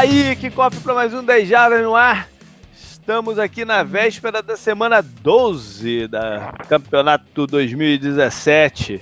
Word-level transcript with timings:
Aí, 0.00 0.34
que 0.34 0.48
cofre 0.48 0.80
para 0.80 0.94
mais 0.94 1.12
um 1.12 1.22
10 1.22 1.46
Jardas 1.46 1.82
no 1.82 1.94
ar. 1.94 2.26
Estamos 2.74 3.38
aqui 3.38 3.66
na 3.66 3.82
véspera 3.82 4.40
da 4.40 4.56
semana 4.56 5.02
12 5.02 6.08
da 6.08 6.54
Campeonato 6.66 7.46
2017. 7.46 8.98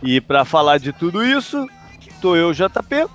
E 0.00 0.20
para 0.20 0.44
falar 0.44 0.78
de 0.78 0.92
tudo 0.92 1.24
isso, 1.24 1.66
tô 2.20 2.36
eu, 2.36 2.52
JP. 2.52 3.08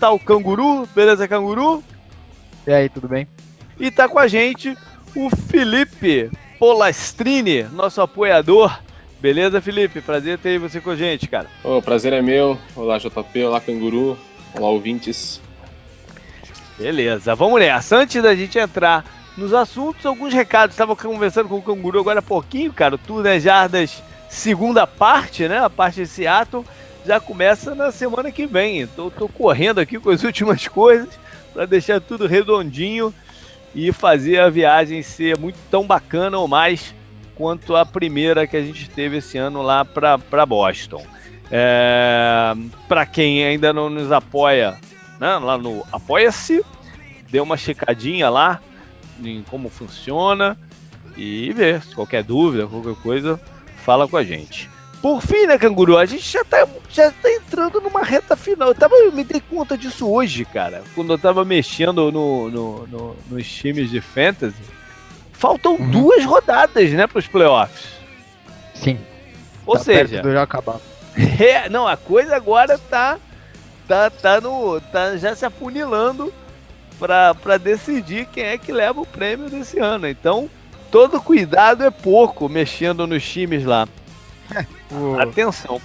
Tá 0.00 0.10
o 0.10 0.18
Canguru, 0.18 0.84
beleza, 0.96 1.28
Canguru? 1.28 1.80
E 2.66 2.72
aí, 2.72 2.88
tudo 2.88 3.06
bem? 3.06 3.28
E 3.78 3.88
tá 3.92 4.08
com 4.08 4.18
a 4.18 4.26
gente 4.26 4.76
o 5.14 5.30
Felipe 5.30 6.28
Polastrini, 6.58 7.62
nosso 7.72 8.00
apoiador. 8.00 8.76
Beleza, 9.20 9.60
Felipe? 9.60 10.00
Prazer 10.00 10.38
ter 10.38 10.58
você 10.58 10.80
com 10.80 10.90
a 10.90 10.96
gente, 10.96 11.28
cara. 11.28 11.46
O 11.62 11.80
prazer 11.80 12.12
é 12.12 12.20
meu. 12.20 12.58
Olá, 12.74 12.98
JP. 12.98 13.44
Olá, 13.44 13.60
Canguru. 13.60 14.18
Olá, 14.56 14.68
ouvintes. 14.68 15.40
Beleza, 16.78 17.34
vamos 17.34 17.58
nessa. 17.58 17.96
Antes 17.96 18.22
da 18.22 18.36
gente 18.36 18.56
entrar 18.56 19.04
nos 19.36 19.52
assuntos, 19.52 20.06
alguns 20.06 20.32
recados. 20.32 20.74
Estava 20.74 20.94
conversando 20.94 21.48
com 21.48 21.56
o 21.56 21.62
Canguru 21.62 21.98
agora 21.98 22.20
há 22.20 22.22
pouquinho, 22.22 22.72
cara. 22.72 22.94
O 22.94 22.98
Tour 22.98 23.22
das 23.22 23.42
Jardas, 23.42 24.00
segunda 24.28 24.86
parte, 24.86 25.48
né? 25.48 25.58
A 25.58 25.68
parte 25.68 26.02
de 26.02 26.06
Seattle 26.06 26.64
já 27.04 27.18
começa 27.18 27.74
na 27.74 27.90
semana 27.90 28.30
que 28.30 28.46
vem. 28.46 28.80
Então, 28.80 29.10
tô 29.10 29.28
correndo 29.28 29.80
aqui 29.80 29.98
com 29.98 30.10
as 30.10 30.22
últimas 30.24 30.68
coisas 30.68 31.08
para 31.52 31.66
deixar 31.66 32.00
tudo 32.00 32.28
redondinho 32.28 33.12
e 33.74 33.90
fazer 33.90 34.38
a 34.38 34.48
viagem 34.48 35.02
ser 35.02 35.36
muito 35.36 35.58
tão 35.68 35.84
bacana 35.84 36.38
ou 36.38 36.46
mais 36.46 36.94
quanto 37.34 37.74
a 37.74 37.84
primeira 37.84 38.46
que 38.46 38.56
a 38.56 38.62
gente 38.62 38.88
teve 38.88 39.16
esse 39.16 39.36
ano 39.36 39.62
lá 39.62 39.84
para 39.84 40.46
Boston. 40.46 41.04
É, 41.50 42.54
para 42.86 43.04
quem 43.04 43.44
ainda 43.44 43.72
não 43.72 43.90
nos 43.90 44.12
apoia 44.12 44.78
né, 45.18 45.36
lá 45.38 45.58
no 45.58 45.84
Apoia-se, 45.92 46.64
dê 47.30 47.40
uma 47.40 47.56
checadinha 47.56 48.28
lá 48.28 48.60
em 49.22 49.42
como 49.42 49.68
funciona 49.68 50.56
e 51.16 51.52
vê. 51.52 51.80
Se 51.80 51.94
qualquer 51.94 52.22
dúvida, 52.22 52.66
qualquer 52.66 52.94
coisa, 53.02 53.40
fala 53.84 54.08
com 54.08 54.16
a 54.16 54.24
gente. 54.24 54.70
Por 55.00 55.22
fim, 55.22 55.46
né, 55.46 55.56
Canguru? 55.58 55.96
A 55.96 56.04
gente 56.04 56.28
já 56.28 56.44
tá, 56.44 56.66
já 56.90 57.10
tá 57.10 57.30
entrando 57.30 57.80
numa 57.80 58.02
reta 58.02 58.36
final. 58.36 58.68
Eu, 58.68 58.74
tava, 58.74 58.96
eu 58.96 59.12
me 59.12 59.22
dei 59.22 59.40
conta 59.40 59.78
disso 59.78 60.10
hoje, 60.10 60.44
cara. 60.44 60.82
Quando 60.94 61.12
eu 61.12 61.18
tava 61.18 61.44
mexendo 61.44 62.10
no, 62.10 62.50
no, 62.50 62.86
no 62.86 63.16
nos 63.30 63.46
times 63.46 63.90
de 63.90 64.00
fantasy. 64.00 64.56
Faltam 65.32 65.76
uhum. 65.76 65.90
duas 65.90 66.24
rodadas, 66.24 66.90
né, 66.90 67.06
para 67.06 67.20
os 67.20 67.28
playoffs. 67.28 67.86
Sim. 68.74 68.98
Ou 69.64 69.74
tá 69.74 69.84
seja, 69.84 70.22
já 70.22 70.42
acabar. 70.42 70.80
É, 71.40 71.68
não, 71.68 71.86
a 71.86 71.96
coisa 71.96 72.36
agora 72.36 72.78
tá 72.78 73.18
tá 73.88 74.08
tá 74.08 74.40
no 74.40 74.80
tá 74.80 75.16
já 75.16 75.34
se 75.34 75.44
afunilando 75.44 76.32
para 76.98 77.56
decidir 77.58 78.26
quem 78.26 78.44
é 78.44 78.58
que 78.58 78.72
leva 78.72 79.00
o 79.00 79.06
prêmio 79.06 79.48
desse 79.48 79.78
ano. 79.78 80.08
Então, 80.08 80.50
todo 80.90 81.20
cuidado 81.20 81.84
é 81.84 81.90
pouco 81.90 82.48
mexendo 82.48 83.06
nos 83.06 83.26
times 83.26 83.64
lá. 83.64 83.86
Atenção. 85.20 85.80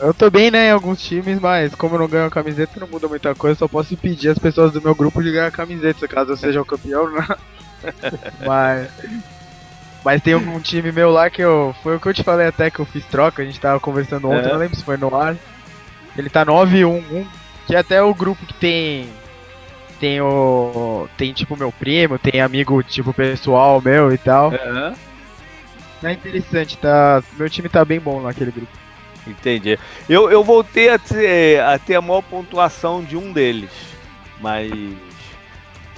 Eu 0.00 0.12
tô 0.12 0.28
bem, 0.30 0.50
né, 0.50 0.68
em 0.68 0.72
alguns 0.72 1.00
times, 1.00 1.38
mas 1.38 1.72
como 1.74 1.94
eu 1.94 2.00
não 2.00 2.08
ganho 2.08 2.26
a 2.26 2.30
camiseta, 2.30 2.80
não 2.80 2.88
muda 2.88 3.06
muita 3.06 3.34
coisa. 3.34 3.58
Só 3.58 3.68
posso 3.68 3.94
impedir 3.94 4.30
as 4.30 4.38
pessoas 4.38 4.72
do 4.72 4.82
meu 4.82 4.94
grupo 4.94 5.22
de 5.22 5.30
ganhar 5.30 5.46
a 5.46 5.52
camiseta, 5.52 6.08
caso 6.08 6.32
eu 6.32 6.36
seja 6.36 6.60
o 6.60 6.64
campeão, 6.64 7.08
né? 7.10 7.26
mas. 8.44 8.88
Mas 10.04 10.22
tem 10.22 10.34
um 10.34 10.60
time 10.60 10.90
meu 10.90 11.10
lá 11.10 11.30
que 11.30 11.42
eu. 11.42 11.74
Foi 11.82 11.96
o 11.96 12.00
que 12.00 12.08
eu 12.08 12.14
te 12.14 12.24
falei 12.24 12.46
até 12.46 12.70
que 12.70 12.80
eu 12.80 12.84
fiz 12.84 13.04
troca, 13.04 13.42
a 13.42 13.44
gente 13.44 13.60
tava 13.60 13.78
conversando 13.78 14.28
ontem, 14.28 14.48
é. 14.48 14.52
não 14.52 14.58
lembro 14.58 14.76
se 14.76 14.84
foi 14.84 14.96
no 14.96 15.14
ar. 15.14 15.36
Ele 16.16 16.28
tá 16.28 16.44
9-1-1, 16.44 17.26
que 17.66 17.76
é 17.76 17.78
até 17.78 18.02
o 18.02 18.14
grupo 18.14 18.44
que 18.44 18.54
tem. 18.54 19.08
Tem 20.00 20.20
o. 20.20 21.08
Tem 21.16 21.32
tipo 21.32 21.56
meu 21.56 21.72
primo, 21.72 22.18
tem 22.18 22.40
amigo 22.40 22.82
tipo 22.82 23.12
pessoal 23.12 23.80
meu 23.80 24.12
e 24.12 24.18
tal. 24.18 24.50
Uhum. 24.50 24.94
É 26.02 26.12
interessante, 26.12 26.76
tá. 26.78 27.22
Meu 27.36 27.50
time 27.50 27.68
tá 27.68 27.84
bem 27.84 27.98
bom 27.98 28.20
naquele 28.20 28.52
grupo. 28.52 28.72
Entendi. 29.26 29.78
Eu, 30.08 30.30
eu 30.30 30.42
voltei 30.42 30.88
a 30.88 30.98
ter, 30.98 31.60
a 31.60 31.78
ter 31.78 31.96
a 31.96 32.00
maior 32.00 32.22
pontuação 32.22 33.02
de 33.02 33.16
um 33.16 33.32
deles. 33.32 33.70
Mas 34.40 34.72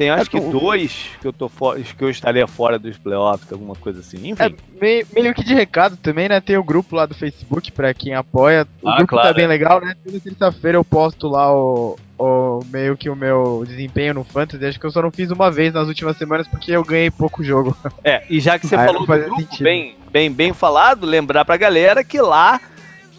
tem 0.00 0.08
acho 0.08 0.34
é, 0.34 0.40
que 0.40 0.40
dois 0.40 1.10
que 1.20 1.26
eu 1.26 1.32
tô 1.32 1.50
que 1.50 2.02
eu 2.02 2.08
estaria 2.08 2.46
fora 2.46 2.78
dos 2.78 2.96
playoffs, 2.96 3.52
alguma 3.52 3.74
coisa 3.74 4.00
assim. 4.00 4.30
Enfim. 4.30 4.42
É, 4.42 4.50
meio, 4.80 5.06
meio, 5.12 5.34
que 5.34 5.44
de 5.44 5.52
recado 5.52 5.94
também, 5.98 6.26
né? 6.26 6.40
Tem 6.40 6.56
o 6.56 6.64
grupo 6.64 6.96
lá 6.96 7.04
do 7.04 7.14
Facebook 7.14 7.70
para 7.70 7.92
quem 7.92 8.14
apoia. 8.14 8.66
O 8.80 8.88
ah, 8.88 8.96
grupo 8.96 9.14
tá 9.14 9.20
claro, 9.20 9.28
tá 9.28 9.34
bem 9.34 9.44
é. 9.44 9.48
legal, 9.48 9.78
né? 9.78 9.94
Toda 10.02 10.18
terça-feira 10.18 10.78
eu 10.78 10.84
posto 10.84 11.28
lá 11.28 11.54
o, 11.54 11.98
o, 12.18 12.60
meio 12.72 12.96
que 12.96 13.10
o 13.10 13.14
meu 13.14 13.62
desempenho 13.66 14.14
no 14.14 14.24
Fantasy. 14.24 14.64
Acho 14.64 14.80
que 14.80 14.86
eu 14.86 14.90
só 14.90 15.02
não 15.02 15.10
fiz 15.10 15.30
uma 15.30 15.50
vez 15.50 15.74
nas 15.74 15.86
últimas 15.86 16.16
semanas 16.16 16.48
porque 16.48 16.72
eu 16.72 16.82
ganhei 16.82 17.10
pouco 17.10 17.44
jogo. 17.44 17.76
É, 18.02 18.24
e 18.30 18.40
já 18.40 18.58
que 18.58 18.66
você 18.66 18.76
falou 18.76 19.04
do 19.04 19.06
grupo, 19.06 19.62
bem, 19.62 19.96
bem, 20.10 20.32
bem 20.32 20.54
falado, 20.54 21.04
lembrar 21.04 21.44
pra 21.44 21.58
galera 21.58 22.02
que 22.02 22.18
lá 22.22 22.58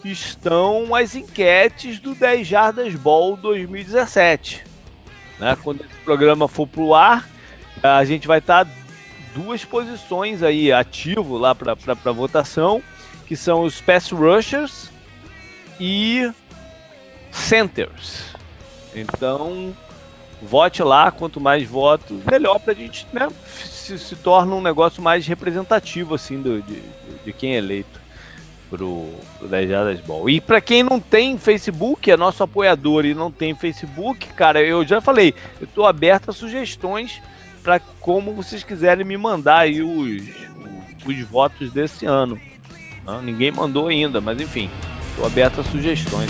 estão 0.03 0.95
as 0.95 1.13
enquetes 1.13 1.99
do 1.99 2.15
10 2.15 2.47
Jardas 2.47 2.95
Ball 2.95 3.37
2017. 3.37 4.70
Né? 5.41 5.57
Quando 5.63 5.81
esse 5.81 5.99
programa 6.05 6.47
for 6.47 6.67
pro 6.67 6.93
ar, 6.93 7.27
a 7.81 8.05
gente 8.05 8.27
vai 8.27 8.37
estar 8.37 8.63
tá 8.63 8.71
duas 9.33 9.65
posições 9.65 10.43
aí 10.43 10.71
ativo 10.71 11.35
lá 11.35 11.55
para 11.55 12.11
votação, 12.11 12.83
que 13.25 13.35
são 13.35 13.63
os 13.63 13.81
pass 13.81 14.11
rushers 14.11 14.91
e 15.79 16.31
centers. 17.31 18.35
Então, 18.93 19.75
vote 20.43 20.83
lá, 20.83 21.09
quanto 21.09 21.41
mais 21.41 21.67
votos, 21.67 22.23
melhor 22.23 22.59
para 22.59 22.73
a 22.73 22.75
gente, 22.75 23.07
né? 23.11 23.27
Se, 23.47 23.97
se, 23.97 24.15
torna 24.17 24.53
um 24.53 24.61
negócio 24.61 25.01
mais 25.01 25.25
representativo 25.25 26.13
assim 26.13 26.39
do, 26.39 26.61
de, 26.61 26.83
de 27.25 27.33
quem 27.33 27.55
é 27.55 27.57
eleito 27.57 28.00
pro, 28.71 29.09
pro 29.37 29.47
10 29.49 29.69
Jardas 29.69 29.99
Ball. 29.99 30.29
E 30.29 30.39
para 30.39 30.61
quem 30.61 30.81
não 30.81 30.99
tem 30.99 31.37
Facebook, 31.37 32.09
é 32.09 32.15
nosso 32.15 32.41
apoiador 32.41 33.05
e 33.05 33.13
não 33.13 33.29
tem 33.29 33.53
Facebook, 33.53 34.27
cara, 34.29 34.63
eu 34.63 34.85
já 34.85 35.01
falei, 35.01 35.35
eu 35.59 35.67
tô 35.67 35.85
aberto 35.85 36.31
a 36.31 36.33
sugestões 36.33 37.21
para 37.61 37.79
como 37.99 38.33
vocês 38.33 38.63
quiserem 38.63 39.05
me 39.05 39.17
mandar 39.17 39.59
aí 39.59 39.83
os, 39.83 40.23
os, 41.05 41.05
os 41.05 41.25
votos 41.25 41.71
desse 41.71 42.05
ano. 42.05 42.39
Não, 43.05 43.21
ninguém 43.21 43.51
mandou 43.51 43.89
ainda, 43.89 44.21
mas 44.21 44.39
enfim, 44.39 44.69
tô 45.17 45.25
aberto 45.25 45.59
a 45.59 45.63
sugestões. 45.63 46.29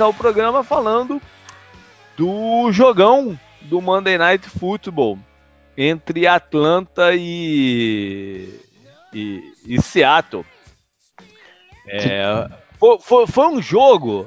Começar 0.00 0.08
o 0.08 0.14
programa 0.14 0.64
falando 0.64 1.20
do 2.16 2.72
jogão 2.72 3.38
do 3.60 3.82
Monday 3.82 4.16
Night 4.16 4.48
Football 4.48 5.18
entre 5.76 6.26
Atlanta 6.26 7.14
e, 7.14 8.48
e, 9.12 9.42
e 9.66 9.82
Seattle. 9.82 10.46
É, 11.86 12.48
foi, 12.78 12.98
foi, 12.98 13.26
foi, 13.26 13.48
um 13.48 13.60
jogo. 13.60 14.26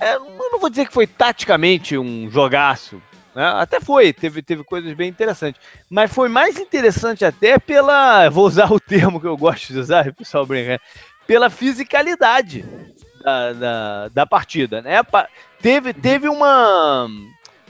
É, 0.00 0.16
eu 0.16 0.50
não 0.50 0.58
vou 0.58 0.68
dizer 0.68 0.86
que 0.86 0.92
foi 0.92 1.06
taticamente 1.06 1.96
um 1.96 2.28
jogaço. 2.28 3.00
Né? 3.36 3.46
Até 3.46 3.78
foi, 3.80 4.12
teve, 4.12 4.42
teve 4.42 4.64
coisas 4.64 4.92
bem 4.94 5.08
interessantes. 5.08 5.60
Mas 5.88 6.12
foi 6.12 6.28
mais 6.28 6.58
interessante 6.58 7.24
até 7.24 7.56
pela. 7.56 8.28
Vou 8.30 8.44
usar 8.46 8.72
o 8.72 8.80
termo 8.80 9.20
que 9.20 9.28
eu 9.28 9.36
gosto 9.36 9.72
de 9.72 9.78
usar, 9.78 10.10
pessoal 10.16 10.44
brincar. 10.44 10.80
Pela 11.24 11.50
fisicalidade 11.50 12.64
da, 13.26 13.52
da, 13.52 14.08
da 14.08 14.26
partida, 14.26 14.80
né? 14.80 15.00
Teve, 15.60 15.92
teve 15.92 16.28
uma, 16.28 17.08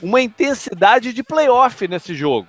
uma 0.01 0.21
intensidade 0.21 1.11
de 1.11 1.23
playoff 1.23 1.87
nesse 1.87 2.13
jogo, 2.13 2.47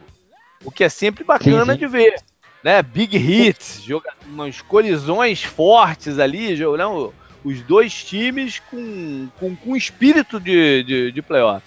o 0.62 0.70
que 0.70 0.84
é 0.84 0.90
sempre 0.90 1.24
bacana 1.24 1.64
sim, 1.64 1.72
sim. 1.72 1.78
de 1.78 1.86
ver. 1.86 2.22
Né? 2.62 2.82
Big 2.82 3.16
hits, 3.16 3.82
joga, 3.82 4.12
umas 4.26 4.60
colisões 4.60 5.42
fortes 5.42 6.18
ali, 6.18 6.54
não, 6.76 7.14
os 7.42 7.62
dois 7.62 8.04
times 8.04 8.58
com, 8.58 9.28
com, 9.38 9.56
com 9.56 9.76
espírito 9.76 10.38
de, 10.38 10.82
de, 10.82 11.12
de 11.12 11.22
playoff. 11.22 11.64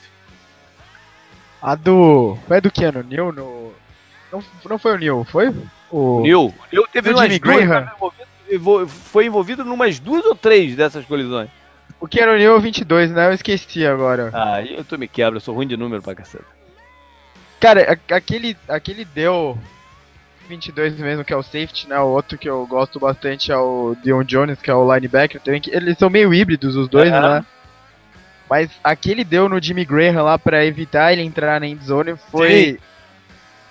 A 1.60 1.76
do. 1.76 2.38
Foi 2.48 2.62
do 2.62 2.72
Keanu 2.72 3.04
Neil 3.04 3.32
no. 3.32 3.74
Não, 4.32 4.44
não 4.70 4.78
foi 4.78 4.96
o 4.96 4.98
Neil, 4.98 5.26
foi? 5.30 5.50
O 5.90 6.22
Neil. 6.22 6.48
O 6.48 6.54
Neil 6.72 6.88
teve 6.92 7.12
umas 7.12 7.40
duas, 7.40 7.68
foi 8.88 9.25
envolvido 9.25 9.63
em 9.63 9.69
umas 9.69 10.00
duas 10.00 10.25
ou 10.25 10.36
três 10.36 10.75
dessas 10.75 11.06
colisões. 11.06 11.50
O 12.00 12.07
Neil 12.07 12.53
é 12.53 12.56
o 12.56 12.59
22, 12.59 13.12
né? 13.12 13.27
Eu 13.27 13.33
esqueci 13.33 13.86
agora. 13.86 14.31
Ah, 14.33 14.63
eu 14.63 14.83
tô 14.83 14.98
me 14.98 15.07
quebra, 15.07 15.38
eu 15.38 15.42
sou 15.42 15.53
ruim 15.53 15.68
de 15.68 15.77
número 15.77 16.01
pra 16.01 16.15
caceta. 16.15 16.45
Cara, 17.59 18.00
aquele, 18.09 18.57
aquele 18.68 19.06
deu 19.06 19.56
22 20.50 20.98
mesmo, 20.98 21.24
que 21.24 21.31
é 21.31 21.38
o 21.38 21.44
safety, 21.44 21.88
né? 21.88 22.00
O 22.00 22.07
outro 22.07 22.38
que 22.38 22.50
eu 22.50 22.65
gosto 22.65 23.00
bastante 23.00 23.51
é 23.51 23.57
o 23.57 23.95
Dion 24.03 24.24
Jones, 24.24 24.59
que 24.59 24.71
é 24.71 24.74
o 24.74 24.94
linebacker 24.94 25.39
também. 25.42 25.62
Que 25.62 25.69
eles 25.69 25.98
são 25.98 26.09
meio 26.09 26.33
híbridos, 26.33 26.75
os 26.75 26.89
dois, 26.89 27.09
é. 27.09 27.21
né? 27.21 27.45
Mas 28.50 28.69
aquele 28.83 29.24
deu 29.24 29.48
no 29.48 29.62
Jimmy 29.62 29.86
Graham 29.86 30.24
lá 30.24 30.38
para 30.38 30.65
evitar 30.65 31.13
ele 31.13 31.21
entrar 31.21 31.62
na 31.62 31.68
endzone 31.68 32.15
foi. 32.30 32.74
Sim. 32.74 32.77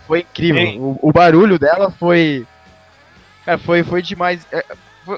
Foi 0.07 0.21
incrível. 0.21 0.81
O, 0.81 1.11
o, 1.11 1.13
barulho 1.13 1.59
dela 1.59 1.91
foi. 1.91 2.47
Cara, 3.45 3.59
foi, 3.59 3.83
foi 3.83 4.03
demais. 4.03 4.47
É, 4.53 4.65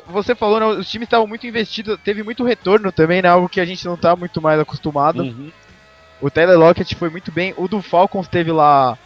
você 0.07 0.35
falou, 0.35 0.61
né, 0.61 0.67
os 0.67 0.91
times 0.91 1.07
estavam 1.07 1.27
muito 1.27 1.47
investidos, 1.47 1.99
teve 2.05 2.23
muito 2.23 2.45
retorno 2.45 2.93
também, 2.93 3.21
né? 3.23 3.29
Algo 3.29 3.49
que 3.49 3.61
a 3.61 3.65
gente 3.65 3.85
não 3.85 3.97
tá 3.97 4.15
muito 4.15 4.41
mais 4.41 4.61
acostumado. 4.61 5.23
Uhum. 5.23 5.51
O 6.21 6.29
Lockett 6.59 6.95
foi 6.95 7.11
muito 7.11 7.33
bem. 7.33 7.53
O 7.57 7.67
do 7.67 7.83
Falcons 7.83 8.29
teve 8.29 8.53
lá 8.53 8.97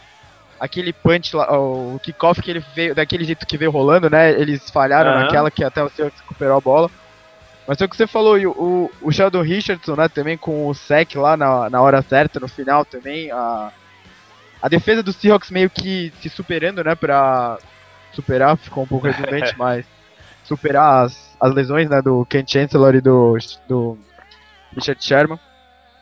aquele 0.59 0.93
punch 0.93 1.35
lá, 1.35 1.51
o 1.57 1.99
kickoff 2.01 2.41
que 2.41 2.51
ele 2.51 2.63
veio, 2.75 2.95
daquele 2.95 3.23
jeito 3.23 3.45
que 3.45 3.57
veio 3.57 3.71
rolando, 3.71 4.09
né? 4.09 4.31
Eles 4.31 4.69
falharam 4.69 5.11
uhum. 5.11 5.19
naquela 5.21 5.51
que 5.51 5.63
até 5.63 5.83
o 5.83 5.89
Seahawks 5.89 6.19
recuperou 6.21 6.57
a 6.57 6.61
bola. 6.61 6.91
Mas 7.67 7.81
é 7.81 7.85
o 7.85 7.89
que 7.89 7.97
você 7.97 8.07
falou, 8.07 8.37
o, 8.37 8.89
o 9.01 9.11
Sheldon 9.11 9.41
Richardson, 9.41 9.95
né, 9.95 10.07
também 10.07 10.37
com 10.37 10.67
o 10.69 10.73
sec 10.73 11.15
lá 11.15 11.35
na, 11.35 11.69
na 11.69 11.81
hora 11.81 12.01
certa, 12.01 12.39
no 12.39 12.47
final 12.47 12.85
também, 12.85 13.29
a, 13.29 13.73
a 14.61 14.69
defesa 14.69 15.03
do 15.03 15.11
Seahawks 15.11 15.51
meio 15.51 15.69
que 15.69 16.13
se 16.21 16.29
superando, 16.29 16.81
né, 16.81 16.95
pra 16.95 17.57
superar, 18.17 18.57
ficou 18.57 18.83
um 18.83 18.87
pouco 18.87 19.07
redundante, 19.07 19.55
mas 19.57 19.85
superar 20.43 21.05
as, 21.05 21.35
as 21.39 21.53
lesões, 21.53 21.89
né, 21.89 22.01
do 22.01 22.25
Ken 22.25 22.43
Chancellor 22.45 22.95
e 22.95 23.01
do, 23.01 23.37
do 23.67 23.97
Richard 24.75 25.03
Sherman. 25.03 25.39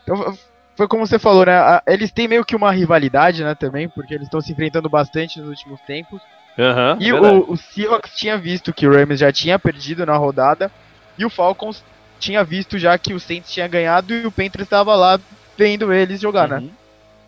Então, 0.04 0.38
foi 0.76 0.88
como 0.88 1.06
você 1.06 1.20
falou, 1.20 1.46
né, 1.46 1.82
eles 1.88 2.12
têm 2.12 2.28
meio 2.28 2.46
que 2.46 2.56
uma 2.56 2.72
rivalidade, 2.72 3.44
né, 3.44 3.56
também, 3.56 3.90
porque 3.90 4.14
eles 4.14 4.28
estão 4.28 4.42
se 4.42 4.52
enfrentando 4.52 4.90
bastante 4.90 5.40
nos 5.40 5.50
últimos 5.50 5.82
tempos. 5.82 6.22
Uhum, 6.58 7.02
e 7.02 7.12
o, 7.12 7.52
o 7.52 7.58
Seahawks 7.58 8.16
tinha 8.16 8.38
visto 8.38 8.74
que 8.74 8.88
o 8.88 8.94
Rams 8.94 9.20
já 9.20 9.32
tinha 9.32 9.60
perdido 9.60 10.06
na 10.06 10.16
rodada, 10.16 10.72
e 11.18 11.26
o 11.26 11.30
Falcons 11.30 11.84
tinha 12.20 12.44
visto 12.44 12.78
já 12.80 12.98
que 12.98 13.14
o 13.14 13.20
Saints 13.20 13.52
tinha 13.52 13.68
ganhado 13.68 14.14
e 14.14 14.26
o 14.26 14.32
Panthers 14.32 14.64
estava 14.64 14.96
lá 14.96 15.20
vendo 15.58 15.92
eles 15.92 16.22
jogar, 16.22 16.48
né? 16.48 16.58
uhum. 16.58 16.64
né? 16.64 16.72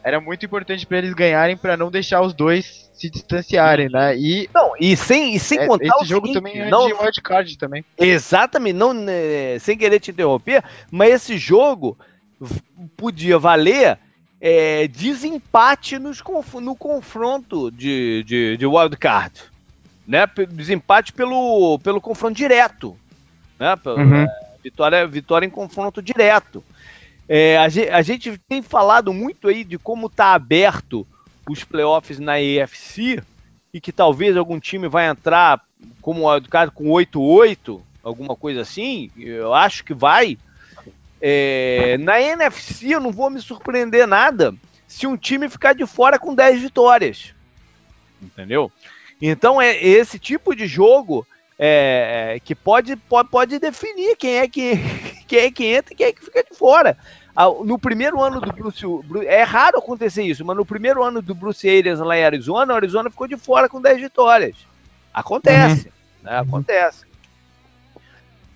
Era 0.07 0.21
muito 0.21 0.45
importante 0.45 0.85
para 0.85 0.99
eles 0.99 1.13
ganharem 1.13 1.57
para 1.57 1.75
não 1.75 1.91
deixar 1.91 2.21
os 2.21 2.33
dois 2.33 2.89
se 2.93 3.09
distanciarem, 3.09 3.89
né? 3.89 4.17
E 4.17 4.49
não, 4.53 4.73
e 4.79 4.95
sem 4.95 5.35
e 5.35 5.39
sem 5.39 5.59
é, 5.59 5.67
contar 5.67 5.95
esse 5.97 6.05
jogo 6.05 6.27
seguinte, 6.27 6.33
também 6.33 6.61
é 6.61 6.69
não, 6.69 6.87
de 6.87 6.93
wildcard 6.93 7.57
também. 7.57 7.83
Exatamente, 7.97 8.75
não 8.75 8.93
né, 8.93 9.59
sem 9.59 9.77
querer 9.77 9.99
te 9.99 10.11
interromper, 10.11 10.63
mas 10.89 11.13
esse 11.13 11.37
jogo 11.37 11.97
podia 12.95 13.37
valer 13.37 13.99
é, 14.39 14.87
desempate 14.87 15.99
nos, 15.99 16.23
no 16.61 16.75
confronto 16.75 17.69
de, 17.71 18.23
de, 18.23 18.57
de 18.57 18.65
wildcard. 18.65 19.43
Né? 20.07 20.25
Desempate 20.49 21.11
pelo, 21.11 21.77
pelo 21.79 21.99
confronto 21.99 22.35
direto 22.35 22.97
né? 23.59 23.75
Uhum. 23.85 24.23
É, 24.23 24.27
vitória, 24.63 25.07
vitória 25.07 25.45
em 25.45 25.49
confronto 25.49 26.01
direto. 26.01 26.63
É, 27.29 27.57
a, 27.57 27.67
gente, 27.67 27.89
a, 27.89 28.01
gente, 28.01 28.37
tem 28.47 28.61
falado 28.61 29.11
muito 29.11 29.47
aí 29.49 29.63
de 29.63 29.77
como 29.77 30.07
está 30.07 30.33
aberto 30.33 31.05
os 31.49 31.63
playoffs 31.63 32.19
na 32.19 32.41
EFC 32.41 33.21
e 33.73 33.81
que 33.81 33.91
talvez 33.91 34.37
algum 34.37 34.59
time 34.59 34.87
vai 34.87 35.07
entrar 35.07 35.61
como 36.01 36.25
caso 36.49 36.71
com 36.71 36.85
8-8, 36.85 37.81
alguma 38.03 38.35
coisa 38.35 38.61
assim. 38.61 39.11
Eu 39.17 39.53
acho 39.53 39.83
que 39.83 39.93
vai. 39.93 40.37
É, 41.21 41.97
na 41.99 42.21
NFC 42.21 42.93
eu 42.93 42.99
não 42.99 43.11
vou 43.11 43.29
me 43.29 43.41
surpreender 43.41 44.07
nada 44.07 44.53
se 44.87 45.05
um 45.05 45.17
time 45.17 45.49
ficar 45.49 45.73
de 45.73 45.85
fora 45.85 46.17
com 46.17 46.33
10 46.33 46.61
vitórias. 46.61 47.33
Entendeu? 48.21 48.71
Então 49.21 49.61
é 49.61 49.75
esse 49.83 50.17
tipo 50.17 50.55
de 50.55 50.65
jogo 50.67 51.27
é, 51.57 52.39
que 52.43 52.53
pode, 52.53 52.95
pode, 52.95 53.29
pode 53.29 53.59
definir 53.59 54.15
quem 54.15 54.37
é 54.37 54.47
que, 54.47 54.73
quem 55.27 55.39
é 55.39 55.51
que 55.51 55.65
entra 55.65 55.93
e 55.93 55.97
quem 55.97 56.07
é 56.07 56.13
que 56.13 56.23
fica 56.23 56.43
de 56.43 56.55
fora. 56.55 56.97
No 57.63 57.77
primeiro 57.77 58.21
ano 58.21 58.41
do 58.41 58.51
Bruce, 58.51 58.83
é 59.27 59.43
raro 59.43 59.77
acontecer 59.77 60.23
isso, 60.23 60.43
mas 60.43 60.57
no 60.57 60.65
primeiro 60.65 61.03
ano 61.03 61.21
do 61.21 61.35
Bruce 61.35 61.69
Arians 61.69 61.99
lá 61.99 62.17
em 62.17 62.25
Arizona, 62.25 62.73
o 62.73 62.75
Arizona 62.75 63.11
ficou 63.11 63.27
de 63.27 63.37
fora 63.37 63.69
com 63.69 63.79
10 63.79 64.01
vitórias. 64.01 64.55
Acontece, 65.13 65.87
uhum. 65.87 66.31
né? 66.31 66.39
Acontece. 66.39 67.06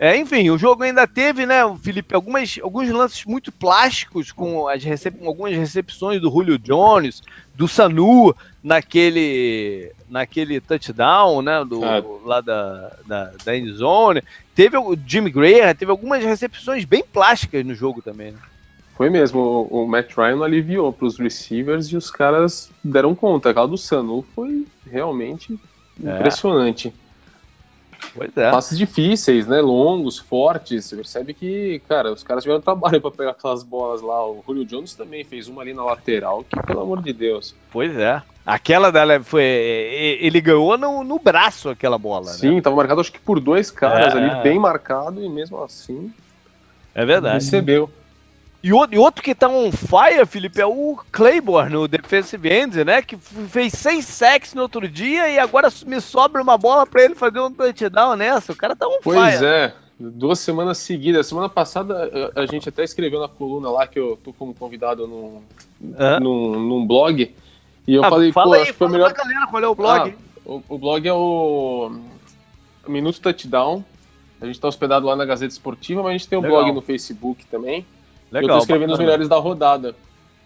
É, 0.01 0.17
enfim, 0.17 0.49
o 0.49 0.57
jogo 0.57 0.81
ainda 0.81 1.05
teve, 1.05 1.45
né, 1.45 1.61
Felipe, 1.83 2.15
algumas, 2.15 2.57
alguns 2.63 2.89
lances 2.89 3.23
muito 3.23 3.51
plásticos 3.51 4.31
com 4.31 4.67
as 4.67 4.83
recep 4.83 5.15
algumas 5.23 5.55
recepções 5.55 6.19
do 6.19 6.31
Julio 6.31 6.57
Jones, 6.57 7.21
do 7.53 7.67
Sanu 7.67 8.35
naquele 8.63 9.91
naquele 10.09 10.59
touchdown, 10.59 11.43
né, 11.43 11.63
do, 11.63 11.85
é. 11.85 12.03
lá 12.25 12.41
da, 12.41 12.91
da, 13.05 13.31
da 13.45 13.55
endzone. 13.55 14.23
Teve 14.55 14.75
o 14.75 14.97
Jimmy 15.05 15.29
Graham, 15.29 15.75
teve 15.75 15.91
algumas 15.91 16.23
recepções 16.23 16.83
bem 16.83 17.03
plásticas 17.03 17.63
no 17.63 17.75
jogo 17.75 18.01
também, 18.01 18.31
né? 18.31 18.39
Foi 18.95 19.07
mesmo, 19.07 19.39
o, 19.39 19.83
o 19.83 19.87
Matt 19.87 20.17
Ryan 20.17 20.43
aliviou 20.43 20.91
para 20.91 21.05
os 21.05 21.19
receivers 21.19 21.85
e 21.89 21.95
os 21.95 22.09
caras 22.09 22.71
deram 22.83 23.13
conta. 23.13 23.51
Aquela 23.51 23.67
do 23.67 23.77
Sanu 23.77 24.25
foi 24.33 24.65
realmente 24.91 25.59
é. 26.03 26.17
Pois 28.13 28.35
é. 28.35 28.51
Passes 28.51 28.77
difíceis, 28.77 29.47
né? 29.47 29.61
Longos, 29.61 30.17
fortes. 30.17 30.85
Você 30.85 30.95
percebe 30.95 31.33
que, 31.33 31.81
cara, 31.87 32.11
os 32.11 32.23
caras 32.23 32.43
tiveram 32.43 32.61
trabalho 32.61 32.99
para 32.99 33.11
pegar 33.11 33.31
aquelas 33.31 33.63
bolas 33.63 34.01
lá. 34.01 34.25
O 34.25 34.43
Julio 34.45 34.65
Jones 34.65 34.93
também 34.93 35.23
fez 35.23 35.47
uma 35.47 35.61
ali 35.61 35.73
na 35.73 35.83
lateral, 35.83 36.43
que 36.43 36.61
pelo 36.63 36.81
amor 36.81 37.01
de 37.01 37.13
Deus. 37.13 37.55
Pois 37.71 37.95
é. 37.97 38.21
Aquela 38.45 38.91
dela 38.91 39.21
foi. 39.23 39.43
Ele 39.43 40.41
ganhou 40.41 40.77
no, 40.77 41.03
no 41.03 41.19
braço 41.19 41.69
aquela 41.69 41.97
bola, 41.97 42.25
Sim, 42.25 42.55
né? 42.55 42.61
tava 42.61 42.75
marcado 42.75 42.99
acho 42.99 43.11
que 43.11 43.19
por 43.19 43.39
dois 43.39 43.69
caras 43.69 44.15
é. 44.15 44.17
ali, 44.17 44.43
bem 44.43 44.57
marcado, 44.57 45.23
e 45.23 45.29
mesmo 45.29 45.63
assim. 45.63 46.11
É 46.93 47.05
verdade. 47.05 47.35
Recebeu. 47.35 47.89
E 48.63 48.71
outro 48.73 49.23
que 49.23 49.33
tá 49.33 49.49
on 49.49 49.71
fire, 49.71 50.23
Felipe, 50.27 50.61
é 50.61 50.65
o 50.65 50.95
Claiborne, 51.11 51.73
no 51.73 51.87
defensive 51.87 52.47
end, 52.47 52.83
né? 52.83 53.01
Que 53.01 53.17
fez 53.17 53.73
seis 53.73 54.05
sacks 54.05 54.53
no 54.53 54.61
outro 54.61 54.87
dia 54.87 55.29
e 55.29 55.39
agora 55.39 55.69
me 55.87 55.99
sobra 55.99 56.43
uma 56.43 56.59
bola 56.59 56.85
para 56.85 57.03
ele 57.03 57.15
fazer 57.15 57.39
um 57.39 57.51
touchdown 57.51 58.15
nessa. 58.15 58.51
O 58.51 58.55
cara 58.55 58.75
tá 58.75 58.87
on 58.87 58.99
pois 59.01 59.17
fire. 59.17 59.39
Pois 59.39 59.41
é, 59.41 59.73
duas 59.99 60.37
semanas 60.39 60.77
seguidas. 60.77 61.25
Semana 61.25 61.49
passada 61.49 62.31
a 62.35 62.45
gente 62.45 62.69
até 62.69 62.83
escreveu 62.83 63.19
na 63.19 63.27
coluna 63.27 63.71
lá 63.71 63.87
que 63.87 63.97
eu 63.97 64.19
tô 64.23 64.31
como 64.31 64.53
convidado 64.53 65.07
num, 65.07 65.41
num, 65.79 66.59
num 66.59 66.85
blog. 66.85 67.33
E 67.87 67.95
eu 67.95 68.05
ah, 68.05 68.09
falei, 68.09 68.31
fala 68.31 68.57
pô, 68.57 68.63
aí, 68.63 68.73
foi 68.73 68.89
melhor. 68.89 69.11
galera 69.11 69.47
qual 69.47 69.63
é 69.63 69.67
o 69.67 69.73
blog. 69.73 70.15
Ah, 70.15 70.31
o, 70.45 70.63
o 70.69 70.77
blog 70.77 71.07
é 71.07 71.13
o 71.13 71.91
Minuto 72.87 73.19
Touchdown. 73.19 73.83
A 74.39 74.45
gente 74.45 74.59
tá 74.59 74.67
hospedado 74.67 75.07
lá 75.07 75.15
na 75.15 75.25
Gazeta 75.25 75.51
Esportiva, 75.51 76.03
mas 76.03 76.09
a 76.09 76.13
gente 76.13 76.27
tem 76.27 76.37
um 76.37 76.41
Legal. 76.41 76.63
blog 76.63 76.75
no 76.75 76.81
Facebook 76.81 77.43
também. 77.47 77.85
Legal, 78.31 78.49
eu 78.49 78.55
tô 78.55 78.57
escrevendo 78.59 78.91
bacana. 78.91 78.93
os 78.93 78.99
melhores 78.99 79.27
da 79.27 79.37
rodada. 79.37 79.95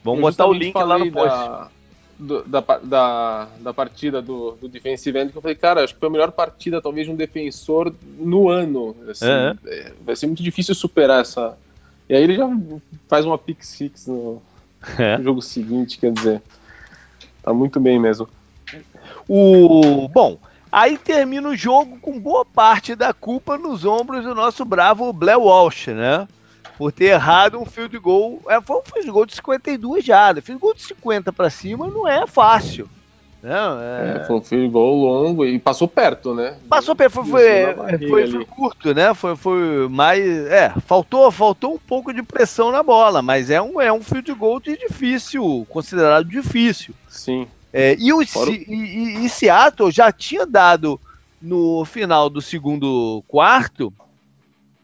Vamos 0.04 0.20
eu 0.20 0.26
botar 0.26 0.48
o 0.48 0.54
link 0.54 0.76
lá 0.76 0.98
no 0.98 1.12
post. 1.12 1.30
Da, 1.30 1.70
do, 2.18 2.44
da, 2.44 2.62
da, 2.62 3.48
da, 3.60 3.74
partida 3.74 4.22
do, 4.22 4.52
do 4.54 4.70
Defensive 4.70 5.18
End, 5.20 5.32
que 5.32 5.38
eu 5.38 5.42
falei, 5.42 5.56
cara, 5.56 5.84
acho 5.84 5.94
que 5.94 6.00
foi 6.00 6.08
a 6.08 6.12
melhor 6.12 6.32
partida, 6.32 6.82
talvez, 6.82 7.06
de 7.06 7.14
um 7.14 7.16
defensor 7.16 7.94
no 8.18 8.50
ano. 8.50 8.96
Assim, 9.10 9.26
é. 9.26 9.92
Vai 10.02 10.16
ser 10.16 10.28
muito 10.28 10.42
difícil 10.42 10.74
superar 10.74 11.22
essa. 11.22 11.58
E 12.08 12.16
aí 12.16 12.24
ele 12.24 12.36
já 12.36 12.50
faz 13.08 13.26
uma 13.26 13.38
pick 13.38 13.64
six 13.64 14.08
no, 14.08 14.42
é. 14.98 15.18
no 15.18 15.24
jogo 15.24 15.42
seguinte, 15.42 15.98
quer 15.98 16.12
dizer. 16.12 16.42
Tá 17.44 17.54
muito 17.54 17.80
bem 17.80 18.00
mesmo. 18.00 18.28
O 19.28 20.08
bom, 20.08 20.38
aí 20.72 20.98
termina 20.98 21.50
o 21.50 21.56
jogo 21.56 21.98
com 22.00 22.20
boa 22.20 22.46
parte 22.46 22.96
da 22.96 23.14
culpa 23.14 23.58
nos 23.58 23.86
ombros 23.86 24.24
do 24.24 24.34
nosso 24.34 24.64
bravo 24.64 25.12
Blair 25.12 25.40
Walsh, 25.40 25.88
né? 25.88 26.28
Por 26.78 26.92
ter 26.92 27.06
errado 27.06 27.60
um 27.60 27.66
field 27.66 27.98
goal. 28.00 28.42
É, 28.48 28.60
foi 28.62 28.78
um 28.78 28.84
field 28.84 29.12
goal 29.12 29.26
de 29.26 29.36
52 29.36 30.04
jardas. 30.04 30.44
Field 30.44 30.62
goal 30.62 30.74
de 30.74 30.84
50 30.84 31.32
para 31.32 31.50
cima 31.50 31.88
não 31.88 32.08
é 32.08 32.26
fácil. 32.28 32.90
Não, 33.42 33.80
é... 33.80 34.18
é... 34.18 34.26
foi 34.26 34.38
um 34.38 34.42
field 34.42 34.70
goal 34.70 34.96
longo 34.96 35.46
e 35.46 35.60
passou 35.60 35.88
perto, 35.88 36.34
né? 36.34 36.58
Passou 36.68 36.96
perto, 36.96 37.14
foi, 37.14 37.26
foi, 37.26 38.10
foi, 38.10 38.28
foi, 38.32 38.46
curto, 38.46 38.94
né? 38.94 39.14
Foi, 39.14 39.36
foi 39.36 39.88
mais. 39.88 40.26
É, 40.48 40.74
faltou, 40.88 41.30
faltou 41.32 41.76
um 41.76 41.78
pouco 41.78 42.12
de 42.12 42.24
pressão 42.24 42.72
na 42.72 42.82
bola, 42.82 43.22
mas 43.22 43.52
é 43.52 43.62
um, 43.62 43.80
é 43.80 43.94
um 43.94 44.02
field 44.02 44.34
goal 44.34 44.60
de 44.60 44.76
difícil, 44.76 45.66
considerado 45.70 46.28
difícil. 46.28 46.96
Sim. 47.08 47.48
É, 47.72 47.96
e, 48.00 48.12
o, 48.12 48.24
e, 48.24 48.26
e, 48.68 49.26
e 49.26 49.30
Seattle 49.30 49.92
já 49.92 50.12
tinha 50.12 50.46
dado 50.46 51.00
no 51.42 51.86
final 51.86 52.30
do 52.30 52.42
segundo 52.42 53.24
quarto 53.28 53.94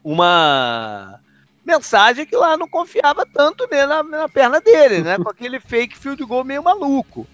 uma 0.04 1.18
mensagem 1.64 2.26
que 2.26 2.36
lá 2.36 2.56
não 2.56 2.68
confiava 2.68 3.26
tanto 3.26 3.68
na, 3.70 4.02
na 4.02 4.28
perna 4.28 4.60
dele, 4.60 4.98
né? 5.00 5.16
Com 5.22 5.30
aquele 5.30 5.60
fake 5.60 5.96
field 5.96 6.24
goal 6.24 6.44
meio 6.44 6.62
maluco. 6.62 7.26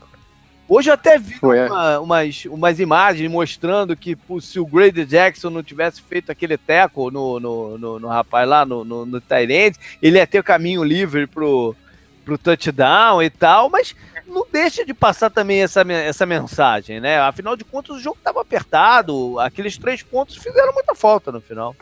Hoje 0.69 0.91
eu 0.91 0.95
até 0.95 1.19
vi 1.19 1.39
é. 1.43 1.67
uma, 1.67 1.99
umas, 1.99 2.45
umas 2.45 2.79
imagens 2.79 3.31
mostrando 3.31 3.97
que 3.97 4.15
pô, 4.15 4.39
se 4.39 4.61
o 4.61 4.67
Grady 4.67 5.07
Jackson 5.07 5.49
não 5.49 5.63
tivesse 5.63 6.03
feito 6.03 6.31
aquele 6.31 6.59
teco 6.59 7.11
no, 7.11 7.41
no, 7.41 7.79
no, 7.79 7.99
no 7.99 8.09
rapaz 8.09 8.47
lá 8.47 8.67
no, 8.67 8.85
no, 8.85 9.07
no 9.07 9.19
Tyrant, 9.19 9.77
ele 10.03 10.19
ia 10.19 10.27
ter 10.27 10.41
o 10.41 10.45
caminho 10.45 10.85
livre 10.85 11.27
pro, 11.27 11.75
pro 12.23 12.37
touchdown 12.37 13.23
e 13.23 13.31
tal, 13.31 13.71
mas 13.71 13.97
não 14.27 14.47
deixa 14.53 14.85
de 14.85 14.93
passar 14.93 15.31
também 15.31 15.63
essa, 15.63 15.81
essa 15.91 16.27
mensagem, 16.27 17.01
né? 17.01 17.19
Afinal 17.19 17.57
de 17.57 17.65
contas, 17.65 17.97
o 17.97 18.01
jogo 18.01 18.19
estava 18.19 18.43
apertado, 18.43 19.41
aqueles 19.41 19.79
três 19.79 20.03
pontos 20.03 20.37
fizeram 20.37 20.75
muita 20.75 20.95
falta 20.95 21.33
no 21.33 21.41
final. 21.41 21.75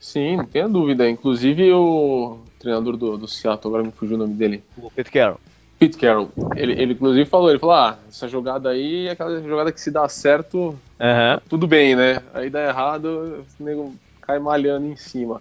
Sim, 0.00 0.38
não 0.38 0.46
tenha 0.46 0.66
dúvida. 0.66 1.08
Inclusive 1.08 1.70
o 1.74 2.38
treinador 2.58 2.96
do, 2.96 3.18
do 3.18 3.28
Seattle, 3.28 3.68
agora 3.68 3.84
me 3.84 3.92
fugiu 3.92 4.16
o 4.16 4.18
nome 4.18 4.34
dele. 4.34 4.64
O 4.78 4.90
Pete 4.90 5.10
Carroll. 5.10 5.38
Pete 5.78 5.98
Carroll. 5.98 6.30
Ele, 6.56 6.72
ele 6.72 6.92
inclusive 6.94 7.28
falou, 7.28 7.50
ele 7.50 7.58
falou, 7.58 7.74
ah, 7.74 7.98
essa 8.08 8.26
jogada 8.26 8.70
aí 8.70 9.08
é 9.08 9.10
aquela 9.12 9.40
jogada 9.42 9.70
que 9.70 9.80
se 9.80 9.90
dá 9.90 10.08
certo, 10.08 10.58
uhum. 10.58 11.40
tudo 11.48 11.66
bem, 11.66 11.94
né? 11.94 12.22
Aí 12.32 12.48
dá 12.48 12.66
errado, 12.66 13.44
o 13.58 13.62
nego 13.62 13.94
cai 14.22 14.38
malhando 14.38 14.86
em 14.86 14.96
cima. 14.96 15.40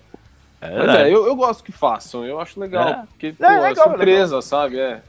É 0.61 0.77
Mas 0.77 0.95
é, 0.95 1.13
eu, 1.13 1.25
eu 1.25 1.35
gosto 1.35 1.63
que 1.63 1.71
façam, 1.71 2.25
eu 2.25 2.39
acho 2.39 2.59
legal, 2.59 2.89
é. 2.89 3.03
porque 3.07 3.27
é, 3.27 3.31
pô, 3.31 3.45
é, 3.45 3.59
legal, 3.69 3.89
surpresa, 3.89 4.25
legal. 4.25 4.41
sabe? 4.41 4.79
É. 4.79 5.01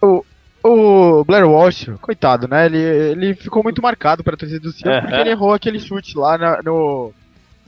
O, 0.00 0.24
o 0.62 1.24
Blair 1.24 1.48
Walsh, 1.48 1.90
coitado, 2.00 2.46
né? 2.46 2.66
Ele, 2.66 2.78
ele 2.78 3.34
ficou 3.34 3.62
muito 3.62 3.82
marcado 3.82 4.22
para 4.22 4.34
a 4.34 4.36
torcida 4.36 4.60
do 4.60 4.72
Seattle 4.72 5.00
porque 5.02 5.16
ele 5.16 5.30
errou 5.30 5.52
aquele 5.52 5.80
chute 5.80 6.16
lá 6.16 6.36
na, 6.36 6.62
no, 6.62 7.12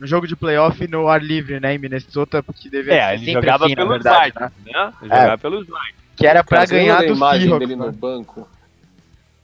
no 0.02 0.09
jogo 0.09 0.26
de 0.26 0.35
playoff 0.35 0.85
no 0.88 1.06
ar 1.06 1.23
livre, 1.23 1.61
né, 1.61 1.76
em 1.76 1.78
Minnesota, 1.78 2.42
porque 2.42 2.68
devia 2.68 2.94
é, 2.94 3.14
ele 3.14 3.32
jogava 3.32 3.66
assim, 3.66 3.75
pelos 3.76 3.90
verdade, 3.90 4.35
né? 4.35 4.50
né? 4.66 4.92
Ele 5.00 5.12
é, 5.12 5.16
jogava 5.16 5.38
pelos 5.38 5.61
Vikings. 5.61 5.94
Que 6.16 6.26
era 6.26 6.42
para 6.42 6.66
ganhar 6.66 6.99
do 6.99 7.14
imagem 7.14 7.42
Seahawks, 7.42 7.68
dele 7.68 7.80
né? 7.80 7.87
no 7.87 7.92
banco. 7.92 8.49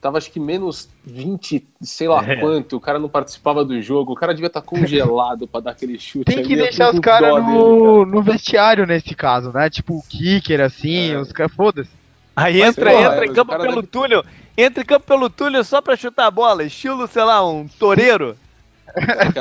Tava 0.00 0.18
acho 0.18 0.32
que 0.32 0.40
menos 0.40 0.88
20, 1.04 1.64
sei 1.80 2.08
lá 2.08 2.24
é. 2.28 2.36
quanto, 2.36 2.76
o 2.76 2.80
cara 2.80 2.98
não 2.98 3.08
participava 3.08 3.64
do 3.64 3.80
jogo, 3.80 4.12
o 4.12 4.16
cara 4.16 4.34
devia 4.34 4.48
estar 4.48 4.60
tá 4.60 4.66
congelado 4.66 5.46
para 5.46 5.60
dar 5.60 5.70
aquele 5.70 5.96
chute. 5.96 6.24
Tem 6.24 6.42
que 6.42 6.56
deixar 6.56 6.92
os 6.92 6.98
caras 6.98 7.34
no, 7.34 8.02
cara. 8.02 8.06
no 8.06 8.20
vestiário 8.20 8.84
nesse 8.84 9.14
caso, 9.14 9.52
né? 9.52 9.70
Tipo 9.70 9.94
o 9.94 10.02
kicker, 10.02 10.60
assim, 10.60 11.12
é. 11.12 11.18
os 11.20 11.30
caras, 11.30 11.54
foda-se. 11.54 11.90
Aí 12.34 12.58
Mas, 12.58 12.70
entra, 12.70 12.90
porra, 12.90 13.04
entra 13.04 13.26
em 13.26 13.32
campo 13.32 13.58
pelo 13.58 13.74
deve... 13.76 13.86
túnel, 13.86 14.24
entra 14.56 14.82
em 14.82 14.86
campo 14.86 15.06
pelo 15.06 15.30
túnel 15.30 15.62
só 15.62 15.80
pra 15.80 15.94
chutar 15.94 16.26
a 16.26 16.30
bola, 16.32 16.64
estilo, 16.64 17.06
sei 17.06 17.22
lá, 17.22 17.48
um 17.48 17.68
toureiro. 17.68 18.36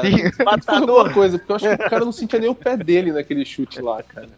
Sim. 0.01 0.43
Matador. 0.43 1.13
coisa, 1.13 1.37
porque 1.37 1.51
eu 1.51 1.55
acho 1.55 1.77
que 1.77 1.85
o 1.85 1.89
cara 1.89 2.05
não 2.05 2.11
sentia 2.11 2.39
nem 2.39 2.49
o 2.49 2.55
pé 2.55 2.77
dele 2.77 3.11
naquele 3.11 3.45
chute 3.45 3.81
lá, 3.81 4.01
cara. 4.03 4.29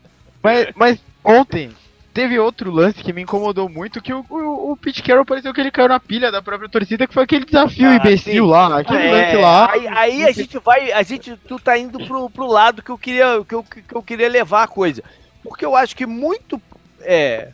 Mas, 0.42 0.68
mas 0.76 1.00
ontem 1.24 1.72
teve 2.14 2.40
outro 2.40 2.72
lance 2.72 3.04
que 3.04 3.14
me 3.14 3.22
incomodou 3.22 3.70
muito, 3.70 4.02
que 4.02 4.14
o, 4.14 4.26
o, 4.30 4.72
o 4.72 4.78
Pete 4.78 5.04
Carroll 5.04 5.26
pareceu 5.26 5.54
que 5.54 5.62
ele 5.62 5.72
caiu 5.72 5.88
na 5.88 6.00
pilha 6.00 6.32
da 6.32 6.42
própria 6.42 6.70
torcida, 6.70 7.08
que 7.08 7.14
foi 7.14 7.24
aquele 7.24 7.46
desafio 7.46 7.88
ah, 7.88 7.96
imbecil 7.96 8.46
sim. 8.46 8.52
lá, 8.52 8.80
aquele 8.80 9.04
é, 9.04 9.12
lance 9.12 9.36
lá. 9.38 9.72
Aí, 9.72 9.88
aí, 9.88 10.24
a 10.26 10.32
gente 10.32 10.58
vai, 10.60 10.92
a 10.92 11.04
gente, 11.04 11.38
tu 11.48 11.60
tá 11.60 11.78
indo 11.78 12.06
pro, 12.06 12.30
pro 12.30 12.48
lado 12.48 12.82
que 12.82 12.90
eu 12.90 12.98
queria, 12.98 13.44
que 13.48 13.56
eu, 13.56 13.64
que 13.64 13.96
eu 13.96 14.04
queria 14.04 14.28
levar 14.28 14.64
a 14.64 14.68
coisa. 14.68 15.04
Porque 15.44 15.66
eu 15.66 15.76
acho 15.76 15.96
que 15.96 16.06
muito, 16.06 16.62
é, 17.02 17.52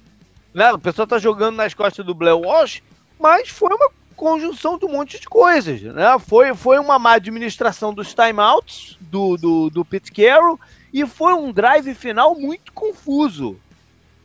né, 0.53 0.71
o 0.73 0.79
pessoal 0.79 1.05
tá 1.05 1.19
jogando 1.19 1.57
nas 1.57 1.73
costas 1.73 2.05
do 2.05 2.15
Blair 2.15 2.37
Walsh, 2.37 2.81
mas 3.19 3.49
foi 3.49 3.69
uma 3.69 3.89
conjunção 4.15 4.77
de 4.77 4.85
um 4.85 4.91
monte 4.91 5.19
de 5.19 5.27
coisas. 5.27 5.81
Né? 5.81 6.17
Foi, 6.19 6.53
foi 6.55 6.79
uma 6.79 6.97
má 6.97 7.13
administração 7.13 7.93
dos 7.93 8.13
timeouts 8.13 8.97
do, 8.99 9.37
do, 9.37 9.69
do 9.69 9.85
Pete 9.85 10.11
Carroll 10.11 10.59
e 10.93 11.05
foi 11.05 11.33
um 11.33 11.51
drive 11.51 11.93
final 11.93 12.35
muito 12.35 12.71
confuso 12.73 13.57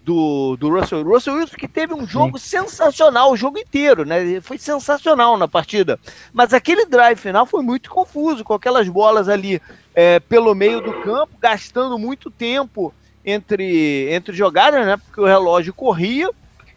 do, 0.03 0.57
do 0.57 0.71
Russell, 0.71 1.03
Russell 1.03 1.35
Wilson, 1.35 1.57
que 1.57 1.69
teve 1.69 1.95
um 1.95 2.07
jogo 2.07 2.39
Sim. 2.39 2.63
sensacional 2.63 3.33
o 3.33 3.37
jogo 3.37 3.59
inteiro, 3.59 4.05
né? 4.05 4.41
Foi 4.41 4.59
sensacional 4.59 5.37
na 5.37 5.47
partida. 5.47 5.99
Mas 6.33 6.55
aquele 6.55 6.87
drive 6.87 7.19
final 7.19 7.45
foi 7.45 7.63
muito 7.63 7.91
confuso, 7.91 8.43
com 8.43 8.55
aquelas 8.55 8.89
bolas 8.89 9.29
ali 9.29 9.61
é, 9.95 10.19
pelo 10.19 10.55
meio 10.55 10.81
do 10.81 10.93
campo, 11.03 11.35
gastando 11.41 11.99
muito 11.99 12.31
tempo 12.31 12.95
entre, 13.25 14.09
entre 14.11 14.35
jogadas, 14.35 14.87
né? 14.87 14.97
Porque 14.97 15.21
o 15.21 15.27
relógio 15.27 15.75
corria. 15.75 16.31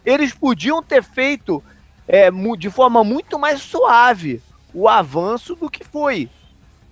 Eles 0.06 0.34
podiam 0.34 0.84
ter 0.84 1.02
feito 1.02 1.64
é, 2.08 2.30
de 2.58 2.70
forma 2.70 3.04
muito 3.04 3.38
mais 3.40 3.62
suave 3.62 4.42
o 4.74 4.88
avanço 4.88 5.56
do 5.56 5.70
que 5.70 5.84
foi. 5.84 6.30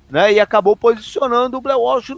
Né, 0.09 0.33
e 0.33 0.39
acabou 0.41 0.75
posicionando 0.75 1.57
o 1.57 1.61
Blair 1.61 1.79
Walsh 1.79 2.11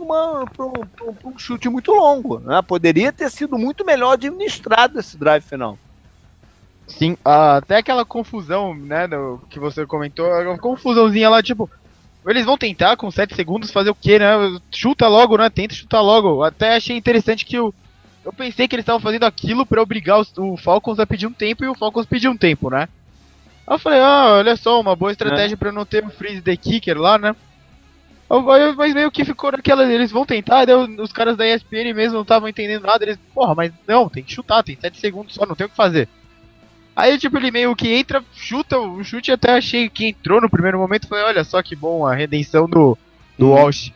para 0.56 0.66
um, 0.66 1.38
chute 1.38 1.70
muito 1.70 1.92
longo. 1.92 2.40
Né? 2.40 2.60
Poderia 2.64 3.14
ter 3.14 3.30
sido 3.30 3.56
muito 3.56 3.86
melhor 3.86 4.14
administrado 4.14 5.00
esse 5.00 5.16
drive 5.16 5.44
final. 5.44 5.78
Sim, 6.88 7.16
até 7.24 7.78
aquela 7.78 8.04
confusão, 8.04 8.74
né, 8.74 9.08
que 9.48 9.60
você 9.60 9.86
comentou, 9.86 10.26
a 10.26 10.58
confusãozinha 10.58 11.30
lá, 11.30 11.44
tipo, 11.44 11.70
eles 12.26 12.46
vão 12.46 12.58
tentar 12.58 12.98
com 12.98 13.12
7 13.12 13.36
segundos 13.36 13.72
fazer 13.72 13.90
o 13.90 13.96
quê, 13.96 14.18
né? 14.18 14.28
Chuta 14.72 15.08
logo, 15.08 15.38
né? 15.38 15.50
Tenta 15.50 15.76
chutar 15.76 16.02
logo. 16.02 16.42
Até 16.42 16.76
achei 16.76 16.96
interessante 16.96 17.46
que 17.46 17.60
o, 17.60 17.74
eu 18.24 18.32
pensei 18.32 18.68
que 18.68 18.76
eles 18.76 18.84
estavam 18.84 19.02
fazendo 19.02 19.24
aquilo 19.24 19.66
para 19.66 19.82
obrigar 19.82 20.20
os, 20.20 20.32
o 20.38 20.56
Falcons 20.58 21.00
a 21.00 21.06
pedir 21.06 21.28
um 21.28 21.34
tempo 21.34 21.64
e 21.64 21.68
o 21.68 21.76
Falcons 21.76 22.06
pediu 22.06 22.32
um 22.32 22.38
tempo, 22.38 22.70
né? 22.70 22.88
Aí 23.68 23.76
eu 23.76 23.80
falei, 23.80 24.00
ah, 24.00 24.36
olha 24.38 24.56
só, 24.56 24.80
uma 24.80 24.96
boa 24.96 25.12
estratégia 25.12 25.56
é. 25.56 25.58
para 25.58 25.72
não 25.72 25.86
ter 25.86 26.06
o 26.06 26.10
freeze 26.10 26.42
the 26.42 26.56
kicker 26.56 26.98
lá, 26.98 27.18
né? 27.18 27.36
Mas 28.76 28.94
meio 28.94 29.12
que 29.12 29.26
ficou 29.26 29.52
naquela, 29.52 29.84
eles 29.86 30.12
vão 30.12 30.26
tentar, 30.26 30.66
daí 30.66 30.76
os 30.76 31.12
caras 31.12 31.38
da 31.38 31.48
ESPN 31.48 31.94
mesmo 31.94 32.16
não 32.16 32.22
estavam 32.24 32.50
entendendo 32.50 32.84
nada, 32.84 33.04
eles, 33.04 33.20
porra, 33.34 33.54
mas 33.54 33.72
não, 33.88 34.10
tem 34.10 34.24
que 34.24 34.34
chutar, 34.34 34.64
tem 34.64 34.76
7 34.80 35.00
segundos 35.00 35.36
só, 35.36 35.46
não 35.46 35.56
tem 35.56 35.68
o 35.68 35.70
que 35.70 35.76
fazer. 35.76 36.08
Aí, 36.96 37.18
tipo, 37.18 37.38
ele 37.38 37.52
meio 37.52 37.76
que 37.76 37.94
entra, 37.94 38.24
chuta, 38.34 38.80
o 38.80 39.04
chute 39.04 39.32
até 39.32 39.52
achei 39.52 39.90
que 39.90 40.08
entrou 40.08 40.42
no 40.42 40.50
primeiro 40.50 40.80
momento, 40.80 41.08
falei, 41.08 41.26
olha 41.26 41.44
só 41.44 41.62
que 41.62 41.76
bom 41.76 42.06
a 42.06 42.14
redenção 42.14 42.68
do, 42.68 42.98
do 43.38 43.48
uhum. 43.48 43.54
Walsh. 43.54 43.92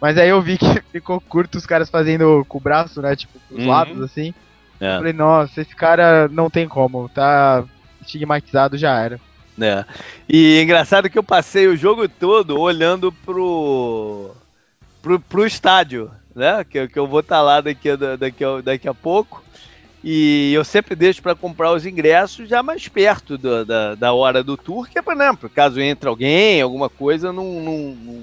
Mas 0.00 0.16
aí 0.16 0.28
eu 0.28 0.40
vi 0.40 0.58
que 0.58 0.80
ficou 0.92 1.20
curto 1.20 1.58
os 1.58 1.66
caras 1.66 1.90
fazendo 1.90 2.44
com 2.48 2.58
o 2.58 2.60
braço, 2.60 3.02
né? 3.02 3.16
Tipo, 3.16 3.38
pros 3.48 3.64
uhum. 3.64 3.68
lados, 3.68 4.00
assim. 4.02 4.32
É. 4.80 4.96
Falei, 4.96 5.12
nossa, 5.12 5.60
esse 5.60 5.74
cara 5.74 6.28
não 6.28 6.48
tem 6.48 6.68
como, 6.68 7.08
tá 7.08 7.64
estigmatizado, 8.00 8.78
já 8.78 8.98
era. 8.98 9.20
É. 9.60 9.84
E 10.28 10.60
engraçado 10.62 11.10
que 11.10 11.18
eu 11.18 11.22
passei 11.22 11.66
o 11.66 11.76
jogo 11.76 12.08
todo 12.08 12.58
olhando 12.58 13.12
pro. 13.12 14.30
pro, 15.02 15.18
pro 15.18 15.46
estádio, 15.46 16.10
né? 16.34 16.64
Que, 16.64 16.86
que 16.86 16.98
eu 16.98 17.08
vou 17.08 17.20
estar 17.20 17.36
tá 17.36 17.42
lá 17.42 17.60
daqui, 17.60 17.88
daqui, 17.96 18.44
daqui 18.62 18.88
a 18.88 18.94
pouco. 18.94 19.42
E 20.02 20.52
eu 20.54 20.64
sempre 20.64 20.94
deixo 20.94 21.20
para 21.20 21.34
comprar 21.34 21.72
os 21.72 21.84
ingressos 21.84 22.48
já 22.48 22.62
mais 22.62 22.86
perto 22.86 23.36
do, 23.36 23.64
da, 23.64 23.96
da 23.96 24.12
hora 24.12 24.44
do 24.44 24.56
tour, 24.56 24.88
que 24.88 24.98
é 24.98 25.02
para, 25.02 25.16
né, 25.16 25.38
caso 25.52 25.80
entre 25.80 26.08
alguém, 26.08 26.62
alguma 26.62 26.88
coisa, 26.88 27.32
não, 27.32 27.60
não, 27.60 27.78
não, 27.96 28.22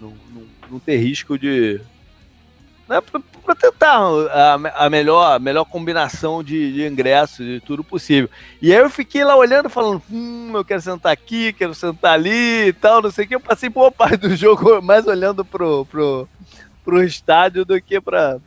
não, 0.00 0.42
não 0.72 0.80
ter 0.80 0.96
risco 0.96 1.38
de. 1.38 1.80
Né, 2.88 3.00
para 3.00 3.54
tentar 3.54 3.98
a, 4.30 4.84
a, 4.86 4.90
melhor, 4.90 5.38
melhor 5.38 5.64
combinação 5.64 6.42
de, 6.42 6.72
de 6.72 6.86
ingressos, 6.86 7.44
de 7.44 7.60
tudo 7.60 7.84
possível. 7.84 8.28
E 8.60 8.72
aí 8.72 8.80
eu 8.80 8.90
fiquei 8.90 9.24
lá 9.24 9.36
olhando, 9.36 9.68
falando: 9.68 10.02
hum, 10.10 10.52
eu 10.54 10.64
quero 10.64 10.80
sentar 10.80 11.12
aqui, 11.12 11.52
quero 11.52 11.74
sentar 11.74 12.14
ali 12.14 12.68
e 12.68 12.72
tal, 12.72 13.02
não 13.02 13.10
sei 13.10 13.24
o 13.24 13.28
que. 13.28 13.34
Eu 13.34 13.40
passei 13.40 13.68
boa 13.68 13.90
parte 13.90 14.16
do 14.16 14.34
jogo 14.36 14.80
mais 14.82 15.06
olhando 15.06 15.44
pro, 15.44 15.84
pro, 15.86 16.28
pro 16.84 17.04
estádio 17.04 17.64
do 17.64 17.80
que 17.80 18.00
para 18.00 18.40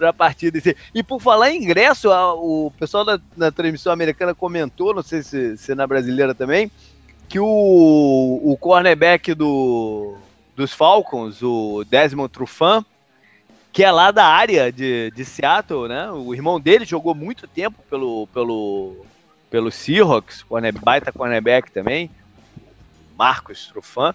a 0.00 0.12
partida. 0.12 0.60
E 0.94 1.02
por 1.02 1.20
falar 1.20 1.50
em 1.50 1.62
ingresso, 1.62 2.10
a, 2.10 2.34
o 2.34 2.72
pessoal 2.78 3.04
da, 3.04 3.20
na 3.36 3.50
transmissão 3.50 3.92
americana 3.92 4.34
comentou, 4.34 4.94
não 4.94 5.02
sei 5.02 5.22
se, 5.22 5.56
se 5.56 5.74
na 5.74 5.86
brasileira 5.86 6.34
também, 6.34 6.70
que 7.28 7.38
o, 7.38 8.40
o 8.42 8.56
cornerback 8.58 9.34
do 9.34 10.16
dos 10.60 10.74
Falcons, 10.74 11.42
o 11.42 11.84
Desmond 11.88 12.30
Trufant, 12.30 12.84
que 13.72 13.82
é 13.82 13.90
lá 13.90 14.10
da 14.10 14.26
área 14.26 14.70
de, 14.70 15.10
de 15.10 15.24
Seattle, 15.24 15.88
né? 15.88 16.10
O 16.10 16.34
irmão 16.34 16.60
dele 16.60 16.84
jogou 16.84 17.14
muito 17.14 17.48
tempo 17.48 17.82
pelo, 17.88 18.26
pelo, 18.26 19.06
pelo 19.50 19.70
Seahawks, 19.70 20.42
corner, 20.42 20.78
baita 20.78 21.10
cornerback 21.12 21.70
também, 21.70 22.10
Marcos 23.16 23.68
Trufant. 23.68 24.14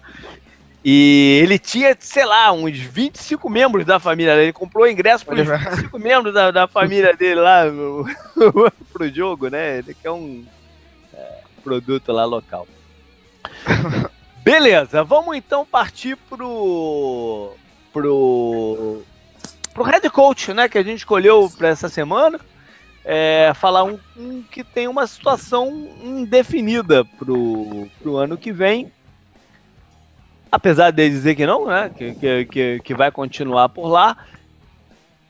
E 0.84 1.40
ele 1.42 1.58
tinha, 1.58 1.96
sei 1.98 2.24
lá, 2.24 2.52
uns 2.52 2.78
25 2.78 3.50
membros 3.50 3.84
da 3.84 3.98
família 3.98 4.40
Ele 4.40 4.52
comprou 4.52 4.88
ingresso 4.88 5.26
para 5.26 5.42
os 5.42 5.48
25 5.48 5.98
membros 5.98 6.32
da, 6.32 6.52
da 6.52 6.68
família 6.68 7.12
dele 7.16 7.40
lá 7.40 7.64
no, 7.64 8.06
pro 8.92 9.12
jogo, 9.12 9.48
né? 9.48 9.78
Ele 9.78 9.94
que 9.94 10.06
é 10.06 10.12
um 10.12 10.46
é, 11.12 11.40
produto 11.64 12.12
lá 12.12 12.24
local. 12.24 12.68
Beleza, 14.46 15.02
vamos 15.02 15.36
então 15.36 15.66
partir 15.66 16.14
pro 16.14 17.52
pro 17.92 19.02
pro 19.74 19.82
head 19.82 20.08
coach, 20.08 20.54
né, 20.54 20.68
que 20.68 20.78
a 20.78 20.84
gente 20.84 20.98
escolheu 20.98 21.50
para 21.58 21.66
essa 21.66 21.88
semana. 21.88 22.38
É, 23.04 23.50
falar 23.56 23.82
um, 23.82 23.98
um, 24.16 24.44
que 24.44 24.62
tem 24.62 24.86
uma 24.86 25.04
situação 25.08 25.88
indefinida 26.00 27.04
pro, 27.04 27.88
pro 28.00 28.18
ano 28.18 28.38
que 28.38 28.52
vem. 28.52 28.92
Apesar 30.50 30.92
de 30.92 31.08
dizer 31.08 31.34
que 31.34 31.44
não, 31.44 31.66
né? 31.66 31.90
Que, 31.90 32.44
que, 32.46 32.80
que 32.84 32.94
vai 32.94 33.10
continuar 33.10 33.68
por 33.70 33.88
lá. 33.88 34.16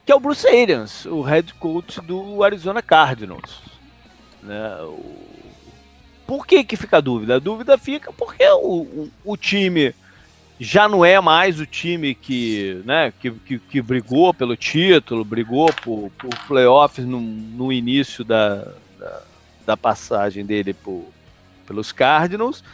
Que 0.04 0.12
é 0.12 0.14
o 0.14 0.20
Bruce 0.20 0.46
Arians, 0.46 1.06
o 1.06 1.22
head 1.22 1.54
coach 1.54 2.02
do 2.02 2.44
Arizona 2.44 2.82
Cardinals. 2.82 3.62
Né? 4.42 4.76
O, 4.82 5.35
por 6.26 6.46
que, 6.46 6.64
que 6.64 6.76
fica 6.76 6.98
a 6.98 7.00
dúvida? 7.00 7.36
A 7.36 7.38
dúvida 7.38 7.78
fica 7.78 8.12
porque 8.12 8.44
o, 8.48 8.82
o, 8.82 9.10
o 9.24 9.36
time 9.36 9.94
já 10.58 10.88
não 10.88 11.04
é 11.04 11.20
mais 11.20 11.60
o 11.60 11.66
time 11.66 12.14
que, 12.14 12.80
né, 12.84 13.12
que, 13.20 13.30
que, 13.30 13.58
que 13.58 13.82
brigou 13.82 14.32
pelo 14.32 14.56
título, 14.56 15.24
brigou 15.24 15.70
por, 15.84 16.10
por 16.18 16.34
playoffs 16.46 17.04
no, 17.04 17.20
no 17.20 17.72
início 17.72 18.24
da, 18.24 18.66
da, 18.98 19.22
da 19.66 19.76
passagem 19.76 20.44
dele 20.44 20.72
por, 20.72 21.04
pelos 21.66 21.92
Cardinals. 21.92 22.64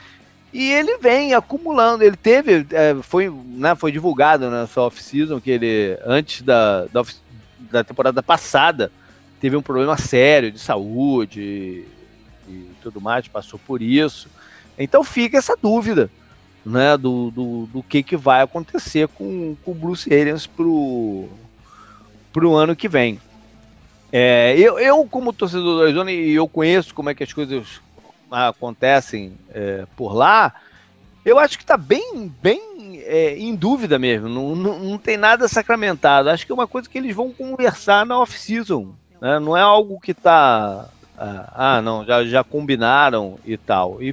E 0.53 0.71
ele 0.71 0.99
vem 0.99 1.35
acumulando, 1.35 2.05
ele 2.05 2.17
teve, 2.17 2.67
é, 2.73 2.95
foi, 3.03 3.31
né, 3.31 3.75
foi 3.75 3.91
divulgado 3.91 4.51
nessa 4.51 4.83
off-season 4.83 5.41
que 5.41 5.51
ele, 5.51 5.99
antes 6.05 6.43
da, 6.43 6.85
da, 6.87 7.03
da 7.59 7.83
temporada 7.83 8.23
passada, 8.23 8.93
teve 9.41 9.57
um 9.57 9.63
problema 9.63 9.97
sério 9.97 10.53
de 10.53 10.59
saúde, 10.59 11.85
e 12.53 12.75
tudo 12.83 13.01
mais, 13.01 13.29
passou 13.29 13.59
por 13.59 13.83
isso. 13.83 14.29
Então 14.79 15.03
fica 15.05 15.39
essa 15.39 15.57
dúvida 15.61 16.11
né, 16.65 16.97
do, 16.97 17.31
do, 17.31 17.67
do 17.67 17.83
que, 17.83 18.03
que 18.03 18.17
vai 18.17 18.43
acontecer 18.43 19.09
com, 19.09 19.57
com 19.65 19.71
o 19.73 19.75
Bruce 19.75 20.13
Arians 20.13 20.47
pro, 20.47 21.29
pro 22.33 22.55
ano 22.55 22.77
que 22.77 22.89
vem. 22.89 23.21
É, 24.13 24.55
eu, 24.59 24.79
eu, 24.79 25.05
como 25.07 25.33
torcedor 25.33 25.77
do 25.79 25.83
Arizona, 25.83 26.13
e 26.13 26.33
eu 26.33 26.47
conheço 26.47 26.95
como 26.95 27.11
é 27.11 27.15
que 27.15 27.25
as 27.25 27.33
coisas 27.33 27.81
acontecem 28.31 29.33
é, 29.51 29.87
por 29.97 30.15
lá, 30.15 30.55
eu 31.25 31.39
acho 31.39 31.57
que 31.57 31.65
está 31.65 31.77
bem, 31.77 32.33
bem 32.43 33.01
é, 33.05 33.37
em 33.39 33.55
dúvida 33.55 33.99
mesmo. 33.99 34.29
Não, 34.29 34.55
não, 34.55 34.79
não, 34.79 34.99
tem 34.99 35.17
nada 35.17 35.49
sacramentado. 35.49 36.29
Acho 36.29 36.45
que 36.45 36.53
é 36.53 36.55
uma 36.55 36.67
coisa 36.67 36.89
que 36.89 36.99
eles 36.99 37.15
vão 37.15 37.33
conversar 37.33 38.05
na 38.05 38.19
off-season. 38.19 38.95
Né? 39.21 39.39
Não 39.39 39.57
é 39.57 39.61
algo 39.61 40.01
que 40.01 40.11
está 40.11 40.89
ah, 41.23 41.53
ah, 41.55 41.83
não, 41.83 42.05
já, 42.05 42.25
já 42.25 42.43
combinaram 42.43 43.39
e 43.45 43.57
tal. 43.57 44.03
E 44.03 44.13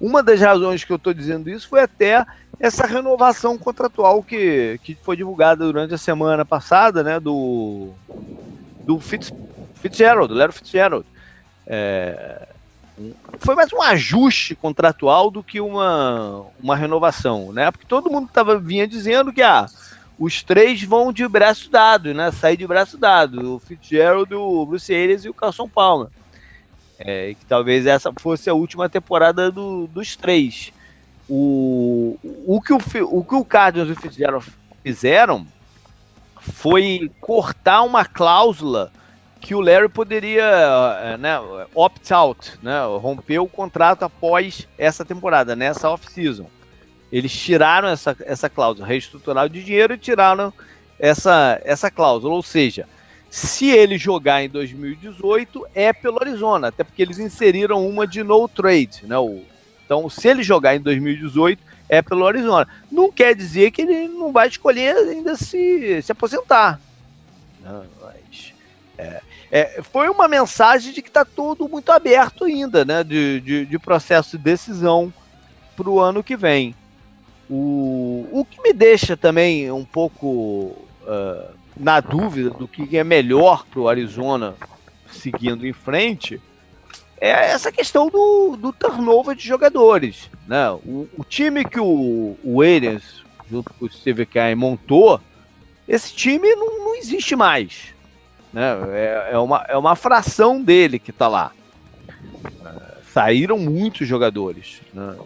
uma 0.00 0.22
das 0.22 0.40
razões 0.40 0.82
que 0.82 0.90
eu 0.90 0.96
estou 0.96 1.12
dizendo 1.12 1.50
isso 1.50 1.68
foi 1.68 1.82
até 1.82 2.24
essa 2.58 2.86
renovação 2.86 3.58
contratual 3.58 4.22
que, 4.22 4.80
que 4.82 4.94
foi 4.94 5.16
divulgada 5.16 5.66
durante 5.66 5.92
a 5.92 5.98
semana 5.98 6.42
passada, 6.42 7.02
né, 7.02 7.20
do, 7.20 7.90
do 8.86 8.98
Fitz, 8.98 9.32
Fitzgerald, 9.74 10.28
do 10.28 10.34
Lero 10.34 10.52
Fitzgerald. 10.52 11.04
É, 11.66 12.48
foi 13.40 13.54
mais 13.54 13.70
um 13.70 13.82
ajuste 13.82 14.54
contratual 14.54 15.30
do 15.30 15.42
que 15.42 15.60
uma, 15.60 16.46
uma 16.62 16.74
renovação, 16.74 17.52
né? 17.52 17.70
Porque 17.70 17.86
todo 17.86 18.10
mundo 18.10 18.30
tava, 18.32 18.58
vinha 18.58 18.86
dizendo 18.86 19.32
que 19.32 19.42
ah, 19.42 19.66
os 20.18 20.42
três 20.42 20.82
vão 20.82 21.12
de 21.12 21.26
braço 21.26 21.68
dado, 21.70 22.14
né? 22.14 22.30
Sair 22.30 22.56
de 22.56 22.66
braço 22.66 22.96
dado. 22.96 23.56
O 23.56 23.58
Fitzgerald, 23.58 24.32
o 24.34 24.64
Bruce 24.64 24.94
Arias 24.94 25.24
e 25.24 25.28
o 25.28 25.34
Carson 25.34 25.68
Palmer. 25.68 26.08
É, 26.98 27.34
que 27.34 27.44
talvez 27.46 27.86
essa 27.86 28.12
fosse 28.12 28.48
a 28.48 28.54
última 28.54 28.88
temporada 28.88 29.50
do, 29.50 29.86
dos 29.88 30.14
três. 30.16 30.72
O, 31.28 32.18
o, 32.46 32.60
que 32.60 32.72
o, 32.72 32.78
o 33.10 33.24
que 33.24 33.34
o 33.34 33.44
Cardinals 33.44 33.90
o 33.90 34.00
Fitzgerald 34.00 34.46
fizeram 34.82 35.46
foi 36.38 37.10
cortar 37.20 37.82
uma 37.82 38.04
cláusula 38.04 38.92
que 39.40 39.54
o 39.54 39.60
Larry 39.60 39.88
poderia 39.88 40.44
é, 41.02 41.16
né, 41.16 41.38
opt-out, 41.74 42.58
né, 42.62 42.80
romper 42.98 43.38
o 43.38 43.46
contrato 43.46 44.02
após 44.02 44.66
essa 44.78 45.04
temporada, 45.04 45.54
nessa 45.54 45.90
off-season. 45.90 46.46
Eles 47.12 47.32
tiraram 47.32 47.88
essa, 47.88 48.16
essa 48.20 48.48
cláusula, 48.48 48.86
reestruturaram 48.86 49.48
de 49.48 49.62
dinheiro 49.62 49.94
e 49.94 49.98
tiraram 49.98 50.52
essa, 50.98 51.60
essa 51.64 51.90
cláusula. 51.90 52.34
Ou 52.34 52.42
seja, 52.42 52.88
se 53.34 53.68
ele 53.68 53.98
jogar 53.98 54.44
em 54.44 54.48
2018, 54.48 55.66
é 55.74 55.92
pelo 55.92 56.20
Arizona, 56.20 56.68
até 56.68 56.84
porque 56.84 57.02
eles 57.02 57.18
inseriram 57.18 57.84
uma 57.84 58.06
de 58.06 58.22
no 58.22 58.46
trade. 58.46 59.00
Né? 59.02 59.16
Então, 59.84 60.08
se 60.08 60.28
ele 60.28 60.40
jogar 60.44 60.76
em 60.76 60.80
2018, 60.80 61.60
é 61.88 62.00
pelo 62.00 62.28
Arizona. 62.28 62.68
Não 62.92 63.10
quer 63.10 63.34
dizer 63.34 63.72
que 63.72 63.82
ele 63.82 64.06
não 64.06 64.30
vai 64.30 64.46
escolher 64.46 64.94
ainda 64.94 65.34
se, 65.34 66.00
se 66.00 66.12
aposentar. 66.12 66.80
Não, 67.60 67.84
mas, 68.00 68.54
é, 68.96 69.20
é, 69.50 69.82
foi 69.82 70.08
uma 70.08 70.28
mensagem 70.28 70.92
de 70.92 71.02
que 71.02 71.08
está 71.08 71.24
tudo 71.24 71.68
muito 71.68 71.90
aberto 71.90 72.44
ainda, 72.44 72.84
né? 72.84 73.02
De, 73.02 73.40
de, 73.40 73.66
de 73.66 73.78
processo 73.80 74.38
de 74.38 74.44
decisão 74.44 75.12
para 75.76 75.90
o 75.90 75.98
ano 75.98 76.22
que 76.22 76.36
vem. 76.36 76.72
O, 77.50 78.28
o 78.30 78.46
que 78.48 78.62
me 78.62 78.72
deixa 78.72 79.16
também 79.16 79.72
um 79.72 79.84
pouco 79.84 80.76
uh, 81.02 81.63
na 81.76 82.00
dúvida 82.00 82.50
do 82.50 82.68
que 82.68 82.96
é 82.96 83.04
melhor 83.04 83.64
para 83.66 83.80
o 83.80 83.88
Arizona 83.88 84.54
seguindo 85.10 85.66
em 85.66 85.72
frente 85.72 86.40
é 87.20 87.50
essa 87.50 87.72
questão 87.72 88.08
do, 88.08 88.56
do 88.56 88.72
turnover 88.72 89.34
de 89.34 89.46
jogadores. 89.46 90.28
Né? 90.46 90.70
O, 90.70 91.08
o 91.16 91.24
time 91.24 91.64
que 91.64 91.80
o, 91.80 92.36
o 92.44 92.56
Williams, 92.56 93.24
junto 93.50 93.72
com 93.72 93.86
o 93.86 93.90
Steve 93.90 94.26
Kerr, 94.26 94.56
montou, 94.56 95.20
esse 95.88 96.12
time 96.12 96.54
não, 96.54 96.78
não 96.80 96.94
existe 96.96 97.34
mais. 97.34 97.94
Né? 98.52 98.62
É, 98.92 99.30
é, 99.32 99.38
uma, 99.38 99.64
é 99.68 99.76
uma 99.76 99.96
fração 99.96 100.62
dele 100.62 100.98
que 100.98 101.10
está 101.10 101.28
lá. 101.28 101.52
É, 102.44 102.94
saíram 103.12 103.58
muitos 103.58 104.06
jogadores. 104.06 104.80
Né? 104.92 105.16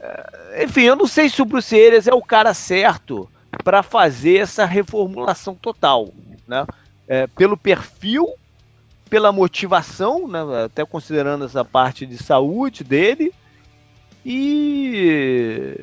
É, 0.00 0.64
enfim, 0.64 0.82
eu 0.82 0.96
não 0.96 1.06
sei 1.06 1.28
se 1.28 1.40
o 1.40 1.44
Bruce 1.44 1.74
Arias 1.74 2.08
é 2.08 2.14
o 2.14 2.22
cara 2.22 2.52
certo 2.52 3.28
para 3.62 3.82
fazer 3.82 4.38
essa 4.38 4.64
reformulação 4.64 5.54
total, 5.54 6.12
né? 6.46 6.66
É, 7.06 7.26
pelo 7.26 7.56
perfil, 7.56 8.32
pela 9.10 9.30
motivação, 9.30 10.26
né? 10.26 10.40
até 10.64 10.84
considerando 10.84 11.44
essa 11.44 11.64
parte 11.64 12.06
de 12.06 12.16
saúde 12.16 12.82
dele, 12.82 13.32
e, 14.26 15.76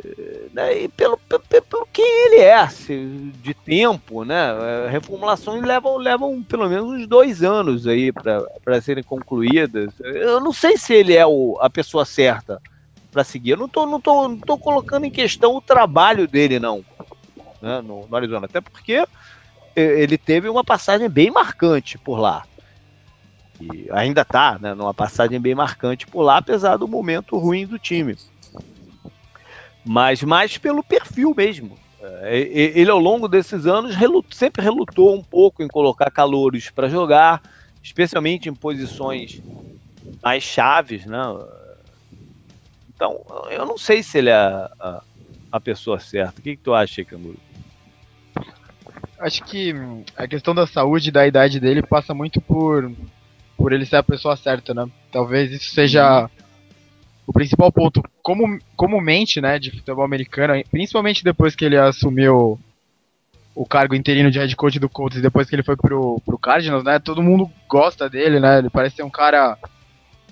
né, 0.51 0.81
e 0.81 0.87
pelo, 0.89 1.15
pelo, 1.15 1.43
pelo 1.43 1.87
que 1.93 2.01
ele 2.01 2.37
é, 2.37 2.67
de 3.39 3.53
tempo, 3.53 4.23
né? 4.25 4.87
Reformulações 4.89 5.61
levam, 5.61 5.97
levam 5.97 6.41
pelo 6.41 6.67
menos 6.67 6.89
uns 6.89 7.05
dois 7.05 7.43
anos 7.43 7.85
aí 7.85 8.11
para 8.11 8.81
serem 8.81 9.03
concluídas. 9.03 9.93
Eu 9.99 10.39
não 10.39 10.51
sei 10.51 10.75
se 10.75 10.91
ele 10.91 11.13
é 11.15 11.25
o, 11.25 11.55
a 11.61 11.69
pessoa 11.69 12.03
certa 12.03 12.59
para 13.11 13.23
seguir. 13.23 13.51
Eu 13.51 13.57
não 13.57 13.69
tô, 13.69 13.85
não, 13.85 14.01
tô, 14.01 14.27
não 14.27 14.39
tô 14.39 14.57
colocando 14.57 15.05
em 15.05 15.11
questão 15.11 15.55
o 15.55 15.61
trabalho 15.61 16.27
dele, 16.27 16.59
não, 16.59 16.83
né, 17.61 17.81
no, 17.81 18.07
no 18.07 18.15
Arizona. 18.15 18.45
Até 18.45 18.59
porque 18.61 19.05
ele 19.75 20.17
teve 20.17 20.49
uma 20.49 20.63
passagem 20.63 21.09
bem 21.09 21.31
marcante 21.31 21.97
por 21.97 22.19
lá. 22.19 22.43
E 23.59 23.87
ainda 23.91 24.25
tá, 24.25 24.57
né, 24.59 24.73
numa 24.73 24.93
passagem 24.93 25.39
bem 25.39 25.55
marcante 25.55 26.07
por 26.07 26.23
lá, 26.23 26.37
apesar 26.37 26.77
do 26.77 26.87
momento 26.87 27.37
ruim 27.37 27.65
do 27.65 27.77
time 27.77 28.17
mas 29.83 30.21
mais 30.23 30.57
pelo 30.57 30.83
perfil 30.83 31.33
mesmo. 31.35 31.77
É, 32.01 32.39
ele, 32.39 32.89
ao 32.89 32.99
longo 32.99 33.27
desses 33.27 33.65
anos, 33.65 33.95
sempre 34.31 34.63
relutou 34.63 35.15
um 35.15 35.23
pouco 35.23 35.61
em 35.61 35.67
colocar 35.67 36.09
calores 36.09 36.69
para 36.69 36.89
jogar, 36.89 37.41
especialmente 37.83 38.49
em 38.49 38.55
posições 38.55 39.41
mais 40.21 40.43
chaves, 40.43 41.05
né? 41.05 41.21
Então, 42.95 43.19
eu 43.49 43.65
não 43.65 43.77
sei 43.77 44.01
se 44.01 44.17
ele 44.17 44.29
é 44.29 44.33
a, 44.33 44.71
a, 44.79 45.03
a 45.51 45.59
pessoa 45.59 45.99
certa. 45.99 46.39
O 46.39 46.43
que, 46.43 46.55
que 46.55 46.63
tu 46.63 46.73
acha, 46.73 47.03
Canguru? 47.03 47.39
Acho 49.21 49.43
que 49.43 49.73
a 50.17 50.27
questão 50.27 50.53
da 50.55 50.65
saúde 50.65 51.09
e 51.09 51.11
da 51.11 51.27
idade 51.27 51.59
dele 51.59 51.83
passa 51.83 52.11
muito 52.11 52.41
por, 52.41 52.91
por 53.55 53.71
ele 53.71 53.85
ser 53.85 53.97
a 53.97 54.03
pessoa 54.03 54.35
certa, 54.35 54.73
né? 54.73 54.87
Talvez 55.11 55.51
isso 55.51 55.69
seja 55.75 56.27
o 57.27 57.31
principal 57.31 57.71
ponto, 57.71 58.03
como, 58.23 58.59
comumente, 58.75 59.39
né, 59.39 59.59
de 59.59 59.69
futebol 59.69 60.03
americano, 60.03 60.61
principalmente 60.71 61.23
depois 61.23 61.55
que 61.55 61.63
ele 61.63 61.77
assumiu 61.77 62.59
o 63.53 63.65
cargo 63.65 63.93
interino 63.93 64.31
de 64.31 64.39
head 64.39 64.55
coach 64.55 64.79
do 64.79 64.89
Colts 64.89 65.19
e 65.19 65.21
depois 65.21 65.47
que 65.47 65.55
ele 65.55 65.63
foi 65.63 65.75
pro, 65.75 66.19
pro 66.25 66.39
Cardinals, 66.39 66.83
né, 66.83 66.99
todo 66.99 67.21
mundo 67.21 67.49
gosta 67.69 68.09
dele, 68.09 68.39
né, 68.39 68.57
ele 68.57 68.69
parece 68.69 68.97
ser 68.97 69.03
um 69.03 69.09
cara 69.09 69.57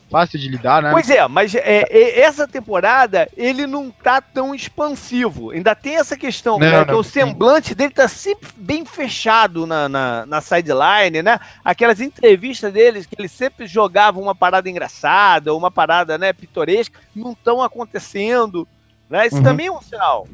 fácil 0.10 0.40
de 0.40 0.50
lidar, 0.50 0.82
né? 0.82 0.92
Pois 0.92 1.10
é, 1.10 1.28
mas 1.28 1.54
é, 1.56 1.84
é, 1.90 2.22
essa 2.22 2.48
temporada 2.48 3.30
ele 3.38 3.68
não 3.68 3.92
tá 3.92 4.20
tão 4.22 4.54
expansivo. 4.54 5.52
Ainda 5.52 5.76
tem 5.76 5.98
essa 5.98 6.18
questão, 6.18 6.58
não, 6.58 6.68
né? 6.68 6.78
Não, 6.80 6.86
que 6.86 6.94
o 6.94 7.04
semblante 7.04 7.76
dele 7.76 7.94
tá 7.94 8.08
sempre 8.08 8.50
bem 8.58 8.86
fechado 8.86 9.66
na, 9.66 9.88
na, 9.88 10.26
na, 10.26 10.42
sideline, 10.42 11.22
né? 11.22 11.40
Aquelas 11.64 12.02
entrevistas 12.02 12.74
deles 12.74 13.06
que 13.06 13.16
ele 13.18 13.28
sempre 13.28 13.68
jogava 13.68 14.20
uma 14.20 14.36
parada 14.36 14.70
engraçada, 14.70 15.54
uma 15.54 15.70
parada 15.70 16.18
né, 16.18 16.34
pitoresca, 16.34 17.00
não 17.16 17.32
estão 17.32 17.62
acontecendo. 17.62 18.68
Né? 19.10 19.28
Isso 19.28 19.38
uhum. 19.38 19.44
também 19.44 19.68
é 19.68 19.72
um 19.72 19.82
sinal. 19.82 20.28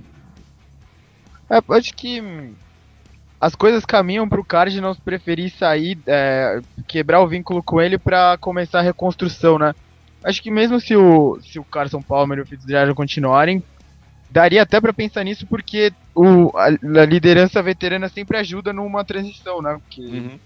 É, 1.49 1.61
acho 1.75 1.93
que 1.93 2.21
as 3.39 3.55
coisas 3.55 3.85
caminham 3.85 4.27
para 4.27 4.39
o 4.39 4.45
Cardinals 4.45 4.99
preferir 4.99 5.51
sair, 5.51 5.97
é, 6.07 6.61
quebrar 6.87 7.21
o 7.21 7.27
vínculo 7.27 7.61
com 7.61 7.81
ele 7.81 7.97
para 7.97 8.37
começar 8.37 8.79
a 8.79 8.83
reconstrução, 8.83 9.59
né? 9.59 9.73
Acho 10.23 10.41
que 10.41 10.49
mesmo 10.49 10.79
se 10.79 10.95
o, 10.95 11.39
se 11.41 11.59
o 11.59 11.63
Carson 11.63 12.01
Palmer 12.01 12.39
e 12.39 12.41
o 12.41 12.45
Fitzgerald 12.45 12.95
continuarem, 12.95 13.61
daria 14.31 14.63
até 14.63 14.81
para 14.81 14.93
pensar 14.93 15.23
nisso 15.23 15.45
porque 15.45 15.93
o, 16.15 16.51
a, 16.57 16.65
a, 16.65 17.05
liderança 17.05 17.61
veterana 17.61 18.09
sempre 18.09 18.37
ajuda 18.37 18.73
numa 18.73 19.03
transição, 19.03 19.61
né? 19.61 19.79
Porque 19.79 20.01
uhum. 20.01 20.39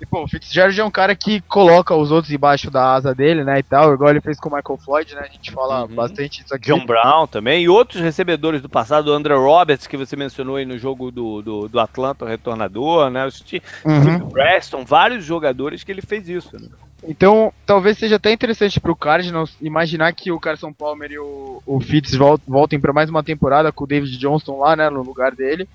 E, 0.00 0.04
pô, 0.04 0.24
o 0.24 0.28
Fitzgerald 0.28 0.78
é 0.78 0.84
um 0.84 0.90
cara 0.90 1.14
que 1.16 1.40
coloca 1.42 1.94
os 1.94 2.10
outros 2.10 2.32
embaixo 2.32 2.70
da 2.70 2.94
asa 2.94 3.14
dele, 3.14 3.42
né, 3.44 3.58
e 3.58 3.62
tal, 3.62 3.94
igual 3.94 4.10
ele 4.10 4.20
fez 4.20 4.38
com 4.38 4.50
o 4.50 4.54
Michael 4.54 4.78
Floyd, 4.78 5.14
né, 5.14 5.22
a 5.22 5.32
gente 5.32 5.50
fala 5.50 5.82
uhum. 5.82 5.94
bastante 5.94 6.42
isso 6.42 6.54
aqui. 6.54 6.66
John 6.66 6.84
Brown 6.84 7.26
também, 7.26 7.62
e 7.62 7.68
outros 7.68 8.02
recebedores 8.02 8.60
do 8.60 8.68
passado, 8.68 9.08
o 9.08 9.12
André 9.12 9.34
Roberts, 9.34 9.86
que 9.86 9.96
você 9.96 10.14
mencionou 10.14 10.56
aí 10.56 10.66
no 10.66 10.78
jogo 10.78 11.10
do, 11.10 11.40
do, 11.40 11.68
do 11.68 11.80
Atlanta, 11.80 12.24
o 12.24 12.28
retornador, 12.28 13.08
né, 13.08 13.24
o 13.24 13.30
Steve, 13.30 13.64
uhum. 13.84 14.28
Preston, 14.28 14.84
vários 14.84 15.24
jogadores 15.24 15.82
que 15.82 15.90
ele 15.90 16.02
fez 16.02 16.28
isso, 16.28 16.60
né. 16.60 16.68
Então, 17.08 17.52
talvez 17.64 17.98
seja 17.98 18.16
até 18.16 18.32
interessante 18.32 18.80
pro 18.80 18.96
Cardinals 18.96 19.56
imaginar 19.60 20.12
que 20.12 20.32
o 20.32 20.40
Carson 20.40 20.72
Palmer 20.72 21.12
e 21.12 21.18
o, 21.18 21.62
o 21.64 21.78
Fitz 21.78 22.12
voltem 22.46 22.80
para 22.80 22.92
mais 22.92 23.08
uma 23.08 23.22
temporada 23.22 23.70
com 23.70 23.84
o 23.84 23.86
David 23.86 24.18
Johnston 24.18 24.58
lá, 24.58 24.74
né, 24.74 24.90
no 24.90 25.02
lugar 25.02 25.34
dele, 25.34 25.68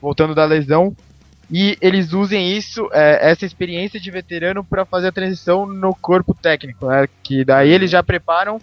voltando 0.00 0.34
da 0.34 0.44
lesão, 0.44 0.94
e 1.50 1.78
eles 1.80 2.12
usem 2.12 2.56
isso, 2.56 2.88
é, 2.92 3.30
essa 3.30 3.46
experiência 3.46 4.00
de 4.00 4.10
veterano 4.10 4.64
para 4.64 4.84
fazer 4.84 5.08
a 5.08 5.12
transição 5.12 5.64
no 5.64 5.94
corpo 5.94 6.34
técnico, 6.34 6.86
né? 6.86 7.08
Que 7.22 7.44
daí 7.44 7.70
eles 7.70 7.90
já 7.90 8.02
preparam 8.02 8.60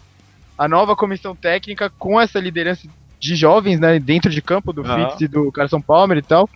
a 0.57 0.67
nova 0.67 0.95
comissão 0.95 1.35
técnica 1.35 1.89
com 1.89 2.19
essa 2.19 2.39
liderança 2.39 2.87
de 3.19 3.35
jovens, 3.35 3.79
né, 3.79 3.99
dentro 3.99 4.29
de 4.29 4.41
campo 4.41 4.73
do 4.73 4.81
uhum. 4.81 5.09
Fitz 5.09 5.21
e 5.21 5.27
do 5.27 5.51
Carson 5.51 5.79
Palmer 5.79 6.17
e 6.17 6.21
tal. 6.21 6.49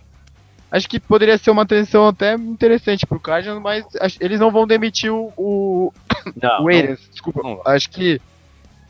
Acho 0.70 0.86
que 0.86 1.00
poderia 1.00 1.38
ser 1.38 1.50
uma 1.50 1.64
transição 1.64 2.06
até 2.06 2.34
interessante 2.34 3.06
pro 3.06 3.18
Cardinals, 3.18 3.62
mas 3.62 3.86
eles 4.20 4.38
não 4.38 4.50
vão 4.50 4.66
demitir 4.66 5.10
o 5.10 5.32
o, 5.34 5.92
não, 6.40 6.64
o 6.64 6.68
Arians, 6.68 7.00
desculpa. 7.10 7.40
Não. 7.42 7.62
Acho 7.64 7.88
que 7.88 8.20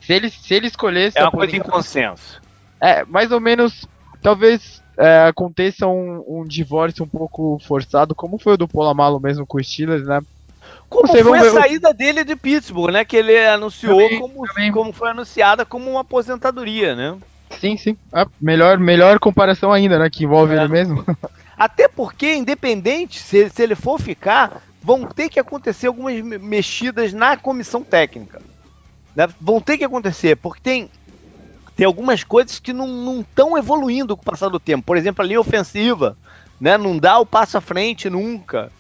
se 0.01 0.12
ele 0.12 0.29
se 0.29 0.55
ele 0.55 0.66
escolhesse 0.66 1.16
é 1.16 1.22
uma 1.22 1.31
coisa 1.31 1.57
em 1.57 1.61
consenso. 1.61 2.42
É, 2.81 3.05
mais 3.05 3.31
ou 3.31 3.40
menos, 3.40 3.87
talvez 4.20 4.83
é, 4.98 5.28
aconteça 5.28 5.87
um, 5.87 6.24
um, 6.26 6.44
divórcio 6.44 7.04
um 7.04 7.08
pouco 7.08 7.58
forçado, 7.64 8.14
como 8.14 8.38
foi 8.38 8.54
o 8.54 8.56
do 8.56 8.66
Polamalo 8.66 9.20
mesmo 9.20 9.46
com 9.46 9.58
o 9.58 9.64
Steelers, 9.64 10.04
né? 10.04 10.20
Como 10.88 11.06
foi 11.06 11.38
a 11.38 11.52
saída 11.52 11.94
dele 11.94 12.24
de 12.24 12.34
Pittsburgh, 12.34 12.92
né? 12.92 13.04
Que 13.04 13.16
ele 13.16 13.38
anunciou 13.46 14.00
também, 14.00 14.20
como, 14.20 14.46
também. 14.46 14.72
como 14.72 14.92
foi 14.92 15.11
anunciada 15.11 15.64
como 15.64 15.90
uma 15.90 16.00
aposentadoria, 16.00 16.96
né? 16.96 17.16
Sim, 17.61 17.76
sim. 17.76 17.96
Ah, 18.12 18.26
melhor, 18.40 18.78
melhor 18.78 19.18
comparação 19.18 19.72
ainda, 19.72 19.98
né? 19.98 20.11
Que 20.11 20.24
envolve 20.24 20.54
é. 20.54 20.58
ele 20.58 20.68
mesmo. 20.68 21.04
Até 21.56 21.88
porque, 21.88 22.34
independente, 22.34 23.20
se, 23.20 23.50
se 23.50 23.62
ele 23.62 23.74
for 23.74 24.00
ficar, 24.00 24.62
vão 24.82 25.04
ter 25.04 25.28
que 25.28 25.40
acontecer 25.40 25.87
algumas 25.87 26.20
mexidas 26.22 27.12
na 27.12 27.37
comissão 27.37 27.82
técnica. 27.82 28.40
Né? 29.14 29.28
Vão 29.40 29.61
ter 29.61 29.76
que 29.78 29.84
acontecer, 29.84 30.37
porque 30.37 30.61
tem 30.62 30.90
tem 31.78 31.86
algumas 31.86 32.24
coisas 32.24 32.58
que 32.58 32.72
não 32.72 33.20
estão 33.20 33.56
evoluindo 33.56 34.16
com 34.16 34.22
o 34.22 34.24
passar 34.24 34.48
do 34.48 34.58
tempo. 34.58 34.82
Por 34.84 34.96
exemplo, 34.96 35.22
a 35.24 35.28
linha 35.28 35.40
ofensiva, 35.40 36.18
né? 36.60 36.76
Não 36.76 36.98
dá 36.98 37.20
o 37.20 37.24
passo 37.24 37.56
à 37.56 37.60
frente 37.60 38.10
nunca. 38.10 38.72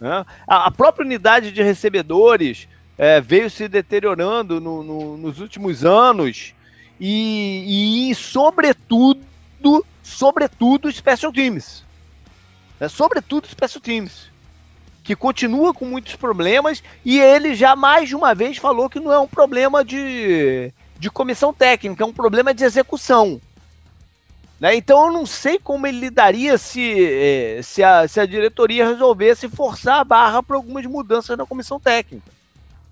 Né? 0.00 0.24
A, 0.46 0.64
a, 0.64 0.70
própria 0.70 1.04
unidade 1.04 1.52
de 1.52 1.62
recebedores 1.62 2.66
é, 2.96 3.20
veio 3.20 3.50
se 3.50 3.68
deteriorando 3.68 4.62
no, 4.62 4.82
no, 4.82 5.18
nos 5.18 5.40
últimos 5.40 5.84
anos 5.84 6.54
e, 6.98 8.08
e 8.10 8.14
sobretudo, 8.14 9.20
sobretudo, 10.02 10.90
special 10.90 11.30
teams. 11.30 11.84
Né? 12.80 12.88
Sobretudo, 12.88 13.46
special 13.46 13.82
teams 13.82 14.30
que 15.04 15.14
continua 15.14 15.74
com 15.74 15.84
muitos 15.84 16.16
problemas 16.16 16.82
e 17.04 17.20
ele 17.20 17.54
já 17.54 17.76
mais 17.76 18.08
de 18.08 18.16
uma 18.16 18.34
vez 18.34 18.56
falou 18.56 18.88
que 18.88 19.00
não 19.00 19.12
é 19.12 19.18
um 19.18 19.28
problema 19.28 19.84
de 19.84 20.72
de 20.98 21.10
comissão 21.10 21.52
técnica, 21.52 22.02
é 22.02 22.06
um 22.06 22.12
problema 22.12 22.52
de 22.52 22.64
execução. 22.64 23.40
Né? 24.60 24.74
Então 24.74 25.06
eu 25.06 25.12
não 25.12 25.24
sei 25.24 25.58
como 25.58 25.86
ele 25.86 26.00
lidaria 26.00 26.58
se, 26.58 26.82
eh, 26.82 27.60
se, 27.62 27.82
a, 27.82 28.08
se 28.08 28.18
a 28.18 28.26
diretoria 28.26 28.88
resolvesse 28.88 29.48
forçar 29.48 30.00
a 30.00 30.04
barra 30.04 30.42
para 30.42 30.56
algumas 30.56 30.84
mudanças 30.86 31.38
na 31.38 31.46
comissão 31.46 31.78
técnica. 31.78 32.30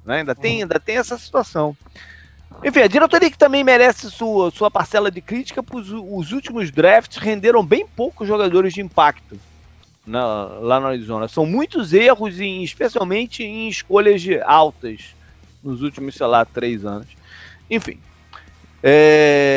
Né? 0.04 0.18
Ainda, 0.18 0.34
tem, 0.34 0.62
ainda 0.62 0.78
tem 0.78 0.96
essa 0.96 1.18
situação. 1.18 1.76
Enfim, 2.64 2.80
a 2.80 2.86
diretoria 2.86 3.30
que 3.30 3.36
também 3.36 3.64
merece 3.64 4.10
sua, 4.10 4.50
sua 4.50 4.70
parcela 4.70 5.10
de 5.10 5.20
crítica, 5.20 5.62
pois 5.62 5.90
os 5.90 6.32
últimos 6.32 6.70
drafts 6.70 7.18
renderam 7.18 7.64
bem 7.64 7.86
poucos 7.86 8.26
jogadores 8.26 8.72
de 8.72 8.80
impacto 8.80 9.38
na, 10.06 10.44
lá 10.60 10.80
no 10.80 10.86
Arizona. 10.86 11.26
São 11.26 11.44
muitos 11.44 11.92
erros, 11.92 12.40
em, 12.40 12.62
especialmente 12.62 13.42
em 13.42 13.68
escolhas 13.68 14.22
altas 14.44 15.14
nos 15.62 15.82
últimos, 15.82 16.14
sei 16.14 16.26
lá, 16.26 16.44
três 16.44 16.84
anos. 16.84 17.08
Enfim. 17.70 17.98
É... 18.82 19.56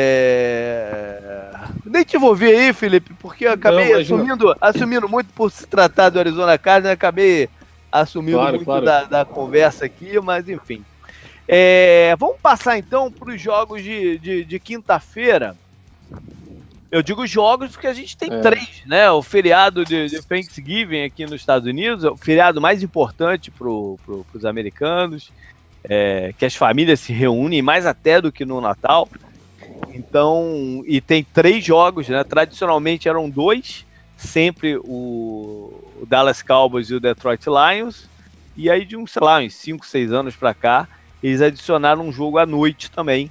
Nem 1.84 2.04
te 2.04 2.16
envolvi 2.16 2.46
aí, 2.46 2.72
Felipe, 2.72 3.14
porque 3.14 3.46
eu 3.46 3.52
acabei 3.52 3.92
não, 3.92 4.00
assumindo, 4.00 4.44
não. 4.46 4.56
assumindo 4.60 5.08
muito 5.08 5.32
por 5.32 5.50
se 5.50 5.66
tratar 5.66 6.08
do 6.08 6.18
Arizona 6.18 6.58
Cardinals, 6.58 6.94
acabei 6.94 7.48
assumindo 7.90 8.38
claro, 8.38 8.52
muito 8.52 8.64
claro. 8.64 8.84
Da, 8.84 9.04
da, 9.04 9.24
conversa 9.24 9.84
aqui, 9.84 10.18
mas 10.20 10.48
enfim. 10.48 10.84
É... 11.46 12.14
Vamos 12.18 12.38
passar 12.40 12.78
então 12.78 13.10
para 13.10 13.30
os 13.30 13.40
jogos 13.40 13.82
de, 13.82 14.18
de, 14.18 14.44
de 14.44 14.60
quinta-feira. 14.60 15.56
Eu 16.90 17.02
digo 17.02 17.24
jogos 17.24 17.70
porque 17.70 17.86
a 17.86 17.92
gente 17.92 18.16
tem 18.16 18.32
é. 18.32 18.40
três, 18.40 18.82
né? 18.84 19.08
O 19.12 19.22
feriado 19.22 19.84
de, 19.84 20.08
de, 20.08 20.20
Thanksgiving 20.22 21.04
aqui 21.04 21.24
nos 21.24 21.40
Estados 21.40 21.68
Unidos, 21.68 22.02
é 22.02 22.10
o 22.10 22.16
feriado 22.16 22.60
mais 22.60 22.82
importante 22.82 23.48
para 23.48 23.58
pro, 23.58 24.26
os 24.34 24.44
americanos 24.44 25.30
é, 25.84 26.32
que 26.38 26.44
as 26.44 26.54
famílias 26.54 27.00
se 27.00 27.12
reúnem 27.12 27.62
mais 27.62 27.86
até 27.86 28.20
do 28.20 28.32
que 28.32 28.44
no 28.44 28.60
Natal. 28.60 29.08
Então, 29.94 30.82
e 30.86 31.00
tem 31.00 31.24
três 31.24 31.64
jogos, 31.64 32.08
né? 32.08 32.22
Tradicionalmente 32.24 33.08
eram 33.08 33.28
dois, 33.28 33.86
sempre 34.16 34.76
o, 34.76 35.72
Dallas 36.06 36.42
Cowboys 36.42 36.90
e 36.90 36.94
o 36.94 37.00
Detroit 37.00 37.44
Lions. 37.46 38.08
E 38.56 38.70
aí 38.70 38.84
de 38.84 38.96
uns, 38.96 39.12
sei 39.12 39.22
lá, 39.22 39.40
uns 39.40 39.54
5, 39.54 39.86
6 39.86 40.12
anos 40.12 40.36
para 40.36 40.52
cá, 40.52 40.88
eles 41.22 41.40
adicionaram 41.40 42.06
um 42.06 42.12
jogo 42.12 42.38
à 42.38 42.46
noite 42.46 42.90
também, 42.90 43.30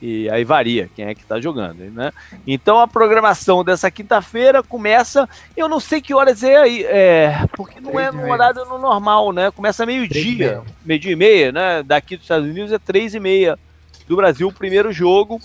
e 0.00 0.28
aí 0.30 0.44
varia 0.44 0.90
quem 0.94 1.06
é 1.06 1.14
que 1.14 1.22
está 1.22 1.40
jogando, 1.40 1.90
né? 1.90 2.12
Então 2.46 2.78
a 2.78 2.86
programação 2.86 3.64
dessa 3.64 3.90
quinta-feira 3.90 4.62
começa, 4.62 5.28
eu 5.56 5.68
não 5.68 5.80
sei 5.80 6.00
que 6.00 6.14
horas 6.14 6.42
é 6.42 6.56
aí, 6.56 6.84
é, 6.84 7.46
porque 7.56 7.80
não 7.80 7.98
é 7.98 8.10
no 8.10 8.30
horário 8.30 8.64
no 8.66 8.78
normal, 8.78 9.32
né? 9.32 9.50
Começa 9.50 9.86
meio-dia, 9.86 10.62
meio-dia 10.84 11.12
e 11.12 11.16
meia, 11.16 11.52
né? 11.52 11.82
Daqui 11.82 12.16
dos 12.16 12.24
Estados 12.24 12.48
Unidos 12.48 12.72
é 12.72 12.78
três 12.78 13.14
e 13.14 13.20
meia 13.20 13.58
do 14.06 14.16
Brasil, 14.16 14.48
o 14.48 14.52
primeiro 14.52 14.92
jogo, 14.92 15.40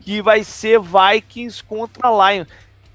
que 0.00 0.22
vai 0.22 0.44
ser 0.44 0.80
Vikings 0.80 1.62
contra 1.62 2.10
Lions. 2.10 2.48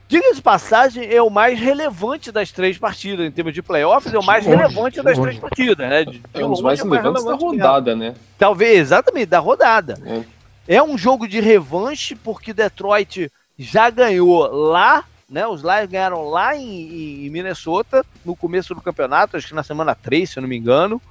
Diga 0.07 0.33
de 0.33 0.41
passagem, 0.41 1.05
é 1.13 1.21
o 1.21 1.29
mais 1.29 1.59
relevante 1.59 2.31
das 2.31 2.51
três 2.51 2.79
partidas, 2.79 3.27
em 3.27 3.31
termos 3.31 3.53
de 3.53 3.61
playoffs, 3.61 4.11
é 4.11 4.17
o 4.17 4.25
mais 4.25 4.43
relevante 4.43 5.03
das 5.03 5.19
três 5.19 5.37
partidas, 5.37 5.87
né? 5.87 6.03
De, 6.03 6.17
de 6.17 6.23
é 6.33 6.43
um 6.43 6.49
dos 6.49 6.61
mais 6.61 6.81
relevantes 6.81 7.23
da 7.23 7.35
rodada, 7.35 7.95
mesmo. 7.95 8.13
né? 8.13 8.19
Talvez, 8.35 8.79
exatamente, 8.79 9.27
da 9.27 9.37
rodada. 9.37 10.01
É. 10.03 10.38
É 10.69 10.83
um 10.83 10.95
jogo 10.99 11.27
de 11.27 11.39
revanche, 11.39 12.13
porque 12.13 12.53
Detroit 12.53 13.31
já 13.57 13.89
ganhou 13.89 14.45
lá, 14.51 15.03
né? 15.27 15.47
Os 15.47 15.63
Lions 15.63 15.89
ganharam 15.89 16.29
lá 16.29 16.55
em, 16.55 17.25
em 17.25 17.29
Minnesota, 17.31 18.05
no 18.23 18.35
começo 18.35 18.75
do 18.75 18.81
campeonato, 18.81 19.35
acho 19.35 19.47
que 19.47 19.55
na 19.55 19.63
semana 19.63 19.95
3, 19.95 20.29
se 20.29 20.37
eu 20.37 20.41
não 20.41 20.47
me 20.47 20.55
engano. 20.55 21.01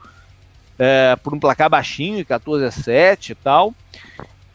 É, 0.78 1.16
por 1.16 1.34
um 1.34 1.40
placar 1.40 1.68
baixinho, 1.68 2.24
14 2.24 2.66
a 2.66 2.70
7 2.70 3.32
e 3.32 3.34
tal. 3.34 3.74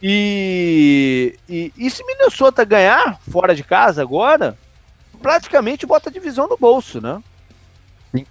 E, 0.02 1.38
e, 1.46 1.70
e, 1.76 1.90
se 1.90 2.02
Minnesota 2.02 2.64
ganhar 2.64 3.20
fora 3.30 3.54
de 3.54 3.62
casa 3.62 4.00
agora, 4.00 4.56
praticamente 5.20 5.84
bota 5.84 6.08
a 6.08 6.12
divisão 6.12 6.48
no 6.48 6.56
bolso, 6.56 6.98
né? 6.98 7.22
Sim. 8.10 8.26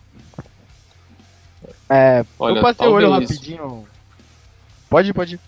É, 1.88 2.26
Olha, 2.40 2.58
eu 2.58 2.62
passei 2.64 2.88
o 2.88 2.94
olho 2.94 3.12
rapidinho. 3.12 3.88
Pode, 4.90 5.14
pode. 5.14 5.40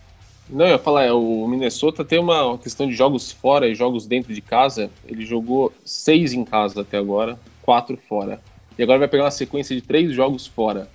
Não, 0.50 0.66
eu 0.66 0.72
ia 0.74 0.80
falar, 0.80 1.06
é, 1.06 1.12
o 1.12 1.48
Minnesota 1.48 2.06
tem 2.06 2.20
uma 2.20 2.58
questão 2.58 2.88
de 2.88 2.94
jogos 2.94 3.32
fora 3.32 3.68
e 3.68 3.76
jogos 3.76 4.06
dentro 4.06 4.34
de 4.34 4.42
casa. 4.42 4.90
Ele 5.08 5.26
jogou 5.26 5.74
seis 5.84 6.34
em 6.34 6.46
casa 6.46 6.82
até 6.82 6.98
agora, 6.98 7.38
quatro 7.62 7.98
fora. 7.98 8.40
E 8.78 8.84
agora 8.84 9.00
vai 9.00 9.08
pegar 9.08 9.24
uma 9.24 9.32
sequência 9.32 9.76
de 9.76 9.82
três 9.82 10.14
jogos 10.14 10.46
fora. 10.46 10.88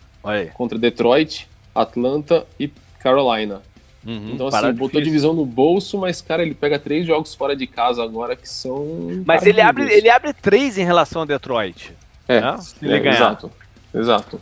Contra 0.55 0.79
Detroit, 0.79 1.49
Atlanta 1.75 2.47
e 2.59 2.71
Carolina. 3.01 3.63
Uhum, 4.07 4.33
então, 4.33 4.47
assim, 4.47 4.73
botou 4.73 5.01
a 5.01 5.05
divisão 5.05 5.35
no 5.35 5.45
bolso, 5.45 5.99
mas, 5.99 6.23
cara, 6.23 6.43
ele 6.43 6.55
pega 6.55 6.79
três 6.79 7.07
jogos 7.07 7.35
fora 7.35 7.55
de 7.55 7.67
casa 7.67 8.03
agora 8.03 8.35
que 8.35 8.49
são. 8.49 9.23
Mas 9.27 9.45
ele 9.45 9.61
abre, 9.61 9.93
ele 9.93 10.09
abre 10.09 10.33
três 10.33 10.79
em 10.79 10.85
relação 10.85 11.23
a 11.23 11.25
Detroit. 11.27 11.93
É, 12.27 12.41
né? 12.41 12.57
Se 12.59 12.77
ele 12.83 12.95
é, 12.95 13.01
ganhar. 13.01 13.17
exato. 13.17 13.53
Exato. 13.93 14.41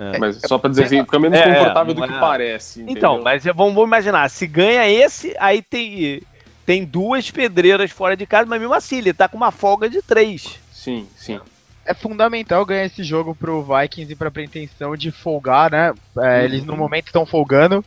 É. 0.00 0.18
Mas 0.18 0.40
só 0.46 0.56
pra 0.56 0.70
dizer 0.70 0.84
assim, 0.84 1.04
fica 1.04 1.18
menos 1.18 1.38
é, 1.38 1.42
confortável 1.42 1.92
do 1.92 2.02
que 2.02 2.14
é. 2.14 2.18
parece. 2.18 2.80
Entendeu? 2.80 2.96
Então, 2.96 3.22
mas 3.22 3.44
vamos, 3.44 3.74
vamos 3.74 3.86
imaginar, 3.86 4.30
se 4.30 4.46
ganha 4.46 4.88
esse, 4.88 5.36
aí 5.38 5.60
tem, 5.60 6.22
tem 6.64 6.86
duas 6.86 7.30
pedreiras 7.30 7.90
fora 7.90 8.16
de 8.16 8.26
casa, 8.26 8.48
mas 8.48 8.58
mesmo 8.58 8.72
assim, 8.72 8.96
ele 8.96 9.12
tá 9.12 9.28
com 9.28 9.36
uma 9.36 9.50
folga 9.50 9.90
de 9.90 10.00
três. 10.00 10.58
Sim, 10.72 11.06
sim. 11.14 11.38
É 11.84 11.92
fundamental 11.92 12.64
ganhar 12.64 12.86
esse 12.86 13.04
jogo 13.04 13.34
pro 13.34 13.62
Vikings 13.62 14.10
e 14.10 14.16
pra 14.16 14.30
pretensão 14.30 14.96
de 14.96 15.10
folgar, 15.10 15.70
né? 15.70 15.92
É, 16.16 16.20
uhum. 16.20 16.44
Eles 16.44 16.64
no 16.64 16.76
momento 16.78 17.06
estão 17.06 17.26
folgando. 17.26 17.84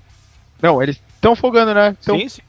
Não, 0.62 0.84
eles 0.84 1.02
estão 1.16 1.36
folgando, 1.36 1.74
né? 1.74 1.98
Então, 2.00 2.20
sim, 2.20 2.30
sim. 2.30 2.42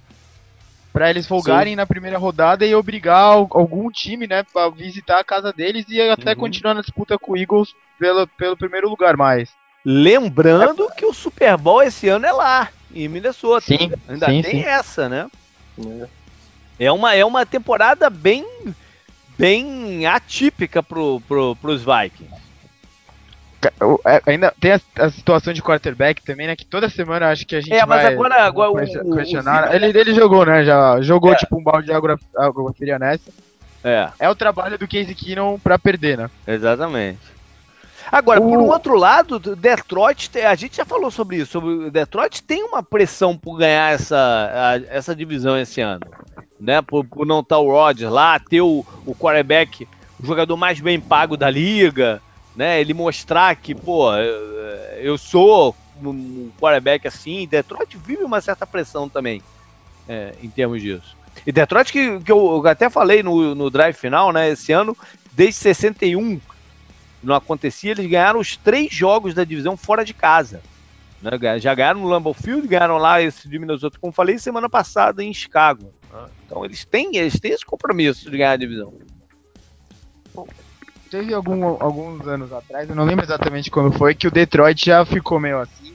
Pra 0.93 1.09
eles 1.09 1.27
folgarem 1.27 1.73
sim. 1.73 1.77
na 1.77 1.87
primeira 1.87 2.19
rodada 2.19 2.67
e 2.67 2.75
obrigar 2.75 3.33
algum 3.33 3.91
time, 3.91 4.27
né, 4.27 4.45
pra 4.53 4.69
visitar 4.69 5.19
a 5.19 5.25
casa 5.25 5.53
deles 5.53 5.87
e 5.89 6.01
até 6.03 6.33
uhum. 6.33 6.37
continuar 6.37 6.75
na 6.75 6.83
disputa 6.83 7.19
com 7.19 7.33
o 7.33 7.37
Eagles 7.37 7.75
pelo, 7.99 8.27
pelo 8.27 8.57
primeiro 8.57 8.89
lugar 8.89 9.17
mais. 9.17 9.51
Lembrando 9.85 10.89
é. 10.91 10.95
que 10.95 11.05
o 11.05 11.13
Super 11.13 11.57
Bowl 11.57 11.83
esse 11.83 12.09
ano 12.09 12.25
é 12.27 12.33
lá, 12.33 12.69
em 12.95 13.07
Minnesota. 13.09 13.67
Sim, 13.67 13.93
Ainda 14.09 14.27
sim, 14.27 14.43
tem 14.43 14.63
sim. 14.63 14.65
essa, 14.65 15.09
né? 15.09 15.29
É. 16.79 16.87
é 16.87 16.93
uma, 16.93 17.15
é 17.15 17.25
uma 17.25 17.45
temporada 17.45 18.09
bem 18.09 18.47
bem 19.37 20.07
atípica 20.07 20.83
pro, 20.83 21.21
pro, 21.27 21.57
pros 21.57 21.83
Vikings. 21.85 22.45
É, 24.07 24.23
ainda 24.27 24.53
tem 24.61 24.73
a, 24.73 24.81
a, 24.99 25.11
situação 25.11 25.53
de 25.53 25.63
quarterback 25.63 26.23
também, 26.23 26.47
né? 26.47 26.57
Que 26.57 26.67
toda 26.67 26.89
semana 26.89 27.31
acho 27.31 27.47
que 27.47 27.57
a 27.57 27.61
gente 27.61 27.73
é, 27.73 27.85
mas 27.87 28.03
vai 28.03 28.13
agora, 28.13 28.43
agora 28.45 28.71
o, 28.73 29.17
questionar. 29.17 29.71
O, 29.71 29.75
ele, 29.75 29.99
ele 29.99 30.15
jogou, 30.15 30.45
né? 30.45 30.65
Já 30.65 31.01
jogou 31.01 31.33
é. 31.33 31.37
tipo 31.37 31.59
um 31.59 31.63
balde 31.63 31.87
de 31.87 31.93
água, 31.93 32.19
água 32.37 32.73
fria 32.75 32.99
nessa. 32.99 33.31
É. 33.83 34.09
É 34.19 34.29
o 34.29 34.35
trabalho 34.35 34.79
do 34.79 34.87
Casey 34.87 35.15
Keenum 35.15 35.59
pra 35.59 35.79
perder, 35.79 36.19
né? 36.19 36.31
Exatamente. 36.47 37.34
Agora, 38.15 38.41
o... 38.41 38.49
por 38.49 38.59
um 38.59 38.69
outro 38.69 38.95
lado, 38.95 39.41
Detroit, 39.41 40.39
a 40.39 40.55
gente 40.55 40.77
já 40.77 40.85
falou 40.85 41.11
sobre 41.11 41.39
isso, 41.39 41.51
sobre 41.51 41.91
Detroit 41.91 42.45
tem 42.45 42.63
uma 42.63 42.81
pressão 42.81 43.37
por 43.37 43.59
ganhar 43.59 43.93
essa, 43.93 44.17
a, 44.17 44.77
essa 44.95 45.17
divisão 45.17 45.59
esse 45.59 45.81
ano, 45.81 46.07
né? 46.61 46.81
Por, 46.81 47.05
por 47.05 47.27
não 47.27 47.41
estar 47.41 47.59
o 47.59 47.69
Rodgers 47.69 48.13
lá, 48.13 48.39
ter 48.39 48.61
o, 48.61 48.87
o 49.05 49.17
quarterback, 49.17 49.89
o 50.23 50.25
jogador 50.25 50.57
mais 50.57 50.79
bem 50.79 51.01
pago 51.01 51.37
da 51.37 51.51
liga, 51.51 52.23
né? 52.55 52.81
Ele 52.81 52.95
mostrar 52.95 53.57
que, 53.57 53.75
pô, 53.75 54.15
eu 55.01 55.19
sou 55.19 55.75
um 56.01 56.53
quarterback 56.61 57.09
assim, 57.09 57.49
Detroit 57.49 57.97
vive 57.97 58.23
uma 58.23 58.41
certa 58.41 58.65
pressão 58.65 59.09
também, 59.09 59.43
é, 60.09 60.35
em 60.41 60.49
termos 60.49 60.81
disso. 60.81 61.17
E 61.45 61.51
Detroit, 61.51 61.91
que, 61.91 62.21
que 62.21 62.31
eu 62.31 62.65
até 62.65 62.89
falei 62.89 63.25
no, 63.25 63.57
no 63.57 63.69
drive 63.71 63.97
final, 63.97 64.33
né? 64.33 64.51
Esse 64.51 64.71
ano, 64.71 64.97
desde 65.33 65.55
61 65.55 66.41
não 67.25 67.35
acontecia, 67.35 67.93
eles 67.93 68.07
ganharam 68.07 68.41
os 68.41 68.57
três 68.57 68.93
jogos 68.93 69.35
da 69.35 69.45
divisão 69.45 69.77
fora 69.77 70.05
de 70.05 70.15
casa. 70.15 70.61
Né? 71.23 71.59
Já 71.59 71.75
ganharam 71.75 72.01
no 72.01 72.09
Lambeau 72.09 72.35
Field, 72.35 72.69
ganharam 72.69 72.99
lá 72.99 73.23
esse 73.23 73.49
de 73.49 73.59
Minnesota, 73.59 73.99
como 73.99 74.13
falei, 74.13 74.39
semana 74.39 74.69
passada 74.69 75.23
em 75.23 75.33
Chicago. 75.33 75.93
Então 76.47 76.65
eles 76.65 76.85
têm, 76.85 77.17
eles 77.17 77.41
têm 77.41 77.53
esse 77.53 77.65
compromisso 77.65 78.31
de 78.31 78.37
ganhar 78.37 78.53
a 78.53 78.57
divisão. 78.57 78.93
Teve 81.11 81.33
algum, 81.33 81.65
alguns 81.65 82.27
anos 82.27 82.53
atrás, 82.53 82.89
eu 82.89 82.97
não 82.97 83.05
lembro 83.05 83.25
exatamente 83.25 83.71
quando 83.71 83.97
foi, 83.97 84.15
que 84.15 84.27
o 84.27 84.31
Detroit 84.31 84.85
já 84.85 85.05
ficou 85.05 85.41
meio 85.41 85.61
assim. 85.61 85.95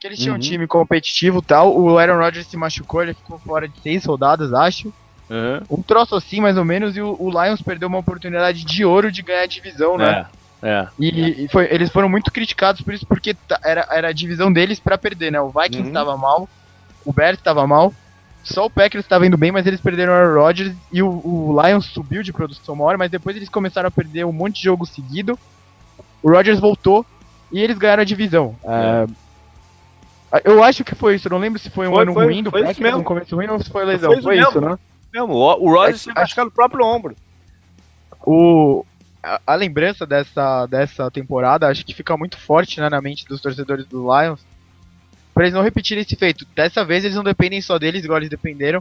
Que 0.00 0.06
eles 0.06 0.18
tinham 0.18 0.34
uhum. 0.34 0.38
um 0.38 0.42
time 0.42 0.66
competitivo 0.66 1.42
tal. 1.42 1.76
O 1.76 1.98
Aaron 1.98 2.18
Rodgers 2.18 2.46
se 2.46 2.56
machucou, 2.56 3.02
ele 3.02 3.14
ficou 3.14 3.38
fora 3.38 3.68
de 3.68 3.80
seis 3.80 4.04
rodadas, 4.04 4.52
acho. 4.52 4.92
Uhum. 5.28 5.78
Um 5.78 5.82
troço 5.82 6.14
assim, 6.14 6.40
mais 6.40 6.56
ou 6.56 6.64
menos, 6.64 6.96
e 6.96 7.00
o, 7.00 7.16
o, 7.18 7.30
Lions 7.30 7.60
perdeu 7.60 7.88
uma 7.88 7.98
oportunidade 7.98 8.64
de 8.64 8.84
ouro 8.84 9.12
de 9.12 9.22
ganhar 9.22 9.42
a 9.42 9.46
divisão, 9.46 9.98
né? 9.98 10.10
É. 10.20 10.26
É. 10.62 10.88
E, 10.98 11.44
e 11.44 11.48
foi, 11.48 11.68
eles 11.70 11.90
foram 11.90 12.08
muito 12.08 12.32
criticados 12.32 12.80
por 12.80 12.92
isso, 12.92 13.06
porque 13.06 13.36
era, 13.62 13.86
era 13.90 14.08
a 14.08 14.12
divisão 14.12 14.52
deles 14.52 14.80
para 14.80 14.98
perder, 14.98 15.30
né? 15.30 15.40
O 15.40 15.50
Vikings 15.50 15.88
estava 15.88 16.12
uhum. 16.12 16.18
mal, 16.18 16.48
o 17.04 17.12
Bears 17.12 17.38
estava 17.38 17.66
mal, 17.66 17.92
só 18.42 18.66
o 18.66 18.70
Packers 18.70 19.04
estava 19.04 19.26
indo 19.26 19.36
bem, 19.36 19.52
mas 19.52 19.66
eles 19.66 19.80
perderam 19.80 20.12
o 20.12 20.16
Aaron 20.16 20.40
Rodgers 20.40 20.74
e 20.92 21.02
o, 21.02 21.08
o, 21.08 21.62
Lions 21.62 21.86
subiu 21.86 22.22
de 22.22 22.32
produção 22.32 22.74
uma 22.74 22.84
hora, 22.84 22.98
mas 22.98 23.10
depois 23.10 23.36
eles 23.36 23.48
começaram 23.48 23.88
a 23.88 23.90
perder 23.90 24.24
um 24.24 24.32
monte 24.32 24.56
de 24.56 24.64
jogo 24.64 24.86
seguido. 24.86 25.38
O 26.22 26.30
Rodgers 26.30 26.58
voltou 26.58 27.04
e 27.52 27.60
eles 27.60 27.76
ganharam 27.76 28.02
a 28.02 28.06
divisão. 28.06 28.56
É. 28.64 29.04
Uh, 29.04 30.40
eu 30.44 30.62
acho 30.62 30.84
que 30.84 30.94
foi 30.94 31.16
isso, 31.16 31.28
eu 31.28 31.30
não 31.30 31.38
lembro 31.38 31.58
se 31.58 31.70
foi 31.70 31.88
um 31.88 31.92
foi, 31.92 32.02
ano 32.02 32.14
foi, 32.14 32.24
ruim 32.24 32.42
do 32.42 32.50
Packers, 32.50 32.94
um 32.94 33.02
começo 33.02 33.36
ruim 33.36 33.48
ou 33.48 33.62
se 33.62 33.70
foi 33.70 33.84
lesão. 33.84 34.12
Foi, 34.12 34.22
foi 34.22 34.40
isso, 34.40 34.60
né? 34.60 34.78
Mesmo. 35.12 35.34
O 35.34 35.70
Rodgers 35.70 36.06
é, 36.06 36.12
acho 36.16 36.34
que 36.34 36.44
no 36.44 36.50
próprio 36.50 36.84
ombro. 36.84 37.16
O, 38.24 38.84
a, 39.22 39.40
a, 39.46 39.54
lembrança 39.54 40.06
dessa, 40.06 40.66
dessa 40.66 41.10
temporada 41.10 41.68
acho 41.68 41.84
que 41.84 41.94
fica 41.94 42.16
muito 42.16 42.38
forte 42.38 42.80
né, 42.80 42.88
na 42.88 43.00
mente 43.00 43.26
dos 43.26 43.40
torcedores 43.40 43.86
do 43.86 44.02
Lions. 44.02 44.40
Pra 45.34 45.44
eles 45.44 45.54
não 45.54 45.62
repetirem 45.62 46.02
esse 46.02 46.16
feito. 46.16 46.46
Dessa 46.54 46.84
vez 46.84 47.04
eles 47.04 47.16
não 47.16 47.24
dependem 47.24 47.60
só 47.60 47.78
deles, 47.78 48.04
igual 48.04 48.18
eles 48.18 48.30
dependeram. 48.30 48.80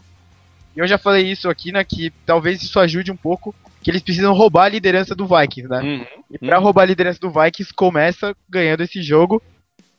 E 0.76 0.80
eu 0.80 0.88
já 0.88 0.98
falei 0.98 1.30
isso 1.30 1.50
aqui, 1.50 1.72
né? 1.72 1.84
Que 1.84 2.12
talvez 2.26 2.62
isso 2.62 2.80
ajude 2.80 3.12
um 3.12 3.16
pouco. 3.16 3.54
Que 3.82 3.92
eles 3.92 4.02
precisam 4.02 4.34
roubar 4.34 4.66
a 4.66 4.70
liderança 4.70 5.16
do 5.16 5.28
Vikings, 5.28 5.70
né? 5.70 5.82
Uhum, 5.82 6.06
e 6.32 6.38
pra 6.40 6.58
uhum. 6.58 6.64
roubar 6.64 6.84
a 6.84 6.88
liderança 6.88 7.20
do 7.20 7.30
Vikings, 7.30 7.74
começa 7.74 8.36
ganhando 8.50 8.82
esse 8.82 9.02
jogo 9.02 9.42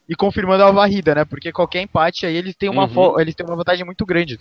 e 0.08 0.16
confirmando 0.16 0.64
a 0.64 0.70
varrida, 0.70 1.14
né? 1.14 1.24
Porque 1.24 1.52
qualquer 1.52 1.82
empate 1.82 2.26
aí 2.26 2.36
eles 2.36 2.56
têm 2.56 2.68
uma, 2.68 2.86
uhum. 2.86 3.20
eles 3.20 3.34
têm 3.34 3.46
uma 3.46 3.56
vantagem 3.56 3.84
muito 3.84 4.04
grande. 4.04 4.38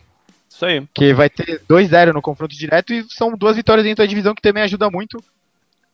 Isso 0.49 0.65
aí. 0.65 0.83
Que 0.93 1.13
vai 1.13 1.29
ter 1.29 1.61
2-0 1.69 2.13
no 2.13 2.21
confronto 2.21 2.55
direto 2.55 2.93
e 2.93 3.05
são 3.09 3.37
duas 3.37 3.55
vitórias 3.55 3.85
dentro 3.85 4.03
da 4.03 4.07
divisão 4.07 4.33
que 4.33 4.41
também 4.41 4.63
ajuda 4.63 4.89
muito 4.89 5.21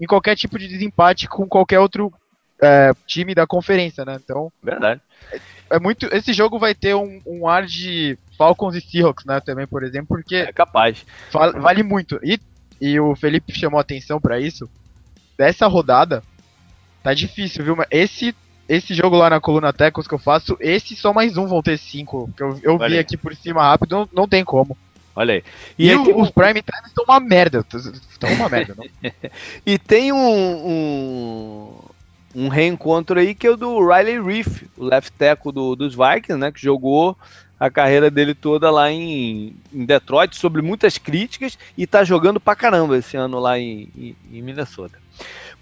em 0.03 0.05
qualquer 0.05 0.35
tipo 0.35 0.59
de 0.59 0.67
desempate 0.67 1.29
com 1.29 1.47
qualquer 1.47 1.79
outro 1.79 2.13
é, 2.61 2.91
time 3.07 3.33
da 3.33 3.47
conferência, 3.47 4.03
né? 4.03 4.19
Então. 4.21 4.51
Verdade. 4.61 4.99
É, 5.31 5.39
é, 5.71 5.79
muito. 5.79 6.05
Esse 6.13 6.33
jogo 6.33 6.59
vai 6.59 6.75
ter 6.75 6.93
um, 6.93 7.21
um, 7.25 7.47
ar 7.47 7.65
de 7.65 8.17
Falcons 8.37 8.75
e 8.75 8.81
Seahawks, 8.81 9.25
né? 9.25 9.39
Também, 9.39 9.65
por 9.65 9.81
exemplo, 9.81 10.07
porque. 10.09 10.35
É 10.35 10.51
capaz. 10.51 11.05
Vale 11.31 11.83
muito. 11.83 12.19
E, 12.21 12.37
e 12.81 12.99
o 12.99 13.15
Felipe 13.15 13.57
chamou 13.57 13.79
atenção 13.79 14.19
para 14.19 14.41
isso. 14.41 14.69
Dessa 15.37 15.67
rodada, 15.67 16.21
tá 17.01 17.13
difícil, 17.13 17.63
viu? 17.63 17.77
Esse 17.89 18.35
esse 18.67 18.93
jogo 18.93 19.17
lá 19.17 19.29
na 19.29 19.41
coluna 19.41 19.73
Tecos 19.73 20.07
que 20.07 20.13
eu 20.13 20.19
faço, 20.19 20.55
esse 20.59 20.95
só 20.95 21.13
mais 21.13 21.37
um 21.37 21.47
vão 21.47 21.61
ter 21.61 21.77
cinco. 21.77 22.29
Que 22.35 22.43
eu, 22.43 22.59
eu 22.63 22.77
vi 22.77 22.97
aqui 22.97 23.17
por 23.17 23.35
cima 23.35 23.61
rápido, 23.61 23.91
não, 23.95 24.09
não 24.13 24.27
tem 24.27 24.43
como. 24.43 24.77
Olha 25.15 25.35
aí. 25.35 25.43
E, 25.77 25.89
e 25.89 25.95
o, 25.95 26.21
os 26.21 26.29
Prime 26.31 26.61
Times 26.61 26.87
estão 26.87 27.05
uma 27.05 27.19
merda. 27.19 27.65
Estão 28.09 28.31
uma 28.33 28.49
merda, 28.49 28.75
não? 28.75 29.11
e 29.65 29.77
tem 29.77 30.11
um, 30.11 30.17
um, 30.17 31.73
um, 32.35 32.47
reencontro 32.47 33.19
aí 33.19 33.35
que 33.35 33.45
é 33.45 33.51
o 33.51 33.57
do 33.57 33.79
Riley 33.85 34.21
Reef, 34.21 34.63
o 34.75 34.85
left 34.85 35.11
tackle 35.17 35.51
do, 35.51 35.75
dos 35.75 35.93
Vikings, 35.93 36.37
né? 36.37 36.51
Que 36.51 36.61
jogou 36.61 37.15
a 37.59 37.69
carreira 37.69 38.11
dele 38.11 38.33
toda 38.33 38.69
lá 38.71 38.91
em, 38.91 39.55
em, 39.71 39.85
Detroit, 39.85 40.35
sobre 40.35 40.61
muitas 40.61 40.97
críticas, 40.97 41.57
e 41.77 41.87
tá 41.87 42.03
jogando 42.03 42.39
pra 42.39 42.55
caramba 42.55 42.97
esse 42.97 43.15
ano 43.15 43.39
lá 43.39 43.57
em, 43.57 43.89
em, 43.95 44.15
em 44.33 44.41
Minnesota. 44.41 44.97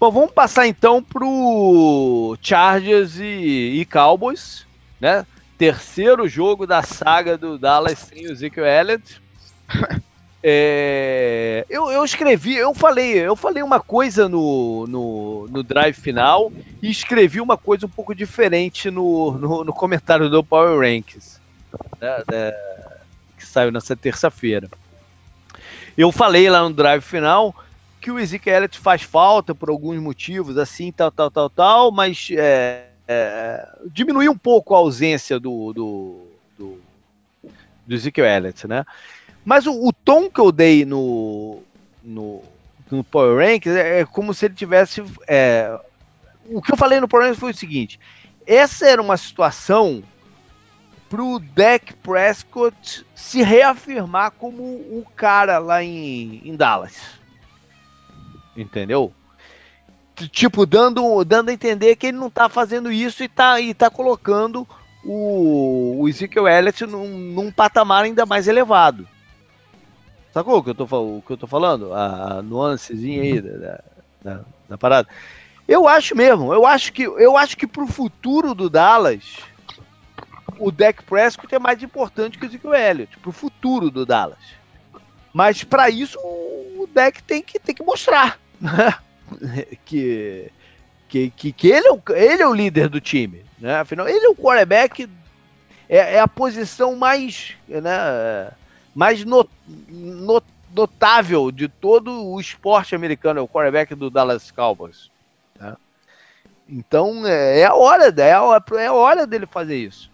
Bom, 0.00 0.10
vamos 0.10 0.32
passar 0.32 0.66
então 0.66 1.00
pro 1.00 2.36
Chargers 2.42 3.18
e, 3.20 3.80
e 3.80 3.84
Cowboys, 3.84 4.66
né? 5.00 5.24
Terceiro 5.56 6.26
jogo 6.26 6.66
da 6.66 6.82
saga 6.82 7.38
do 7.38 7.56
Dallas 7.56 8.00
sem 8.00 8.26
o 8.26 8.32
Ezekiel 8.32 8.66
Elliott. 8.66 9.22
É, 10.44 11.64
eu, 11.70 11.88
eu 11.88 12.04
escrevi, 12.04 12.56
eu 12.56 12.74
falei, 12.74 13.16
eu 13.16 13.36
falei 13.36 13.62
uma 13.62 13.78
coisa 13.78 14.28
no, 14.28 14.88
no, 14.88 15.46
no, 15.48 15.62
drive 15.62 15.94
final 15.94 16.52
e 16.82 16.90
escrevi 16.90 17.40
uma 17.40 17.56
coisa 17.56 17.86
um 17.86 17.88
pouco 17.88 18.12
diferente 18.12 18.90
no, 18.90 19.38
no, 19.38 19.62
no 19.62 19.72
comentário 19.72 20.28
do 20.28 20.42
Power 20.42 20.80
Rankings, 20.80 21.40
né, 22.00 22.24
né, 22.28 22.52
que 23.38 23.46
saiu 23.46 23.70
nessa 23.70 23.94
terça-feira. 23.94 24.68
Eu 25.96 26.10
falei 26.10 26.50
lá 26.50 26.62
no 26.62 26.74
drive 26.74 27.02
final 27.02 27.54
que 28.00 28.10
o 28.10 28.18
Ezekiel 28.18 28.56
Elliott 28.56 28.80
faz 28.80 29.02
falta 29.02 29.54
por 29.54 29.68
alguns 29.68 30.00
motivos, 30.00 30.58
assim, 30.58 30.90
tal, 30.90 31.12
tal, 31.12 31.30
tal, 31.30 31.48
tal, 31.48 31.92
mas 31.92 32.28
é, 32.32 32.86
é, 33.06 33.68
diminuiu 33.92 34.32
um 34.32 34.38
pouco 34.38 34.74
a 34.74 34.78
ausência 34.78 35.38
do, 35.38 35.72
do, 35.72 36.26
do, 36.58 36.80
do 37.86 37.94
Ezekiel 37.94 38.26
Elliott, 38.26 38.66
né? 38.66 38.84
Mas 39.44 39.66
o, 39.66 39.72
o 39.72 39.92
tom 39.92 40.30
que 40.30 40.40
eu 40.40 40.52
dei 40.52 40.84
no, 40.84 41.62
no, 42.02 42.42
no 42.90 43.04
Power 43.04 43.38
Rankings 43.38 43.78
é, 43.78 44.00
é 44.00 44.04
como 44.04 44.32
se 44.32 44.46
ele 44.46 44.54
tivesse. 44.54 45.02
É, 45.26 45.78
o 46.46 46.62
que 46.62 46.72
eu 46.72 46.76
falei 46.76 47.00
no 47.00 47.08
Power 47.08 47.24
Rankings 47.24 47.40
foi 47.40 47.50
o 47.50 47.56
seguinte: 47.56 47.98
essa 48.46 48.86
era 48.86 49.02
uma 49.02 49.16
situação 49.16 50.02
para 51.08 51.22
o 51.22 51.38
Dak 51.38 51.92
Prescott 51.94 53.04
se 53.14 53.42
reafirmar 53.42 54.30
como 54.32 54.62
o 54.62 55.04
cara 55.14 55.58
lá 55.58 55.82
em, 55.82 56.40
em 56.44 56.56
Dallas. 56.56 56.96
Entendeu? 58.56 59.12
Tipo, 60.30 60.64
dando, 60.64 61.24
dando 61.24 61.48
a 61.48 61.52
entender 61.52 61.96
que 61.96 62.06
ele 62.06 62.18
não 62.18 62.28
está 62.28 62.48
fazendo 62.48 62.92
isso 62.92 63.22
e 63.22 63.26
está 63.26 63.60
e 63.60 63.74
tá 63.74 63.90
colocando 63.90 64.66
o, 65.04 66.00
o 66.00 66.08
Ezekiel 66.08 66.46
Elliott 66.46 66.86
num, 66.86 67.08
num 67.08 67.50
patamar 67.50 68.04
ainda 68.04 68.24
mais 68.24 68.46
elevado. 68.46 69.06
Sacou 70.32 70.58
o 70.58 70.64
que 70.64 70.70
eu 70.70 70.74
tô, 70.74 70.84
o 70.84 71.22
que 71.26 71.32
eu 71.32 71.36
tô 71.36 71.46
falando? 71.46 71.92
A, 71.92 72.42
nuancezinha 72.42 73.22
aí 73.22 73.40
da, 73.40 73.80
da, 74.22 74.40
da, 74.68 74.78
parada. 74.78 75.08
Eu 75.68 75.86
acho 75.86 76.16
mesmo, 76.16 76.52
eu 76.52 76.66
acho 76.66 76.92
que 76.92 77.02
eu 77.02 77.36
acho 77.36 77.56
que 77.56 77.66
pro 77.66 77.86
futuro 77.86 78.54
do 78.54 78.70
Dallas, 78.70 79.40
o 80.58 80.70
Dak 80.70 81.02
Prescott 81.04 81.54
é 81.54 81.58
mais 81.58 81.82
importante 81.82 82.38
que 82.38 82.46
o 82.46 82.48
Ezekiel 82.48 82.74
Elliott, 82.74 83.18
pro 83.18 83.30
futuro 83.30 83.90
do 83.90 84.06
Dallas. 84.06 84.38
Mas 85.32 85.62
para 85.64 85.90
isso 85.90 86.18
o 86.18 86.88
Dak 86.92 87.22
tem 87.22 87.42
que, 87.42 87.58
tem 87.58 87.74
que 87.74 87.82
mostrar 87.82 88.38
né? 88.60 88.94
que, 89.84 90.50
que, 91.08 91.30
que, 91.30 91.52
que, 91.52 91.68
ele, 91.68 91.88
é 91.88 91.92
o, 91.92 92.02
ele 92.10 92.42
é 92.42 92.46
o 92.46 92.54
líder 92.54 92.88
do 92.88 93.00
time. 93.00 93.44
Né? 93.58 93.76
Afinal, 93.76 94.08
ele 94.08 94.24
é 94.24 94.28
o 94.28 94.36
quarterback, 94.36 95.08
é, 95.88 96.14
é 96.16 96.20
a 96.20 96.28
posição 96.28 96.96
mais, 96.96 97.54
né, 97.68 98.50
mais 98.94 99.24
not, 99.24 99.50
not, 99.88 100.46
notável 100.74 101.50
de 101.50 101.68
todo 101.68 102.10
o 102.10 102.40
esporte 102.40 102.94
americano, 102.94 103.40
é 103.40 103.42
o 103.42 103.48
quarterback 103.48 103.94
do 103.94 104.10
Dallas 104.10 104.50
Cowboys. 104.50 105.10
Né? 105.58 105.76
Então 106.68 107.26
é, 107.26 107.60
é, 107.60 107.66
a 107.66 107.74
hora, 107.74 108.04
é 108.08 108.32
a, 108.32 108.62
é 108.78 108.86
a 108.86 108.92
hora 108.92 109.26
dele 109.26 109.46
fazer 109.46 109.76
isso. 109.76 110.10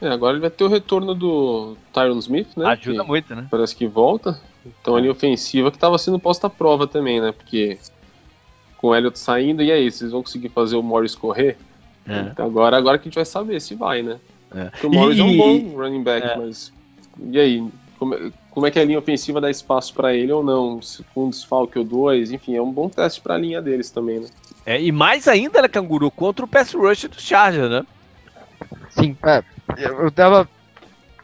É, 0.00 0.08
agora 0.08 0.34
ele 0.34 0.42
vai 0.42 0.50
ter 0.50 0.64
o 0.64 0.68
retorno 0.68 1.14
do 1.14 1.76
Tyron 1.92 2.18
Smith, 2.18 2.48
né? 2.56 2.66
Ajuda 2.66 3.02
muito, 3.02 3.34
né? 3.34 3.46
Parece 3.50 3.74
que 3.74 3.86
volta. 3.86 4.38
Então 4.64 4.94
a 4.94 5.00
linha 5.00 5.12
ofensiva 5.12 5.70
que 5.70 5.76
estava 5.78 5.96
sendo 5.96 6.18
posta 6.18 6.48
à 6.48 6.50
prova 6.50 6.86
também, 6.86 7.20
né? 7.20 7.32
Porque 7.32 7.78
com 8.76 8.88
o 8.88 8.94
Elliott 8.94 9.18
saindo, 9.18 9.62
e 9.62 9.72
aí, 9.72 9.90
vocês 9.90 10.12
vão 10.12 10.22
conseguir 10.22 10.50
fazer 10.50 10.76
o 10.76 10.82
Morris 10.82 11.14
correr? 11.14 11.56
É. 12.06 12.20
Então 12.20 12.46
agora, 12.46 12.76
agora 12.76 12.98
que 12.98 13.02
a 13.02 13.06
gente 13.08 13.16
vai 13.16 13.24
saber 13.24 13.60
se 13.60 13.74
vai, 13.74 14.02
né? 14.02 14.18
É. 14.54 14.64
Porque 14.66 14.86
o 14.86 14.90
Morris 14.90 15.16
e... 15.16 15.20
é 15.20 15.24
um 15.24 15.36
bom 15.36 15.76
running 15.76 16.02
back, 16.02 16.26
é. 16.26 16.36
mas. 16.36 16.72
E 17.18 17.38
aí? 17.38 17.68
Como, 17.98 18.14
é, 18.14 18.30
como 18.50 18.66
é 18.66 18.70
que 18.70 18.78
a 18.78 18.84
linha 18.84 18.98
ofensiva 18.98 19.40
dá 19.40 19.50
espaço 19.50 19.94
para 19.94 20.14
ele 20.14 20.32
ou 20.32 20.44
não? 20.44 20.80
Se 20.82 21.02
com 21.14 21.26
um 21.26 21.30
desfalque 21.30 21.78
ou 21.78 21.84
dois, 21.84 22.30
enfim, 22.30 22.56
é 22.56 22.62
um 22.62 22.72
bom 22.72 22.88
teste 22.88 23.20
para 23.20 23.34
a 23.34 23.38
linha 23.38 23.60
deles 23.60 23.90
também, 23.90 24.20
né? 24.20 24.26
É, 24.64 24.80
e 24.80 24.90
mais 24.90 25.28
ainda, 25.28 25.62
né, 25.62 25.68
Canguru, 25.68 26.10
contra 26.10 26.44
o 26.44 26.48
pass 26.48 26.72
rush 26.72 27.04
do 27.04 27.20
Charger, 27.20 27.68
né? 27.68 27.86
Sim, 28.90 29.16
é, 29.24 29.42
eu 29.78 30.10
tava. 30.10 30.48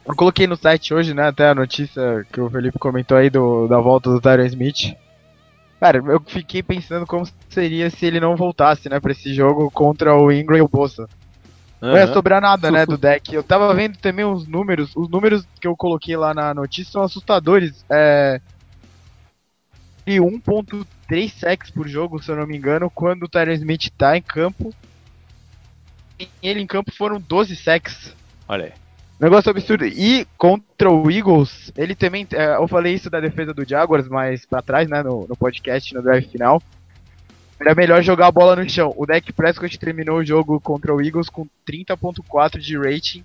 Eu 0.07 0.17
coloquei 0.17 0.47
no 0.47 0.57
site 0.57 0.93
hoje, 0.93 1.15
né, 1.15 1.29
até 1.29 1.49
a 1.49 1.55
notícia 1.55 2.27
que 2.33 2.41
o 2.41 2.51
Felipe 2.51 2.79
comentou 2.79 3.17
aí 3.17 3.31
do, 3.31 3.69
da 3.69 3.79
volta 3.79 4.11
do 4.11 4.21
Tyron 4.21 4.45
Smith. 4.47 4.97
Cara, 5.79 5.99
eu 5.99 6.21
fiquei 6.27 6.63
pensando 6.63 7.07
como 7.07 7.27
seria 7.49 7.89
se 7.89 8.07
ele 8.07 8.19
não 8.19 8.37
voltasse, 8.37 8.89
né, 8.89 8.99
pra 8.99 9.13
esse 9.13 9.33
jogo 9.33 9.71
contra 9.71 10.17
o 10.17 10.31
Ingram 10.31 10.59
e 10.59 10.63
o 10.63 10.69
Bossa. 10.69 11.09
Não 11.83 11.97
ia 11.97 12.07
sobrar 12.07 12.41
nada, 12.41 12.71
né, 12.71 12.87
do 12.87 12.97
deck. 12.99 13.35
Eu 13.35 13.43
tava 13.43 13.75
vendo 13.75 13.99
também 13.99 14.25
os 14.25 14.47
números. 14.47 14.93
Os 14.95 15.09
números 15.09 15.45
que 15.61 15.67
eu 15.67 15.77
coloquei 15.77 16.17
lá 16.17 16.33
na 16.33 16.55
notícia 16.55 16.93
são 16.93 17.03
assustadores. 17.03 17.85
É. 17.91 18.41
E 20.07 20.19
1.3 20.19 21.29
sacks 21.31 21.71
por 21.71 21.89
jogo, 21.89 22.23
se 22.23 22.31
eu 22.31 22.37
não 22.37 22.47
me 22.47 22.57
engano, 22.57 22.89
quando 22.89 23.25
o 23.25 23.29
Tyron 23.29 23.53
Smith 23.53 23.91
tá 23.99 24.17
em 24.17 24.23
campo. 24.23 24.73
E 26.21 26.29
ele 26.41 26.61
em 26.61 26.67
campo 26.67 26.93
foram 26.93 27.21
12 27.21 27.57
sacks. 27.57 28.15
Olha 28.49 28.67
aí. 28.67 28.73
Negócio 29.21 29.51
absurdo. 29.51 29.85
E 29.85 30.27
contra 30.37 30.91
o 30.91 31.11
Eagles, 31.11 31.73
ele 31.77 31.95
também. 31.97 32.27
É, 32.33 32.57
eu 32.57 32.69
falei 32.69 32.95
isso 32.95 33.11
da 33.11 33.21
defesa 33.21 33.53
do 33.53 33.69
Jaguars 33.69 34.09
mais 34.09 34.47
pra 34.47 34.63
trás, 34.63 34.89
né? 34.89 35.03
No, 35.03 35.27
no 35.29 35.37
podcast, 35.37 35.93
no 35.95 36.03
drive 36.03 36.29
final. 36.29 36.63
Era 37.63 37.77
melhor 37.77 38.03
jogar 38.03 38.27
a 38.27 38.33
bola 38.33 38.57
no 38.57 38.69
chão. 38.69 38.93
O 38.97 39.07
Dak 39.07 39.33
Prescott 39.33 39.79
terminou 39.79 40.19
o 40.19 40.25
jogo 40.25 40.61
contra 40.61 40.93
o 40.93 41.01
Eagles 41.01 41.29
com 41.29 41.47
30.4 41.65 42.59
de 42.59 42.77
rating. 42.77 43.23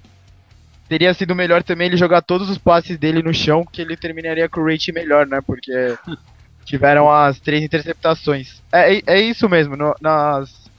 Teria 0.87 1.11
sido 1.15 1.33
melhor 1.33 1.63
também 1.63 1.87
ele 1.87 1.97
jogar 1.97 2.21
todos 2.21 2.47
os 2.47 2.59
passes 2.59 2.99
dele 2.99 3.23
no 3.23 3.33
chão, 3.33 3.65
que 3.65 3.81
ele 3.81 3.97
terminaria 3.97 4.47
com 4.47 4.61
o 4.61 4.69
rating 4.69 4.91
melhor, 4.91 5.25
né? 5.25 5.41
Porque 5.41 5.71
tiveram 6.65 7.11
as 7.11 7.39
três 7.39 7.63
interceptações. 7.63 8.61
É, 8.71 8.97
é, 8.97 9.01
é 9.07 9.21
isso 9.21 9.49
mesmo. 9.49 9.75
No, 9.75 9.95
nas, 9.99 10.69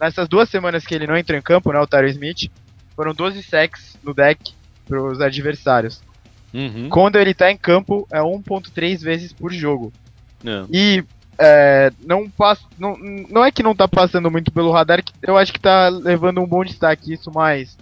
nessas 0.00 0.26
duas 0.26 0.48
semanas 0.48 0.86
que 0.86 0.94
ele 0.94 1.06
não 1.06 1.16
entrou 1.16 1.38
em 1.38 1.42
campo, 1.42 1.72
né? 1.72 1.78
O 1.78 1.86
Tyron 1.86 2.08
Smith 2.08 2.50
foram 2.96 3.12
12 3.12 3.42
sacks 3.42 3.98
no 4.02 4.14
deck 4.14 4.54
para 4.88 5.02
os 5.02 5.20
adversários. 5.20 6.02
Uhum. 6.54 6.88
Quando 6.88 7.16
ele 7.16 7.34
tá 7.34 7.50
em 7.50 7.56
campo, 7.56 8.08
é 8.10 8.20
1.3 8.20 9.02
vezes 9.02 9.30
por 9.30 9.52
jogo. 9.52 9.92
É. 10.42 10.64
E 10.70 11.04
é, 11.38 11.92
não, 12.04 12.28
passa, 12.28 12.62
não, 12.78 12.96
não 13.30 13.44
é 13.44 13.50
que 13.50 13.62
não 13.62 13.74
tá 13.74 13.88
passando 13.88 14.30
muito 14.30 14.52
pelo 14.52 14.72
radar, 14.72 15.02
que 15.02 15.12
eu 15.22 15.36
acho 15.36 15.52
que 15.52 15.60
tá 15.60 15.88
levando 15.88 16.40
um 16.40 16.46
bom 16.46 16.64
destaque 16.64 17.12
isso, 17.12 17.30
mas 17.34 17.76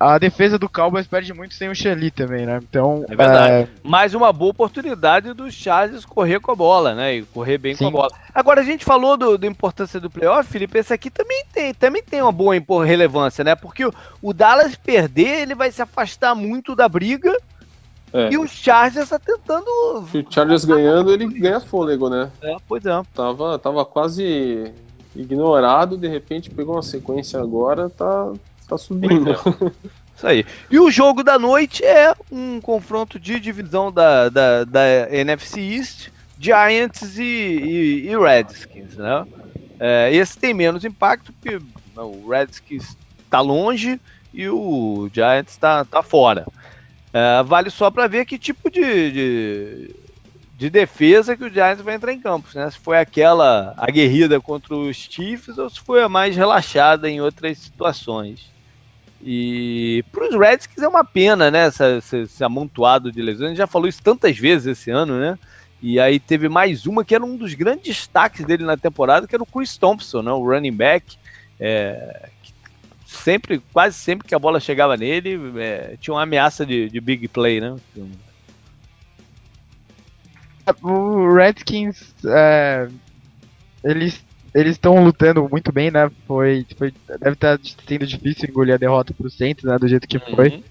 a 0.00 0.16
defesa 0.16 0.58
do 0.58 0.66
Cowboys 0.66 1.06
perde 1.06 1.34
muito 1.34 1.54
sem 1.54 1.68
o 1.68 1.74
Shelly 1.74 2.10
também, 2.10 2.46
né? 2.46 2.58
Então, 2.62 3.04
é 3.06 3.14
verdade. 3.14 3.52
É... 3.52 3.68
Mais 3.84 4.14
uma 4.14 4.32
boa 4.32 4.50
oportunidade 4.50 5.34
dos 5.34 5.52
Chargers 5.52 6.06
correr 6.06 6.40
com 6.40 6.50
a 6.50 6.56
bola, 6.56 6.94
né? 6.94 7.16
E 7.16 7.22
correr 7.22 7.58
bem 7.58 7.74
Sim. 7.74 7.84
com 7.84 7.88
a 7.88 7.90
bola. 7.90 8.10
Agora, 8.34 8.62
a 8.62 8.64
gente 8.64 8.82
falou 8.82 9.18
do, 9.18 9.36
da 9.36 9.46
importância 9.46 10.00
do 10.00 10.08
playoff, 10.08 10.48
Felipe. 10.50 10.78
Esse 10.78 10.94
aqui 10.94 11.10
também 11.10 11.44
tem, 11.52 11.74
também 11.74 12.02
tem 12.02 12.22
uma 12.22 12.32
boa 12.32 12.56
relevância, 12.82 13.44
né? 13.44 13.54
Porque 13.54 13.84
o, 13.84 13.92
o 14.22 14.32
Dallas 14.32 14.74
perder, 14.74 15.42
ele 15.42 15.54
vai 15.54 15.70
se 15.70 15.82
afastar 15.82 16.34
muito 16.34 16.74
da 16.74 16.88
briga. 16.88 17.36
É. 18.12 18.32
E 18.32 18.38
o 18.38 18.46
Chargers 18.46 19.08
tá 19.08 19.18
tentando. 19.18 20.04
Se 20.10 20.18
o 20.18 20.26
Chargers 20.28 20.64
ganhando, 20.64 21.12
ele 21.12 21.26
ganha 21.26 21.60
fôlego, 21.60 22.08
né? 22.08 22.30
É, 22.42 22.56
pois 22.66 22.84
é. 22.84 23.02
Tava, 23.14 23.58
tava 23.58 23.84
quase 23.84 24.72
ignorado, 25.14 25.96
de 25.96 26.08
repente 26.08 26.50
pegou 26.50 26.74
uma 26.74 26.82
sequência 26.82 27.40
agora, 27.40 27.88
tá, 27.88 28.32
tá 28.68 28.76
subindo. 28.76 29.30
Isso 30.16 30.26
aí. 30.26 30.44
E 30.70 30.78
o 30.78 30.90
jogo 30.90 31.22
da 31.22 31.38
noite 31.38 31.84
é 31.84 32.14
um 32.30 32.60
confronto 32.60 33.18
de 33.18 33.40
divisão 33.40 33.90
da, 33.90 34.28
da, 34.28 34.64
da 34.64 35.10
NFC 35.10 35.60
East, 35.60 36.08
Giants 36.38 37.18
e, 37.18 37.22
e, 37.22 38.08
e 38.08 38.18
Redskins, 38.18 38.96
né? 38.96 39.26
É, 39.78 40.14
esse 40.14 40.36
tem 40.36 40.52
menos 40.52 40.84
impacto, 40.84 41.32
porque 41.32 41.58
o 41.96 42.28
Redskins 42.28 42.96
está 43.24 43.40
longe 43.40 43.98
e 44.34 44.46
o 44.48 45.08
Giants 45.12 45.52
está 45.52 45.84
tá 45.86 46.02
fora. 46.02 46.46
É, 47.12 47.42
vale 47.42 47.70
só 47.70 47.90
para 47.90 48.06
ver 48.06 48.24
que 48.24 48.38
tipo 48.38 48.70
de, 48.70 49.10
de, 49.10 49.96
de, 50.56 50.70
defesa 50.70 51.36
que 51.36 51.44
o 51.44 51.50
Giants 51.50 51.82
vai 51.82 51.96
entrar 51.96 52.12
em 52.12 52.20
campo, 52.20 52.48
né? 52.54 52.70
Se 52.70 52.78
foi 52.78 52.98
aquela 52.98 53.74
aguerrida 53.76 54.40
contra 54.40 54.76
os 54.76 54.96
Chiefs 54.96 55.58
ou 55.58 55.68
se 55.68 55.80
foi 55.80 56.02
a 56.02 56.08
mais 56.08 56.36
relaxada 56.36 57.10
em 57.10 57.20
outras 57.20 57.58
situações. 57.58 58.48
E 59.22 60.04
para 60.12 60.28
os 60.28 60.34
Redskins 60.34 60.82
é 60.82 60.88
uma 60.88 61.04
pena, 61.04 61.50
né? 61.50 61.66
Essa, 61.66 61.98
esse, 61.98 62.16
esse, 62.18 62.44
amontoado 62.44 63.12
de 63.12 63.20
lesões. 63.20 63.46
A 63.46 63.48
gente 63.48 63.58
já 63.58 63.66
falou 63.66 63.88
isso 63.88 64.02
tantas 64.02 64.38
vezes 64.38 64.78
esse 64.78 64.90
ano, 64.90 65.18
né? 65.18 65.38
E 65.82 65.98
aí 65.98 66.20
teve 66.20 66.48
mais 66.48 66.86
uma 66.86 67.04
que 67.04 67.14
era 67.14 67.24
um 67.24 67.36
dos 67.36 67.54
grandes 67.54 67.96
destaques 67.96 68.44
dele 68.44 68.64
na 68.64 68.76
temporada, 68.76 69.26
que 69.26 69.34
era 69.34 69.42
o 69.42 69.46
Chris 69.46 69.76
Thompson, 69.76 70.22
né? 70.22 70.30
o 70.30 70.44
running 70.44 70.72
back. 70.72 71.16
É, 71.58 72.28
sempre, 73.10 73.60
quase 73.72 73.96
sempre 73.96 74.26
que 74.26 74.34
a 74.34 74.38
bola 74.38 74.60
chegava 74.60 74.96
nele, 74.96 75.38
é, 75.58 75.96
tinha 76.00 76.14
uma 76.14 76.22
ameaça 76.22 76.64
de, 76.64 76.88
de 76.88 77.00
big 77.00 77.28
play, 77.28 77.60
né? 77.60 77.76
O 80.82 81.34
Redskins, 81.34 82.14
é, 82.24 82.88
eles 83.82 84.22
eles 84.54 84.72
estão 84.72 85.02
lutando 85.02 85.48
muito 85.48 85.70
bem, 85.72 85.90
né? 85.90 86.10
Foi, 86.26 86.66
foi 86.76 86.92
deve 87.20 87.32
estar 87.32 87.58
tá 87.58 87.64
sendo 87.86 88.06
difícil 88.06 88.48
engolir 88.48 88.74
a 88.74 88.78
derrota 88.78 89.14
pro 89.14 89.30
Saints, 89.30 89.64
né? 89.64 89.78
Do 89.78 89.88
jeito 89.88 90.08
que 90.08 90.18
foi. 90.18 90.48
Uhum. 90.48 90.62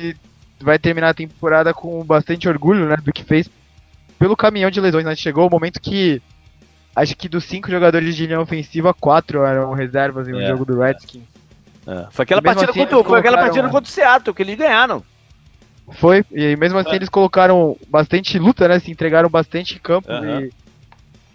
E 0.00 0.16
vai 0.60 0.78
terminar 0.78 1.10
a 1.10 1.14
temporada 1.14 1.74
com 1.74 2.04
bastante 2.04 2.48
orgulho, 2.48 2.88
né? 2.88 2.96
Do 2.96 3.12
que 3.12 3.24
fez 3.24 3.50
pelo 4.18 4.36
caminhão 4.36 4.70
de 4.70 4.80
lesões, 4.80 5.04
né? 5.04 5.16
Chegou 5.16 5.46
o 5.46 5.50
momento 5.50 5.80
que 5.80 6.22
acho 6.94 7.16
que 7.16 7.28
dos 7.28 7.44
cinco 7.44 7.70
jogadores 7.70 8.14
de 8.14 8.26
linha 8.26 8.40
ofensiva, 8.40 8.94
quatro 8.94 9.44
eram 9.44 9.72
reservas 9.72 10.28
em 10.28 10.34
um 10.34 10.40
é. 10.40 10.48
jogo 10.48 10.64
do 10.64 10.78
Redskins. 10.78 11.24
É. 11.86 12.06
Foi 12.10 12.22
aquela 12.22 12.42
partida 12.42 12.70
assim, 12.70 12.80
contra, 12.80 13.04
foi 13.04 13.18
aquela 13.18 13.38
partida 13.38 13.68
contra 13.68 13.88
o 13.88 13.92
Seattle 13.92 14.34
que 14.34 14.42
eles 14.42 14.56
ganharam. 14.56 15.02
Foi, 15.92 16.24
e 16.32 16.56
mesmo 16.56 16.78
assim 16.78 16.92
é. 16.92 16.96
eles 16.96 17.08
colocaram 17.08 17.76
bastante 17.88 18.38
luta, 18.38 18.66
né? 18.66 18.78
Se 18.78 18.90
entregaram 18.90 19.28
bastante 19.28 19.78
campo 19.78 20.10
uhum. 20.10 20.40
e 20.40 20.52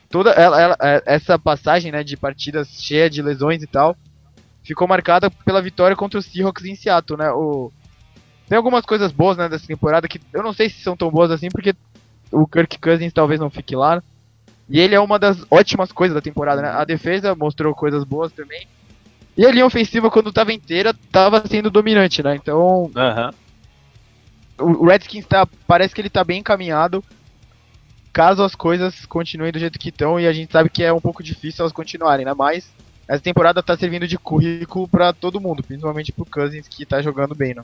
toda 0.10 0.32
ela, 0.32 0.60
ela, 0.60 0.78
é, 0.82 1.04
essa 1.06 1.38
passagem 1.38 1.92
né, 1.92 2.04
de 2.04 2.18
partidas 2.18 2.68
cheia 2.82 3.10
de 3.10 3.22
lesões 3.22 3.62
e 3.62 3.68
tal 3.68 3.96
ficou 4.70 4.88
marcada 4.88 5.32
pela 5.32 5.62
vitória 5.62 5.96
contra 5.96 6.20
o 6.20 6.22
Seahawks 6.22 6.66
em 6.66 6.76
Seattle, 6.76 7.18
né? 7.18 7.32
O, 7.32 7.72
tem 8.48 8.56
algumas 8.56 8.86
coisas 8.86 9.12
boas 9.12 9.36
né, 9.36 9.50
dessa 9.50 9.66
temporada 9.66 10.08
que 10.08 10.22
eu 10.32 10.44
não 10.44 10.54
sei 10.54 10.70
se 10.70 10.82
são 10.82 10.96
tão 10.96 11.10
boas 11.10 11.32
assim, 11.32 11.50
porque 11.50 11.74
o 12.32 12.46
Kirk 12.46 12.78
Cousins 12.80 13.12
talvez 13.12 13.40
não 13.40 13.50
fique 13.50 13.76
lá. 13.76 14.04
E 14.70 14.80
ele 14.80 14.96
é 14.96 15.00
uma 15.00 15.18
das 15.18 15.44
ótimas 15.50 15.92
coisas 15.92 16.16
da 16.16 16.22
temporada, 16.22 16.62
né? 16.62 16.70
A 16.70 16.86
defesa 16.86 17.36
mostrou 17.36 17.74
coisas 17.74 18.04
boas 18.04 18.32
também. 18.32 18.68
E 19.36 19.46
a 19.46 19.52
linha 19.52 19.66
ofensiva, 19.66 20.12
quando 20.12 20.30
estava 20.30 20.54
inteira, 20.54 20.92
estava 20.92 21.44
sendo 21.48 21.72
dominante, 21.72 22.22
né? 22.22 22.36
Então. 22.36 22.92
Uhum. 22.96 23.32
O 24.82 24.86
Redskins 24.88 25.26
tá, 25.26 25.48
parece 25.66 25.96
que 25.96 26.02
ele 26.02 26.10
está 26.10 26.24
bem 26.24 26.40
encaminhado 26.40 27.04
caso 28.12 28.44
as 28.44 28.56
coisas 28.56 29.06
continuem 29.06 29.52
do 29.52 29.60
jeito 29.60 29.80
que 29.80 29.90
estão, 29.90 30.20
e 30.20 30.28
a 30.28 30.34
gente 30.34 30.52
sabe 30.52 30.70
que 30.70 30.84
é 30.84 30.92
um 30.92 31.00
pouco 31.00 31.24
difícil 31.24 31.64
elas 31.64 31.72
continuarem, 31.72 32.26
né? 32.26 32.34
Mas 32.34 32.70
essa 33.08 33.22
temporada 33.22 33.64
tá 33.64 33.78
servindo 33.78 34.08
de 34.08 34.18
currículo 34.18 34.88
para 34.88 35.14
todo 35.14 35.40
mundo, 35.40 35.64
principalmente 35.64 36.12
pro 36.12 36.26
Cousins 36.26 36.68
que 36.68 36.86
tá 36.86 37.02
jogando 37.02 37.34
bem, 37.34 37.54
né? 37.54 37.64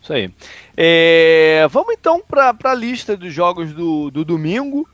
Isso 0.00 0.12
aí. 0.12 0.30
É, 0.76 1.66
vamos 1.70 1.92
então 1.92 2.22
para 2.26 2.54
a 2.64 2.74
lista 2.74 3.16
dos 3.16 3.34
jogos 3.34 3.72
do, 3.72 4.10
do 4.10 4.24
domingo. 4.24 4.88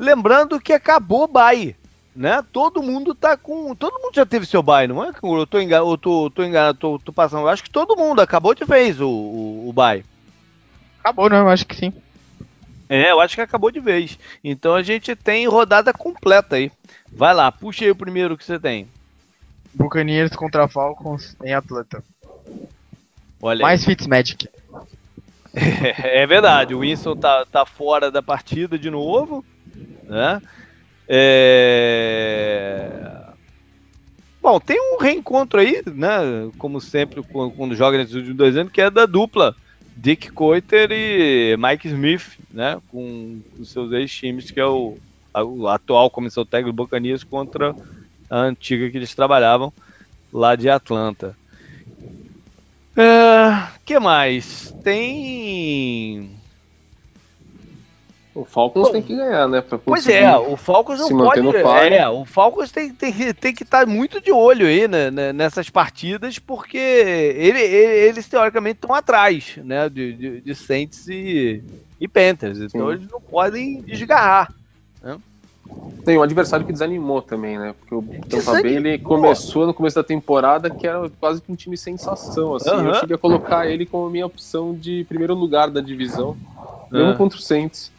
Lembrando 0.00 0.58
que 0.58 0.72
acabou 0.72 1.24
o 1.24 1.28
bye, 1.28 1.76
né? 2.16 2.42
Todo 2.50 2.82
mundo 2.82 3.14
tá 3.14 3.36
com. 3.36 3.74
Todo 3.74 4.00
mundo 4.00 4.14
já 4.14 4.24
teve 4.24 4.46
seu 4.46 4.62
bye, 4.62 4.88
não 4.88 5.04
é? 5.04 5.12
Eu 5.22 5.46
tô 5.46 5.60
enganado, 5.60 5.90
eu 5.90 5.98
tô, 5.98 6.30
tô 6.30 6.42
enganado, 6.42 6.78
tô, 6.78 6.98
tô 6.98 7.12
passando. 7.12 7.42
Eu 7.42 7.48
acho 7.48 7.62
que 7.62 7.68
todo 7.68 7.94
mundo 7.94 8.20
acabou 8.20 8.54
de 8.54 8.64
vez 8.64 8.98
o, 8.98 9.06
o, 9.06 9.68
o 9.68 9.72
bye. 9.74 10.02
Acabou, 11.00 11.28
não? 11.28 11.36
Eu 11.36 11.48
acho 11.50 11.66
que 11.66 11.76
sim. 11.76 11.92
É, 12.88 13.10
eu 13.10 13.20
acho 13.20 13.34
que 13.34 13.42
acabou 13.42 13.70
de 13.70 13.78
vez. 13.78 14.18
Então 14.42 14.74
a 14.74 14.82
gente 14.82 15.14
tem 15.14 15.46
rodada 15.46 15.92
completa 15.92 16.56
aí. 16.56 16.72
Vai 17.12 17.34
lá, 17.34 17.52
puxa 17.52 17.84
aí 17.84 17.90
o 17.90 17.96
primeiro 17.96 18.38
que 18.38 18.44
você 18.44 18.58
tem. 18.58 18.88
Buccaneers 19.74 20.34
contra 20.34 20.66
Falcons 20.66 21.36
em 21.44 21.52
Atlanta. 21.52 22.02
Olha 23.42 23.62
Mais 23.62 23.84
Fitzmagic. 23.84 24.48
É, 25.54 26.22
é 26.24 26.26
verdade, 26.26 26.74
o 26.74 26.80
Winston 26.80 27.16
tá, 27.16 27.44
tá 27.44 27.66
fora 27.66 28.10
da 28.10 28.22
partida 28.22 28.78
de 28.78 28.90
novo, 28.90 29.44
né? 30.10 30.42
É... 31.08 32.00
Bom, 34.42 34.58
tem 34.58 34.78
um 34.80 34.98
reencontro 34.98 35.60
aí, 35.60 35.82
né? 35.86 36.50
Como 36.58 36.80
sempre, 36.80 37.22
quando 37.22 37.76
joga 37.76 37.98
nesses 37.98 38.14
últimos 38.14 38.36
dois 38.36 38.56
anos, 38.56 38.72
que 38.72 38.80
é 38.80 38.90
da 38.90 39.06
dupla 39.06 39.54
Dick 39.96 40.30
Coiter 40.32 40.90
e 40.90 41.56
Mike 41.56 41.88
Smith, 41.88 42.38
né? 42.50 42.80
Com 42.90 43.40
os 43.58 43.70
seus 43.70 43.92
ex-times, 43.92 44.50
que 44.50 44.58
é 44.58 44.66
o, 44.66 44.98
a, 45.32 45.44
o 45.44 45.68
atual 45.68 46.10
comissão 46.10 46.44
técnica 46.44 46.72
do 46.72 46.76
Buccaneers 46.76 47.22
contra 47.22 47.74
a 48.28 48.38
antiga 48.38 48.90
que 48.90 48.96
eles 48.96 49.14
trabalhavam 49.14 49.72
lá 50.32 50.56
de 50.56 50.68
Atlanta. 50.68 51.36
Uh, 52.92 53.68
que 53.84 53.98
mais? 54.00 54.74
Tem. 54.82 56.39
O 58.40 58.44
Falcons 58.46 58.88
tem 58.88 59.02
que 59.02 59.14
ganhar, 59.14 59.46
né? 59.46 59.62
pois 59.84 60.08
é, 60.08 60.34
o 60.34 60.56
Falcons 60.56 60.98
não 60.98 61.08
pode. 61.10 61.94
É, 61.94 62.08
o 62.08 62.24
Falcons 62.24 62.72
tem, 62.72 62.88
tem, 62.90 63.12
tem 63.34 63.54
que 63.54 63.64
estar 63.64 63.80
tá 63.80 63.86
muito 63.86 64.18
de 64.18 64.32
olho 64.32 64.66
aí 64.66 64.88
né, 64.88 65.10
né, 65.10 65.30
nessas 65.30 65.68
partidas, 65.68 66.38
porque 66.38 66.78
ele, 66.78 67.60
ele, 67.60 68.08
eles 68.08 68.26
teoricamente 68.26 68.76
estão 68.76 68.94
atrás 68.94 69.58
né, 69.62 69.90
de, 69.90 70.14
de, 70.14 70.40
de 70.40 70.54
Saints 70.54 71.06
e, 71.06 71.62
e 72.00 72.08
Panthers. 72.08 72.60
Então 72.60 72.86
Sim. 72.86 72.92
eles 72.94 73.10
não 73.10 73.20
podem 73.20 73.82
desgarrar. 73.82 74.50
Né? 75.02 75.18
Tem 76.02 76.16
um 76.16 76.22
adversário 76.22 76.64
que 76.64 76.72
desanimou 76.72 77.20
também, 77.20 77.58
né? 77.58 77.74
Porque 77.78 77.94
o 77.94 78.02
Tampa 78.26 78.62
Bay 78.62 78.74
ele 78.74 78.98
começou 78.98 79.66
no 79.66 79.74
começo 79.74 79.96
da 79.96 80.02
temporada 80.02 80.70
que 80.70 80.86
era 80.86 81.10
quase 81.20 81.42
que 81.42 81.52
um 81.52 81.54
time 81.54 81.76
sensação, 81.76 82.54
assim. 82.54 82.70
Uhum. 82.70 82.88
Eu 82.88 82.94
cheguei 82.94 83.16
a 83.16 83.18
colocar 83.18 83.66
ele 83.68 83.84
como 83.84 84.08
minha 84.08 84.24
opção 84.24 84.74
de 84.74 85.04
primeiro 85.04 85.34
lugar 85.34 85.70
da 85.70 85.82
divisão, 85.82 86.38
mesmo 86.90 87.10
uhum. 87.10 87.16
contra 87.16 87.38
o 87.38 87.42
Saints. 87.42 87.92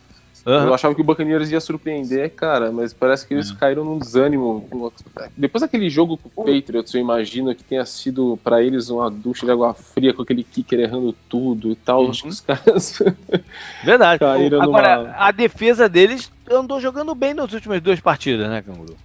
Uhum. 0.45 0.53
Eu 0.53 0.73
achava 0.73 0.95
que 0.95 1.01
o 1.01 1.03
Buccaneers 1.03 1.51
ia 1.51 1.61
surpreender, 1.61 2.31
cara, 2.31 2.71
mas 2.71 2.93
parece 2.93 3.27
que 3.27 3.33
eles 3.33 3.51
uhum. 3.51 3.57
caíram 3.57 3.85
num 3.85 3.99
desânimo. 3.99 4.91
Depois 5.37 5.61
daquele 5.61 5.89
jogo 5.89 6.17
com 6.17 6.41
o 6.41 6.45
Patriots, 6.45 6.93
eu 6.93 7.01
imagino 7.01 7.53
que 7.53 7.63
tenha 7.63 7.85
sido 7.85 8.39
para 8.43 8.61
eles 8.61 8.89
uma 8.89 9.09
ducha 9.09 9.45
de 9.45 9.51
água 9.51 9.73
fria 9.73 10.13
com 10.13 10.23
aquele 10.23 10.43
kicker 10.43 10.79
errando 10.79 11.15
tudo 11.29 11.71
e 11.71 11.75
tal. 11.75 12.03
Uhum. 12.03 12.09
Acho 12.09 12.23
que 12.23 12.29
os 12.29 12.41
caras. 12.41 12.99
Verdade. 13.83 14.19
caíram 14.19 14.61
Agora, 14.61 14.97
numa... 14.97 15.15
a 15.15 15.31
defesa 15.31 15.87
deles 15.87 16.31
andou 16.49 16.81
jogando 16.81 17.13
bem 17.13 17.35
nas 17.35 17.53
últimas 17.53 17.79
duas 17.79 17.99
partidas, 17.99 18.49
né, 18.49 18.63
Canguru? 18.63 18.97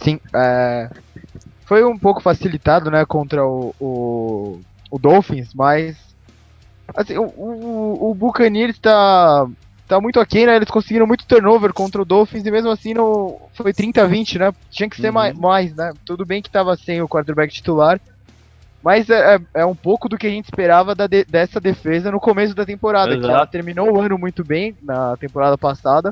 Sim. 0.00 0.20
É... 0.32 0.88
Foi 1.64 1.84
um 1.84 1.98
pouco 1.98 2.20
facilitado, 2.20 2.90
né, 2.90 3.04
contra 3.04 3.44
o, 3.44 3.74
o, 3.80 4.60
o 4.90 4.98
Dolphins, 4.98 5.52
mas. 5.54 5.96
Assim, 6.94 7.16
o, 7.16 7.24
o, 7.24 8.10
o 8.10 8.14
Buccaneers 8.14 8.78
tá 8.78 9.48
tá 9.92 10.00
muito 10.00 10.18
aquém, 10.18 10.46
né? 10.46 10.56
Eles 10.56 10.70
conseguiram 10.70 11.06
muito 11.06 11.26
turnover 11.26 11.72
contra 11.72 12.00
o 12.00 12.04
Dolphins 12.04 12.46
e 12.46 12.50
mesmo 12.50 12.70
assim 12.70 12.94
no, 12.94 13.38
foi 13.52 13.74
30 13.74 14.02
a 14.02 14.06
20, 14.06 14.38
né? 14.38 14.52
Tinha 14.70 14.88
que 14.88 14.96
ser 14.96 15.08
uhum. 15.08 15.12
mais, 15.12 15.38
mais, 15.38 15.74
né? 15.74 15.92
Tudo 16.06 16.24
bem 16.24 16.40
que 16.40 16.50
tava 16.50 16.74
sem 16.76 17.02
o 17.02 17.08
quarterback 17.08 17.52
titular, 17.52 18.00
mas 18.82 19.10
é, 19.10 19.36
é, 19.36 19.40
é 19.60 19.66
um 19.66 19.74
pouco 19.74 20.08
do 20.08 20.16
que 20.16 20.26
a 20.26 20.30
gente 20.30 20.46
esperava 20.46 20.94
de, 20.94 21.24
dessa 21.24 21.60
defesa 21.60 22.10
no 22.10 22.18
começo 22.18 22.54
da 22.54 22.64
temporada, 22.64 23.12
Exato. 23.12 23.26
que 23.26 23.32
ela 23.32 23.46
terminou 23.46 23.92
o 23.92 24.00
ano 24.00 24.16
muito 24.16 24.42
bem 24.42 24.74
na 24.82 25.14
temporada 25.18 25.58
passada. 25.58 26.10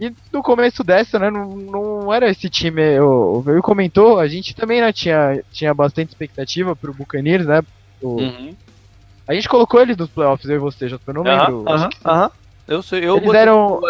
E 0.00 0.12
no 0.32 0.42
começo 0.42 0.82
dessa, 0.82 1.18
né, 1.18 1.30
não, 1.30 1.56
não 1.56 2.14
era 2.14 2.28
esse 2.28 2.48
time. 2.48 2.98
O 3.00 3.40
Veio 3.40 3.62
comentou, 3.62 4.18
a 4.18 4.26
gente 4.26 4.54
também 4.54 4.80
né, 4.80 4.92
tinha, 4.92 5.42
tinha 5.52 5.72
bastante 5.72 6.10
expectativa 6.10 6.74
pro 6.74 6.94
Buccaneers, 6.94 7.46
né? 7.46 7.62
O, 8.00 8.20
uhum. 8.20 8.54
A 9.26 9.34
gente 9.34 9.48
colocou 9.48 9.80
eles 9.80 9.96
nos 9.96 10.08
playoffs, 10.08 10.48
eu 10.48 10.56
e 10.56 10.58
você, 10.58 10.88
já 10.88 10.98
eu 11.04 11.14
não 11.14 11.22
lembro. 11.22 11.64
Aham, 11.68 11.88
aham. 12.04 12.30
Eu 12.68 12.82
sei, 12.82 13.02
eu 13.02 13.16
eles 13.16 13.32
eram, 13.32 13.80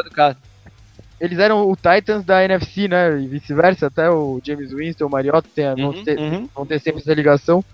eles 1.21 1.39
eram 1.41 1.69
o 1.69 1.75
Titans 1.75 2.25
da 2.25 2.45
NFC, 2.45 2.87
né? 2.87 3.21
E 3.21 3.27
vice-versa, 3.27 3.89
até 3.89 4.09
o 4.09 4.41
James 4.45 4.73
Winston, 4.73 5.07
o 5.07 5.11
Mariota 5.11 5.49
tem, 5.53 5.67
uhum, 5.67 5.93
vão, 5.93 6.05
ter, 6.05 6.19
uhum. 6.19 6.49
vão 6.55 6.65
ter 6.65 6.81
sempre 6.81 7.01
essa 7.01 7.13
ligação. 7.13 7.65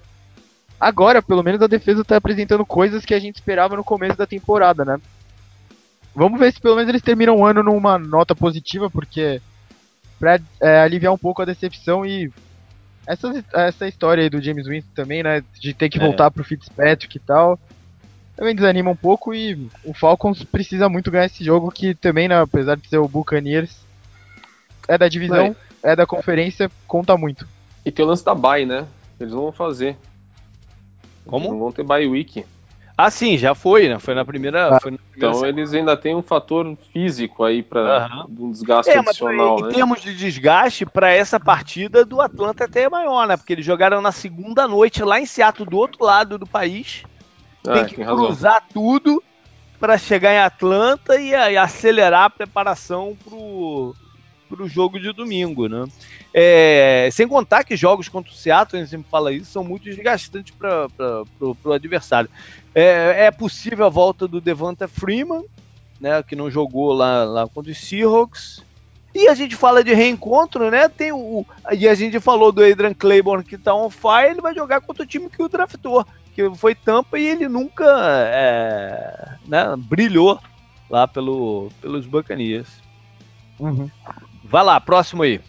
Agora, 0.81 1.21
pelo 1.21 1.43
menos, 1.43 1.61
a 1.61 1.67
defesa 1.67 2.01
está 2.01 2.17
apresentando 2.17 2.65
coisas 2.65 3.05
que 3.05 3.13
a 3.13 3.19
gente 3.19 3.37
esperava 3.37 3.77
no 3.77 3.85
começo 3.85 4.17
da 4.17 4.27
temporada, 4.27 4.83
né? 4.83 4.99
Vamos 6.15 6.41
ver 6.41 6.53
se 6.53 6.61
pelo 6.61 6.77
menos 6.77 6.89
eles 6.89 7.03
terminam 7.03 7.37
o 7.37 7.45
ano 7.45 7.63
numa 7.63 7.99
nota 7.99 8.35
positiva, 8.35 8.89
porque 8.89 9.43
para 10.19 10.41
é, 10.61 10.81
aliviar 10.81 11.13
um 11.13 11.19
pouco 11.19 11.43
a 11.43 11.45
decepção 11.45 12.07
e 12.07 12.33
essa, 13.07 13.45
essa 13.53 13.87
história 13.87 14.23
aí 14.23 14.31
do 14.31 14.41
James 14.41 14.67
Winston 14.67 14.93
também, 14.95 15.23
né? 15.23 15.45
De 15.61 15.75
ter 15.75 15.91
que 15.91 15.99
é. 15.99 16.01
voltar 16.01 16.31
pro 16.31 16.45
Fitzpatrick 16.45 17.15
e 17.15 17.21
tal 17.21 17.59
também 18.37 18.55
desanima 18.55 18.91
um 18.91 18.97
pouco 18.97 19.33
e 19.35 19.69
o 19.85 19.95
Falcons 19.95 20.43
precisa 20.45 20.89
muito 20.89 21.11
ganhar 21.11 21.27
esse 21.27 21.45
jogo 21.45 21.71
que 21.71 21.95
também, 21.95 22.29
né, 22.29 22.41
apesar 22.41 22.77
de 22.77 22.89
ser 22.89 22.99
o 22.99 23.09
Buccaneers, 23.09 23.77
é 24.89 24.99
da 24.99 25.09
divisão, 25.09 25.57
é. 25.83 25.93
é 25.93 25.97
da 25.97 26.07
conferência, 26.07 26.71
conta 26.87 27.17
muito. 27.17 27.47
E 27.85 27.91
tem 27.91 28.05
o 28.05 28.09
lance 28.09 28.25
da 28.25 28.35
bye, 28.35 28.67
né? 28.67 28.87
Eles 29.21 29.33
não 29.33 29.43
vão 29.43 29.53
fazer. 29.53 29.97
Como? 31.27 31.51
Não 31.51 31.59
vão 31.59 31.73
ter 31.73 31.85
bye 31.85 32.07
week. 32.07 32.45
Ah, 32.97 33.11
sim, 33.11 33.37
já 33.37 33.55
foi, 33.55 33.89
né? 33.89 33.99
Foi 33.99 34.15
na 34.15 34.25
primeira. 34.25 34.77
Ah, 34.77 34.81
foi 34.81 34.93
na 34.93 34.99
primeira 34.99 35.17
então 35.17 35.35
semana. 35.35 35.49
eles 35.49 35.75
ainda 35.75 35.97
têm 35.97 36.15
um 36.15 36.23
fator 36.23 36.77
físico 36.93 37.43
aí 37.43 37.61
para 37.61 38.27
uhum. 38.29 38.47
um 38.47 38.51
desgaste 38.53 38.91
é, 38.93 38.99
adicional, 38.99 39.55
mas, 39.55 39.63
né? 39.63 39.71
Em 39.71 39.75
termos 39.75 40.01
de 40.01 40.17
desgaste, 40.17 40.87
para 40.87 41.11
essa 41.11 41.41
partida 41.41 42.05
do 42.05 42.21
Atlanta 42.21 42.65
até 42.65 42.83
é 42.83 42.89
maior, 42.89 43.27
né? 43.27 43.37
Porque 43.37 43.53
eles 43.53 43.67
jogaram 43.67 44.01
na 44.01 44.13
segunda 44.13 44.69
noite 44.69 45.03
lá 45.03 45.21
em 45.21 45.27
Seattle, 45.27 45.69
do 45.69 45.77
outro 45.77 46.05
lado 46.05 46.39
do 46.39 46.47
país. 46.47 47.03
Tem 47.65 47.73
ah, 47.73 47.85
que 47.87 47.97
tem 47.97 48.05
cruzar 48.05 48.53
razão. 48.55 48.69
tudo 48.73 49.23
para 49.81 49.97
chegar 49.97 50.35
em 50.35 50.39
Atlanta 50.39 51.19
e, 51.19 51.31
e, 51.31 51.57
acelerar 51.57 52.25
a 52.25 52.31
preparação 52.31 53.17
pro, 53.25 53.95
pro 54.49 54.69
jogo 54.69 55.01
de 55.01 55.13
domingo, 55.13 55.67
né? 55.67 55.87
É, 56.33 57.09
sem 57.11 57.27
contar 57.27 57.65
que 57.65 57.77
jogos 57.77 58.09
contra 58.09 58.31
o 58.31 58.35
Seattle, 58.35 58.79
a 58.79 58.85
gente 58.85 58.91
sempre 58.91 59.11
fala 59.11 59.33
isso, 59.33 59.51
são 59.51 59.65
muito 59.65 59.85
desgastantes 59.85 60.55
para 60.55 60.89
o 61.41 61.73
adversário. 61.73 62.29
É, 62.75 63.27
é, 63.27 63.31
possível 63.31 63.87
a 63.87 63.89
volta 63.89 64.29
do 64.29 64.41
Devonta 64.41 64.87
Freeman, 64.87 65.45
né, 66.01 66.23
que 66.23 66.37
não 66.37 66.51
jogou 66.51 66.93
lá, 66.93 67.25
lá 67.25 67.49
contra 67.49 67.73
os 67.73 67.79
Seahawks. 67.79 68.63
E 69.15 69.29
a 69.29 69.35
gente 69.35 69.55
fala 69.55 69.85
de 69.85 69.95
reencontro, 69.95 70.71
né? 70.71 70.89
Tem 70.89 71.13
o, 71.13 71.47
e 71.73 71.89
a 71.89 71.95
gente 71.95 72.19
falou 72.19 72.51
do 72.51 72.65
Adrian 72.65 72.93
Claiborne 72.93 73.45
que 73.45 73.57
tá 73.57 73.73
on 73.73 73.89
fire, 73.89 74.33
ele 74.33 74.41
vai 74.41 74.53
jogar 74.53 74.81
contra 74.81 75.05
o 75.05 75.07
time 75.07 75.31
que 75.31 75.41
o 75.41 75.49
draftou 75.49 76.05
que 76.35 76.55
foi 76.57 76.75
Tampa 76.75 77.19
e 77.19 77.27
ele 77.27 77.49
nunca 77.49 77.85
é, 78.29 79.37
né, 79.47 79.75
brilhou 79.77 80.41
lá 80.91 81.07
pelo, 81.07 81.71
pelos 81.81 82.07
Buccaneers. 82.07 82.69
Uhum. 83.59 83.89
Vai 84.43 84.65
lá, 84.65 84.81
próximo 84.81 85.23
aí. 85.23 85.41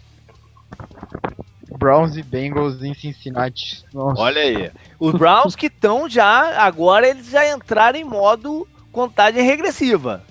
Browns 1.76 2.16
e 2.16 2.22
Bengals 2.22 2.82
em 2.82 2.94
Cincinnati. 2.94 3.84
Nossa. 3.92 4.20
Olha 4.20 4.40
aí. 4.40 4.70
Os 4.98 5.12
Browns 5.12 5.56
que 5.56 5.66
estão 5.66 6.08
já, 6.08 6.62
agora 6.62 7.08
eles 7.08 7.28
já 7.28 7.52
entraram 7.52 7.98
em 7.98 8.04
modo 8.04 8.66
contagem 8.92 9.42
regressiva. 9.42 10.22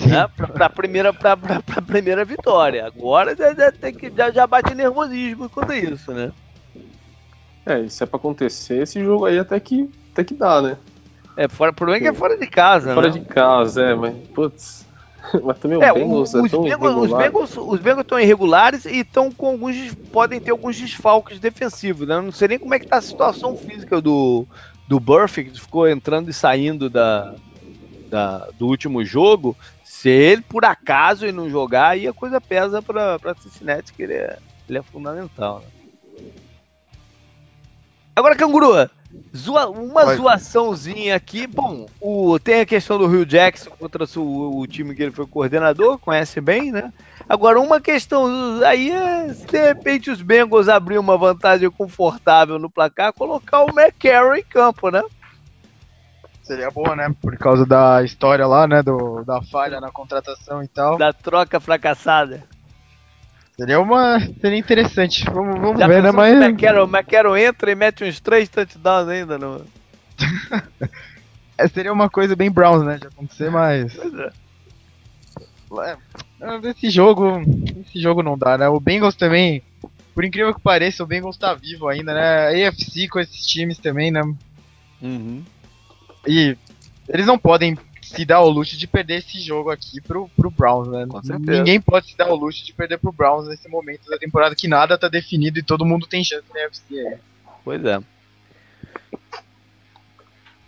Né, 0.00 0.26
para 0.36 0.66
a 0.66 0.70
primeira, 0.70 1.12
pra, 1.12 1.36
pra, 1.36 1.60
pra, 1.60 1.82
primeira 1.82 2.24
vitória. 2.24 2.86
Agora 2.86 3.36
já, 3.36 3.52
já, 3.52 3.70
tem 3.70 3.92
que, 3.92 4.10
já, 4.10 4.30
já 4.30 4.46
bate 4.46 4.74
nervosismo 4.74 5.50
quanto 5.50 5.74
isso, 5.74 6.12
né? 6.12 6.32
É, 7.64 7.88
se 7.88 8.02
é 8.02 8.06
pra 8.06 8.16
acontecer, 8.16 8.82
esse 8.82 9.02
jogo 9.02 9.26
aí 9.26 9.38
até 9.38 9.58
que, 9.60 9.88
até 10.12 10.24
que 10.24 10.34
dá, 10.34 10.60
né? 10.60 10.76
É, 11.36 11.48
fora, 11.48 11.70
o 11.70 11.74
problema 11.74 11.98
é 11.98 12.00
que 12.00 12.08
é 12.08 12.12
fora 12.12 12.36
de 12.36 12.46
casa, 12.46 12.94
fora 12.94 13.06
né? 13.06 13.12
Fora 13.12 13.24
de 13.24 13.28
casa, 13.28 13.82
é, 13.82 13.94
mas, 13.94 14.14
putz. 14.28 14.82
Mas 15.44 15.56
também 15.58 15.78
o 15.78 15.82
é, 15.82 15.92
Bengals 15.92 16.34
o, 16.34 16.44
é 16.44 16.48
tão 16.48 16.62
Bengals, 16.62 16.96
os 16.96 17.16
Bengals, 17.16 17.56
os 17.56 17.80
Bengals 17.80 18.02
estão 18.02 18.18
irregulares 18.18 18.84
e 18.84 18.98
estão 18.98 19.30
com 19.30 19.46
alguns. 19.46 19.94
podem 20.12 20.40
ter 20.40 20.50
alguns 20.50 20.76
desfalques 20.76 21.38
defensivos, 21.38 22.08
né? 22.08 22.20
Não 22.20 22.32
sei 22.32 22.48
nem 22.48 22.58
como 22.58 22.74
é 22.74 22.78
que 22.80 22.88
tá 22.88 22.96
a 22.96 23.02
situação 23.02 23.56
física 23.56 24.00
do, 24.00 24.44
do 24.88 24.98
Burfict, 24.98 25.52
que 25.52 25.60
ficou 25.60 25.88
entrando 25.88 26.28
e 26.28 26.32
saindo 26.32 26.90
da, 26.90 27.34
da, 28.10 28.48
do 28.58 28.66
último 28.66 29.04
jogo. 29.04 29.56
Se 29.84 30.08
ele, 30.08 30.42
por 30.42 30.64
acaso, 30.64 31.24
ele 31.24 31.32
não 31.32 31.48
jogar, 31.48 31.90
aí 31.90 32.08
a 32.08 32.12
coisa 32.12 32.40
pesa 32.40 32.82
para 32.82 33.34
Cincinnati, 33.40 33.92
que 33.92 34.02
ele 34.02 34.14
é, 34.14 34.38
ele 34.68 34.78
é 34.78 34.82
fundamental, 34.82 35.60
né? 35.60 35.66
Agora, 38.14 38.36
Canguru, 38.36 38.88
zoa, 39.34 39.70
uma 39.70 40.04
Vai. 40.04 40.16
zoaçãozinha 40.16 41.16
aqui. 41.16 41.46
Bom, 41.46 41.86
o, 42.00 42.38
tem 42.38 42.60
a 42.60 42.66
questão 42.66 42.98
do 42.98 43.06
Rio 43.06 43.24
Jackson 43.24 43.70
contra 43.70 44.04
o, 44.16 44.60
o, 44.60 44.66
time 44.66 44.94
que 44.94 45.02
ele 45.02 45.12
foi 45.12 45.26
coordenador, 45.26 45.98
conhece 45.98 46.40
bem, 46.40 46.70
né? 46.70 46.92
Agora, 47.28 47.60
uma 47.60 47.80
questão 47.80 48.60
aí 48.64 48.90
é 48.90 49.32
se 49.32 49.46
de 49.46 49.58
repente 49.58 50.10
os 50.10 50.20
Bengals 50.20 50.68
abrir 50.68 50.98
uma 50.98 51.16
vantagem 51.16 51.70
confortável 51.70 52.58
no 52.58 52.68
placar, 52.68 53.12
colocar 53.12 53.64
o 53.64 53.70
McCarron 53.70 54.34
em 54.34 54.44
campo, 54.44 54.90
né? 54.90 55.02
Seria 56.42 56.70
boa, 56.70 56.94
né? 56.96 57.14
Por 57.20 57.36
causa 57.38 57.64
da 57.64 58.02
história 58.02 58.46
lá, 58.46 58.66
né? 58.66 58.82
Do, 58.82 59.24
da 59.24 59.40
falha 59.40 59.80
na 59.80 59.90
contratação 59.90 60.62
e 60.62 60.68
tal. 60.68 60.98
Da 60.98 61.12
troca 61.12 61.60
fracassada. 61.60 62.42
Seria 63.56 63.80
uma. 63.80 64.18
Seria 64.40 64.58
interessante. 64.58 65.24
Vamos, 65.24 65.60
vamos 65.60 65.78
Já 65.78 65.86
ver, 65.86 66.02
né? 66.02 66.10
Mas. 66.10 66.34
O 66.38 66.84
McCarron 66.84 67.36
entra 67.36 67.70
e 67.70 67.74
mete 67.74 68.04
uns 68.04 68.18
três 68.18 68.48
touchdowns 68.48 69.08
ainda 69.08 69.38
no. 69.38 69.64
é, 71.58 71.68
seria 71.68 71.92
uma 71.92 72.08
coisa 72.08 72.34
bem 72.34 72.50
Browns, 72.50 72.84
né? 72.84 72.98
De 72.98 73.06
acontecer, 73.06 73.50
mas. 73.50 73.94
É. 73.98 75.96
Esse 76.70 76.90
jogo. 76.90 77.42
Esse 77.86 78.00
jogo 78.00 78.22
não 78.22 78.38
dá, 78.38 78.56
né? 78.56 78.68
O 78.68 78.80
Bengals 78.80 79.16
também. 79.16 79.62
Por 80.14 80.24
incrível 80.24 80.54
que 80.54 80.60
pareça, 80.60 81.02
o 81.02 81.06
Bengals 81.06 81.38
tá 81.38 81.54
vivo 81.54 81.88
ainda, 81.88 82.12
né? 82.12 82.64
A 82.64 82.68
AFC 82.68 83.08
com 83.08 83.18
esses 83.20 83.46
times 83.46 83.78
também, 83.78 84.10
né? 84.10 84.22
Uhum. 85.00 85.42
E 86.26 86.56
eles 87.08 87.26
não 87.26 87.38
podem 87.38 87.76
se 88.12 88.24
dar 88.24 88.40
o 88.40 88.48
luxo 88.48 88.76
de 88.76 88.86
perder 88.86 89.18
esse 89.18 89.40
jogo 89.40 89.70
aqui 89.70 90.00
pro, 90.00 90.28
pro 90.36 90.50
Browns, 90.50 90.88
né? 90.88 91.06
Ninguém 91.40 91.80
pode 91.80 92.10
se 92.10 92.16
dar 92.16 92.30
o 92.30 92.36
luxo 92.36 92.64
de 92.64 92.72
perder 92.72 92.98
pro 92.98 93.12
Browns 93.12 93.48
nesse 93.48 93.68
momento 93.68 94.08
da 94.08 94.18
temporada 94.18 94.54
que 94.54 94.68
nada 94.68 94.98
tá 94.98 95.08
definido 95.08 95.58
e 95.58 95.62
todo 95.62 95.84
mundo 95.84 96.06
tem 96.06 96.22
chance 96.22 96.44
na 96.54 96.60
UFC 96.60 96.98
aí. 96.98 97.18
Pois 97.64 97.84
é. 97.84 97.98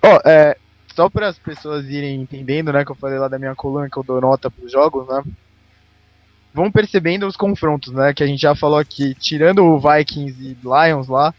Ó, 0.03 0.17
oh, 0.17 0.29
é, 0.29 0.57
só 0.95 1.09
para 1.11 1.29
as 1.29 1.39
pessoas 1.39 1.87
irem 1.87 2.21
entendendo, 2.21 2.73
né, 2.73 2.85
que 2.85 2.93
eu 2.93 2.97
falei 2.97 3.19
lá 3.19 3.29
da 3.29 3.39
minha 3.39 3.55
coluna 3.55 3.89
que 3.91 3.97
eu 3.97 4.03
dou 4.03 4.21
nota 4.21 4.51
pros 4.51 4.71
jogos, 4.71 5.07
né? 5.09 5.23
Vão 6.53 6.71
percebendo 6.71 7.27
os 7.27 7.37
confrontos, 7.37 7.93
né, 7.93 8.15
que 8.15 8.23
a 8.23 8.27
gente 8.27 8.41
já 8.41 8.55
falou 8.55 8.79
aqui, 8.79 9.15
tirando 9.15 9.65
o 9.65 9.79
Vikings 9.79 10.41
e 10.41 10.57
Lions 10.63 11.09
lá, 11.09 11.35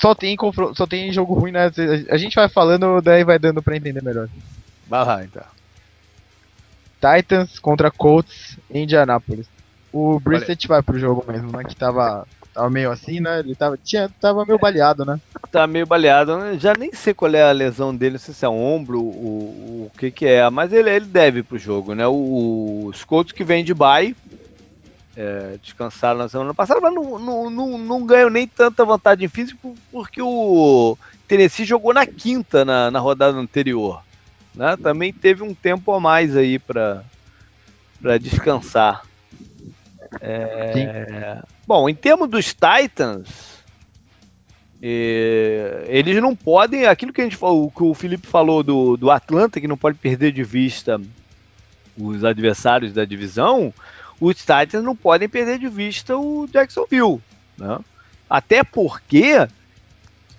só 0.00 0.14
tem 0.14 0.36
só 0.74 0.86
tem 0.86 1.12
jogo 1.12 1.34
ruim, 1.34 1.52
né? 1.52 1.70
A 2.10 2.16
gente 2.16 2.34
vai 2.34 2.48
falando, 2.48 3.00
daí 3.00 3.22
vai 3.22 3.38
dando 3.38 3.62
pra 3.62 3.76
entender 3.76 4.02
melhor. 4.02 4.28
Vai 4.88 5.04
lá, 5.04 5.24
então. 5.24 5.42
Titans 7.00 7.58
contra 7.58 7.90
Colts 7.90 8.58
em 8.70 8.84
Indianápolis. 8.84 9.46
O 9.92 10.20
Brissett 10.20 10.68
vai 10.68 10.82
pro 10.82 10.98
jogo 10.98 11.24
mesmo, 11.26 11.50
né? 11.50 11.64
Que 11.64 11.74
tava, 11.74 12.26
tava 12.54 12.70
meio 12.70 12.90
assim, 12.90 13.20
né? 13.20 13.40
Ele 13.40 13.54
tava, 13.54 13.76
tinha, 13.76 14.08
tava 14.20 14.44
meio 14.44 14.58
baleado, 14.58 15.04
né? 15.04 15.18
Tá 15.50 15.66
meio 15.66 15.86
baleado, 15.86 16.38
né? 16.38 16.58
Já 16.58 16.74
nem 16.78 16.92
sei 16.92 17.12
qual 17.12 17.34
é 17.34 17.42
a 17.42 17.52
lesão 17.52 17.94
dele, 17.94 18.12
não 18.12 18.18
sei 18.18 18.32
se 18.32 18.44
é 18.44 18.48
ombro, 18.48 19.00
o, 19.00 19.86
o 19.86 19.98
que 19.98 20.10
que 20.10 20.26
é, 20.26 20.48
mas 20.48 20.72
ele, 20.72 20.90
ele 20.90 21.06
deve 21.06 21.42
pro 21.42 21.58
jogo, 21.58 21.94
né? 21.94 22.06
O, 22.06 22.86
os 22.86 23.02
Colts 23.02 23.32
que 23.32 23.42
vem 23.42 23.64
de 23.64 23.74
bye, 23.74 24.14
é, 25.16 25.58
descansaram 25.62 26.18
na 26.18 26.28
semana 26.28 26.54
passada, 26.54 26.80
mas 26.80 26.94
não, 26.94 27.18
não, 27.18 27.50
não, 27.50 27.78
não 27.78 28.06
ganham 28.06 28.30
nem 28.30 28.46
tanta 28.46 28.84
vantagem 28.84 29.28
física 29.28 29.58
porque 29.90 30.22
o 30.22 30.96
Tennessee 31.26 31.64
jogou 31.64 31.92
na 31.92 32.06
quinta 32.06 32.64
na, 32.64 32.90
na 32.90 32.98
rodada 32.98 33.36
anterior. 33.36 34.02
Né? 34.54 34.76
Também 34.76 35.12
teve 35.12 35.42
um 35.42 35.54
tempo 35.54 35.92
a 35.92 36.00
mais 36.00 36.36
aí 36.36 36.58
para 36.58 37.04
descansar. 38.20 39.02
É... 40.20 41.40
Bom, 41.66 41.88
em 41.88 41.94
termos 41.94 42.28
dos 42.28 42.54
Titans, 42.54 43.28
é... 44.82 45.84
eles 45.88 46.20
não 46.20 46.34
podem. 46.34 46.86
Aquilo 46.86 47.12
que 47.12 47.20
a 47.20 47.24
gente 47.24 47.36
falou, 47.36 47.70
que 47.70 47.82
o 47.82 47.94
Felipe 47.94 48.26
falou 48.26 48.62
do, 48.62 48.96
do 48.96 49.10
Atlanta, 49.10 49.60
que 49.60 49.68
não 49.68 49.76
pode 49.76 49.98
perder 49.98 50.32
de 50.32 50.42
vista 50.42 51.00
os 51.96 52.24
adversários 52.24 52.92
da 52.92 53.04
divisão 53.04 53.72
os 54.20 54.36
Titans 54.36 54.84
não 54.84 54.94
podem 54.94 55.28
perder 55.28 55.58
de 55.58 55.68
vista 55.68 56.16
o 56.16 56.46
Jacksonville. 56.46 57.22
Né? 57.56 57.78
Até 58.28 58.62
porque 58.62 59.48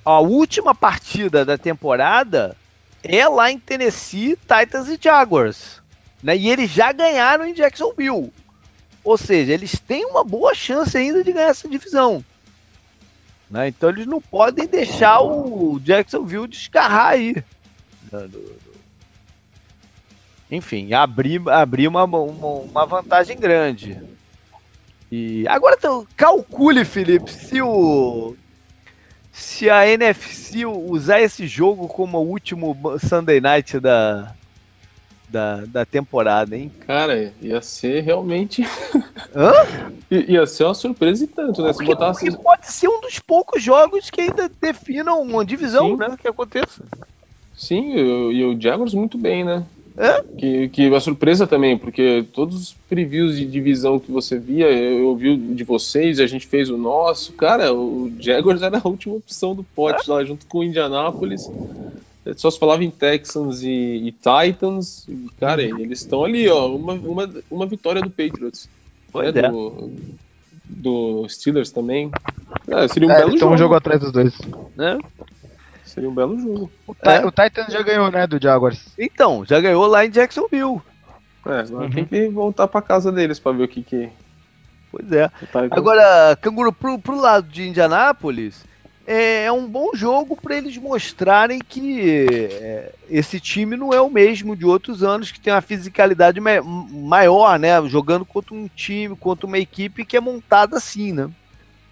a 0.05 0.19
última 0.19 0.75
partida 0.75 1.43
da 1.43 1.57
temporada 1.57 2.55
é 3.03 3.27
lá 3.27 3.51
em 3.51 3.59
Tennessee, 3.59 4.37
Titans 4.37 4.87
e 4.87 4.99
Jaguars. 5.01 5.81
Né? 6.21 6.37
E 6.37 6.49
eles 6.49 6.69
já 6.69 6.91
ganharam 6.91 7.45
em 7.45 7.53
Jacksonville. 7.53 8.31
Ou 9.03 9.17
seja, 9.17 9.53
eles 9.53 9.79
têm 9.79 10.05
uma 10.05 10.23
boa 10.23 10.53
chance 10.53 10.95
ainda 10.95 11.23
de 11.23 11.33
ganhar 11.33 11.49
essa 11.49 11.67
divisão. 11.67 12.23
Né? 13.49 13.67
Então 13.69 13.89
eles 13.89 14.05
não 14.05 14.21
podem 14.21 14.67
deixar 14.67 15.21
o 15.21 15.79
Jacksonville 15.79 16.47
descarrar 16.47 17.07
aí. 17.07 17.43
Né? 18.11 18.29
Enfim, 20.51 20.93
abrir, 20.93 21.41
abrir 21.49 21.87
uma, 21.87 22.03
uma, 22.03 22.19
uma 22.19 22.85
vantagem 22.85 23.39
grande. 23.39 23.97
E 25.09 25.45
agora 25.47 25.75
então, 25.77 26.05
calcule, 26.15 26.83
Felipe, 26.83 27.31
se 27.31 27.61
o 27.61 28.35
se 29.31 29.69
a 29.69 29.87
NFC 29.87 30.65
usar 30.65 31.21
esse 31.21 31.47
jogo 31.47 31.87
como 31.87 32.17
o 32.17 32.27
último 32.27 32.75
Sunday 32.99 33.39
Night 33.39 33.79
da, 33.79 34.35
da, 35.29 35.65
da 35.65 35.85
temporada, 35.85 36.55
hein? 36.55 36.71
Cara, 36.85 37.33
ia 37.41 37.61
ser 37.61 38.01
realmente. 38.01 38.63
Hã? 39.33 39.53
ia 40.11 40.45
ser 40.45 40.65
uma 40.65 40.73
surpresa 40.73 41.23
e 41.23 41.27
tanto, 41.27 41.63
né? 41.63 41.71
Se 41.71 41.85
porque, 41.85 41.95
porque 41.95 42.31
pode 42.31 42.67
ser 42.67 42.89
um 42.89 42.99
dos 42.99 43.17
poucos 43.19 43.63
jogos 43.63 44.09
que 44.09 44.19
ainda 44.19 44.51
definam 44.61 45.21
uma 45.21 45.45
divisão, 45.45 45.91
Sim. 45.91 45.97
né? 45.97 46.15
Que 46.19 46.27
aconteça. 46.27 46.83
Sim, 47.55 47.93
e 47.95 48.43
o 48.43 48.59
Jaguars 48.59 48.93
muito 48.93 49.17
bem, 49.17 49.45
né? 49.45 49.65
É? 49.97 50.23
Que, 50.37 50.69
que 50.69 50.87
uma 50.87 50.99
surpresa 50.99 51.45
também, 51.45 51.77
porque 51.77 52.25
todos 52.33 52.55
os 52.55 52.75
previews 52.89 53.37
de 53.37 53.45
divisão 53.45 53.99
que 53.99 54.11
você 54.11 54.39
via, 54.39 54.67
eu 54.67 55.07
ouvi 55.07 55.35
de 55.35 55.63
vocês, 55.63 56.19
a 56.19 56.27
gente 56.27 56.47
fez 56.47 56.69
o 56.69 56.77
nosso. 56.77 57.33
Cara, 57.33 57.73
o 57.73 58.11
Jaguars 58.19 58.61
era 58.61 58.79
a 58.81 58.87
última 58.87 59.15
opção 59.15 59.53
do 59.53 59.63
pote 59.63 60.09
é? 60.09 60.13
lá, 60.13 60.23
junto 60.23 60.45
com 60.45 60.59
o 60.59 60.63
Indianapolis. 60.63 61.49
Só 62.35 62.51
se 62.51 62.59
falava 62.59 62.83
em 62.83 62.91
Texans 62.91 63.63
e, 63.63 63.69
e 63.69 64.11
Titans. 64.11 65.07
E, 65.09 65.27
cara, 65.39 65.61
uhum. 65.63 65.79
eles 65.79 66.01
estão 66.01 66.23
ali, 66.23 66.47
ó. 66.47 66.67
Uma, 66.67 66.93
uma, 66.93 67.29
uma 67.49 67.65
vitória 67.65 68.01
do 68.01 68.09
Patriots. 68.09 68.69
Pois 69.11 69.33
né, 69.33 69.41
é. 69.41 69.49
Do, 69.49 69.91
do 70.63 71.27
Steelers 71.27 71.71
também. 71.71 72.11
É, 72.67 72.87
seria 72.87 73.09
um 73.09 73.11
é, 73.11 73.17
belo 73.17 73.37
jogo. 73.37 73.53
um 73.53 73.57
jogo 73.57 73.73
atrás 73.73 73.99
dos 73.99 74.11
dois. 74.11 74.33
Né? 74.75 74.99
Seria 75.93 76.09
um 76.09 76.15
belo 76.15 76.39
jogo. 76.39 76.71
O, 76.87 76.95
é. 77.03 77.25
o 77.25 77.31
Titans 77.31 77.73
já 77.73 77.81
ganhou, 77.81 78.09
né, 78.09 78.25
do 78.25 78.41
Jaguars. 78.41 78.93
Então, 78.97 79.43
já 79.45 79.59
ganhou 79.59 79.85
lá 79.85 80.05
em 80.05 80.09
Jacksonville. 80.09 80.81
É, 81.45 81.59
agora 81.59 81.85
uhum. 81.85 81.91
tem 81.91 82.05
que 82.05 82.29
voltar 82.29 82.67
pra 82.67 82.81
casa 82.81 83.11
deles 83.11 83.39
pra 83.39 83.51
ver 83.51 83.63
o 83.63 83.67
que 83.67 83.83
que... 83.83 84.09
Pois 84.89 85.11
é. 85.11 85.29
Agora, 85.69 86.35
Canguru, 86.41 86.71
pro, 86.71 86.97
pro 86.97 87.19
lado 87.19 87.47
de 87.47 87.67
Indianápolis, 87.67 88.63
é, 89.05 89.45
é 89.45 89.51
um 89.51 89.67
bom 89.67 89.91
jogo 89.93 90.37
para 90.37 90.55
eles 90.55 90.77
mostrarem 90.77 91.59
que 91.59 92.25
é, 92.29 92.93
esse 93.09 93.39
time 93.39 93.75
não 93.75 93.93
é 93.93 93.99
o 93.99 94.09
mesmo 94.09 94.55
de 94.55 94.65
outros 94.65 95.03
anos, 95.03 95.29
que 95.29 95.41
tem 95.41 95.51
uma 95.51 95.61
fisicalidade 95.61 96.39
maior, 96.39 97.59
né? 97.59 97.81
Jogando 97.89 98.23
contra 98.23 98.53
um 98.53 98.69
time, 98.73 99.15
contra 99.15 99.45
uma 99.45 99.59
equipe 99.59 100.05
que 100.05 100.15
é 100.15 100.21
montada 100.21 100.77
assim, 100.77 101.11
né? 101.11 101.29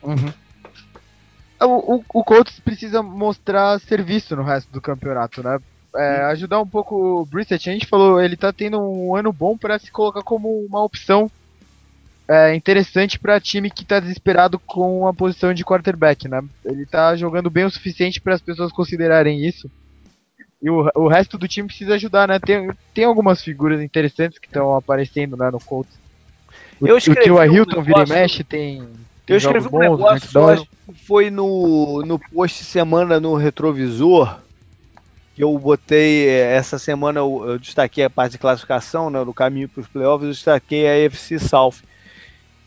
Uhum 0.01 0.31
o, 1.66 1.95
o, 1.95 2.03
o 2.14 2.24
Colts 2.24 2.60
precisa 2.60 3.01
mostrar 3.01 3.80
serviço 3.80 4.36
no 4.36 4.43
resto 4.43 4.72
do 4.72 4.82
campeonato, 4.82 5.43
né? 5.43 5.60
É, 5.95 6.22
ajudar 6.26 6.62
um 6.62 6.68
pouco 6.68 7.22
o 7.22 7.26
Brissett. 7.26 7.70
A 7.70 7.74
gente 7.74 7.88
falou, 7.88 8.22
ele 8.22 8.38
tá 8.38 8.53
tendo 8.53 8.80
um 8.80 9.16
ano 9.16 9.34
bom 9.34 9.57
para 9.57 9.80
se 9.80 9.91
colocar 9.91 10.22
como 10.22 10.47
uma 10.66 10.84
opção 10.84 11.30
é, 12.28 12.53
interessante 12.53 13.18
para 13.18 13.39
time 13.39 13.72
que 13.72 13.84
tá 13.84 13.99
desesperado 13.99 14.60
com 14.60 15.07
a 15.07 15.14
posição 15.14 15.51
de 15.51 15.66
quarterback, 15.66 16.28
né? 16.28 16.43
Ele 16.64 16.86
tá 16.86 17.16
jogando 17.16 17.49
bem 17.49 17.66
o 17.66 17.72
suficiente 17.72 18.22
para 18.22 18.36
as 18.36 18.41
pessoas 18.41 18.72
considerarem 18.72 19.43
isso. 19.43 19.70
E 20.62 20.70
o, 20.70 20.89
o 20.93 21.07
resto 21.07 21.38
do 21.38 21.47
time 21.47 21.68
precisa 21.68 21.95
ajudar, 21.95 22.28
né? 22.28 22.38
Tem, 22.39 22.70
tem 22.93 23.05
algumas 23.05 23.41
figuras 23.41 23.82
interessantes 23.82 24.38
que 24.38 24.45
estão 24.45 24.76
aparecendo 24.76 25.36
né, 25.36 25.49
no 25.49 25.60
Colts. 25.60 25.97
O, 26.80 26.88
Eu 26.88 26.97
o 26.97 26.99
Tio 26.99 27.43
Hilton 27.43 27.80
um 27.80 27.84
vira 27.84 28.03
e 28.03 28.10
mexe, 28.10 28.43
tem 28.43 28.88
eu 29.30 29.38
escrevi 29.38 29.67
um 29.67 29.69
bons, 29.69 29.82
negócio, 29.82 30.49
acho 30.49 30.65
que 30.65 31.05
foi 31.05 31.30
no, 31.30 32.03
no 32.05 32.17
post 32.17 32.63
semana 32.63 33.19
no 33.19 33.36
retrovisor, 33.36 34.39
que 35.36 35.43
eu 35.43 35.57
botei, 35.57 36.27
eh, 36.27 36.55
essa 36.55 36.80
semana 36.80 37.19
eu, 37.19 37.43
eu 37.47 37.59
destaquei 37.59 38.03
a 38.03 38.09
parte 38.09 38.34
de 38.34 38.38
classificação, 38.39 39.09
né, 39.09 39.23
no 39.23 39.34
caminho 39.34 39.69
para 39.69 39.82
os 39.82 39.88
playoffs, 39.88 40.25
eu 40.25 40.34
destaquei 40.34 40.88
a 40.88 40.97
FC 41.05 41.38
South. 41.38 41.75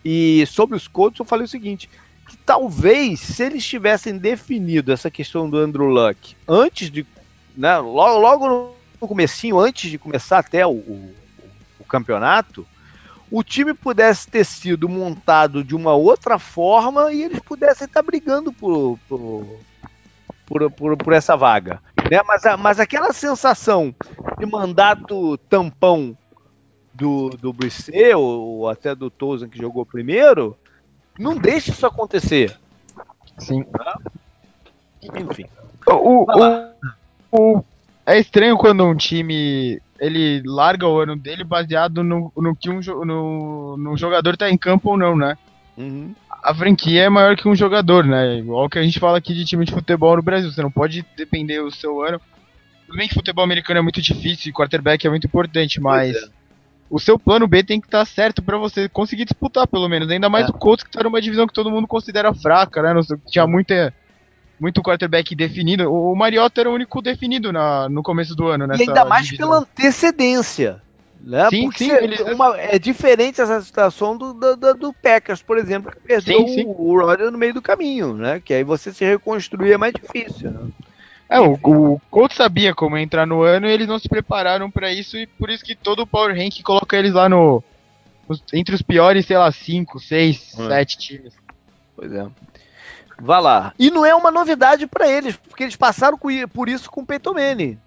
E 0.04 0.44
sobre 0.46 0.76
os 0.76 0.88
Colts 0.88 1.18
eu 1.18 1.24
falei 1.24 1.44
o 1.44 1.48
seguinte, 1.48 1.90
que 2.28 2.36
talvez 2.38 3.20
se 3.20 3.42
eles 3.42 3.66
tivessem 3.66 4.16
definido 4.16 4.92
essa 4.92 5.10
questão 5.10 5.50
do 5.50 5.58
Andrew 5.58 5.86
Luck 5.86 6.36
antes 6.48 6.90
de, 6.90 7.06
né, 7.56 7.76
logo, 7.78 8.18
logo 8.18 8.74
no 9.00 9.08
comecinho, 9.08 9.58
antes 9.58 9.90
de 9.90 9.98
começar 9.98 10.38
até 10.38 10.66
o, 10.66 10.70
o, 10.70 11.14
o 11.80 11.84
campeonato, 11.84 12.66
o 13.32 13.42
time 13.42 13.72
pudesse 13.72 14.28
ter 14.28 14.44
sido 14.44 14.90
montado 14.90 15.64
de 15.64 15.74
uma 15.74 15.94
outra 15.94 16.38
forma 16.38 17.10
e 17.10 17.22
eles 17.22 17.40
pudessem 17.40 17.86
estar 17.86 18.02
brigando 18.02 18.52
por, 18.52 18.98
por, 19.08 19.46
por, 20.44 20.70
por, 20.70 20.96
por 20.98 21.12
essa 21.14 21.34
vaga. 21.34 21.80
Né? 22.10 22.20
Mas, 22.26 22.42
mas 22.58 22.78
aquela 22.78 23.10
sensação 23.14 23.94
de 24.38 24.44
mandato 24.44 25.38
tampão 25.48 26.14
do, 26.92 27.30
do 27.30 27.54
Brisset, 27.54 28.14
ou 28.14 28.68
até 28.68 28.94
do 28.94 29.10
Tozan 29.10 29.48
que 29.48 29.56
jogou 29.56 29.86
primeiro, 29.86 30.54
não 31.18 31.34
deixa 31.34 31.70
isso 31.70 31.86
acontecer. 31.86 32.54
Sim. 33.38 33.64
Enfim. 35.02 35.46
O, 35.86 36.26
o, 36.26 36.26
o, 37.32 37.64
é 38.04 38.18
estranho 38.18 38.58
quando 38.58 38.84
um 38.84 38.94
time 38.94 39.80
ele 40.02 40.42
larga 40.44 40.88
o 40.88 40.98
ano 40.98 41.14
dele 41.14 41.44
baseado 41.44 42.02
no, 42.02 42.32
no 42.36 42.56
que 42.56 42.68
um 42.68 42.80
no, 43.04 43.76
no 43.76 43.96
jogador 43.96 44.36
tá 44.36 44.50
em 44.50 44.58
campo 44.58 44.90
ou 44.90 44.98
não, 44.98 45.16
né? 45.16 45.38
Uhum. 45.78 46.12
A 46.42 46.52
franquia 46.52 47.04
é 47.04 47.08
maior 47.08 47.36
que 47.36 47.48
um 47.48 47.54
jogador, 47.54 48.04
né? 48.04 48.38
Igual 48.38 48.68
que 48.68 48.80
a 48.80 48.82
gente 48.82 48.98
fala 48.98 49.18
aqui 49.18 49.32
de 49.32 49.44
time 49.44 49.64
de 49.64 49.70
futebol 49.70 50.16
no 50.16 50.22
Brasil. 50.22 50.50
Você 50.50 50.60
não 50.60 50.72
pode 50.72 51.06
depender 51.16 51.62
do 51.62 51.70
seu 51.70 52.02
ano. 52.02 52.20
Tudo 52.84 52.98
bem 52.98 53.06
que 53.06 53.14
futebol 53.14 53.44
americano 53.44 53.78
é 53.78 53.82
muito 53.82 54.02
difícil 54.02 54.50
e 54.50 54.52
quarterback 54.52 55.06
é 55.06 55.10
muito 55.10 55.28
importante, 55.28 55.80
mas 55.80 56.16
é. 56.16 56.28
o 56.90 56.98
seu 56.98 57.16
plano 57.16 57.46
B 57.46 57.62
tem 57.62 57.80
que 57.80 57.86
estar 57.86 58.00
tá 58.00 58.04
certo 58.04 58.42
para 58.42 58.58
você 58.58 58.88
conseguir 58.88 59.24
disputar, 59.24 59.68
pelo 59.68 59.88
menos. 59.88 60.10
Ainda 60.10 60.28
mais 60.28 60.46
é. 60.46 60.50
o 60.50 60.52
Colts, 60.52 60.82
que 60.84 60.90
tá 60.90 61.04
numa 61.04 61.22
divisão 61.22 61.46
que 61.46 61.54
todo 61.54 61.70
mundo 61.70 61.86
considera 61.86 62.34
fraca, 62.34 62.82
né? 62.82 63.00
Tinha 63.28 63.46
muita 63.46 63.94
muito 64.58 64.82
quarterback 64.82 65.34
definido. 65.34 65.92
O 65.92 66.14
Mariota 66.14 66.60
era 66.60 66.70
o 66.70 66.74
único 66.74 67.02
definido 67.02 67.52
na, 67.52 67.88
no 67.88 68.02
começo 68.02 68.34
do 68.34 68.48
ano, 68.48 68.66
né? 68.66 68.76
E 68.78 68.82
ainda 68.82 69.04
mais 69.04 69.26
divisão. 69.26 69.48
pela 69.48 69.60
antecedência. 69.60 70.80
Né? 71.20 71.48
Sim, 71.50 71.64
Porque 71.64 71.84
sim, 71.84 72.32
uma, 72.32 72.58
é 72.58 72.78
diferente 72.78 73.40
essa 73.40 73.60
situação 73.60 74.16
do, 74.16 74.34
do, 74.34 74.74
do 74.74 74.92
Packers, 74.92 75.40
por 75.40 75.56
exemplo, 75.56 75.92
que 75.92 76.00
perdeu 76.00 76.40
sim, 76.48 76.54
sim. 76.54 76.64
o 76.66 77.00
Rodgers 77.00 77.30
no 77.30 77.38
meio 77.38 77.54
do 77.54 77.62
caminho, 77.62 78.14
né? 78.14 78.40
Que 78.44 78.54
aí 78.54 78.64
você 78.64 78.92
se 78.92 79.04
reconstruir 79.04 79.72
é 79.72 79.76
mais 79.76 79.92
difícil. 79.92 80.50
Né? 80.50 80.68
É, 81.28 81.40
o, 81.40 81.52
o 81.62 82.00
Colts 82.10 82.36
sabia 82.36 82.74
como 82.74 82.98
entrar 82.98 83.24
no 83.24 83.42
ano 83.42 83.66
e 83.66 83.70
eles 83.70 83.86
não 83.86 83.98
se 84.00 84.08
prepararam 84.08 84.68
para 84.68 84.92
isso 84.92 85.16
e 85.16 85.26
por 85.26 85.48
isso 85.48 85.64
que 85.64 85.76
todo 85.76 86.02
o 86.02 86.06
Power 86.06 86.36
Rank 86.36 86.60
coloca 86.62 86.96
eles 86.96 87.12
lá 87.12 87.28
no, 87.28 87.62
entre 88.52 88.74
os 88.74 88.82
piores, 88.82 89.26
sei 89.26 89.38
lá, 89.38 89.50
5, 89.50 89.98
6, 89.98 90.38
7 90.56 90.98
times. 90.98 91.34
Pois 91.94 92.12
é. 92.12 92.26
Vá 93.24 93.38
lá. 93.38 93.72
E 93.78 93.88
não 93.88 94.04
é 94.04 94.12
uma 94.12 94.32
novidade 94.32 94.84
para 94.84 95.08
eles, 95.08 95.36
porque 95.36 95.62
eles 95.62 95.76
passaram 95.76 96.18
por 96.52 96.68
isso 96.68 96.90
com 96.90 97.02
o 97.02 97.06
Peyton 97.06 97.34
Manning. 97.34 97.78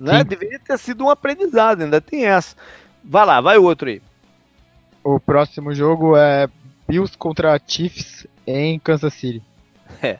Né? 0.00 0.24
Deveria 0.24 0.58
ter 0.58 0.76
sido 0.80 1.04
um 1.04 1.10
aprendizado, 1.10 1.82
ainda 1.82 2.00
tem 2.00 2.26
essa. 2.26 2.56
Vá 3.04 3.22
lá, 3.22 3.40
vai 3.40 3.56
outro 3.56 3.88
aí. 3.88 4.02
O 5.04 5.20
próximo 5.20 5.72
jogo 5.72 6.16
é 6.16 6.48
Bills 6.88 7.16
contra 7.16 7.60
Chiefs 7.64 8.26
em 8.44 8.80
Kansas 8.80 9.14
City. 9.14 9.40
É, 10.02 10.18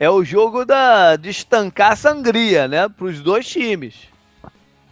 é 0.00 0.10
o 0.10 0.24
jogo 0.24 0.64
da, 0.64 1.14
de 1.14 1.30
estancar 1.30 1.92
a 1.92 1.96
sangria, 1.96 2.66
né? 2.66 2.88
Para 2.88 3.06
os 3.06 3.20
dois 3.20 3.46
times. 3.46 4.08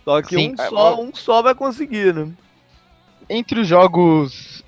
Só 0.04 0.22
que 0.22 0.36
Sim, 0.36 0.52
um, 0.52 0.68
só, 0.68 1.02
um 1.02 1.14
só 1.14 1.42
vai 1.42 1.54
conseguir, 1.54 2.14
né? 2.14 2.28
Entre 3.28 3.58
os 3.58 3.66
jogos 3.66 4.62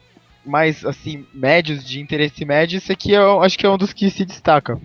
mais, 0.44 0.84
assim, 0.84 1.26
médios, 1.32 1.84
de 1.84 2.00
interesse 2.00 2.44
médio, 2.44 2.78
esse 2.78 2.92
aqui 2.92 3.12
eu 3.12 3.42
acho 3.42 3.58
que 3.58 3.66
é 3.66 3.70
um 3.70 3.78
dos 3.78 3.92
que 3.92 4.10
se 4.10 4.24
destaca. 4.24 4.80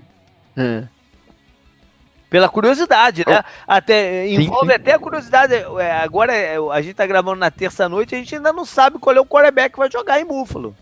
É. 0.56 0.84
Pela 2.30 2.50
curiosidade, 2.50 3.24
né? 3.26 3.40
Oh. 3.40 3.44
Até, 3.66 4.28
envolve 4.28 4.68
sim, 4.68 4.76
até 4.76 4.94
a 4.94 5.00
curiosidade. 5.00 5.54
É, 5.54 5.92
agora 6.04 6.34
é, 6.34 6.58
a 6.58 6.82
gente 6.82 6.96
tá 6.96 7.08
gravando 7.08 7.40
na 7.40 7.50
terça-noite, 7.50 8.16
a 8.16 8.18
gente 8.18 8.36
ainda 8.36 8.52
não 8.52 8.66
sabe 8.66 9.00
qual 9.00 9.16
é 9.16 9.20
o 9.20 9.26
quarterback 9.26 9.74
que 9.74 9.80
vai 9.80 9.90
jogar 9.90 10.20
em 10.20 10.26
Buffalo. 10.26 10.76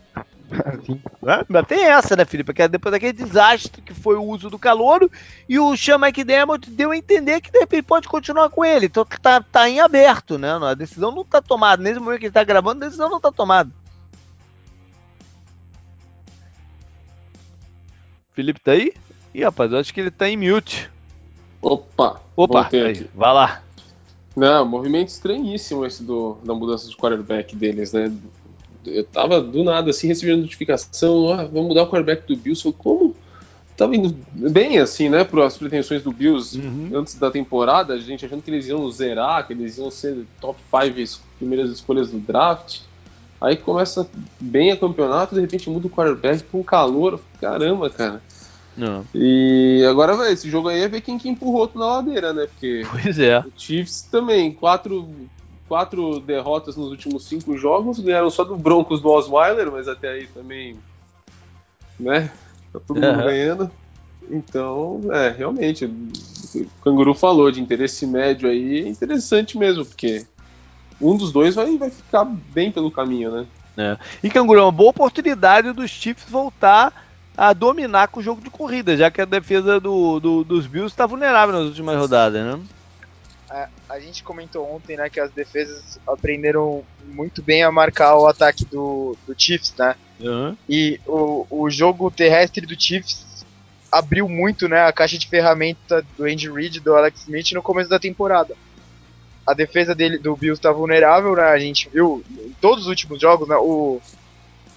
Sim. 0.84 1.00
É, 1.24 1.44
ainda 1.48 1.62
tem 1.64 1.84
essa, 1.84 2.16
né, 2.16 2.24
Felipe? 2.24 2.52
Que 2.52 2.62
é 2.62 2.68
depois 2.68 2.92
daquele 2.92 3.12
desastre 3.12 3.82
que 3.82 3.94
foi 3.94 4.16
o 4.16 4.22
uso 4.22 4.48
do 4.48 4.58
calor 4.58 5.08
e 5.48 5.58
o 5.58 5.76
Sean 5.76 5.98
McDermott 5.98 6.70
deu 6.70 6.90
a 6.90 6.96
entender 6.96 7.40
que 7.40 7.50
de 7.50 7.58
repente 7.58 7.82
pode 7.82 8.08
continuar 8.08 8.48
com 8.50 8.64
ele. 8.64 8.86
Então 8.86 9.04
tá, 9.04 9.40
tá 9.40 9.68
em 9.68 9.80
aberto, 9.80 10.38
né? 10.38 10.52
A 10.52 10.74
decisão 10.74 11.12
não 11.12 11.24
tá 11.24 11.42
tomada. 11.42 11.82
Nesse 11.82 11.98
momento 11.98 12.20
que 12.20 12.26
ele 12.26 12.32
tá 12.32 12.44
gravando, 12.44 12.84
a 12.84 12.86
decisão 12.86 13.10
não 13.10 13.20
tá 13.20 13.32
tomada. 13.32 13.70
Felipe 18.36 18.60
tá 18.60 18.72
aí? 18.72 18.92
Ih, 19.34 19.44
rapaz, 19.44 19.72
eu 19.72 19.78
acho 19.78 19.94
que 19.94 19.98
ele 19.98 20.10
tá 20.10 20.28
em 20.28 20.36
mute. 20.36 20.90
Opa! 21.62 22.20
Opa, 22.36 22.68
aí, 22.70 23.06
vai 23.14 23.32
lá. 23.32 23.62
Não, 24.36 24.66
movimento 24.66 25.08
estranhíssimo 25.08 25.86
esse 25.86 26.02
do, 26.02 26.36
da 26.44 26.52
mudança 26.52 26.86
de 26.86 26.94
quarterback 26.94 27.56
deles, 27.56 27.94
né? 27.94 28.12
Eu 28.84 29.04
tava 29.04 29.40
do 29.40 29.64
nada 29.64 29.88
assim 29.88 30.06
recebendo 30.06 30.42
notificação, 30.42 31.32
ah, 31.32 31.44
vamos 31.44 31.68
mudar 31.68 31.84
o 31.84 31.86
quarterback 31.86 32.28
do 32.28 32.36
Bills. 32.36 32.62
Eu, 32.66 32.74
como? 32.74 33.16
Tava 33.74 33.96
indo 33.96 34.14
bem 34.34 34.78
assim, 34.78 35.08
né, 35.08 35.24
para 35.24 35.46
as 35.46 35.56
pretensões 35.56 36.02
do 36.02 36.12
Bills 36.12 36.58
uhum. 36.58 36.90
antes 36.94 37.14
da 37.14 37.30
temporada, 37.30 37.94
a 37.94 37.98
gente 37.98 38.24
achando 38.24 38.42
que 38.42 38.50
eles 38.50 38.68
iam 38.68 38.90
zerar, 38.90 39.46
que 39.46 39.54
eles 39.54 39.78
iam 39.78 39.90
ser 39.90 40.26
top 40.40 40.58
5 40.70 41.20
primeiras 41.38 41.70
escolhas 41.70 42.10
do 42.10 42.18
draft. 42.18 42.80
Aí 43.40 43.56
começa 43.56 44.08
bem 44.40 44.72
a 44.72 44.76
campeonato, 44.76 45.34
de 45.34 45.40
repente 45.40 45.68
muda 45.68 45.86
o 45.86 45.90
quarterback 45.90 46.42
com 46.44 46.64
calor. 46.64 47.20
Caramba, 47.40 47.90
cara. 47.90 48.22
Não. 48.76 49.04
E 49.14 49.84
agora, 49.88 50.16
véio, 50.16 50.32
esse 50.32 50.50
jogo 50.50 50.68
aí 50.68 50.82
é 50.82 50.88
ver 50.88 51.00
quem 51.00 51.18
que 51.18 51.28
empurrou 51.28 51.62
outro 51.62 51.78
na 51.78 51.86
ladeira, 51.86 52.32
né? 52.32 52.46
Porque 52.46 52.82
pois 52.90 53.18
é. 53.18 53.38
o 53.40 53.52
Chiefs 53.56 54.02
também, 54.02 54.52
quatro, 54.52 55.08
quatro 55.66 56.20
derrotas 56.20 56.76
nos 56.76 56.90
últimos 56.90 57.24
cinco 57.24 57.56
jogos, 57.56 57.98
ganharam 57.98 58.30
só 58.30 58.44
do 58.44 58.56
Broncos 58.56 59.00
do 59.00 59.08
Osweiler, 59.08 59.70
mas 59.70 59.88
até 59.88 60.10
aí 60.10 60.26
também, 60.26 60.76
né? 61.98 62.30
Tá 62.72 62.80
todo 62.86 63.00
mundo 63.00 63.18
uhum. 63.18 63.24
ganhando. 63.24 63.70
Então, 64.30 65.00
é, 65.12 65.30
realmente, 65.30 65.86
o 65.86 66.66
Canguru 66.82 67.14
falou 67.14 67.50
de 67.50 67.60
interesse 67.60 68.06
médio 68.06 68.48
aí, 68.48 68.84
é 68.84 68.88
interessante 68.88 69.56
mesmo, 69.56 69.84
porque 69.84 70.26
um 71.00 71.16
dos 71.16 71.32
dois 71.32 71.54
vai, 71.54 71.76
vai 71.76 71.90
ficar 71.90 72.24
bem 72.24 72.70
pelo 72.70 72.90
caminho, 72.90 73.30
né? 73.30 73.46
É. 73.76 73.98
E 74.22 74.30
Canguru, 74.30 74.60
é 74.60 74.62
uma 74.62 74.72
boa 74.72 74.90
oportunidade 74.90 75.72
dos 75.72 75.90
Chiefs 75.90 76.28
voltar 76.28 77.04
a 77.36 77.52
dominar 77.52 78.08
com 78.08 78.20
o 78.20 78.22
jogo 78.22 78.40
de 78.40 78.48
corrida, 78.48 78.96
já 78.96 79.10
que 79.10 79.20
a 79.20 79.26
defesa 79.26 79.78
do, 79.78 80.18
do 80.18 80.44
dos 80.44 80.66
Bills 80.66 80.92
está 80.92 81.04
vulnerável 81.04 81.54
nas 81.54 81.66
últimas 81.66 81.98
rodadas, 81.98 82.42
né? 82.42 82.60
É, 83.50 83.68
a 83.88 84.00
gente 84.00 84.24
comentou 84.24 84.68
ontem, 84.74 84.96
né, 84.96 85.08
que 85.08 85.20
as 85.20 85.30
defesas 85.30 86.00
aprenderam 86.06 86.82
muito 87.04 87.42
bem 87.42 87.62
a 87.62 87.70
marcar 87.70 88.16
o 88.16 88.26
ataque 88.26 88.64
do, 88.64 89.16
do 89.26 89.34
Chiefs, 89.36 89.74
né? 89.78 89.94
Uhum. 90.18 90.56
E 90.68 90.98
o, 91.06 91.46
o 91.50 91.70
jogo 91.70 92.10
terrestre 92.10 92.66
do 92.66 92.80
Chiefs 92.80 93.44
abriu 93.92 94.28
muito, 94.28 94.66
né, 94.66 94.84
a 94.84 94.92
caixa 94.92 95.16
de 95.16 95.28
ferramenta 95.28 96.04
do 96.16 96.24
Andy 96.24 96.50
Reid, 96.50 96.80
do 96.80 96.94
Alex 96.94 97.20
Smith 97.22 97.52
no 97.52 97.62
começo 97.62 97.88
da 97.88 97.98
temporada 97.98 98.56
a 99.46 99.54
defesa 99.54 99.94
dele, 99.94 100.18
do 100.18 100.36
Bills 100.36 100.58
está 100.58 100.72
vulnerável, 100.72 101.36
né? 101.36 101.44
A 101.44 101.58
gente 101.58 101.88
viu 101.88 102.24
em 102.30 102.54
todos 102.60 102.84
os 102.84 102.88
últimos 102.88 103.20
jogos, 103.20 103.48
né? 103.48 103.56
O, 103.56 104.00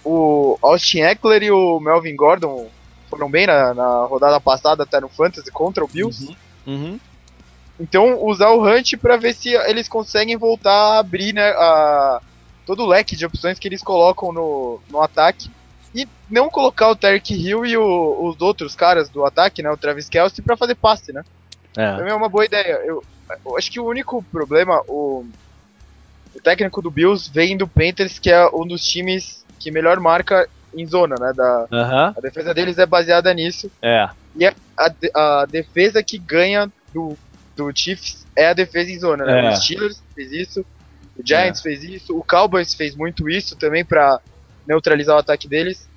o 0.06 0.58
Austin 0.62 1.00
Eckler 1.00 1.44
e 1.44 1.52
o 1.52 1.80
Melvin 1.80 2.16
Gordon 2.16 2.70
foram 3.10 3.30
bem 3.30 3.48
na, 3.48 3.74
na 3.74 4.06
rodada 4.06 4.40
passada, 4.40 4.84
até 4.84 5.00
no 5.00 5.10
Fantasy, 5.10 5.52
contra 5.52 5.84
o 5.84 5.88
Bills. 5.88 6.36
Uhum, 6.68 6.74
uhum. 6.74 7.00
Então, 7.80 8.24
usar 8.24 8.50
o 8.50 8.64
Hunt 8.64 8.98
para 8.98 9.18
ver 9.18 9.34
se 9.34 9.50
eles 9.50 9.88
conseguem 9.88 10.38
voltar 10.38 10.72
a 10.72 11.00
abrir 11.00 11.34
né, 11.34 11.50
a, 11.50 12.22
todo 12.66 12.84
o 12.84 12.88
leque 12.88 13.16
de 13.16 13.26
opções 13.26 13.58
que 13.58 13.68
eles 13.68 13.82
colocam 13.82 14.32
no, 14.32 14.80
no 14.90 15.02
ataque. 15.02 15.50
E 15.96 16.08
não 16.30 16.50
colocar 16.50 16.90
o 16.90 16.96
Tarek 16.96 17.34
Hill 17.34 17.66
e 17.66 17.76
o, 17.76 18.28
os 18.28 18.40
outros 18.42 18.76
caras 18.76 19.10
do 19.10 19.26
ataque, 19.26 19.64
né, 19.64 19.72
o 19.72 19.78
Travis 19.78 20.08
Kelsey, 20.08 20.44
para 20.44 20.58
fazer 20.58 20.76
passe, 20.76 21.12
né? 21.12 21.24
É. 21.76 21.96
Também 21.96 22.12
é 22.12 22.16
uma 22.16 22.30
boa 22.30 22.46
ideia. 22.46 22.82
Eu, 22.86 23.04
acho 23.58 23.72
que 23.72 23.80
o 23.80 23.86
único 23.86 24.24
problema, 24.24 24.82
o, 24.88 25.26
o 26.36 26.42
técnico 26.42 26.82
do 26.82 26.92
Bills 26.92 27.30
vem 27.32 27.58
do 27.58 27.68
Panthers, 27.68 28.20
que 28.20 28.32
é 28.32 28.48
um 28.50 28.66
dos 28.66 28.86
times 28.86 29.46
que 29.60 29.72
melhor 29.72 30.00
marca 30.00 30.48
em 30.74 30.86
zona, 30.86 31.16
né? 31.20 31.34
Da, 31.36 31.68
uhum. 31.72 32.14
A 32.18 32.22
defesa 32.22 32.54
deles 32.54 32.78
é 32.78 32.86
baseada 32.86 33.34
nisso. 33.34 33.72
É. 33.82 34.10
E 34.36 34.46
a, 34.46 34.54
a, 35.16 35.46
defesa 35.46 36.04
que 36.04 36.18
ganha 36.18 36.72
do, 36.94 37.18
do 37.56 37.72
Chiefs 37.74 38.26
é 38.36 38.48
a 38.48 38.54
defesa 38.54 38.92
em 38.92 39.00
zona, 39.00 39.26
né? 39.26 39.46
É. 39.46 39.50
O 39.50 39.56
Steelers 39.56 40.02
fez 40.16 40.32
isso, 40.32 40.66
o 41.18 41.26
Giants 41.26 41.60
é. 41.60 41.64
fez 41.64 41.84
isso, 41.84 42.18
o 42.18 42.24
Cowboys 42.24 42.74
fez 42.74 42.96
muito 42.96 43.30
isso 43.30 43.56
também 43.56 43.84
para 43.84 44.20
neutralizar 44.68 45.16
o 45.16 45.20
ataque 45.20 45.48
deles. 45.48 45.88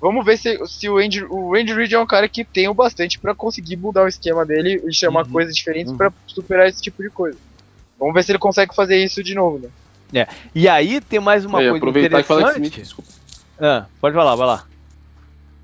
Vamos 0.00 0.24
ver 0.24 0.36
se, 0.36 0.58
se 0.66 0.88
o 0.88 0.98
Andy, 0.98 1.24
o 1.24 1.54
Andy 1.54 1.72
Reid 1.72 1.94
é 1.94 1.98
um 1.98 2.06
cara 2.06 2.28
que 2.28 2.44
tem 2.44 2.68
o 2.68 2.74
bastante 2.74 3.18
para 3.18 3.34
conseguir 3.34 3.76
mudar 3.76 4.04
o 4.04 4.08
esquema 4.08 4.44
dele 4.44 4.82
e 4.86 4.92
chamar 4.92 5.24
uhum. 5.24 5.32
coisas 5.32 5.54
diferentes 5.54 5.90
uhum. 5.90 5.96
para 5.98 6.12
superar 6.26 6.68
esse 6.68 6.82
tipo 6.82 7.02
de 7.02 7.10
coisa. 7.10 7.38
Vamos 7.98 8.14
ver 8.14 8.22
se 8.22 8.32
ele 8.32 8.38
consegue 8.38 8.74
fazer 8.74 9.02
isso 9.02 9.22
de 9.22 9.34
novo, 9.34 9.58
né? 9.58 9.68
É. 10.20 10.28
E 10.54 10.68
aí 10.68 11.00
tem 11.00 11.18
mais 11.18 11.44
uma 11.44 11.60
é, 11.60 11.70
coisa 11.70 11.76
aproveitar 11.78 12.20
interessante. 12.20 12.26
Que 12.26 12.42
o 12.42 12.46
Alex 12.46 12.56
Smith, 12.56 12.84
desculpa. 12.84 13.10
Ah, 13.58 13.86
pode 14.00 14.14
falar, 14.14 14.34
vai 14.34 14.46
lá. 14.46 14.66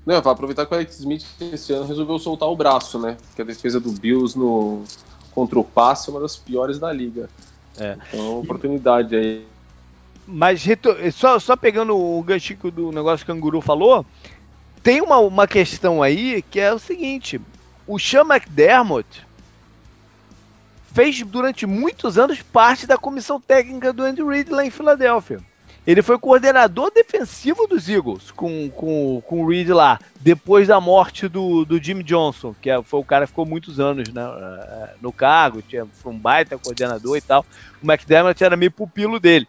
Não, 0.05 0.17
aproveitar 0.17 0.65
que 0.65 0.73
o 0.73 0.75
Alex 0.75 0.99
Smith 0.99 1.25
esse 1.39 1.71
ano 1.71 1.85
resolveu 1.85 2.19
soltar 2.19 2.49
o 2.49 2.55
braço, 2.55 2.99
né? 2.99 3.17
Que 3.35 3.41
a 3.41 3.45
defesa 3.45 3.79
do 3.79 3.91
Bills 3.91 4.37
no 4.37 4.83
contra 5.31 5.59
o 5.59 5.63
passe 5.63 6.09
é 6.09 6.11
uma 6.11 6.19
das 6.19 6.35
piores 6.35 6.79
da 6.79 6.91
liga. 6.91 7.29
É. 7.77 7.97
Então, 8.07 8.39
oportunidade 8.39 9.15
aí 9.15 9.45
mas 10.25 10.63
só, 11.13 11.39
só 11.39 11.55
pegando 11.55 11.97
o 11.97 12.21
ganchinho 12.23 12.71
do 12.71 12.91
negócio 12.91 13.25
que 13.25 13.31
o 13.31 13.35
Canguru 13.35 13.61
falou, 13.61 14.05
tem 14.81 15.01
uma, 15.01 15.17
uma 15.17 15.47
questão 15.47 16.03
aí 16.03 16.41
que 16.41 16.59
é 16.59 16.73
o 16.73 16.79
seguinte: 16.79 17.39
o 17.87 17.99
Sean 17.99 18.25
McDermott 18.25 19.25
fez 20.93 21.21
durante 21.23 21.65
muitos 21.65 22.17
anos 22.17 22.41
parte 22.41 22.85
da 22.85 22.97
comissão 22.97 23.41
técnica 23.41 23.91
do 23.91 24.03
Andy 24.03 24.23
Reid 24.23 24.51
lá 24.51 24.65
em 24.65 24.69
Filadélfia. 24.69 25.39
Ele 25.85 26.01
foi 26.01 26.17
coordenador 26.17 26.91
defensivo 26.93 27.67
dos 27.67 27.89
Eagles 27.89 28.31
com, 28.31 28.69
com, 28.69 29.21
com 29.27 29.43
o 29.43 29.49
Reid 29.49 29.73
lá, 29.73 29.99
depois 30.21 30.69
da 30.69 30.79
morte 30.79 31.27
do, 31.27 31.65
do 31.65 31.81
Jim 31.81 32.01
Johnson, 32.01 32.55
que 32.61 32.69
é, 32.69 32.81
foi 32.81 33.01
o 33.01 33.03
cara 33.03 33.25
que 33.25 33.31
ficou 33.31 33.45
muitos 33.45 33.81
anos 33.81 34.07
né, 34.07 34.21
eh, 34.23 34.93
no 35.01 35.11
cargo, 35.11 35.61
tinha, 35.61 35.85
foi 35.85 36.13
um 36.13 36.17
baita 36.17 36.57
coordenador 36.57 37.17
e 37.17 37.21
tal. 37.21 37.45
O 37.81 37.85
McDermott 37.85 38.41
era 38.41 38.55
meio 38.55 38.71
pupilo 38.71 39.19
dele. 39.19 39.45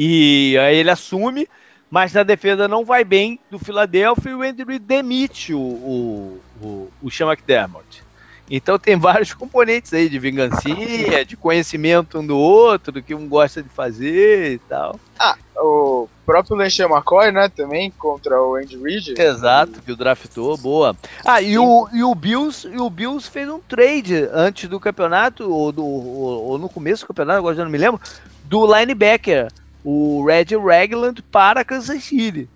E 0.00 0.56
aí 0.58 0.76
ele 0.76 0.92
assume, 0.92 1.48
mas 1.90 2.12
na 2.12 2.22
defesa 2.22 2.68
não 2.68 2.84
vai 2.84 3.02
bem 3.02 3.40
do 3.50 3.58
Philadelphia 3.58 4.30
e 4.30 4.34
o 4.34 4.42
Andy 4.42 4.62
Reid 4.62 4.78
demite 4.78 5.52
o, 5.52 5.58
o, 5.58 6.40
o, 6.62 6.92
o 7.02 7.10
Sean 7.10 7.26
McDermott. 7.26 8.04
Então 8.48 8.78
tem 8.78 8.94
vários 8.96 9.34
componentes 9.34 9.92
aí 9.92 10.08
de 10.08 10.16
vingancinha, 10.16 11.24
de 11.24 11.36
conhecimento 11.36 12.20
um 12.20 12.24
do 12.24 12.38
outro, 12.38 12.92
do 12.92 13.02
que 13.02 13.12
um 13.12 13.28
gosta 13.28 13.60
de 13.60 13.68
fazer 13.68 14.52
e 14.52 14.58
tal. 14.60 15.00
Ah, 15.18 15.36
o 15.56 16.08
próprio 16.24 16.54
LeSean 16.54 16.86
McCoy, 16.86 17.32
né, 17.32 17.48
também, 17.48 17.90
contra 17.90 18.40
o 18.40 18.54
Andy 18.54 18.80
Reid. 18.80 19.20
Exato, 19.20 19.82
que 19.82 19.90
o 19.90 19.96
draftou, 19.96 20.56
boa. 20.56 20.96
Ah, 21.24 21.42
e 21.42 21.58
o, 21.58 21.88
e 21.92 22.04
o 22.04 22.14
Bills 22.14 22.68
e 22.68 22.78
o 22.78 22.88
Bills 22.88 23.28
fez 23.28 23.48
um 23.48 23.58
trade 23.58 24.28
antes 24.32 24.68
do 24.68 24.78
campeonato, 24.78 25.52
ou, 25.52 25.72
do, 25.72 25.84
ou, 25.84 26.44
ou 26.50 26.56
no 26.56 26.68
começo 26.68 27.02
do 27.02 27.08
campeonato, 27.08 27.40
agora 27.40 27.56
já 27.56 27.64
não 27.64 27.70
me 27.72 27.78
lembro, 27.78 28.00
do 28.44 28.64
linebacker, 28.64 29.48
o 29.90 30.22
Red 30.22 30.54
Ragland 30.54 31.22
para 31.22 31.64
Kansas 31.64 32.04
City. 32.04 32.46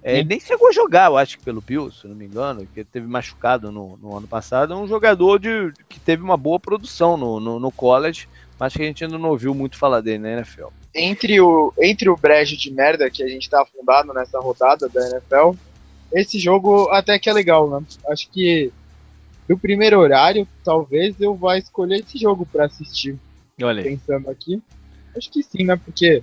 É, 0.00 0.18
ele 0.18 0.28
nem 0.28 0.38
chegou 0.38 0.68
a 0.68 0.72
jogar, 0.72 1.06
eu 1.06 1.16
acho 1.16 1.36
que 1.36 1.44
pelo 1.44 1.60
Bills, 1.60 2.00
se 2.00 2.06
não 2.06 2.14
me 2.14 2.24
engano, 2.24 2.64
que 2.72 2.78
ele 2.78 2.88
teve 2.90 3.04
machucado 3.04 3.72
no, 3.72 3.96
no, 3.96 4.16
ano 4.16 4.28
passado. 4.28 4.72
É 4.72 4.76
um 4.76 4.86
jogador 4.86 5.40
de, 5.40 5.72
que 5.88 5.98
teve 5.98 6.22
uma 6.22 6.36
boa 6.36 6.60
produção 6.60 7.16
no, 7.16 7.40
no, 7.40 7.58
no, 7.58 7.72
college, 7.72 8.28
mas 8.60 8.74
que 8.74 8.82
a 8.82 8.84
gente 8.84 9.02
ainda 9.02 9.18
não 9.18 9.30
ouviu 9.30 9.52
muito 9.54 9.76
falar 9.76 10.00
dele 10.00 10.18
na 10.18 10.30
NFL. 10.34 10.68
Entre 10.94 11.40
o, 11.40 11.72
entre 11.80 12.08
o 12.08 12.16
brejo 12.16 12.56
de 12.56 12.72
merda 12.72 13.10
que 13.10 13.24
a 13.24 13.28
gente 13.28 13.50
tá 13.50 13.62
afundado 13.62 14.14
nessa 14.14 14.38
rodada 14.38 14.88
da 14.88 15.04
NFL, 15.04 15.58
esse 16.12 16.38
jogo 16.38 16.88
até 16.90 17.18
que 17.18 17.28
é 17.28 17.32
legal, 17.32 17.68
né? 17.68 17.84
Acho 18.08 18.30
que 18.30 18.72
do 19.48 19.58
primeiro 19.58 19.98
horário, 19.98 20.46
talvez 20.62 21.20
eu 21.20 21.34
vá 21.34 21.58
escolher 21.58 21.98
esse 21.98 22.16
jogo 22.16 22.46
para 22.46 22.66
assistir. 22.66 23.18
Olha 23.60 23.82
aí. 23.82 23.96
Pensando 23.96 24.30
aqui. 24.30 24.62
Acho 25.16 25.28
que 25.28 25.42
sim, 25.42 25.64
né? 25.64 25.74
Porque 25.74 26.22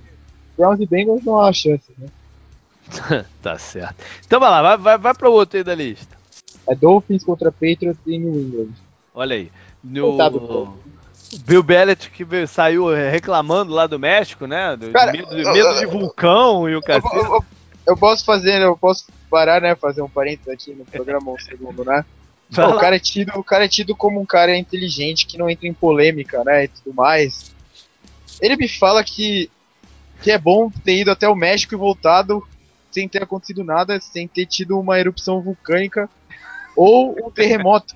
Browns 0.56 0.80
e 0.80 0.86
Bengals 0.86 1.24
não 1.24 1.40
há 1.40 1.52
chance, 1.52 1.92
né? 1.98 2.08
tá 3.42 3.58
certo. 3.58 3.96
Então 4.24 4.40
vai 4.40 4.50
lá, 4.50 4.62
vai, 4.62 4.76
vai, 4.76 4.98
vai 4.98 5.14
para 5.14 5.28
o 5.28 5.32
outro 5.32 5.58
aí 5.58 5.64
da 5.64 5.74
lista. 5.74 6.16
É 6.68 6.74
Dolphins 6.74 7.24
contra 7.24 7.52
Patriots 7.52 8.00
e 8.06 8.18
New 8.18 8.34
England. 8.34 8.72
Olha 9.14 9.36
aí. 9.36 9.50
No... 9.82 10.16
Bill 11.44 11.62
Bellet 11.62 12.10
que 12.10 12.46
saiu 12.46 12.88
reclamando 12.88 13.72
lá 13.72 13.86
do 13.86 13.98
México, 13.98 14.46
né? 14.46 14.76
Do, 14.76 14.90
Cara, 14.92 15.12
medo, 15.12 15.32
eu, 15.32 15.52
medo, 15.52 15.78
de 15.78 15.86
vulcão 15.86 16.68
e 16.68 16.76
o 16.76 16.80
cacete. 16.80 17.16
Eu, 17.16 17.24
eu, 17.24 17.44
eu, 17.88 17.96
posso 17.96 18.24
fazer, 18.24 18.62
eu 18.62 18.76
posso 18.76 19.06
parar, 19.28 19.60
né? 19.60 19.74
Fazer 19.74 20.02
um 20.02 20.08
parênteses 20.08 20.48
aqui 20.48 20.72
no 20.72 20.84
programa 20.84 21.32
um 21.32 21.38
segundo, 21.38 21.84
né? 21.84 22.04
o, 22.50 22.78
cara 22.78 22.96
é 22.96 23.00
tido, 23.00 23.32
o 23.36 23.44
cara 23.44 23.64
é 23.64 23.68
tido 23.68 23.94
como 23.96 24.20
um 24.20 24.26
cara 24.26 24.56
inteligente 24.56 25.26
que 25.26 25.36
não 25.36 25.50
entra 25.50 25.66
em 25.66 25.74
polêmica, 25.74 26.44
né? 26.44 26.64
E 26.64 26.68
tudo 26.68 26.94
mais. 26.94 27.52
Ele 28.40 28.56
me 28.56 28.68
fala 28.68 29.02
que, 29.02 29.50
que 30.22 30.30
é 30.30 30.38
bom 30.38 30.70
ter 30.84 31.00
ido 31.00 31.10
até 31.10 31.28
o 31.28 31.34
México 31.34 31.74
e 31.74 31.76
voltado 31.76 32.46
sem 32.90 33.08
ter 33.08 33.22
acontecido 33.22 33.62
nada, 33.62 34.00
sem 34.00 34.26
ter 34.26 34.46
tido 34.46 34.78
uma 34.78 34.98
erupção 34.98 35.40
vulcânica 35.40 36.08
ou 36.74 37.14
um 37.26 37.30
terremoto. 37.30 37.94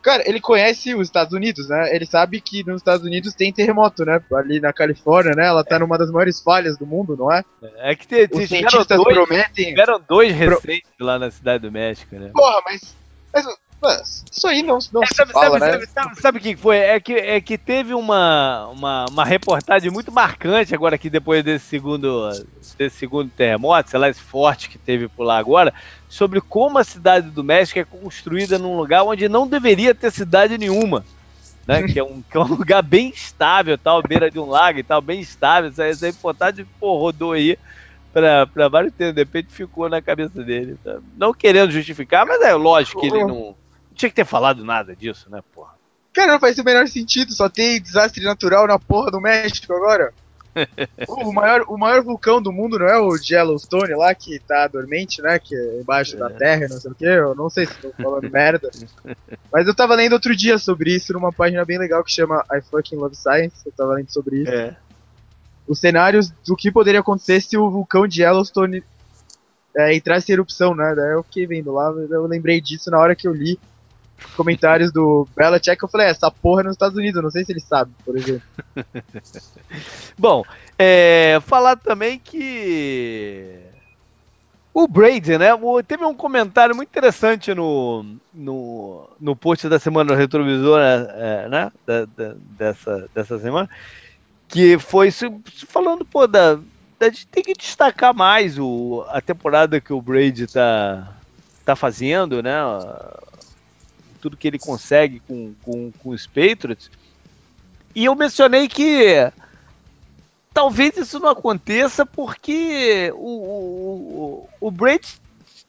Cara, 0.00 0.22
ele 0.28 0.40
conhece 0.40 0.94
os 0.94 1.08
Estados 1.08 1.32
Unidos, 1.32 1.68
né? 1.68 1.94
Ele 1.94 2.06
sabe 2.06 2.40
que 2.40 2.64
nos 2.64 2.76
Estados 2.76 3.04
Unidos 3.04 3.34
tem 3.34 3.52
terremoto, 3.52 4.04
né? 4.04 4.22
Ali 4.34 4.60
na 4.60 4.72
Califórnia, 4.72 5.34
né? 5.34 5.46
Ela 5.46 5.64
tá 5.64 5.76
é. 5.76 5.78
numa 5.80 5.98
das 5.98 6.10
maiores 6.10 6.40
falhas 6.40 6.78
do 6.78 6.86
mundo, 6.86 7.16
não 7.16 7.32
é? 7.32 7.44
É 7.78 7.94
que 7.96 8.06
te, 8.06 8.28
os 8.32 8.48
cientistas 8.48 8.86
dois, 8.86 9.14
prometem. 9.14 9.66
Tiveram 9.66 10.00
dois 10.08 10.32
recentes 10.32 10.88
pro... 10.96 11.06
lá 11.06 11.18
na 11.18 11.30
cidade 11.30 11.62
do 11.62 11.72
México, 11.72 12.14
né? 12.14 12.30
Porra, 12.32 12.62
mas, 12.64 12.96
mas 13.34 13.44
isso 14.30 14.46
aí 14.46 14.62
não, 14.62 14.78
não 14.92 15.02
é, 15.02 15.06
se 15.06 15.14
sabe, 15.14 15.32
fala, 15.32 15.58
sabe, 15.58 15.78
né? 15.78 15.86
Sabe, 15.86 16.20
sabe, 16.20 16.38
o 16.38 16.40
que 16.40 16.56
foi? 16.56 16.78
É 16.78 16.98
que, 16.98 17.12
é 17.12 17.40
que 17.40 17.58
teve 17.58 17.94
uma, 17.94 18.68
uma, 18.68 19.06
uma 19.10 19.24
reportagem 19.24 19.90
muito 19.90 20.10
marcante 20.10 20.74
agora 20.74 20.96
aqui 20.96 21.10
depois 21.10 21.44
desse 21.44 21.66
segundo, 21.66 22.30
desse 22.78 22.96
segundo 22.96 23.30
terremoto, 23.30 23.90
sei 23.90 24.00
lá, 24.00 24.08
esse 24.08 24.20
forte 24.20 24.68
que 24.68 24.78
teve 24.78 25.08
por 25.08 25.24
lá 25.24 25.38
agora, 25.38 25.72
sobre 26.08 26.40
como 26.40 26.78
a 26.78 26.84
cidade 26.84 27.30
do 27.30 27.44
México 27.44 27.78
é 27.78 27.84
construída 27.84 28.58
num 28.58 28.76
lugar 28.76 29.04
onde 29.04 29.28
não 29.28 29.46
deveria 29.46 29.94
ter 29.94 30.10
cidade 30.10 30.56
nenhuma. 30.56 31.04
Né, 31.66 31.82
que, 31.88 31.98
é 31.98 32.04
um, 32.04 32.22
que 32.22 32.36
é 32.36 32.40
um 32.40 32.54
lugar 32.54 32.82
bem 32.82 33.10
estável, 33.10 33.76
tal, 33.76 34.02
beira 34.02 34.30
de 34.30 34.38
um 34.38 34.46
lago 34.46 34.78
e 34.78 34.82
tal, 34.82 35.00
bem 35.00 35.20
estável. 35.20 35.70
Essa, 35.70 35.84
essa 35.84 36.06
reportagem 36.06 36.66
pô, 36.80 36.96
rodou 36.98 37.32
aí 37.32 37.58
para 38.12 38.68
vários 38.68 38.94
tempos, 38.94 39.14
de 39.14 39.20
repente 39.20 39.52
ficou 39.52 39.90
na 39.90 40.00
cabeça 40.00 40.42
dele. 40.42 40.76
Tá? 40.82 40.98
Não 41.18 41.34
querendo 41.34 41.70
justificar, 41.70 42.24
mas 42.24 42.40
é 42.40 42.54
lógico 42.54 43.00
que 43.00 43.08
ele 43.08 43.24
não 43.24 43.54
tinha 43.96 44.10
que 44.10 44.16
ter 44.16 44.26
falado 44.26 44.64
nada 44.64 44.94
disso, 44.94 45.28
né, 45.30 45.40
porra? 45.54 45.74
Cara, 46.12 46.32
não 46.32 46.40
faz 46.40 46.58
o 46.58 46.64
menor 46.64 46.86
sentido, 46.88 47.32
só 47.32 47.48
tem 47.48 47.80
desastre 47.80 48.24
natural 48.24 48.66
na 48.66 48.78
porra 48.78 49.10
do 49.10 49.20
México 49.20 49.72
agora. 49.74 50.14
o, 51.08 51.32
maior, 51.32 51.64
o 51.68 51.76
maior 51.76 52.02
vulcão 52.02 52.40
do 52.40 52.50
mundo 52.50 52.78
não 52.78 52.86
é 52.86 52.98
o 52.98 53.14
Yellowstone 53.16 53.94
lá, 53.94 54.14
que 54.14 54.38
tá 54.40 54.66
dormente, 54.66 55.20
né? 55.20 55.38
Que 55.38 55.54
é 55.54 55.80
embaixo 55.80 56.16
é. 56.16 56.18
da 56.18 56.30
terra, 56.30 56.66
não 56.68 56.80
sei 56.80 56.90
o 56.90 56.94
que. 56.94 57.04
Eu 57.04 57.34
não 57.34 57.50
sei 57.50 57.66
se 57.66 57.74
tô 57.74 57.92
falando 57.92 58.30
merda. 58.30 58.70
Mas 59.52 59.66
eu 59.66 59.74
tava 59.74 59.94
lendo 59.94 60.14
outro 60.14 60.34
dia 60.34 60.56
sobre 60.56 60.94
isso 60.94 61.12
numa 61.12 61.32
página 61.32 61.64
bem 61.64 61.78
legal 61.78 62.02
que 62.02 62.10
chama 62.12 62.42
I 62.50 62.62
Fucking 62.62 62.96
Love 62.96 63.16
Science. 63.16 63.66
Eu 63.66 63.72
tava 63.72 63.94
lendo 63.94 64.10
sobre 64.10 64.42
isso. 64.42 64.52
É. 64.52 64.76
Os 65.68 65.78
cenários 65.78 66.30
do 66.46 66.56
que 66.56 66.70
poderia 66.70 67.00
acontecer 67.00 67.42
se 67.42 67.58
o 67.58 67.70
vulcão 67.70 68.06
de 68.06 68.22
Yellowstone 68.22 68.82
é, 69.76 69.94
entrasse 69.94 70.32
em 70.32 70.34
erupção, 70.34 70.74
né? 70.74 70.94
Daí 70.94 71.12
eu 71.12 71.22
fiquei 71.24 71.46
vendo 71.46 71.72
lá, 71.72 71.90
eu 71.90 72.26
lembrei 72.26 72.60
disso 72.60 72.90
na 72.90 72.98
hora 72.98 73.14
que 73.14 73.28
eu 73.28 73.34
li 73.34 73.58
comentários 74.36 74.92
do 74.92 75.26
Belichick, 75.36 75.82
eu 75.82 75.88
falei, 75.88 76.06
é, 76.06 76.10
essa 76.10 76.30
porra 76.30 76.62
é 76.62 76.64
nos 76.64 76.72
Estados 76.72 76.96
Unidos, 76.96 77.22
não 77.22 77.30
sei 77.30 77.44
se 77.44 77.52
ele 77.52 77.60
sabe, 77.60 77.90
por 78.04 78.16
exemplo. 78.16 78.42
Bom, 80.18 80.44
é, 80.78 81.38
falar 81.46 81.76
também 81.76 82.18
que 82.18 83.60
o 84.72 84.86
Brady, 84.86 85.38
né? 85.38 85.48
Teve 85.86 86.04
um 86.04 86.14
comentário 86.14 86.76
muito 86.76 86.88
interessante 86.88 87.54
no, 87.54 88.04
no, 88.32 89.08
no 89.18 89.34
post 89.34 89.68
da 89.68 89.78
semana 89.78 90.14
retrovisora, 90.14 91.14
é, 91.14 91.48
né? 91.48 91.72
Da, 91.86 92.04
da, 92.04 92.34
dessa, 92.58 93.08
dessa 93.14 93.38
semana, 93.38 93.70
que 94.48 94.78
foi 94.78 95.10
falando, 95.66 96.04
pô, 96.04 96.26
da, 96.26 96.58
a 97.00 97.04
gente 97.04 97.26
tem 97.26 97.42
que 97.42 97.54
destacar 97.54 98.14
mais 98.14 98.58
o, 98.58 99.04
a 99.08 99.20
temporada 99.20 99.80
que 99.80 99.92
o 99.92 100.00
Brady 100.00 100.46
tá, 100.46 101.12
tá 101.64 101.76
fazendo, 101.76 102.42
né? 102.42 102.56
Tudo 104.26 104.36
que 104.36 104.48
ele 104.48 104.58
consegue 104.58 105.20
com, 105.20 105.54
com, 105.62 105.92
com 105.92 106.10
os 106.10 106.26
Patriots. 106.26 106.90
E 107.94 108.06
eu 108.06 108.14
mencionei 108.16 108.66
que 108.66 109.30
talvez 110.52 110.96
isso 110.96 111.20
não 111.20 111.28
aconteça 111.28 112.04
porque 112.04 113.12
o, 113.14 114.48
o, 114.48 114.48
o 114.60 114.70
Brady 114.70 115.20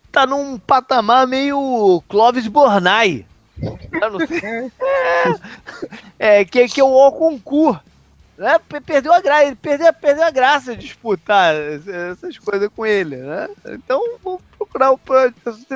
está 0.06 0.26
num 0.26 0.58
patamar 0.58 1.28
meio 1.28 2.02
Clovis 2.10 2.48
Bornai. 2.48 3.28
Sei. 4.28 4.72
É, 6.18 6.42
é 6.42 6.46
que, 6.46 6.68
que 6.68 6.82
é 6.82 6.84
o 6.84 7.12
concurso 7.12 7.80
né? 8.38 8.60
Perdeu 8.86 9.12
a 9.12 9.20
graça, 9.20 9.58
perdeu, 9.60 9.92
perdeu 9.94 10.24
a 10.24 10.32
graça 10.32 10.76
de 10.76 10.86
disputar 10.86 11.56
essas 11.56 12.38
coisas 12.38 12.70
com 12.76 12.86
ele, 12.86 13.18
né? 13.18 13.50
Então 13.70 14.02
vou 14.24 14.40
procurar, 14.58 14.94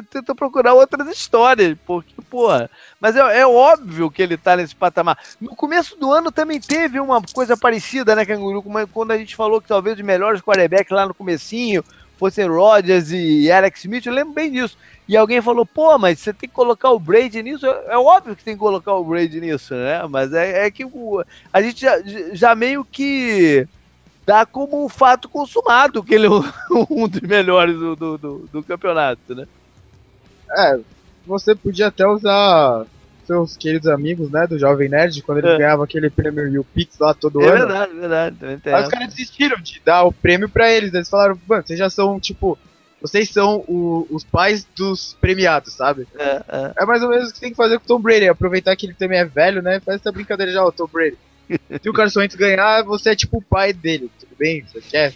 tenta 0.09 0.35
procurar 0.35 0.73
outras 0.73 1.07
histórias, 1.07 1.75
porque, 1.85 2.13
porra, 2.29 2.69
mas 2.99 3.15
é, 3.15 3.39
é, 3.39 3.47
óbvio 3.47 4.11
que 4.11 4.21
ele 4.21 4.37
tá 4.37 4.55
nesse 4.55 4.75
patamar. 4.75 5.17
No 5.39 5.55
começo 5.55 5.97
do 5.97 6.11
ano 6.11 6.31
também 6.31 6.59
teve 6.59 6.99
uma 6.99 7.21
coisa 7.21 7.57
parecida, 7.57 8.15
né, 8.15 8.25
Canguru? 8.25 8.63
Quando 8.93 9.11
a 9.11 9.17
gente 9.17 9.35
falou 9.35 9.59
que 9.59 9.67
talvez 9.67 9.97
os 9.97 10.05
melhores 10.05 10.41
quarterbacks 10.41 10.91
lá 10.91 11.07
no 11.07 11.13
comecinho 11.13 11.83
fossem 12.21 12.45
Rodgers 12.45 13.11
e 13.11 13.51
Alex 13.51 13.79
Smith, 13.79 14.05
eu 14.05 14.13
lembro 14.13 14.33
bem 14.33 14.51
disso. 14.51 14.77
E 15.07 15.17
alguém 15.17 15.41
falou, 15.41 15.65
pô, 15.65 15.97
mas 15.97 16.19
você 16.19 16.31
tem 16.31 16.47
que 16.47 16.53
colocar 16.53 16.91
o 16.91 16.99
Brady 16.99 17.41
nisso? 17.41 17.65
É, 17.65 17.97
óbvio 17.97 18.35
que 18.35 18.43
tem 18.43 18.53
que 18.53 18.59
colocar 18.59 18.93
o 18.93 19.03
Brady 19.03 19.41
nisso, 19.41 19.73
né? 19.73 20.05
Mas 20.07 20.31
é, 20.31 20.67
é 20.67 20.71
que 20.71 20.85
o, 20.85 21.23
a 21.51 21.61
gente 21.63 21.81
já, 21.81 21.99
já, 22.31 22.53
meio 22.53 22.85
que 22.85 23.67
dá 24.23 24.45
como 24.45 24.85
um 24.85 24.87
fato 24.87 25.27
consumado 25.27 26.03
que 26.03 26.13
ele 26.13 26.27
é 26.27 26.29
um 26.91 27.07
dos 27.09 27.21
melhores 27.21 27.75
do, 27.75 27.95
do, 27.95 28.17
do, 28.19 28.49
do 28.53 28.63
campeonato, 28.63 29.33
né? 29.33 29.47
É, 30.51 30.79
você 31.25 31.55
podia 31.55 31.87
até 31.87 32.05
usar 32.05 32.85
seus 33.31 33.55
queridos 33.55 33.87
amigos, 33.87 34.29
né, 34.29 34.45
do 34.45 34.59
Jovem 34.59 34.89
Nerd, 34.89 35.21
quando 35.21 35.37
eles 35.37 35.51
é. 35.51 35.57
ganhavam 35.57 35.85
aquele 35.85 36.09
prêmio 36.09 36.61
o 36.61 36.65
Pix 36.65 36.99
lá 36.99 37.13
todo 37.13 37.41
é 37.41 37.47
ano. 37.47 37.55
É 37.55 37.59
verdade, 37.59 37.93
verdade. 37.93 38.35
Aí 38.65 38.83
os 38.83 38.89
caras 38.89 39.07
desistiram 39.07 39.61
de 39.61 39.81
dar 39.85 40.03
o 40.03 40.11
prêmio 40.11 40.49
pra 40.49 40.69
eles. 40.69 40.93
Eles 40.93 41.09
falaram, 41.09 41.39
mano, 41.47 41.63
vocês 41.65 41.79
já 41.79 41.89
são, 41.89 42.19
tipo, 42.19 42.59
vocês 43.01 43.29
são 43.29 43.63
o, 43.67 44.05
os 44.11 44.25
pais 44.25 44.67
dos 44.75 45.17
premiados, 45.21 45.73
sabe? 45.73 46.05
É, 46.19 46.43
é. 46.47 46.73
é, 46.79 46.85
mais 46.85 47.01
ou 47.01 47.09
menos 47.09 47.29
o 47.29 47.33
que 47.33 47.39
tem 47.39 47.51
que 47.51 47.55
fazer 47.55 47.79
com 47.79 47.85
o 47.85 47.87
Tom 47.87 48.01
Brady, 48.01 48.27
aproveitar 48.27 48.75
que 48.75 48.85
ele 48.85 48.93
também 48.93 49.19
é 49.19 49.25
velho, 49.25 49.61
né? 49.61 49.79
Faz 49.79 50.01
essa 50.01 50.11
brincadeira 50.11 50.51
já, 50.51 50.63
o 50.63 50.71
Tom 50.71 50.87
Brady. 50.91 51.17
Se 51.81 51.89
o 51.89 51.93
Carson 51.93 52.19
Wentz 52.19 52.35
ganhar, 52.35 52.83
você 52.83 53.11
é 53.11 53.15
tipo 53.15 53.37
o 53.37 53.41
pai 53.41 53.73
dele, 53.73 54.09
tudo 54.19 54.35
bem? 54.37 54.63
Você 54.63 54.81
quer? 54.81 55.13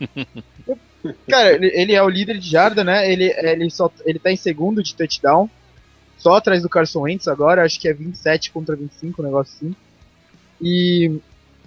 Cara, 1.28 1.52
ele, 1.52 1.70
ele, 1.74 1.94
é 1.94 2.02
o 2.02 2.08
líder 2.08 2.38
de 2.38 2.48
jarda, 2.48 2.84
né? 2.84 3.10
Ele, 3.10 3.32
ele, 3.36 3.70
só, 3.70 3.90
ele 4.04 4.18
tá 4.18 4.30
em 4.30 4.36
segundo 4.36 4.82
de 4.82 4.94
touchdown, 4.94 5.50
só 6.22 6.36
atrás 6.36 6.62
do 6.62 6.68
Carson 6.68 7.00
Wentz 7.00 7.26
agora, 7.26 7.64
acho 7.64 7.80
que 7.80 7.88
é 7.88 7.92
27 7.92 8.52
contra 8.52 8.76
25, 8.76 9.20
um 9.20 9.24
negócio 9.24 9.54
assim. 9.56 9.74
E 10.60 11.18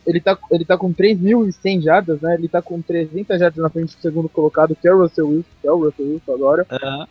ele 0.08 0.22
tá, 0.22 0.38
ele 0.49 0.64
tá 0.64 0.78
com 0.78 0.93
3.100 0.93 1.82
jardas, 1.82 2.22
né? 2.22 2.36
Ele 2.36 2.47
tá 2.47 2.62
com 2.62 2.82
300 2.82 3.38
jardas 3.38 3.62
na 3.62 3.70
frente 3.70 3.97
do 3.97 4.01
segundo 4.01 4.30
colocado, 4.30 4.74
que 4.74 4.88
é 4.88 4.93
o 4.93 5.01
Russell 5.01 5.28
Wilson, 5.28 5.49
que 5.62 5.68
é 5.68 5.72
o 5.72 5.84
Russell 5.84 6.06
Wilson 6.06 6.34
agora. 6.34 6.66
Uhum. 6.72 7.06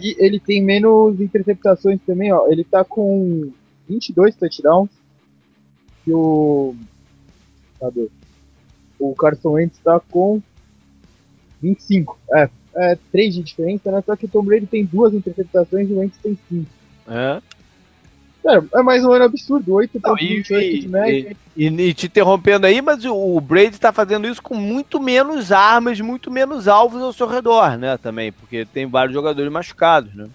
E 0.00 0.16
ele 0.18 0.40
tem 0.40 0.60
menos 0.60 1.20
interceptações 1.20 2.00
também, 2.04 2.32
ó. 2.32 2.48
Ele 2.48 2.64
tá 2.64 2.82
com 2.82 3.52
22 3.88 4.34
touchdowns. 4.34 4.90
E 6.04 6.12
o. 6.12 6.74
Cadê? 7.78 8.08
O 8.98 9.14
Carson 9.14 9.52
Wentz 9.52 9.78
tá 9.84 10.00
com 10.00 10.42
25. 11.62 12.18
É, 12.34 12.50
é 12.76 12.98
3 13.10 13.34
de 13.34 13.42
diferença, 13.42 13.90
né? 13.90 14.02
Só 14.04 14.14
que 14.14 14.26
o 14.26 14.28
Tom 14.28 14.42
Brady 14.42 14.66
tem 14.66 14.84
duas 14.84 15.14
interceptações 15.14 15.88
e 15.88 15.92
o 15.92 15.98
Wentz 15.98 16.16
tem 16.22 16.38
5. 16.48 16.66
É. 17.08 17.40
É, 18.46 18.78
é 18.78 18.82
mais 18.82 19.04
um 19.04 19.10
ano 19.10 19.24
absurdo, 19.24 19.72
8.28 19.72 20.80
de 20.80 20.88
média. 20.88 21.36
E, 21.56 21.66
e, 21.66 21.88
e, 21.88 21.94
te 21.94 22.06
interrompendo 22.06 22.66
aí, 22.66 22.80
mas 22.80 23.04
o 23.04 23.40
Brady 23.40 23.80
tá 23.80 23.92
fazendo 23.92 24.28
isso 24.28 24.40
com 24.40 24.54
muito 24.54 25.00
menos 25.00 25.50
armas, 25.50 26.00
muito 26.00 26.30
menos 26.30 26.68
alvos 26.68 27.02
ao 27.02 27.12
seu 27.12 27.26
redor, 27.26 27.76
né? 27.76 27.96
Também, 27.96 28.30
porque 28.30 28.64
tem 28.64 28.86
vários 28.86 29.14
jogadores 29.14 29.50
machucados, 29.50 30.14
né? 30.14 30.28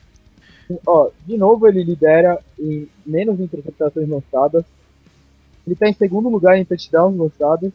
Ó, 0.86 1.10
de 1.26 1.38
novo 1.38 1.68
ele 1.68 1.84
lidera 1.84 2.40
em 2.60 2.88
menos 3.06 3.40
interceptações 3.40 4.10
lançadas. 4.10 4.66
Ele 5.66 5.76
tá 5.76 5.88
em 5.88 5.94
segundo 5.94 6.28
lugar 6.28 6.58
em 6.58 6.66
touchdowns 6.66 7.18
lançados. 7.18 7.72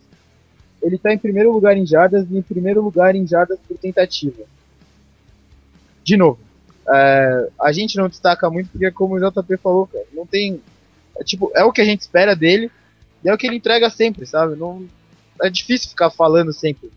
Ele 0.82 0.98
tá 0.98 1.12
em 1.12 1.18
primeiro 1.18 1.52
lugar 1.52 1.76
em 1.76 1.86
jardas 1.86 2.26
e 2.30 2.36
em 2.36 2.42
primeiro 2.42 2.82
lugar 2.82 3.14
em 3.14 3.26
jardas 3.26 3.58
por 3.66 3.76
tentativa. 3.78 4.44
De 6.04 6.16
novo, 6.16 6.38
é, 6.88 7.48
a 7.60 7.72
gente 7.72 7.96
não 7.96 8.08
destaca 8.08 8.48
muito 8.48 8.70
porque, 8.70 8.90
como 8.90 9.14
o 9.14 9.18
JP 9.18 9.56
falou, 9.56 9.86
cara, 9.86 10.04
não 10.12 10.26
tem. 10.26 10.60
É, 11.18 11.24
tipo, 11.24 11.50
é 11.54 11.64
o 11.64 11.72
que 11.72 11.80
a 11.80 11.84
gente 11.84 12.02
espera 12.02 12.36
dele 12.36 12.70
e 13.24 13.28
é 13.28 13.34
o 13.34 13.38
que 13.38 13.46
ele 13.46 13.56
entrega 13.56 13.90
sempre, 13.90 14.26
sabe? 14.26 14.54
Não, 14.56 14.86
é 15.42 15.50
difícil 15.50 15.90
ficar 15.90 16.10
falando 16.10 16.52
sempre. 16.52 16.90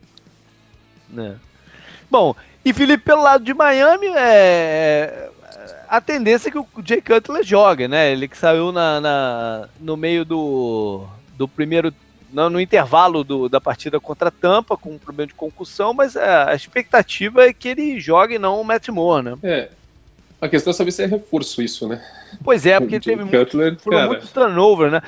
É. 1.18 1.36
Bom, 2.10 2.36
e 2.64 2.74
Felipe, 2.74 3.04
pelo 3.04 3.24
lado 3.24 3.44
de 3.44 3.54
Miami, 3.54 4.08
é, 4.16 5.30
a 5.88 6.00
tendência 6.00 6.50
é 6.50 6.52
que 6.52 6.60
o 6.60 6.68
Jay 6.86 7.02
Cutler 7.02 7.44
jogue, 7.44 7.88
né? 7.88 8.12
Ele 8.12 8.28
que 8.28 8.38
saiu 8.38 8.72
na, 8.72 9.02
na 9.02 9.70
no 9.80 9.98
meio 9.98 10.24
do, 10.24 11.08
do 11.36 11.48
primeiro. 11.48 11.94
No, 12.32 12.50
no 12.50 12.62
intervalo 12.62 13.24
do, 13.24 13.50
da 13.50 13.60
partida 13.60 14.00
contra 14.00 14.30
a 14.30 14.32
Tampa, 14.32 14.78
com 14.78 14.92
um 14.92 14.98
problema 14.98 15.28
de 15.28 15.34
concussão, 15.34 15.94
mas 15.94 16.16
a, 16.16 16.52
a 16.52 16.56
expectativa 16.56 17.44
é 17.44 17.54
que 17.54 17.70
ele 17.70 18.00
jogue 18.00 18.38
não 18.38 18.62
o 18.62 18.64
Matt 18.64 18.90
Moore, 18.90 19.26
né? 19.26 19.38
É, 19.44 19.70
a 20.42 20.48
questão 20.48 20.72
é 20.72 20.74
saber 20.74 20.92
se 20.92 21.04
é 21.04 21.06
reforço 21.06 21.62
isso, 21.62 21.88
né? 21.88 22.04
Pois 22.44 22.66
é, 22.66 22.80
porque 22.80 23.00
teve 23.02 23.24
Cutler, 23.24 23.72
muito, 23.72 23.90
cara, 23.90 24.08
muito 24.08 24.28
turnover, 24.28 24.92
né? 24.92 25.02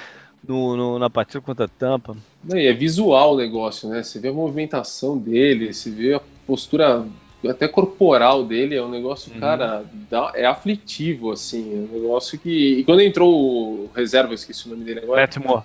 No, 0.48 0.76
no, 0.76 1.00
na 1.00 1.10
partida 1.10 1.40
contra 1.40 1.66
a 1.66 1.70
Tampa. 1.70 2.18
E 2.54 2.68
é 2.68 2.74
visual 2.74 3.36
o 3.36 3.38
negócio, 3.38 3.88
né? 3.88 4.02
Você 4.02 4.20
vê 4.20 4.30
a 4.30 4.34
movimentação 4.34 5.18
dele, 5.18 5.72
você 5.72 5.90
vê 5.92 6.16
a 6.16 6.22
postura 6.48 7.06
até 7.48 7.68
corporal 7.68 8.44
dele, 8.44 8.76
é 8.76 8.84
um 8.84 8.90
negócio, 8.90 9.34
uhum. 9.34 9.40
cara, 9.40 9.84
dá, 10.10 10.32
é 10.36 10.46
aflitivo, 10.46 11.32
assim. 11.32 11.72
É 11.74 11.96
um 11.96 12.02
negócio 12.02 12.38
que. 12.38 12.80
E 12.80 12.84
quando 12.84 13.02
entrou 13.02 13.34
o 13.34 13.92
reserva, 13.96 14.32
eu 14.32 14.36
esqueci 14.36 14.68
o 14.68 14.72
nome 14.72 14.84
dele 14.84 15.00
agora. 15.00 15.22
Matt 15.22 15.38
Moore. 15.38 15.64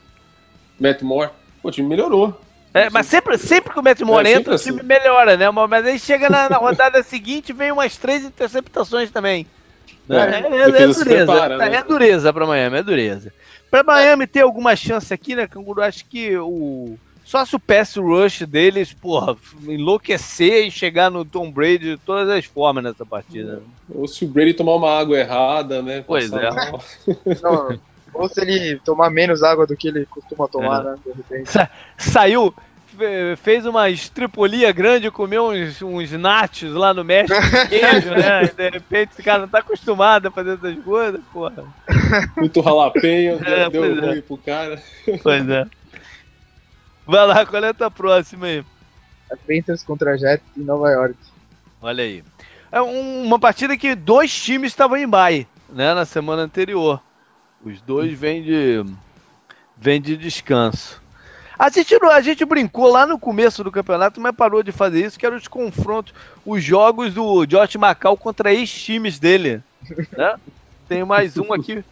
Matt 0.79 1.03
Moore, 1.03 1.31
o 1.69 1.73
time 1.73 1.89
melhorou. 1.89 2.39
É, 2.73 2.91
mas 2.91 3.07
sempre, 3.07 3.39
sempre 3.39 3.73
que 3.73 3.79
o 3.79 3.83
Matt 3.83 4.01
Moore 4.03 4.29
é, 4.29 4.33
entra, 4.35 4.55
o 4.55 4.59
time 4.59 4.79
assim. 4.79 4.87
melhora, 4.87 5.37
né? 5.37 5.51
Mas 5.51 5.87
aí 5.87 5.99
chega 5.99 6.29
na, 6.29 6.51
na 6.51 6.57
rodada 6.59 7.01
seguinte 7.05 7.53
vem 7.53 7.73
umas 7.73 7.97
três 7.97 8.23
interceptações 8.23 9.11
também. 9.11 9.47
É, 10.09 10.17
é, 10.17 10.19
é, 10.19 10.61
é 10.61 10.71
dureza. 10.71 11.05
Prepara, 11.05 11.57
né? 11.57 11.77
É 11.77 11.83
dureza 11.83 12.33
pra 12.33 12.47
Miami, 12.47 12.77
é 12.77 12.83
dureza. 12.83 13.33
Pra 13.71 13.83
Miami 13.83 14.27
ter 14.27 14.43
alguma 14.43 14.77
chance 14.77 15.13
aqui, 15.13 15.35
né, 15.35 15.47
Canguru? 15.47 15.83
Acho 15.83 16.05
que 16.05 16.37
o. 16.37 16.99
Só 17.25 17.45
se 17.45 17.57
o 17.57 17.61
pass 17.61 17.97
rush 17.97 18.43
deles, 18.43 18.93
porra, 18.93 19.37
enlouquecer 19.67 20.67
e 20.67 20.71
chegar 20.71 21.11
no 21.11 21.25
Tom 21.25 21.51
Brady 21.51 21.79
de 21.79 21.97
todas 21.97 22.29
as 22.29 22.45
formas 22.45 22.85
nessa 22.85 23.05
partida. 23.05 23.63
Ou 23.93 24.07
se 24.07 24.25
o 24.25 24.29
Brady 24.29 24.55
tomar 24.55 24.77
uma 24.77 24.97
água 24.97 25.19
errada, 25.19 25.83
né? 25.83 26.05
Pois 26.07 26.33
é. 26.33 26.51
Não, 27.43 27.81
ou 28.19 28.29
se 28.29 28.41
ele 28.41 28.81
tomar 28.85 29.11
menos 29.11 29.43
água 29.43 29.67
do 29.67 29.77
que 29.77 29.89
ele 29.89 30.07
costuma 30.07 30.49
tomar, 30.49 30.81
é. 30.81 30.85
né? 30.85 30.97
De 31.05 31.13
repente. 31.13 31.51
Sa 31.51 31.69
saiu, 31.97 32.55
fez 33.37 33.67
uma 33.67 33.91
estripolia 33.91 34.73
grande, 34.73 35.11
comeu 35.11 35.49
uns, 35.49 35.83
uns 35.83 36.13
nachos 36.13 36.73
lá 36.73 36.95
no 36.95 37.05
México, 37.05 37.39
queijo, 37.69 38.11
né? 38.11 38.45
E 38.45 38.49
de 38.49 38.71
repente 38.71 39.13
esse 39.13 39.23
cara 39.23 39.41
não 39.41 39.49
tá 39.49 39.59
acostumado 39.59 40.29
a 40.29 40.31
fazer 40.31 40.55
essas 40.55 40.83
coisas, 40.83 41.21
porra. 41.33 41.65
Muito 42.37 42.61
ralapenho, 42.61 43.39
é, 43.45 43.69
deu 43.71 43.85
é. 43.85 44.01
ruim 44.01 44.19
é. 44.19 44.23
pro 44.23 44.39
cara. 44.39 44.83
Pois 45.23 45.49
é. 45.49 45.67
Vai 47.07 47.27
lá, 47.27 47.47
qual 47.47 47.65
é 47.65 47.69
a 47.69 47.75
tua 47.75 47.91
próxima 47.91 48.47
aí? 48.47 48.65
A 49.31 49.37
Panthers 49.37 49.83
contra 49.83 50.17
Jets 50.17 50.45
em 50.57 50.63
Nova 50.63 50.91
York. 50.91 51.17
Olha 51.81 52.03
aí. 52.03 52.25
É 52.71 52.81
uma 52.81 53.39
partida 53.39 53.77
que 53.77 53.95
dois 53.95 54.35
times 54.35 54.73
estavam 54.73 54.97
em 54.97 55.09
bye, 55.09 55.47
né, 55.69 55.95
na 55.95 56.05
semana 56.05 56.43
anterior. 56.43 57.01
Os 57.65 57.81
dois 57.81 58.13
vêm 58.13 58.43
de, 58.43 58.85
vêm 59.77 60.01
de 60.01 60.17
descanso. 60.17 61.03
A 61.59 61.71
gente, 61.71 61.95
a 61.95 62.21
gente 62.21 62.45
brincou 62.45 62.91
lá 62.91 63.07
no 63.07 63.19
começo 63.19 63.65
do 63.65 63.73
campeonato, 63.73 64.21
mas 64.21 64.37
parou 64.37 64.63
de 64.63 64.73
fazer 64.73 65.07
isso, 65.07 65.19
que 65.19 65.25
eram 65.25 65.37
os 65.37 65.49
confrontos, 65.49 66.13
os 66.45 66.63
jogos 66.63 67.15
do 67.15 67.47
Josh 67.47 67.77
Macau 67.77 68.17
contra 68.17 68.53
ex-times 68.53 69.19
dele. 69.19 69.63
Né? 70.17 70.37
Tem 70.87 71.03
mais 71.05 71.37
um 71.37 71.53
aqui 71.53 71.83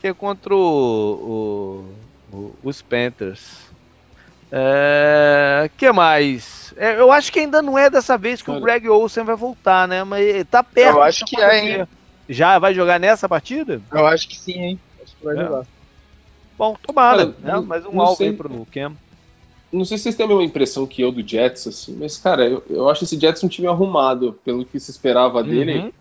que 0.00 0.08
é 0.08 0.12
contra 0.12 0.52
o, 0.52 1.86
o, 2.32 2.36
o, 2.36 2.56
os 2.64 2.82
Panthers. 2.82 3.70
É, 4.50 5.70
que 5.76 5.90
mais? 5.92 6.74
É, 6.76 6.98
eu 6.98 7.12
acho 7.12 7.32
que 7.32 7.38
ainda 7.38 7.62
não 7.62 7.78
é 7.78 7.88
dessa 7.88 8.18
vez 8.18 8.42
que 8.42 8.50
Olha. 8.50 8.58
o 8.58 8.62
Greg 8.62 8.88
Olsen 8.88 9.22
vai 9.22 9.36
voltar, 9.36 9.86
né? 9.86 10.02
Mas 10.02 10.44
tá 10.50 10.62
perto. 10.62 10.96
Eu 10.96 11.02
acho 11.02 11.24
que 11.24 11.40
é, 11.40 11.58
hein? 11.58 11.88
Já 12.28 12.58
vai 12.58 12.74
jogar 12.74 12.98
nessa 12.98 13.28
partida? 13.28 13.80
Eu 13.92 14.06
acho 14.06 14.28
que 14.28 14.36
sim, 14.36 14.58
hein? 14.58 14.80
Vai 15.22 15.36
é. 15.36 15.44
jogar. 15.44 15.66
Bom, 16.58 16.76
tomara, 16.82 17.34
né? 17.40 17.60
Mais 17.60 17.84
um 17.86 18.00
alvo 18.00 18.22
aí 18.22 18.32
pro 18.32 18.66
Cam. 18.72 18.92
Não 19.72 19.86
sei 19.86 19.96
se 19.96 20.04
vocês 20.04 20.14
têm 20.14 20.26
a 20.26 20.28
mesma 20.28 20.44
impressão 20.44 20.86
que 20.86 21.00
eu 21.00 21.10
do 21.10 21.26
Jets, 21.26 21.66
assim, 21.66 21.96
mas, 21.98 22.18
cara, 22.18 22.46
eu, 22.46 22.62
eu 22.68 22.90
acho 22.90 23.04
esse 23.04 23.18
Jets 23.18 23.42
um 23.42 23.48
time 23.48 23.66
arrumado, 23.66 24.38
pelo 24.44 24.66
que 24.66 24.78
se 24.78 24.90
esperava 24.90 25.38
uhum. 25.38 25.44
dele. 25.44 25.94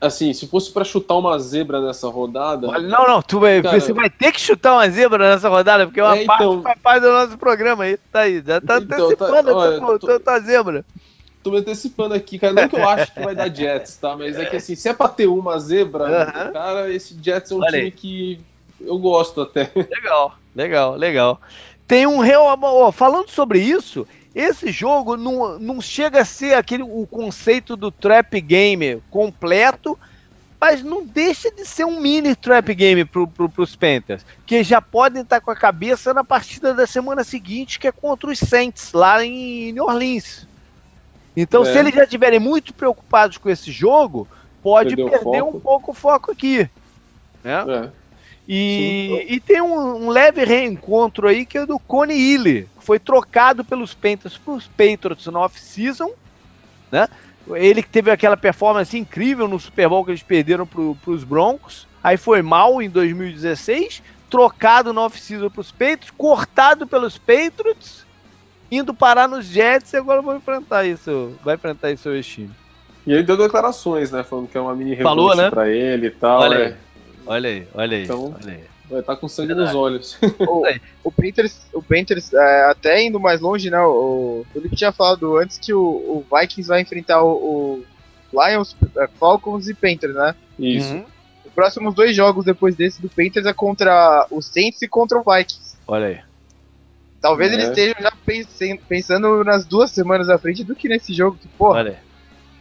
Assim, 0.00 0.32
se 0.32 0.48
fosse 0.48 0.72
para 0.72 0.84
chutar 0.84 1.14
uma 1.16 1.38
zebra 1.38 1.80
nessa 1.80 2.08
rodada. 2.08 2.66
Não, 2.80 3.06
não, 3.06 3.22
tu 3.22 3.38
vai, 3.38 3.62
cara, 3.62 3.78
você 3.78 3.92
vai 3.92 4.10
ter 4.10 4.32
que 4.32 4.40
chutar 4.40 4.72
uma 4.72 4.88
zebra 4.88 5.30
nessa 5.30 5.48
rodada, 5.48 5.86
porque 5.86 6.00
é 6.00 6.02
uma 6.02 6.16
é, 6.16 6.24
parte 6.24 6.42
então, 6.42 6.62
faz 6.62 6.80
parte 6.80 7.02
do 7.02 7.12
nosso 7.12 7.38
programa 7.38 7.84
aí. 7.84 7.96
Tá 8.10 8.20
aí, 8.20 8.42
já 8.44 8.60
tá 8.60 8.78
então, 8.78 9.04
antecipando 9.04 9.50
tá, 9.50 9.56
olha, 9.56 9.80
tô, 9.80 9.98
tô, 9.98 10.18
tô, 10.18 10.40
zebra. 10.40 10.84
Tô 11.48 11.52
me 11.52 11.60
antecipando 11.60 12.12
aqui, 12.12 12.38
cara. 12.38 12.52
Não 12.52 12.68
que 12.68 12.76
eu 12.76 12.86
acho 12.86 13.10
que 13.14 13.20
vai 13.20 13.34
dar 13.34 13.48
Jets, 13.48 13.96
tá? 13.96 14.14
Mas 14.14 14.36
é 14.36 14.44
que 14.44 14.56
assim, 14.56 14.74
se 14.74 14.86
é 14.86 14.92
pra 14.92 15.08
ter 15.08 15.26
uma 15.26 15.58
zebra, 15.58 16.04
uhum. 16.04 16.52
cara, 16.52 16.92
esse 16.92 17.16
Jets 17.22 17.50
é 17.50 17.54
um 17.54 17.60
olha 17.60 17.78
time 17.78 17.90
que 17.90 18.40
eu 18.78 18.98
gosto 18.98 19.40
até. 19.40 19.70
Legal, 19.74 20.36
legal, 20.54 20.94
legal. 20.94 21.40
Tem 21.86 22.06
um 22.06 22.18
real. 22.18 22.92
falando 22.92 23.30
sobre 23.30 23.60
isso, 23.60 24.06
esse 24.34 24.70
jogo 24.70 25.16
não, 25.16 25.58
não 25.58 25.80
chega 25.80 26.20
a 26.20 26.24
ser 26.24 26.52
aquele 26.52 26.82
o 26.82 27.06
conceito 27.10 27.76
do 27.76 27.90
trap 27.90 28.38
game 28.42 29.02
completo, 29.10 29.98
mas 30.60 30.82
não 30.82 31.02
deixa 31.02 31.50
de 31.50 31.64
ser 31.64 31.86
um 31.86 31.98
mini 31.98 32.36
trap 32.36 32.74
game 32.74 33.06
para 33.06 33.26
pro, 33.26 33.48
pros 33.48 33.74
Panthers, 33.74 34.22
que 34.44 34.62
já 34.62 34.82
podem 34.82 35.22
estar 35.22 35.40
com 35.40 35.50
a 35.50 35.56
cabeça 35.56 36.12
na 36.12 36.22
partida 36.22 36.74
da 36.74 36.86
semana 36.86 37.24
seguinte, 37.24 37.78
que 37.78 37.88
é 37.88 37.92
contra 37.92 38.28
os 38.28 38.38
Saints, 38.38 38.92
lá 38.92 39.24
em 39.24 39.72
New 39.72 39.84
Orleans. 39.84 40.46
Então, 41.36 41.62
é. 41.62 41.72
se 41.72 41.78
eles 41.78 41.94
já 41.94 42.04
estiverem 42.04 42.40
muito 42.40 42.74
preocupados 42.74 43.38
com 43.38 43.48
esse 43.48 43.70
jogo, 43.70 44.26
pode 44.62 44.96
Perdeu 44.96 45.10
perder 45.10 45.42
um 45.42 45.58
pouco 45.60 45.92
o 45.92 45.94
foco 45.94 46.30
aqui. 46.30 46.68
Né? 47.42 47.64
É. 47.68 47.90
E, 48.48 49.26
e 49.28 49.40
tem 49.40 49.60
um, 49.60 50.06
um, 50.06 50.08
leve 50.08 50.42
reencontro 50.42 51.28
aí 51.28 51.44
que 51.44 51.58
é 51.58 51.66
do 51.66 51.78
Cone 51.78 52.14
Ille, 52.14 52.66
que 52.78 52.84
foi 52.84 52.98
trocado 52.98 53.62
pelos 53.62 53.92
Panthers 53.92 54.38
para 54.38 54.54
os 54.54 54.66
Patriots 54.66 55.26
na 55.26 55.40
off-season, 55.40 56.10
né? 56.90 57.06
Ele 57.54 57.82
que 57.82 57.88
teve 57.88 58.10
aquela 58.10 58.36
performance 58.36 58.96
incrível 58.96 59.46
no 59.48 59.58
Super 59.58 59.88
Bowl 59.88 60.04
que 60.04 60.10
eles 60.10 60.22
perderam 60.22 60.66
para 60.66 61.10
os 61.10 61.24
Broncos. 61.24 61.86
aí 62.02 62.16
foi 62.16 62.42
mal 62.42 62.80
em 62.80 62.88
2016, 62.88 64.02
trocado 64.30 64.92
no 64.92 65.02
off-season 65.02 65.50
para 65.50 65.60
os 65.60 65.70
Patriots, 65.70 66.10
cortado 66.10 66.86
pelos 66.86 67.18
Patriots, 67.18 68.06
indo 68.70 68.92
parar 68.92 69.28
nos 69.28 69.46
Jets 69.46 69.92
e 69.92 69.96
agora 69.96 70.20
vai 70.22 70.36
enfrentar 70.36 70.84
isso, 70.84 71.34
vai 71.44 71.54
enfrentar 71.54 71.90
isso 71.90 72.02
seu 72.04 72.22
time. 72.22 72.50
E 73.06 73.12
ele 73.12 73.22
deu 73.22 73.36
declarações, 73.36 74.10
né, 74.10 74.22
falando 74.22 74.48
que 74.48 74.58
é 74.58 74.60
uma 74.60 74.74
mini 74.74 74.94
revanche 74.94 75.36
né? 75.36 75.50
para 75.50 75.68
ele 75.68 76.08
e 76.08 76.10
tal. 76.10 76.40
Olha, 76.40 76.56
é. 76.56 76.66
aí, 76.66 76.74
olha 77.26 77.48
aí, 77.48 77.68
olha 77.74 77.96
aí. 77.96 78.04
Então, 78.04 78.36
olha 78.42 78.54
aí. 78.54 78.64
vai 78.90 79.00
estar 79.00 79.14
tá 79.14 79.20
com 79.20 79.28
sangue 79.28 79.48
Verdade. 79.48 79.68
nos 79.68 79.76
olhos. 79.76 80.18
o, 80.40 80.62
o 81.04 81.10
Panthers, 81.10 81.58
o 81.72 81.82
Panthers 81.82 82.32
é, 82.34 82.70
até 82.70 83.02
indo 83.02 83.18
mais 83.18 83.40
longe, 83.40 83.70
né, 83.70 83.80
o, 83.80 84.44
o 84.44 84.46
Felipe 84.52 84.76
tinha 84.76 84.92
falado 84.92 85.38
antes 85.38 85.58
que 85.58 85.72
o, 85.72 85.80
o 85.80 86.26
Vikings 86.30 86.68
vai 86.68 86.82
enfrentar 86.82 87.22
o, 87.22 87.30
o 87.30 87.84
Lions, 88.32 88.76
é, 88.96 89.08
Falcons 89.18 89.68
e 89.68 89.74
Panthers, 89.74 90.14
né? 90.14 90.34
Isso. 90.58 90.92
Uhum. 90.92 91.04
Os 91.46 91.52
próximos 91.54 91.94
dois 91.94 92.14
jogos 92.14 92.44
depois 92.44 92.76
desse 92.76 93.00
do 93.00 93.08
Panthers 93.08 93.46
é 93.46 93.52
contra 93.52 94.26
o 94.30 94.42
Saints 94.42 94.82
e 94.82 94.88
contra 94.88 95.18
o 95.18 95.22
Vikings. 95.22 95.76
Olha 95.86 96.06
aí. 96.08 96.20
Talvez 97.20 97.50
é. 97.50 97.54
eles 97.54 97.68
estejam 97.68 97.94
já 98.00 98.07
pensando 98.88 99.42
nas 99.44 99.64
duas 99.64 99.90
semanas 99.90 100.28
à 100.28 100.38
frente 100.38 100.62
do 100.64 100.74
que 100.74 100.88
nesse 100.88 101.12
jogo. 101.12 101.38
Que, 101.40 101.48
porra, 101.48 101.78
Olha. 101.78 102.08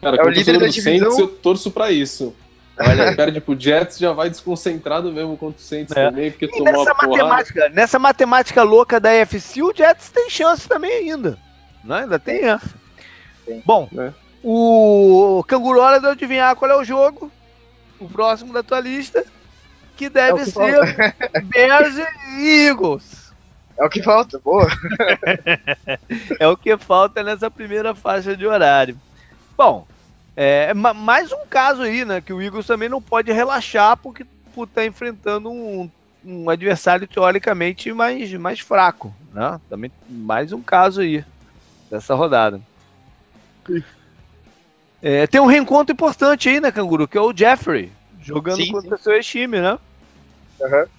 Cara, 0.02 0.18
é 0.18 0.24
o 0.24 0.30
líder 0.30 0.60
da 0.60 0.68
divisão. 0.68 1.12
Saints, 1.12 1.20
eu 1.20 1.28
torço 1.28 1.72
pra 1.72 1.92
isso. 1.92 2.36
Olha, 2.80 3.14
perde 3.16 3.42
pro 3.42 3.60
Jets, 3.60 3.98
já 3.98 4.12
vai 4.14 4.30
desconcentrado 4.30 5.12
mesmo 5.12 5.36
contra 5.38 5.60
o 5.60 5.64
Saints 5.64 5.96
é. 5.96 6.10
também, 6.10 6.32
porque 6.32 6.46
e 6.46 6.50
tomou 6.50 6.86
nessa 6.86 6.94
matemática, 6.94 7.70
nessa 7.70 8.00
matemática 8.00 8.64
louca 8.64 9.00
da 9.00 9.12
FC, 9.12 9.62
o 9.64 9.74
Jets 9.76 10.10
tem 10.10 10.30
chance 10.30 10.68
também 10.68 10.92
ainda. 10.92 11.38
Né? 11.84 12.02
Ainda 12.02 12.20
tem 12.20 12.44
essa. 12.46 12.76
Bom, 13.66 13.90
é. 13.98 14.12
o 14.44 15.44
Canguru 15.48 15.80
hora 15.80 16.00
de 16.00 16.06
adivinhar 16.06 16.56
qual 16.56 16.70
é 16.70 16.76
o 16.76 16.84
jogo, 16.84 17.32
o 18.00 18.08
próximo 18.08 18.54
da 18.54 18.62
tua 18.62 18.80
lista, 18.80 19.26
que 19.96 20.10
deve 20.10 20.42
é 20.42 20.44
que 20.44 20.52
ser 20.52 21.16
Bears 21.46 21.96
e 22.38 22.68
Eagles. 22.68 23.27
É 23.78 23.86
o 23.86 23.90
que 23.90 24.02
falta, 24.02 24.40
boa. 24.40 24.68
é 26.40 26.48
o 26.48 26.58
que 26.58 26.76
falta 26.78 27.22
nessa 27.22 27.50
primeira 27.50 27.94
faixa 27.94 28.36
de 28.36 28.46
horário. 28.46 28.98
Bom, 29.56 29.88
é 30.36 30.74
mais 30.74 31.32
um 31.32 31.46
caso 31.48 31.84
aí, 31.84 32.04
né? 32.04 32.20
Que 32.20 32.34
o 32.34 32.42
Eagles 32.42 32.66
também 32.66 32.90
não 32.90 33.02
pode 33.02 33.32
relaxar 33.32 33.96
porque 33.98 34.26
por 34.54 34.64
estar 34.64 34.82
tá 34.82 34.88
enfrentando 34.88 35.52
um, 35.52 35.90
um 36.26 36.50
adversário 36.50 37.08
teoricamente 37.08 37.94
mais, 37.94 38.34
mais 38.34 38.60
fraco, 38.60 39.14
né? 39.32 39.62
Também 39.70 39.92
mais 40.10 40.52
um 40.52 40.62
caso 40.62 41.02
aí 41.02 41.24
dessa 41.90 42.16
rodada. 42.16 42.60
É, 45.02 45.28
tem 45.28 45.40
um 45.40 45.46
reencontro 45.46 45.94
importante 45.94 46.50
aí, 46.50 46.60
né, 46.60 46.72
Canguru? 46.72 47.08
Que 47.08 47.18
é 47.18 47.22
o 47.22 47.36
Jeffrey 47.36 47.92
jogando 48.24 48.58
sim, 48.58 48.72
contra 48.72 48.98
sim. 48.98 49.04
seu 49.04 49.22
time, 49.22 49.62
né? 49.62 49.78
Uhum 50.60 50.97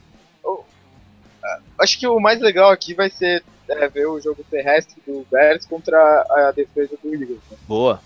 acho 1.79 1.99
que 1.99 2.07
o 2.07 2.21
mais 2.21 2.41
legal 2.41 2.71
aqui 2.71 2.95
vai 2.95 3.11
ser 3.11 3.43
é, 3.69 3.89
ver 3.89 4.07
o 4.07 4.21
jogo 4.21 4.45
terrestre 4.51 4.97
do 5.07 5.27
Bears 5.31 5.67
contra 5.67 5.97
a, 5.99 6.53
defesa 6.55 6.97
do 7.03 7.15
Eagles. 7.15 7.39
Né? 7.51 7.57
Boa. 7.67 8.01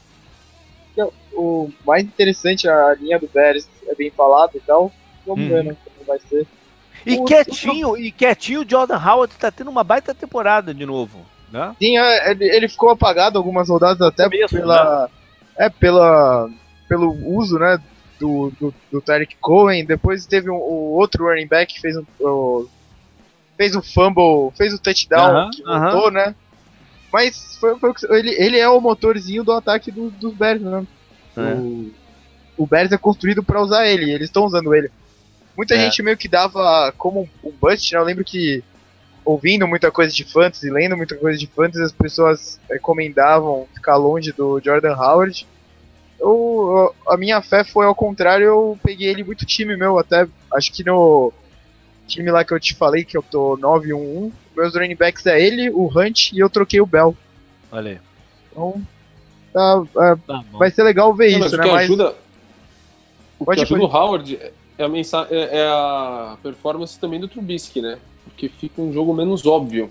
O 1.35 1.71
mais 1.87 2.05
interessante, 2.05 2.69
a 2.69 2.95
linha 2.95 3.19
do 3.19 3.27
Bears 3.27 3.67
é 3.87 3.95
bem 3.95 4.11
falada 4.11 4.53
e 4.55 4.61
tal. 4.61 4.93
Vamos 5.27 5.47
hum. 5.47 5.49
ver 5.49 5.65
né, 5.65 5.77
como 5.85 6.07
vai 6.07 6.19
ser. 6.29 6.47
E 7.07 7.17
o, 7.17 7.25
quietinho, 7.25 7.91
o... 7.91 7.97
e 7.97 8.13
quietinho, 8.13 8.63
o 8.63 8.69
Jordan 8.69 8.99
Howard 8.99 9.35
tá 9.37 9.51
tendo 9.51 9.71
uma 9.71 9.83
baita 9.83 10.15
temporada 10.15 10.75
de 10.75 10.85
novo. 10.85 11.25
Né? 11.51 11.75
Sim, 11.79 11.99
é, 11.99 12.31
ele, 12.31 12.45
ele 12.45 12.69
ficou 12.69 12.91
apagado 12.91 13.39
algumas 13.39 13.69
rodadas 13.69 14.01
até 14.01 14.25
começo, 14.25 14.55
pela. 14.55 15.03
Né? 15.03 15.09
É, 15.67 15.69
pela. 15.69 16.49
pelo 16.89 17.13
uso, 17.37 17.59
né? 17.59 17.79
Do, 18.19 18.53
do, 18.59 18.75
do 18.91 19.01
Tarek 19.01 19.37
Cohen. 19.41 19.85
Depois 19.85 20.27
teve 20.27 20.49
um, 20.49 20.55
o 20.55 20.93
outro 20.93 21.25
running 21.25 21.47
back 21.47 21.75
que 21.75 21.81
fez 21.81 21.97
um. 21.97 22.05
O, 22.21 22.69
fez 23.63 23.77
o 23.77 23.83
fumble, 23.83 24.51
fez 24.57 24.75
o 24.75 24.79
touchdown, 24.79 25.31
uh 25.31 25.47
-huh, 25.47 25.51
que 25.51 25.63
voltou, 25.63 26.01
uh 26.01 26.07
-huh. 26.07 26.11
né? 26.11 26.35
Mas 27.13 27.57
foi, 27.61 27.79
foi, 27.79 27.93
ele, 28.11 28.31
ele 28.31 28.59
é 28.59 28.69
o 28.69 28.81
motorzinho 28.81 29.45
do 29.45 29.53
ataque 29.53 29.93
do, 29.93 30.11
dos 30.11 30.35
Bears, 30.35 30.61
né? 30.61 30.85
É. 31.37 31.55
O, 31.55 31.91
o 32.57 32.67
Bears 32.67 32.91
é 32.91 32.99
construído 32.99 33.43
para 33.43 33.63
usar 33.63 33.87
ele, 33.87 34.11
eles 34.11 34.29
estão 34.29 34.45
usando 34.45 34.75
ele. 34.75 34.91
Muita 35.57 35.75
é. 35.75 35.79
gente 35.79 36.03
meio 36.03 36.17
que 36.17 36.27
dava 36.27 36.93
como 36.99 37.29
um 37.45 37.53
bust, 37.53 37.93
né? 37.93 38.01
Eu 38.01 38.05
lembro 38.05 38.25
que 38.25 38.65
ouvindo 39.25 39.69
muita 39.69 39.93
coisa 39.93 40.13
de 40.13 40.25
fantasy, 40.25 40.69
lendo 40.69 40.97
muita 40.97 41.15
coisa 41.15 41.39
de 41.39 41.47
fantasy, 41.47 41.85
as 41.85 41.93
pessoas 41.93 42.59
recomendavam 42.69 43.69
ficar 43.73 43.95
longe 43.95 44.33
do 44.33 44.59
Jordan 44.59 44.97
Howard. 44.97 45.47
Eu, 46.19 46.93
a 47.07 47.17
minha 47.17 47.41
fé 47.41 47.63
foi 47.63 47.87
ao 47.87 47.95
contrário, 47.95 48.45
eu 48.45 48.79
peguei 48.83 49.09
ele 49.09 49.23
muito 49.23 49.47
time 49.47 49.77
meu, 49.77 49.99
até 49.99 50.27
acho 50.53 50.73
que 50.73 50.83
no 50.83 51.33
time 52.13 52.31
lá 52.31 52.45
que 52.45 52.53
eu 52.53 52.61
te 52.61 52.75
falei, 52.75 53.05
que 53.05 53.17
eu 53.17 53.23
tô 53.23 53.57
9-1-1, 53.59 54.33
meus 54.57 54.75
running 54.75 54.97
backs 54.97 55.27
é 55.27 55.41
ele, 55.41 55.71
o 55.71 55.87
Hunt 55.87 56.33
e 56.33 56.39
eu 56.39 56.51
troquei 56.51 56.81
o 56.81 56.87
Bell. 56.87 57.17
Olha 57.71 57.93
aí. 57.93 57.99
Então, 58.51 58.83
tá, 59.53 59.83
é, 59.97 60.17
tá 60.27 60.45
vai 60.53 60.71
ser 60.71 60.83
legal 60.83 61.15
ver 61.15 61.39
Não, 61.39 61.47
isso, 61.47 61.57
né? 61.57 61.67
Mas 61.67 61.85
ajuda, 61.85 62.15
o 63.39 63.47
que 63.47 63.61
ajuda 63.61 63.83
o 63.83 63.87
Howard 63.87 64.39
é 64.79 64.85
a, 64.85 64.89
mensa, 64.89 65.27
é, 65.31 65.61
é 65.61 65.67
a 65.67 66.37
performance 66.43 66.99
também 66.99 67.19
do 67.19 67.29
Trubisky, 67.29 67.81
né? 67.81 67.99
Porque 68.25 68.49
fica 68.49 68.81
um 68.81 68.93
jogo 68.93 69.15
menos 69.15 69.47
óbvio. 69.47 69.91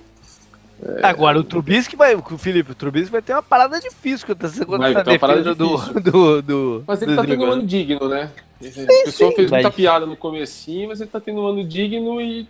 É... 0.84 1.06
Agora, 1.06 1.40
o 1.40 1.44
Trubisky 1.44 1.96
vai. 1.96 2.16
O 2.16 2.38
Felipe, 2.38 2.72
o 2.72 2.76
Trubisky 2.76 3.12
vai 3.12 3.22
ter 3.22 3.34
uma 3.34 3.44
parada 3.44 3.80
difícil 3.80 4.26
contra 4.26 4.48
essa, 4.48 4.66
contra 4.66 4.90
essa 4.90 5.04
defesa 5.04 5.54
do, 5.54 5.78
do, 6.00 6.42
do, 6.42 6.84
Mas 6.88 7.02
ele 7.02 7.12
do 7.12 7.18
tá 7.18 7.28
tendo 7.28 7.44
um 7.44 7.52
ano 7.52 7.66
digno, 7.66 8.10
né? 8.10 8.32
Sim, 8.60 8.84
a 8.84 9.06
pessoa 9.06 9.30
sim, 9.30 9.36
fez 9.36 9.52
mas... 9.52 9.62
muita 9.62 9.76
piada 9.76 10.06
no 10.06 10.16
comecinho, 10.16 10.90
mas 10.90 11.00
ele 11.00 11.10
tá 11.10 11.20
tendo 11.20 11.42
um 11.42 11.48
ano 11.48 11.64
digno 11.64 12.20
e, 12.20 12.48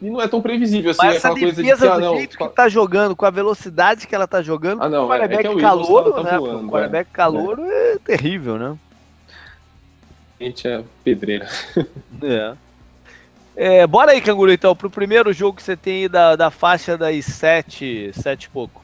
e 0.00 0.10
não 0.10 0.20
é 0.20 0.28
tão 0.28 0.42
previsível 0.42 0.90
assim. 0.90 1.00
Mas 1.02 1.14
é 1.14 1.16
essa 1.16 1.34
defesa 1.34 1.54
coisa 1.54 1.62
de 1.62 1.78
que, 1.78 1.86
ah, 1.86 1.98
não, 1.98 2.16
jeito 2.16 2.38
que 2.38 2.48
tá 2.48 2.68
jogando, 2.68 3.16
com 3.16 3.24
a 3.24 3.30
velocidade 3.30 4.06
que 4.06 4.14
ela 4.14 4.26
tá 4.26 4.42
jogando, 4.42 4.82
ah, 4.82 4.88
não, 4.88 5.08
o 5.08 5.14
é, 5.14 5.18
quarterback 5.18 5.46
é, 5.46 5.52
é 5.52 5.60
calouro, 5.60 6.12
tá 6.12 6.22
né? 6.22 6.38
Voando, 6.38 6.66
o 6.66 6.70
quarterback 6.70 7.10
é. 7.10 7.14
calouro 7.14 7.62
é. 7.64 7.92
é 7.92 7.98
terrível, 7.98 8.58
né? 8.58 8.76
A 10.38 10.44
gente 10.44 10.68
é 10.68 10.82
pedreira. 11.04 11.48
É. 12.22 12.54
É, 13.56 13.86
bora 13.86 14.12
aí, 14.12 14.20
Canguru, 14.20 14.50
então, 14.50 14.74
pro 14.74 14.90
primeiro 14.90 15.32
jogo 15.32 15.56
que 15.56 15.62
você 15.62 15.76
tem 15.76 16.02
aí 16.02 16.08
da, 16.08 16.36
da 16.36 16.50
faixa 16.50 16.96
das 16.96 17.24
7, 17.24 18.10
7 18.14 18.44
e 18.44 18.48
pouco. 18.48 18.82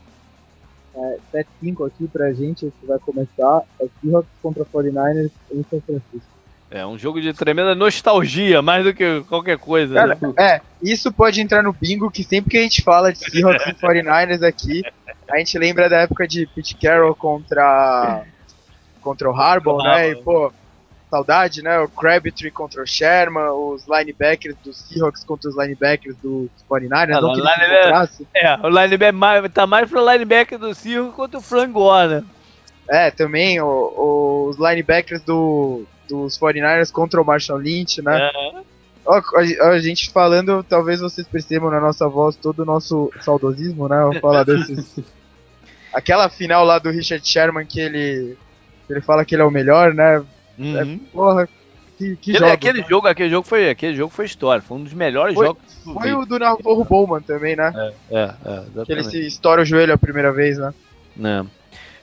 É, 1.33 1.45
7-5 1.63 1.87
aqui 1.87 2.09
pra 2.09 2.33
gente, 2.33 2.73
que 2.81 2.87
vai 2.87 2.99
começar, 2.99 3.63
é 3.81 3.87
Seahawks 4.01 4.31
contra 4.43 4.65
49ers 4.65 5.31
em 5.53 5.65
São 5.71 5.81
Francisco. 5.81 6.39
É 6.71 6.87
um 6.87 6.99
jogo 6.99 7.19
de 7.21 7.33
tremenda 7.33 7.75
nostalgia, 7.75 8.61
mais 8.61 8.85
do 8.85 8.93
que 8.93 9.23
qualquer 9.23 9.57
coisa. 9.57 9.95
Cara, 9.95 10.19
né? 10.21 10.35
É, 10.39 10.61
isso 10.83 11.11
pode 11.11 11.41
entrar 11.41 11.63
no 11.63 11.73
bingo, 11.73 12.11
que 12.11 12.23
sempre 12.23 12.51
que 12.51 12.59
a 12.59 12.63
gente 12.63 12.83
fala 12.83 13.11
de 13.11 13.19
Seahawks 13.19 13.67
e 13.67 13.73
49ers 13.81 14.43
aqui, 14.43 14.83
a 15.31 15.39
gente 15.39 15.59
lembra 15.59 15.89
da 15.89 16.01
época 16.01 16.29
de 16.29 16.47
Pete 16.47 16.77
Carroll 16.77 17.15
contra, 17.15 18.23
contra 19.01 19.31
o 19.31 19.35
Harbaugh, 19.35 19.83
né? 19.83 20.11
E, 20.11 20.17
pô, 20.17 20.53
saudade, 21.09 21.63
né? 21.63 21.79
O 21.79 21.89
Crabtree 21.89 22.51
contra 22.51 22.83
o 22.83 22.87
Sherman, 22.87 23.51
os 23.51 23.87
linebackers 23.87 24.57
dos 24.65 24.77
Seahawks 24.77 25.25
contra 25.25 25.49
os 25.51 25.57
linebackers 25.57 26.17
dos 26.17 26.51
49ers. 26.69 27.17
Ah, 27.17 27.21
não, 27.21 27.33
que 27.33 27.41
linebacker, 27.41 28.27
é, 28.35 28.59
o 28.63 28.69
linebacker 28.69 29.51
tá 29.51 29.67
mais 29.67 29.89
pro 29.89 30.05
linebacker 30.11 30.59
do 30.59 30.75
Seahawks 30.75 31.15
contra 31.15 31.39
o 31.39 31.43
Frank 31.43 31.73
Gore, 31.73 32.09
né? 32.09 32.25
É, 32.89 33.11
também 33.11 33.61
o, 33.61 33.67
o, 33.67 34.49
os 34.49 34.57
linebackers 34.57 35.21
do, 35.23 35.85
dos 36.09 36.39
49ers 36.39 36.91
contra 36.91 37.21
o 37.21 37.25
Marshall 37.25 37.59
Lynch, 37.59 38.01
né? 38.01 38.31
É. 38.33 38.63
Ó, 39.05 39.21
a, 39.37 39.69
a, 39.69 39.79
gente 39.79 40.11
falando, 40.11 40.63
talvez 40.63 41.01
vocês 41.01 41.27
percebam 41.27 41.71
na 41.71 41.81
nossa 41.81 42.09
voz 42.09 42.37
todo 42.37 42.61
o 42.61 42.65
nosso 42.65 43.13
saudosismo, 43.21 43.89
né? 43.89 43.97
Falar 44.21 44.45
desses. 44.45 44.99
Aquela 45.93 46.29
final 46.29 46.65
lá 46.65 46.79
do 46.79 46.91
Richard 46.91 47.27
Sherman 47.27 47.65
que 47.65 47.81
ele, 47.81 48.37
ele 48.89 49.01
fala 49.01 49.25
que 49.25 49.35
ele 49.35 49.43
é 49.43 49.45
o 49.45 49.51
melhor, 49.51 49.95
né? 49.95 50.23
Uhum. 50.59 50.77
É, 50.77 51.13
porra, 51.13 51.49
que, 51.99 52.17
que 52.17 52.37
aquele, 52.37 52.51
aquele 52.51 52.81
né? 52.81 52.87
jogo, 52.89 53.09
aquele 53.09 53.31
jogo 53.31 53.47
foi, 53.47 53.69
aquele 53.69 53.97
jogo 53.97 54.13
foi 54.13 54.25
história, 54.25 54.63
foi 54.63 54.77
um 54.79 54.85
dos 54.85 54.93
melhores 54.93 55.35
foi, 55.35 55.47
jogos. 55.47 55.63
Foi 55.83 56.13
o 56.15 56.25
do 56.25 56.39
Navarro 56.39 56.85
Bowman 56.85 57.21
também, 57.21 57.57
né? 57.57 57.73
É, 58.11 58.17
é, 58.17 58.35
é 58.77 58.85
Que 58.85 58.93
ele 58.93 59.03
se 59.03 59.27
estoura 59.27 59.63
o 59.63 59.65
joelho 59.65 59.93
a 59.93 59.99
primeira 59.99 60.33
vez, 60.33 60.59
né? 60.59 60.73
É. 61.25 61.45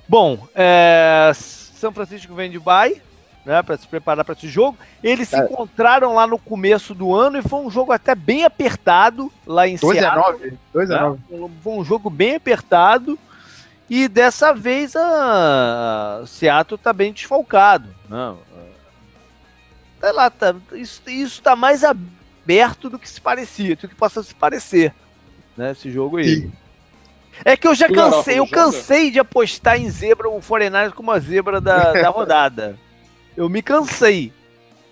Bom, 0.07 0.37
é, 0.53 1.31
São 1.33 1.91
Francisco 1.91 2.35
vem 2.35 2.51
de 2.51 2.59
bye, 2.59 3.01
né, 3.45 3.61
para 3.63 3.77
se 3.77 3.87
preparar 3.87 4.25
para 4.25 4.33
esse 4.33 4.49
jogo. 4.49 4.77
Eles 5.03 5.29
se 5.29 5.35
é. 5.35 5.45
encontraram 5.45 6.13
lá 6.13 6.27
no 6.27 6.37
começo 6.37 6.93
do 6.93 7.13
ano 7.15 7.37
e 7.37 7.41
foi 7.41 7.59
um 7.59 7.69
jogo 7.69 7.91
até 7.91 8.13
bem 8.15 8.43
apertado 8.43 9.31
lá 9.45 9.67
em 9.67 9.77
2 9.77 9.97
Seattle. 9.97 10.23
2 10.23 10.35
a 10.35 10.45
9, 10.45 10.57
2 10.73 10.91
a 10.91 11.01
9. 11.01 11.19
Né? 11.29 11.49
Foi 11.61 11.73
um 11.73 11.85
jogo 11.85 12.09
bem 12.09 12.35
apertado. 12.35 13.17
E 13.89 14.07
dessa 14.07 14.53
vez 14.53 14.95
a 14.95 16.23
Seattle 16.25 16.75
está 16.75 16.91
bem 16.91 17.13
desfalcado. 17.13 17.87
Né? 18.09 18.35
Sei 19.99 20.11
lá, 20.11 20.29
tá, 20.29 20.55
isso 20.73 21.01
está 21.07 21.55
mais 21.55 21.83
aberto 21.83 22.89
do 22.89 22.97
que 22.97 23.07
se 23.07 23.21
parecia, 23.21 23.75
do 23.75 23.87
que 23.87 23.95
possa 23.95 24.23
se 24.23 24.33
parecer. 24.33 24.93
Né, 25.55 25.71
esse 25.71 25.91
jogo 25.91 26.17
aí. 26.17 26.49
É 27.43 27.57
que 27.57 27.67
eu 27.67 27.75
já 27.75 27.89
cansei, 27.89 28.39
eu 28.39 28.47
cansei 28.47 29.11
de 29.11 29.19
apostar 29.19 29.79
em 29.79 29.89
zebra, 29.89 30.29
o 30.29 30.41
Foreigners 30.41 30.93
como 30.93 31.11
a 31.11 31.19
zebra 31.19 31.59
da, 31.59 31.91
da 31.91 32.09
rodada. 32.09 32.77
Eu 33.35 33.49
me 33.49 33.61
cansei. 33.61 34.31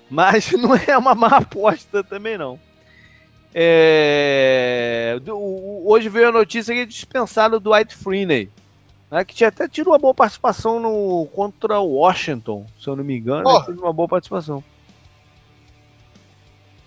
Mas 0.09 0.51
não 0.53 0.75
é 0.75 0.97
uma 0.97 1.15
má 1.15 1.27
aposta 1.27 2.03
também, 2.03 2.37
não. 2.37 2.59
É... 3.55 5.17
Hoje 5.85 6.09
veio 6.09 6.29
a 6.29 6.31
notícia 6.31 6.73
que 6.73 6.85
dispensaram 6.85 7.57
o 7.57 7.59
Dwight 7.59 7.95
Freeney, 7.95 8.49
né, 9.13 9.23
que 9.23 9.35
tinha 9.35 9.49
até 9.49 9.67
tido 9.67 9.91
uma 9.91 9.99
boa 9.99 10.11
participação 10.11 10.79
no 10.79 11.27
contra 11.31 11.79
o 11.79 11.97
Washington, 11.97 12.65
se 12.79 12.87
eu 12.87 12.95
não 12.95 13.03
me 13.03 13.15
engano. 13.15 13.47
Oh. 13.47 13.61
Teve 13.61 13.79
uma 13.79 13.93
boa 13.93 14.07
participação. 14.07 14.63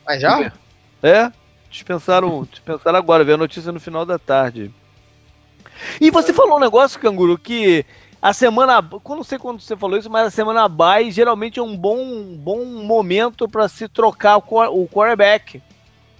Mas 0.04 0.20
já? 0.20 0.52
É, 1.00 1.30
dispensaram, 1.70 2.42
dispensaram 2.50 2.98
agora, 2.98 3.22
veio 3.22 3.36
a 3.36 3.38
notícia 3.38 3.70
no 3.70 3.78
final 3.78 4.04
da 4.04 4.18
tarde. 4.18 4.74
E 6.00 6.10
você 6.10 6.32
falou 6.32 6.56
um 6.56 6.60
negócio, 6.60 6.98
Canguru, 6.98 7.38
que 7.38 7.86
a 8.20 8.32
semana. 8.32 8.82
Não 8.82 9.22
sei 9.22 9.38
quando 9.38 9.60
você 9.60 9.76
falou 9.76 9.96
isso, 9.96 10.10
mas 10.10 10.26
a 10.26 10.30
semana 10.30 10.68
bye 10.68 11.12
geralmente 11.12 11.60
é 11.60 11.62
um 11.62 11.76
bom, 11.76 12.34
bom 12.36 12.64
momento 12.64 13.48
para 13.48 13.68
se 13.68 13.86
trocar 13.86 14.38
o 14.38 14.88
quarterback. 14.88 15.62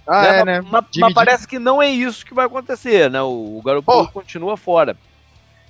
Ah, 0.07 0.21
né? 0.21 0.39
é, 0.39 0.45
né? 0.45 0.61
Mas, 0.61 0.85
mas 0.99 1.13
parece 1.13 1.45
que 1.45 1.59
não 1.59 1.81
é 1.81 1.89
isso 1.89 2.25
que 2.25 2.33
vai 2.33 2.45
acontecer, 2.45 3.09
né? 3.09 3.21
O, 3.21 3.57
o 3.57 3.61
Garoppolo 3.61 4.03
oh. 4.03 4.07
continua 4.07 4.55
fora. 4.55 4.95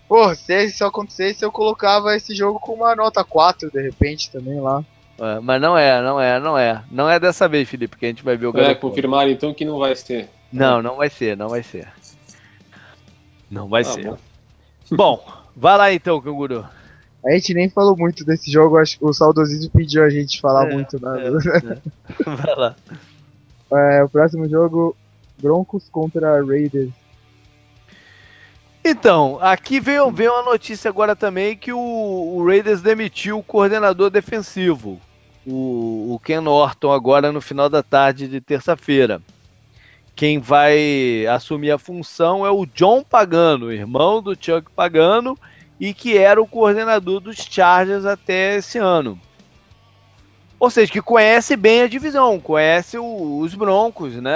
Pô, 0.07 0.33
se 0.33 0.65
isso 0.65 0.85
acontecesse, 0.85 1.43
eu 1.43 1.51
colocava 1.51 2.15
esse 2.15 2.33
jogo 2.33 2.59
com 2.59 2.73
uma 2.73 2.95
nota 2.95 3.23
4, 3.23 3.69
de 3.69 3.81
repente, 3.81 4.31
também 4.31 4.59
lá. 4.59 4.83
É, 5.19 5.39
mas 5.39 5.61
não 5.61 5.77
é, 5.77 6.01
não 6.01 6.21
é, 6.21 6.39
não 6.39 6.57
é. 6.57 6.83
Não 6.89 7.09
é 7.09 7.19
dessa 7.19 7.47
vez, 7.47 7.67
Felipe, 7.67 7.97
que 7.97 8.05
a 8.05 8.09
gente 8.09 8.23
vai 8.23 8.37
ver 8.37 8.47
o 8.47 8.53
Garoppolo. 8.53 8.77
É, 8.77 8.79
confirmar 8.79 9.29
então 9.29 9.53
que 9.53 9.65
não 9.65 9.79
vai 9.79 9.95
ser. 9.95 10.29
Não, 10.51 10.81
não 10.81 10.95
vai 10.95 11.09
ser, 11.09 11.35
não 11.35 11.49
vai 11.49 11.63
ser. 11.63 11.87
Não 13.49 13.67
vai 13.67 13.81
ah, 13.81 13.85
ser. 13.85 14.03
Bom. 14.05 14.17
bom, 14.91 15.25
vai 15.55 15.77
lá 15.77 15.91
então, 15.91 16.21
Canguru. 16.21 16.65
A 17.25 17.31
gente 17.31 17.53
nem 17.53 17.69
falou 17.69 17.97
muito 17.97 18.23
desse 18.23 18.49
jogo, 18.49 18.77
acho 18.77 18.97
que 18.97 19.03
o 19.03 19.11
saudosismo 19.11 19.69
pediu 19.71 20.03
a 20.03 20.09
gente 20.09 20.39
falar 20.39 20.69
é, 20.69 20.73
muito, 20.73 21.01
né? 21.01 21.23
É, 21.23 21.27
é. 22.31 22.35
vai 22.35 22.55
lá. 22.55 22.75
É, 23.73 24.03
o 24.03 24.09
próximo 24.09 24.47
jogo, 24.47 24.95
Broncos 25.37 25.89
contra 25.89 26.41
Raiders. 26.41 26.91
Então, 28.89 29.37
aqui 29.41 29.81
veio, 29.81 30.09
veio 30.09 30.31
uma 30.31 30.43
notícia 30.43 30.87
agora 30.87 31.13
também 31.13 31.57
que 31.57 31.73
o, 31.73 31.77
o 31.77 32.47
Raiders 32.47 32.81
demitiu 32.81 33.37
o 33.37 33.43
coordenador 33.43 34.09
defensivo, 34.09 34.97
o, 35.45 36.13
o 36.13 36.19
Ken 36.23 36.39
Norton, 36.39 36.93
agora 36.93 37.29
no 37.29 37.41
final 37.41 37.67
da 37.67 37.83
tarde 37.83 38.29
de 38.29 38.39
terça-feira. 38.39 39.21
Quem 40.15 40.39
vai 40.39 41.25
assumir 41.27 41.71
a 41.71 41.77
função 41.77 42.45
é 42.45 42.49
o 42.49 42.65
John 42.65 43.03
Pagano, 43.03 43.73
irmão 43.73 44.21
do 44.21 44.31
Chuck 44.39 44.71
Pagano, 44.71 45.37
e 45.77 45.93
que 45.93 46.17
era 46.17 46.41
o 46.41 46.47
coordenador 46.47 47.19
dos 47.19 47.35
Chargers 47.35 48.05
até 48.05 48.55
esse 48.55 48.77
ano. 48.77 49.19
Ou 50.57 50.69
seja, 50.69 50.89
que 50.89 51.01
conhece 51.01 51.57
bem 51.57 51.81
a 51.81 51.87
divisão, 51.87 52.39
conhece 52.39 52.97
o, 52.97 53.39
os 53.39 53.53
Broncos, 53.53 54.15
né? 54.15 54.33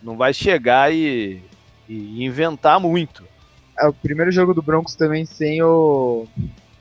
Não 0.00 0.16
vai 0.16 0.32
chegar 0.32 0.94
e, 0.94 1.42
e, 1.88 2.24
inventar 2.24 2.78
muito. 2.78 3.31
É 3.78 3.86
o 3.86 3.92
primeiro 3.92 4.30
jogo 4.30 4.52
do 4.54 4.62
Broncos 4.62 4.94
também 4.94 5.24
sem 5.24 5.62
o 5.62 6.26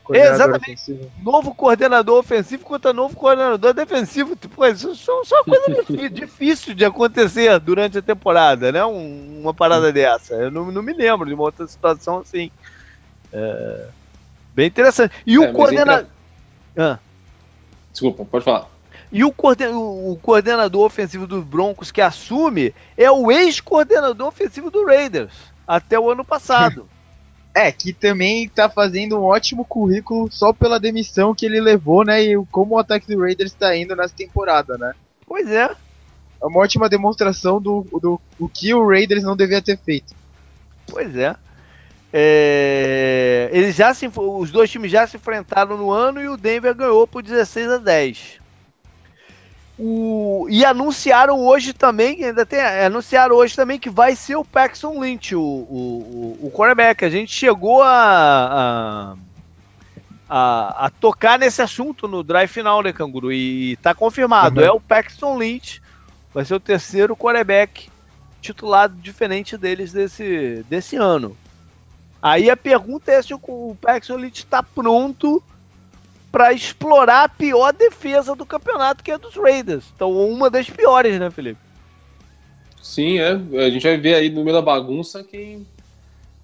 Exatamente. 0.09 0.63
Ofensivo. 0.63 1.11
Novo 1.23 1.55
coordenador 1.55 2.19
ofensivo 2.19 2.63
contra 2.63 2.91
novo 2.91 3.15
coordenador 3.15 3.73
defensivo. 3.73 4.35
Tipo, 4.35 4.65
isso 4.65 4.91
é 4.91 4.95
só 4.95 5.21
uma 5.45 5.45
coisa 5.45 6.09
difícil 6.09 6.73
de 6.73 6.83
acontecer 6.83 7.59
durante 7.59 7.97
a 7.97 8.01
temporada, 8.01 8.71
né? 8.71 8.83
Um, 8.85 9.41
uma 9.41 9.53
parada 9.53 9.91
dessa. 9.91 10.33
Eu 10.33 10.51
não, 10.51 10.71
não, 10.71 10.81
me 10.81 10.93
lembro 10.93 11.27
de 11.27 11.33
uma 11.33 11.43
outra 11.43 11.65
situação 11.67 12.19
assim. 12.19 12.51
É... 13.31 13.87
Bem 14.53 14.67
interessante. 14.67 15.13
E 15.25 15.39
o 15.39 15.43
é, 15.43 15.53
coordenador. 15.53 16.07
Ah. 16.77 16.99
Desculpa, 17.91 18.25
pode 18.25 18.43
falar. 18.43 18.67
E 19.11 19.25
o, 19.25 19.31
coorden 19.31 19.73
o 19.73 20.17
coordenador 20.21 20.85
ofensivo 20.85 21.27
dos 21.27 21.43
Broncos 21.43 21.91
que 21.91 22.01
assume 22.01 22.73
é 22.95 23.11
o 23.11 23.29
ex-coordenador 23.29 24.27
ofensivo 24.27 24.71
do 24.71 24.85
Raiders, 24.85 25.33
até 25.67 25.99
o 25.99 26.09
ano 26.09 26.23
passado. 26.23 26.87
É, 27.53 27.69
que 27.69 27.91
também 27.91 28.47
tá 28.47 28.69
fazendo 28.69 29.19
um 29.19 29.23
ótimo 29.23 29.65
currículo 29.65 30.31
só 30.31 30.53
pela 30.53 30.79
demissão 30.79 31.35
que 31.35 31.45
ele 31.45 31.59
levou, 31.59 32.05
né? 32.05 32.23
E 32.23 32.45
como 32.45 32.75
o 32.75 32.79
ataque 32.79 33.13
do 33.13 33.19
Raiders 33.19 33.51
tá 33.51 33.75
indo 33.75 33.93
nessa 33.93 34.15
temporada, 34.15 34.77
né? 34.77 34.93
Pois 35.27 35.49
é. 35.49 35.69
É 36.41 36.45
uma 36.45 36.59
ótima 36.59 36.87
demonstração 36.87 37.61
do, 37.61 37.85
do, 37.91 38.21
do 38.39 38.47
que 38.47 38.73
o 38.73 38.87
Raiders 38.87 39.23
não 39.23 39.35
devia 39.35 39.61
ter 39.61 39.77
feito. 39.77 40.15
Pois 40.87 41.13
é. 41.15 41.35
É, 42.13 43.49
eles 43.53 43.75
já 43.75 43.93
se, 43.93 44.09
os 44.13 44.51
dois 44.51 44.69
times 44.69 44.91
já 44.91 45.07
se 45.07 45.15
enfrentaram 45.15 45.77
no 45.77 45.91
ano 45.91 46.21
e 46.21 46.27
o 46.27 46.35
Denver 46.35 46.75
ganhou 46.75 47.07
por 47.07 47.21
16 47.21 47.69
a 47.69 47.77
10. 47.77 48.40
O, 49.83 50.45
e 50.47 50.63
anunciaram 50.63 51.39
hoje 51.39 51.73
também, 51.73 52.23
ainda 52.23 52.45
tem, 52.45 52.61
anunciaram 52.61 53.35
hoje 53.35 53.55
também 53.55 53.79
que 53.79 53.89
vai 53.89 54.15
ser 54.15 54.35
o 54.35 54.45
Paxton 54.45 55.01
Lynch, 55.01 55.35
o, 55.35 55.41
o, 55.41 56.37
o, 56.39 56.51
quarterback. 56.51 57.03
A 57.03 57.09
gente 57.09 57.33
chegou 57.33 57.81
a, 57.81 57.89
a, 57.89 59.15
a, 60.29 60.85
a, 60.85 60.89
tocar 60.91 61.39
nesse 61.39 61.63
assunto 61.63 62.07
no 62.07 62.21
drive 62.21 62.47
final, 62.47 62.83
né, 62.83 62.93
Canguru? 62.93 63.33
E 63.33 63.75
tá 63.77 63.95
confirmado, 63.95 64.59
uhum. 64.59 64.67
é 64.67 64.71
o 64.71 64.79
Paxton 64.79 65.35
Lynch, 65.35 65.81
vai 66.31 66.45
ser 66.45 66.53
o 66.53 66.59
terceiro 66.59 67.15
quarterback 67.15 67.89
titulado 68.39 68.93
diferente 68.97 69.57
deles 69.57 69.91
desse, 69.91 70.63
desse 70.69 70.95
ano. 70.95 71.35
Aí 72.21 72.51
a 72.51 72.55
pergunta 72.55 73.11
é 73.11 73.19
se 73.19 73.33
o 73.33 73.75
Paxton 73.81 74.17
Lynch 74.17 74.43
está 74.43 74.61
pronto 74.61 75.41
para 76.31 76.53
explorar 76.53 77.25
a 77.25 77.29
pior 77.29 77.73
defesa 77.73 78.35
do 78.35 78.45
campeonato, 78.45 79.03
que 79.03 79.11
é 79.11 79.15
a 79.15 79.17
dos 79.17 79.35
Raiders. 79.35 79.85
Então, 79.95 80.11
uma 80.11 80.49
das 80.49 80.69
piores, 80.69 81.19
né, 81.19 81.29
Felipe? 81.29 81.59
Sim, 82.81 83.19
é. 83.19 83.31
A 83.65 83.69
gente 83.69 83.83
vai 83.83 83.97
ver 83.97 84.15
aí 84.15 84.29
no 84.29 84.43
meio 84.43 84.55
da 84.55 84.61
bagunça 84.61 85.23
quem, 85.23 85.67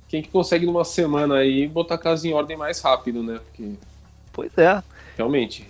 quem 0.07 0.21
que 0.21 0.29
consegue 0.29 0.65
numa 0.65 0.83
semana 0.83 1.35
aí 1.35 1.67
botar 1.67 1.95
a 1.95 1.99
casa 1.99 2.27
em 2.27 2.33
ordem 2.33 2.57
mais 2.57 2.81
rápido, 2.81 3.23
né? 3.23 3.39
Porque... 3.39 3.73
Pois 4.33 4.57
é. 4.57 4.83
Realmente. 5.15 5.67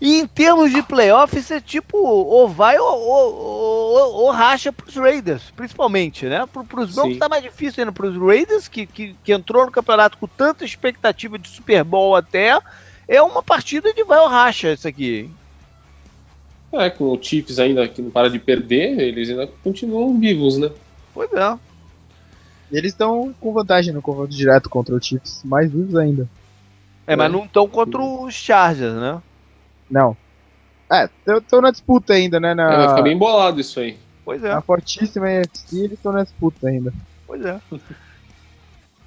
E 0.00 0.20
em 0.20 0.26
termos 0.26 0.70
de 0.70 0.82
playoffs, 0.82 1.50
é 1.50 1.60
tipo, 1.60 1.98
ou 1.98 2.48
vai 2.48 2.78
ou, 2.78 3.00
ou, 3.00 3.34
ou, 3.34 4.14
ou 4.22 4.30
racha 4.30 4.72
pros 4.72 4.94
Raiders, 4.94 5.50
principalmente, 5.54 6.26
né? 6.26 6.46
Pro, 6.46 6.64
pros 6.64 6.94
Broncos 6.94 7.18
tá 7.18 7.28
mais 7.28 7.42
difícil 7.42 7.82
ainda 7.82 7.92
pros 7.92 8.16
Raiders, 8.16 8.68
que, 8.68 8.86
que, 8.86 9.14
que 9.22 9.32
entrou 9.32 9.66
no 9.66 9.72
campeonato 9.72 10.16
com 10.18 10.26
tanta 10.26 10.64
expectativa 10.64 11.38
de 11.38 11.48
Super 11.48 11.84
Bowl 11.84 12.14
até. 12.16 12.58
É 13.10 13.20
uma 13.20 13.42
partida 13.42 13.92
de 13.92 14.04
vai 14.04 14.20
ou 14.20 14.28
racha 14.28 14.72
isso 14.72 14.86
aqui. 14.86 15.28
É, 16.72 16.88
com 16.88 17.06
o 17.06 17.20
Chiefs 17.20 17.58
ainda 17.58 17.88
que 17.88 18.00
não 18.00 18.08
para 18.08 18.30
de 18.30 18.38
perder, 18.38 19.00
eles 19.00 19.28
ainda 19.28 19.48
continuam 19.64 20.16
vivos, 20.16 20.56
né? 20.56 20.70
Pois 21.12 21.28
é. 21.32 21.58
Eles 22.70 22.92
estão 22.92 23.34
com 23.40 23.52
vantagem 23.52 23.92
no 23.92 24.00
confronto 24.00 24.30
direto 24.32 24.70
contra 24.70 24.94
o 24.94 25.02
Chiefs, 25.02 25.42
mais 25.42 25.72
vivos 25.72 25.96
ainda. 25.96 26.28
É, 27.04 27.16
mas 27.16 27.32
não 27.32 27.46
estão 27.46 27.66
contra 27.66 28.00
os 28.00 28.32
Chargers, 28.32 28.94
né? 28.94 29.20
Não. 29.90 30.16
É, 30.88 31.10
estão 31.36 31.60
na 31.60 31.72
disputa 31.72 32.12
ainda, 32.12 32.38
né? 32.38 32.54
Na... 32.54 32.72
É, 32.72 32.76
vai 32.76 32.88
ficar 32.90 33.02
bem 33.02 33.18
bolado 33.18 33.60
isso 33.60 33.80
aí. 33.80 33.98
Pois 34.24 34.44
é. 34.44 34.50
Na 34.50 34.60
fortíssima 34.60 35.28
EFC, 35.28 35.78
eles 35.78 35.92
estão 35.94 36.12
na 36.12 36.22
disputa 36.22 36.68
ainda. 36.68 36.94
Pois 37.26 37.44
é. 37.44 37.60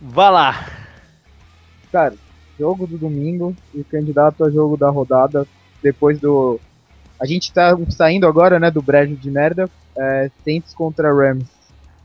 Vá 0.01 0.29
lá. 0.29 0.67
Cara, 1.89 2.15
jogo 2.57 2.87
do 2.87 2.97
domingo 2.97 3.55
e 3.73 3.83
candidato 3.83 4.43
a 4.43 4.49
jogo 4.49 4.77
da 4.77 4.89
rodada 4.89 5.47
depois 5.81 6.19
do. 6.19 6.59
A 7.19 7.25
gente 7.25 7.51
tá 7.51 7.77
saindo 7.89 8.27
agora, 8.27 8.59
né, 8.59 8.69
do 8.69 8.81
brejo 8.81 9.15
de 9.15 9.29
merda. 9.29 9.69
É, 9.95 10.31
Saints 10.43 10.73
contra 10.73 11.13
Rams. 11.13 11.45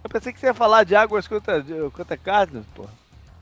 Eu 0.05 0.11
pensei 0.11 0.33
que 0.33 0.39
você 0.39 0.47
ia 0.47 0.55
falar 0.55 0.85
de 0.85 0.95
Águas 0.95 1.27
contra, 1.27 1.65
contra 1.93 2.17
Cardinals, 2.17 2.67
porra. 2.75 2.91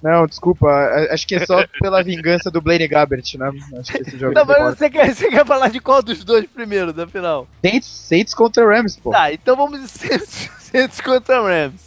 Não, 0.03 0.27
desculpa. 0.27 0.69
Acho 1.11 1.27
que 1.27 1.35
é 1.35 1.45
só 1.45 1.67
pela 1.81 2.03
vingança 2.03 2.51
do 2.51 2.61
Blaine 2.61 2.87
Gabbert, 2.87 3.25
né? 3.39 3.51
Acho 3.79 3.93
que 3.93 4.03
esse 4.03 4.19
jogo 4.19 4.35
Não, 4.35 4.45
mas 4.45 4.77
você 4.77 4.91
quer, 4.91 5.15
você 5.15 5.29
quer 5.29 5.45
falar 5.45 5.69
de 5.69 5.81
qual 5.81 6.03
dos 6.03 6.23
dois 6.23 6.47
primeiro, 6.47 6.93
da 6.93 7.07
final? 7.07 7.49
Saints, 7.65 7.89
Saints 7.89 8.35
contra 8.35 8.65
Rams, 8.65 8.97
pô. 8.97 9.11
Tá, 9.11 9.33
então 9.33 9.57
vamos 9.57 9.81
de 9.81 9.89
Saints, 9.89 10.51
Saints 10.61 11.01
contra 11.01 11.41
Rams. 11.41 11.86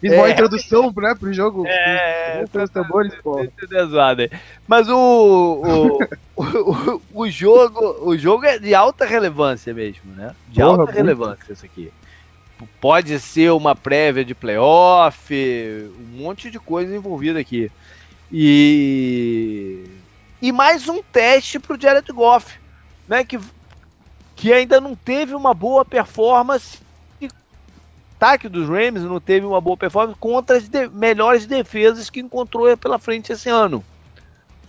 Fiz 0.00 0.12
é, 0.12 0.18
uma 0.18 0.30
introdução, 0.30 0.92
né, 0.94 1.14
pro 1.18 1.32
jogo. 1.32 1.66
É, 1.66 2.44
os 2.44 2.70
tambores, 2.70 3.14
pô. 3.22 3.46
Mas 4.68 4.88
o 4.88 5.98
o, 6.36 6.42
o, 6.44 7.02
o, 7.14 7.30
jogo, 7.30 7.96
o 8.02 8.16
jogo 8.16 8.44
é 8.44 8.58
de 8.58 8.74
alta 8.74 9.04
relevância 9.04 9.72
mesmo, 9.72 10.12
né? 10.14 10.34
De 10.48 10.60
Porra, 10.60 10.70
alta 10.70 10.84
muito. 10.84 10.96
relevância 10.96 11.52
isso 11.52 11.64
aqui 11.64 11.90
pode 12.80 13.18
ser 13.20 13.50
uma 13.52 13.76
prévia 13.76 14.24
de 14.24 14.34
playoff, 14.34 15.34
um 15.34 16.22
monte 16.22 16.50
de 16.50 16.58
coisa 16.58 16.96
envolvida 16.96 17.38
aqui. 17.38 17.70
E 18.32 19.84
e 20.40 20.52
mais 20.52 20.88
um 20.88 21.02
teste 21.02 21.58
para 21.58 21.74
o 21.76 21.80
Jared 21.80 22.12
Goff, 22.12 22.58
né, 23.08 23.24
que, 23.24 23.38
que 24.34 24.52
ainda 24.52 24.80
não 24.80 24.94
teve 24.94 25.34
uma 25.34 25.54
boa 25.54 25.84
performance 25.84 26.78
ataque 28.16 28.48
dos 28.48 28.68
Rams 28.68 29.02
não 29.02 29.20
teve 29.20 29.46
uma 29.46 29.60
boa 29.60 29.76
performance 29.76 30.18
contra 30.18 30.56
as 30.56 30.68
de 30.68 30.88
melhores 30.88 31.46
defesas 31.46 32.08
que 32.08 32.20
encontrou 32.20 32.74
pela 32.76 32.98
frente 32.98 33.32
esse 33.32 33.48
ano. 33.48 33.84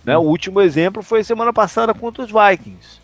Né? 0.04 0.16
O 0.16 0.22
último 0.22 0.60
exemplo 0.60 1.02
foi 1.02 1.24
semana 1.24 1.52
passada 1.52 1.94
contra 1.94 2.22
os 2.22 2.30
Vikings. 2.30 3.00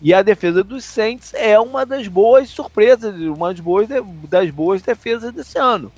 E 0.00 0.12
a 0.12 0.22
defesa 0.22 0.64
dos 0.64 0.84
Saints 0.84 1.32
é 1.34 1.58
uma 1.60 1.86
das 1.86 2.08
boas 2.08 2.48
surpresas, 2.48 3.14
uma 3.20 3.52
das 3.52 3.60
boas, 3.60 3.88
das 4.28 4.50
boas 4.50 4.82
defesas 4.82 5.32
desse 5.32 5.58
ano. 5.58 5.92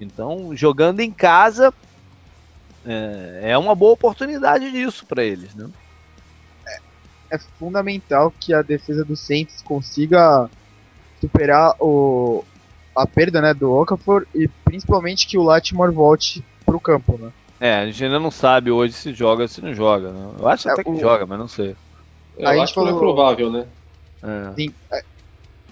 Então, 0.00 0.56
jogando 0.56 1.00
em 1.00 1.10
casa, 1.10 1.74
é, 2.86 3.50
é 3.50 3.58
uma 3.58 3.74
boa 3.74 3.92
oportunidade 3.92 4.70
disso 4.70 5.04
para 5.04 5.22
eles, 5.22 5.54
né? 5.54 5.68
É, 6.66 6.78
é, 7.32 7.38
fundamental 7.58 8.32
que 8.40 8.54
a 8.54 8.62
defesa 8.62 9.04
do 9.04 9.16
Saints 9.16 9.60
consiga 9.60 10.48
superar 11.20 11.74
o, 11.80 12.44
a 12.98 13.06
perda 13.06 13.40
né, 13.40 13.54
do 13.54 13.72
Okafor 13.72 14.26
e 14.34 14.48
principalmente 14.64 15.26
que 15.26 15.38
o 15.38 15.42
Latimore 15.42 15.92
volte 15.92 16.44
pro 16.64 16.80
campo, 16.80 17.18
né? 17.18 17.30
É, 17.60 17.74
a 17.74 17.86
gente 17.86 18.04
ainda 18.04 18.20
não 18.20 18.30
sabe 18.30 18.70
hoje 18.70 18.92
se 18.92 19.12
joga 19.12 19.42
ou 19.42 19.48
se 19.48 19.60
não 19.60 19.74
joga, 19.74 20.12
né? 20.12 20.30
Eu 20.38 20.48
acho 20.48 20.68
é, 20.68 20.72
até 20.72 20.84
que 20.84 20.90
o... 20.90 21.00
joga, 21.00 21.26
mas 21.26 21.38
não 21.38 21.48
sei. 21.48 21.74
Eu 22.36 22.48
a 22.48 22.62
acho 22.62 22.74
que 22.74 22.80
é 22.80 22.92
provável, 22.92 23.50
né? 23.50 23.66
É. 24.22 24.52
Sim, 24.54 24.72
é, 24.92 25.02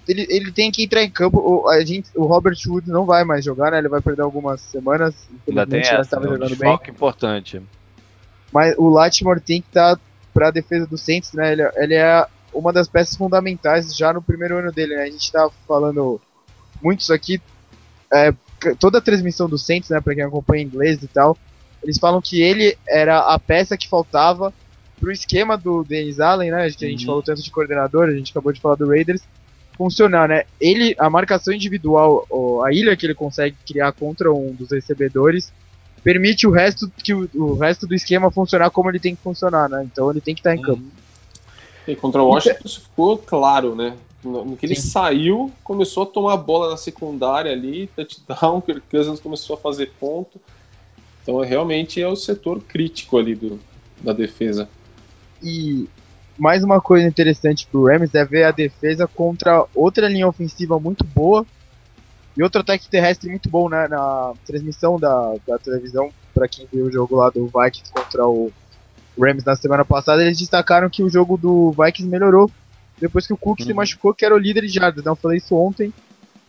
ele, 0.07 0.25
ele 0.29 0.51
tem 0.51 0.71
que 0.71 0.83
entrar 0.83 1.03
em 1.03 1.09
campo. 1.09 1.37
O, 1.37 1.69
a 1.69 1.83
gente, 1.83 2.09
o 2.15 2.25
Robert 2.25 2.57
Wood 2.65 2.89
não 2.89 3.05
vai 3.05 3.23
mais 3.23 3.43
jogar, 3.43 3.71
né? 3.71 3.77
Ele 3.77 3.89
vai 3.89 4.01
perder 4.01 4.21
algumas 4.21 4.61
semanas. 4.61 5.15
Ainda 5.47 5.67
tem 5.67 5.81
essa, 5.81 6.01
estava 6.01 6.25
né? 6.25 6.33
jogando 6.33 6.53
um 6.53 6.57
bem. 6.57 6.79
importante. 6.89 7.61
Mas 8.51 8.75
o 8.77 8.89
Latimore 8.89 9.41
tem 9.41 9.61
que 9.61 9.67
estar 9.67 9.95
tá 9.95 10.01
para 10.33 10.47
a 10.47 10.51
defesa 10.51 10.85
do 10.87 10.97
Saints, 10.97 11.33
né? 11.33 11.51
Ele, 11.51 11.69
ele, 11.75 11.95
é 11.95 12.25
uma 12.53 12.71
das 12.71 12.87
peças 12.87 13.15
fundamentais 13.15 13.95
já 13.95 14.13
no 14.13 14.21
primeiro 14.21 14.57
ano 14.57 14.71
dele, 14.71 14.95
né? 14.95 15.03
A 15.03 15.09
gente 15.09 15.23
está 15.23 15.49
falando 15.67 16.21
muitos 16.81 17.11
aqui, 17.11 17.41
é, 18.13 18.33
toda 18.79 18.97
a 18.97 19.01
transmissão 19.01 19.47
do 19.47 19.57
Saints, 19.57 19.89
né? 19.89 20.01
Para 20.01 20.15
quem 20.15 20.23
acompanha 20.23 20.63
inglês 20.63 21.01
e 21.01 21.07
tal, 21.07 21.37
eles 21.83 21.97
falam 21.97 22.21
que 22.21 22.41
ele 22.41 22.77
era 22.87 23.19
a 23.19 23.39
peça 23.39 23.77
que 23.77 23.87
faltava 23.87 24.53
pro 24.99 25.11
esquema 25.11 25.57
do 25.57 25.83
Dennis 25.83 26.19
Allen, 26.19 26.51
né? 26.51 26.69
Que 26.71 26.85
a 26.85 26.89
gente 26.89 27.01
uhum. 27.01 27.07
falou 27.07 27.23
tanto 27.23 27.43
de 27.43 27.51
coordenador, 27.51 28.07
a 28.07 28.13
gente 28.13 28.31
acabou 28.31 28.51
de 28.51 28.59
falar 28.59 28.75
do 28.75 28.87
Raiders 28.87 29.21
funcionar, 29.77 30.27
né? 30.27 30.43
Ele, 30.59 30.95
a 30.97 31.09
marcação 31.09 31.53
individual, 31.53 32.27
a 32.65 32.73
ilha 32.73 32.97
que 32.97 33.05
ele 33.05 33.13
consegue 33.13 33.55
criar 33.65 33.91
contra 33.91 34.33
um 34.33 34.51
dos 34.51 34.71
recebedores, 34.71 35.53
permite 36.03 36.47
o 36.47 36.51
resto 36.51 36.91
que 36.97 37.13
o, 37.13 37.29
o 37.35 37.53
resto 37.55 37.85
do 37.85 37.93
esquema 37.93 38.31
funcionar 38.31 38.71
como 38.71 38.89
ele 38.89 38.99
tem 38.99 39.15
que 39.15 39.21
funcionar, 39.21 39.69
né? 39.69 39.87
Então 39.89 40.09
ele 40.09 40.19
tem 40.19 40.33
que 40.33 40.39
estar 40.39 40.55
em 40.55 40.61
campo. 40.61 40.83
E 41.87 41.95
contra 41.95 42.21
o 42.21 42.27
Washington 42.27 42.61
isso 42.65 42.81
ficou 42.81 43.17
claro, 43.19 43.75
né? 43.75 43.95
No, 44.27 44.43
no 44.45 44.57
que 44.57 44.65
ele 44.65 44.75
Sim. 44.75 44.89
saiu, 44.89 45.53
começou 45.63 46.03
a 46.03 46.05
tomar 46.05 46.37
bola 46.37 46.71
na 46.71 46.77
secundária 46.77 47.51
ali, 47.51 47.87
touchdown, 47.95 48.59
Kirk 48.61 48.81
Cousins 48.91 49.19
começou 49.19 49.55
a 49.55 49.59
fazer 49.59 49.93
ponto. 49.99 50.39
Então 51.23 51.39
realmente 51.39 52.01
é 52.01 52.07
o 52.07 52.15
setor 52.15 52.61
crítico 52.61 53.17
ali 53.17 53.35
do, 53.35 53.59
da 54.01 54.13
defesa. 54.13 54.69
E 55.41 55.87
mais 56.37 56.63
uma 56.63 56.79
coisa 56.79 57.07
interessante 57.07 57.67
pro 57.67 57.85
Rams 57.85 58.13
é 58.13 58.23
ver 58.25 58.43
a 58.43 58.51
defesa 58.51 59.07
contra 59.07 59.65
outra 59.73 60.07
linha 60.07 60.27
ofensiva 60.27 60.79
muito 60.79 61.03
boa 61.03 61.45
e 62.35 62.43
outro 62.43 62.61
ataque 62.61 62.87
terrestre 62.87 63.29
muito 63.29 63.49
bom 63.49 63.67
né, 63.67 63.87
na 63.87 64.33
transmissão 64.45 64.99
da, 64.99 65.35
da 65.47 65.57
televisão. 65.57 66.11
Para 66.33 66.47
quem 66.47 66.67
viu 66.71 66.85
o 66.85 66.91
jogo 66.91 67.15
lá 67.15 67.29
do 67.29 67.47
Vikings 67.47 67.91
contra 67.91 68.27
o 68.27 68.51
Rams 69.19 69.43
na 69.43 69.55
semana 69.55 69.83
passada, 69.83 70.23
eles 70.23 70.37
destacaram 70.37 70.89
que 70.89 71.01
o 71.01 71.09
jogo 71.09 71.35
do 71.35 71.71
Vikings 71.71 72.07
melhorou 72.07 72.51
depois 72.99 73.27
que 73.27 73.33
o 73.33 73.37
Cook 73.37 73.59
uhum. 73.59 73.65
se 73.65 73.73
machucou, 73.73 74.13
que 74.13 74.25
era 74.25 74.35
o 74.35 74.39
líder 74.39 74.61
de 74.61 74.73
jardas. 74.73 75.01
Então, 75.01 75.13
eu 75.13 75.17
falei 75.17 75.37
isso 75.37 75.55
ontem. 75.55 75.93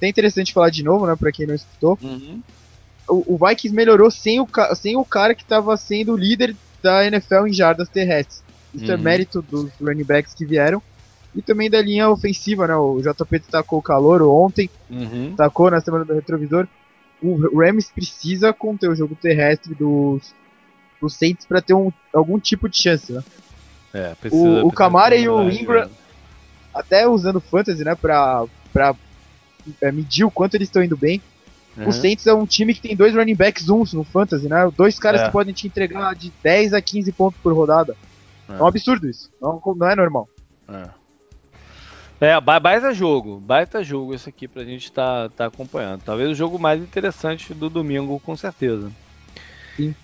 É 0.00 0.08
interessante 0.08 0.52
falar 0.52 0.70
de 0.70 0.82
novo, 0.82 1.06
né, 1.06 1.16
para 1.16 1.32
quem 1.32 1.46
não 1.46 1.54
escutou. 1.54 1.98
Uhum. 2.02 2.40
O, 3.08 3.34
o, 3.34 3.38
Vikings 3.38 3.74
melhorou 3.74 4.10
sem 4.10 4.40
o, 4.40 4.46
sem 4.76 4.96
o 4.96 5.04
cara 5.04 5.34
que 5.34 5.42
estava 5.42 5.76
sendo 5.76 6.12
o 6.12 6.16
líder 6.16 6.54
da 6.82 7.04
NFL 7.06 7.46
em 7.46 7.52
jardas 7.52 7.88
terrestres. 7.88 8.42
Isso 8.74 8.90
é 8.90 8.94
uhum. 8.94 9.00
é 9.00 9.02
mérito 9.02 9.42
dos 9.42 9.70
running 9.80 10.04
backs 10.04 10.34
que 10.34 10.44
vieram. 10.44 10.82
E 11.34 11.42
também 11.42 11.70
da 11.70 11.80
linha 11.80 12.08
ofensiva, 12.08 12.66
né? 12.66 12.76
O 12.76 13.00
JP 13.00 13.38
destacou 13.38 13.78
o 13.78 13.82
calor 13.82 14.22
ontem, 14.22 14.70
uhum. 14.90 15.28
destacou 15.28 15.70
na 15.70 15.80
semana 15.80 16.04
do 16.04 16.14
retrovisor. 16.14 16.66
O 17.20 17.58
Rams 17.58 17.90
precisa 17.90 18.52
conter 18.52 18.88
o 18.88 18.94
jogo 18.94 19.16
terrestre 19.20 19.74
dos, 19.74 20.32
dos 21.00 21.14
Saints 21.14 21.44
para 21.44 21.60
ter 21.60 21.74
um, 21.74 21.92
algum 22.14 22.38
tipo 22.38 22.68
de 22.68 22.80
chance, 22.80 23.12
né? 23.12 23.22
É, 23.92 24.14
precisa, 24.14 24.42
o, 24.42 24.68
o 24.68 24.72
Camara 24.72 25.16
e 25.16 25.28
o 25.28 25.50
Ingram, 25.50 25.86
né? 25.86 25.90
Até 26.78 27.06
usando 27.06 27.40
fantasy, 27.40 27.84
né, 27.84 27.94
pra, 27.94 28.44
pra 28.72 28.94
é, 29.80 29.92
medir 29.92 30.24
o 30.24 30.30
quanto 30.30 30.54
eles 30.54 30.68
estão 30.68 30.82
indo 30.82 30.96
bem. 30.96 31.20
Uhum. 31.76 31.88
O 31.88 31.92
Saints 31.92 32.26
é 32.26 32.34
um 32.34 32.46
time 32.46 32.74
que 32.74 32.80
tem 32.80 32.96
dois 32.96 33.14
running 33.14 33.36
backs 33.36 33.68
uns 33.68 33.92
no 33.92 34.02
fantasy, 34.02 34.48
né? 34.48 34.68
Dois 34.76 34.98
caras 34.98 35.20
é. 35.20 35.26
que 35.26 35.32
podem 35.32 35.54
te 35.54 35.66
entregar 35.66 36.14
de 36.14 36.32
10 36.42 36.74
a 36.74 36.82
15 36.82 37.12
pontos 37.12 37.40
por 37.40 37.52
rodada. 37.52 37.96
É, 38.48 38.52
é 38.54 38.62
um 38.62 38.66
absurdo 38.66 39.08
isso. 39.08 39.30
Não, 39.40 39.60
não 39.76 39.88
é 39.88 39.94
normal. 39.94 40.28
É. 40.68 40.88
É, 42.20 42.40
baita 42.40 42.92
jogo, 42.92 43.38
baita 43.38 43.84
jogo 43.84 44.12
esse 44.12 44.28
aqui 44.28 44.48
pra 44.48 44.64
gente 44.64 44.86
estar 44.86 45.28
tá, 45.28 45.34
tá 45.36 45.46
acompanhando. 45.46 46.02
Talvez 46.02 46.28
o 46.30 46.34
jogo 46.34 46.58
mais 46.58 46.82
interessante 46.82 47.54
do 47.54 47.70
domingo, 47.70 48.18
com 48.18 48.36
certeza. 48.36 48.90
Sim. 49.76 49.94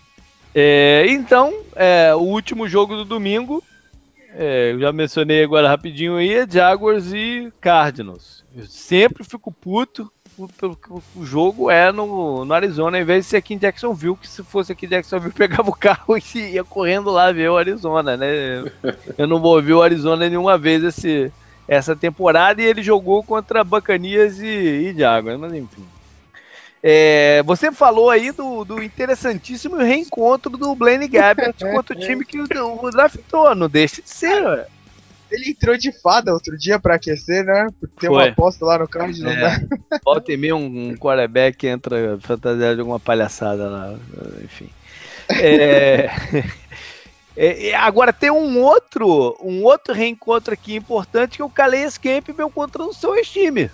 É, 0.55 1.07
então, 1.09 1.53
é, 1.75 2.15
o 2.15 2.21
último 2.21 2.69
jogo 2.69 2.95
do 2.95 3.05
domingo, 3.05 3.65
é, 4.37 4.73
eu 4.73 4.81
já 4.81 4.93
mencionei 4.93 5.45
agora 5.45 5.69
rapidinho 5.69 6.17
aí, 6.17 6.35
é 6.35 6.47
Jaguars 6.49 7.13
e 7.13 7.53
Cardinals. 7.61 8.45
Eu 8.55 8.67
sempre 8.67 9.25
fico 9.25 9.53
puto 9.53 10.11
porque 10.37 10.67
o 11.15 11.25
jogo 11.25 11.71
é 11.71 11.93
no, 11.93 12.45
no 12.45 12.55
Arizona, 12.55 12.99
em 12.99 13.05
vez 13.05 13.25
de 13.25 13.31
ser 13.31 13.37
aqui 13.37 13.55
em 13.55 13.59
Jacksonville, 13.59 14.17
que 14.17 14.29
se 14.29 14.43
fosse 14.43 14.73
aqui 14.73 14.87
em 14.87 14.89
Jacksonville, 14.89 15.33
pegava 15.35 15.71
o 15.71 15.77
carro 15.77 16.17
e 16.19 16.39
ia 16.39 16.65
correndo 16.65 17.11
lá 17.11 17.31
ver 17.31 17.51
o 17.51 17.57
Arizona, 17.57 18.17
né? 18.17 18.65
Eu 19.17 19.29
não 19.29 19.41
vou 19.41 19.63
ver 19.63 19.75
o 19.75 19.83
Arizona 19.83 20.29
nenhuma 20.29 20.59
vez 20.59 20.83
esse, 20.83 21.33
essa 21.69 21.95
temporada 21.95 22.61
e 22.61 22.65
ele 22.65 22.83
jogou 22.83 23.23
contra 23.23 23.63
Bacanias 23.63 24.41
e, 24.41 24.47
e 24.47 24.95
Jaguars, 24.97 25.39
mas 25.39 25.53
enfim. 25.53 25.85
É, 26.87 27.43
você 27.45 27.73
falou 27.73 28.11
aí 28.11 28.31
do, 28.31 28.63
do, 28.63 28.83
interessantíssimo 28.83 29.77
reencontro 29.77 30.55
do 30.55 30.75
Blaine 30.75 31.09
Gabbert 31.09 31.55
contra 31.73 31.97
o 31.97 31.99
time 31.99 32.27
que 32.27 32.39
o, 32.39 32.45
o 32.45 32.91
draftou, 32.91 33.55
não 33.55 33.71
deixa 33.71 34.03
de 34.03 34.11
ser, 34.11 34.45
ué. 34.45 34.67
Ele 35.31 35.53
entrou 35.53 35.79
de 35.79 35.91
fada 36.03 36.35
outro 36.35 36.59
dia 36.59 36.79
pra 36.79 36.97
aquecer, 36.97 37.43
né? 37.43 37.69
Tem 37.99 38.11
uma 38.11 38.27
aposta 38.27 38.67
lá 38.67 38.79
no 38.79 38.87
card, 38.87 39.19
não 39.23 39.31
é. 39.31 39.41
dá. 39.41 39.61
Volta 40.05 40.31
e 40.31 40.37
meia 40.37 40.55
um, 40.55 40.91
um 40.91 40.95
quarterback 40.95 41.67
entra 41.67 42.19
fantasiado 42.21 42.75
de 42.75 42.81
alguma 42.81 43.01
palhaçada 43.01 43.67
lá, 43.67 43.99
enfim. 44.43 44.69
É... 45.41 46.11
É, 47.37 47.75
agora 47.75 48.13
tem 48.13 48.31
um 48.31 48.61
outro, 48.61 49.37
um 49.43 49.65
outro 49.65 49.93
reencontro 49.93 50.53
aqui 50.53 50.77
importante 50.77 51.37
que 51.37 51.43
é 51.43 51.45
o 51.45 51.51
Calais 51.51 51.99
Campbell 51.99 52.51
contra 52.51 52.85
o 52.85 52.93
seu 52.93 53.21
time. 53.23 53.71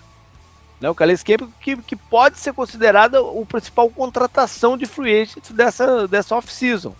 Né, 0.80 0.88
o 0.88 0.94
Calais 0.94 1.22
Campbell 1.22 1.50
que, 1.60 1.76
que 1.76 1.94
pode 1.94 2.38
ser 2.38 2.54
considerado 2.54 3.16
o 3.16 3.44
principal 3.44 3.90
contratação 3.90 4.78
de 4.78 4.86
free 4.86 5.20
agent 5.20 5.50
dessa, 5.50 6.08
dessa 6.08 6.34
off-season. 6.34 6.94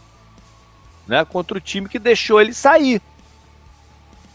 Né, 1.07 1.25
contra 1.25 1.57
o 1.57 1.61
time 1.61 1.89
que 1.89 1.99
deixou 1.99 2.41
ele 2.41 2.53
sair. 2.53 3.01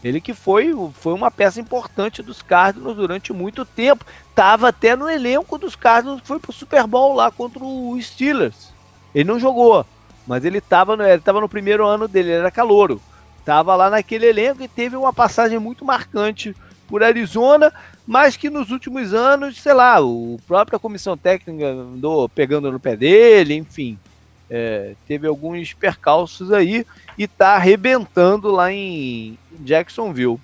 Ele 0.02 0.20
que 0.20 0.34
foi, 0.34 0.74
foi 0.94 1.14
uma 1.14 1.30
peça 1.30 1.60
importante 1.60 2.22
dos 2.22 2.42
Cardinals 2.42 2.96
durante 2.96 3.32
muito 3.32 3.64
tempo. 3.64 4.04
Tava 4.34 4.68
até 4.68 4.94
no 4.94 5.08
elenco 5.08 5.56
dos 5.56 5.74
Cardinals, 5.74 6.20
foi 6.24 6.38
pro 6.38 6.52
Super 6.52 6.86
Bowl 6.86 7.14
lá 7.14 7.30
contra 7.30 7.64
o 7.64 7.96
Steelers. 8.00 8.72
Ele 9.14 9.28
não 9.28 9.40
jogou, 9.40 9.86
mas 10.26 10.44
ele 10.44 10.58
estava 10.58 10.96
no, 10.96 11.04
ele 11.04 11.22
tava 11.22 11.40
no 11.40 11.48
primeiro 11.48 11.86
ano 11.86 12.06
dele, 12.06 12.30
ele 12.30 12.38
era 12.40 12.50
calouro. 12.50 13.00
Tava 13.44 13.74
lá 13.74 13.88
naquele 13.88 14.26
elenco 14.26 14.62
e 14.62 14.68
teve 14.68 14.96
uma 14.96 15.12
passagem 15.12 15.58
muito 15.58 15.84
marcante 15.84 16.54
por 16.88 17.02
Arizona, 17.02 17.72
mas 18.06 18.36
que 18.36 18.48
nos 18.48 18.70
últimos 18.70 19.12
anos, 19.12 19.60
sei 19.60 19.74
lá, 19.74 19.98
a 19.98 20.02
própria 20.46 20.78
comissão 20.78 21.16
técnica 21.16 21.66
andou 21.66 22.28
pegando 22.28 22.70
no 22.70 22.80
pé 22.80 22.96
dele, 22.96 23.54
enfim 23.54 23.98
é, 24.48 24.94
teve 25.06 25.26
alguns 25.26 25.72
percalços 25.74 26.52
aí 26.52 26.86
e 27.18 27.24
está 27.24 27.54
arrebentando 27.54 28.50
lá 28.50 28.72
em 28.72 29.38
Jacksonville. 29.60 30.40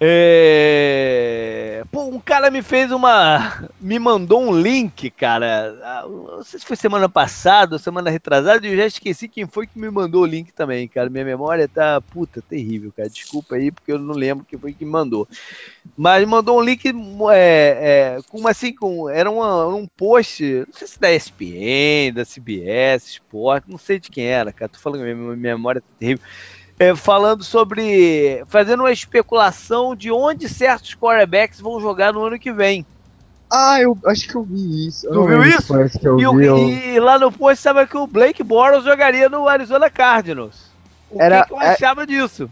É... 0.00 1.82
Pô, 1.90 2.04
um 2.04 2.20
cara 2.20 2.50
me 2.50 2.62
fez 2.62 2.92
uma. 2.92 3.68
Me 3.80 3.98
mandou 3.98 4.42
um 4.42 4.60
link, 4.60 5.10
cara. 5.10 5.78
Ah, 5.82 6.04
não 6.06 6.42
sei 6.44 6.60
se 6.60 6.66
foi 6.66 6.76
semana 6.76 7.08
passada 7.08 7.78
semana 7.78 8.10
retrasada, 8.10 8.66
e 8.66 8.72
eu 8.72 8.76
já 8.76 8.86
esqueci 8.86 9.28
quem 9.28 9.46
foi 9.46 9.66
que 9.66 9.78
me 9.78 9.90
mandou 9.90 10.22
o 10.22 10.26
link 10.26 10.52
também, 10.52 10.86
cara. 10.88 11.08
Minha 11.08 11.24
memória 11.24 11.68
tá, 11.68 12.00
puta, 12.00 12.42
terrível, 12.42 12.92
cara. 12.94 13.08
Desculpa 13.08 13.54
aí, 13.54 13.70
porque 13.70 13.92
eu 13.92 13.98
não 13.98 14.14
lembro 14.14 14.44
quem 14.44 14.58
foi 14.58 14.72
que 14.72 14.84
me 14.84 14.90
mandou. 14.90 15.28
Mas 15.96 16.26
mandou 16.28 16.58
um 16.58 16.62
link 16.62 16.84
é, 17.32 18.16
é, 18.16 18.18
com 18.28 18.46
assim, 18.46 18.74
com. 18.74 19.08
Era 19.08 19.30
uma, 19.30 19.66
um 19.68 19.86
post, 19.86 20.42
não 20.66 20.74
sei 20.74 20.86
se 20.86 21.00
da 21.00 21.12
ESPN, 21.12 22.12
da 22.14 22.24
CBS, 22.24 23.06
Sport, 23.06 23.64
não 23.66 23.78
sei 23.78 23.98
de 23.98 24.10
quem 24.10 24.26
era, 24.26 24.52
cara. 24.52 24.68
Tô 24.68 24.78
falando 24.78 25.02
minha 25.02 25.14
memória 25.34 25.80
tá 25.80 25.86
terrível 25.98 26.22
é, 26.78 26.94
falando 26.94 27.42
sobre. 27.42 28.44
fazendo 28.46 28.80
uma 28.80 28.92
especulação 28.92 29.96
de 29.96 30.10
onde 30.10 30.48
certos 30.48 30.94
quarterbacks 30.94 31.60
vão 31.60 31.80
jogar 31.80 32.12
no 32.12 32.24
ano 32.24 32.38
que 32.38 32.52
vem. 32.52 32.86
Ah, 33.50 33.80
eu 33.80 33.96
acho 34.04 34.28
que 34.28 34.34
eu 34.34 34.42
vi 34.42 34.86
isso. 34.86 35.08
Tu 35.08 35.26
viu 35.26 35.42
isso? 35.42 35.74
Que 35.98 36.06
eu 36.06 36.18
e, 36.18 36.36
vi, 36.36 36.44
eu... 36.44 36.58
e, 36.58 37.00
lá 37.00 37.18
no 37.18 37.32
post 37.32 37.58
estava 37.58 37.86
que 37.86 37.96
o 37.96 38.06
Blake 38.06 38.42
Bortles 38.42 38.84
jogaria 38.84 39.28
no 39.28 39.48
Arizona 39.48 39.88
Cardinals. 39.88 40.68
O 41.10 41.20
Era, 41.20 41.42
que, 41.42 41.48
que 41.48 41.54
eu 41.54 41.60
é... 41.60 41.72
achava 41.72 42.06
disso? 42.06 42.50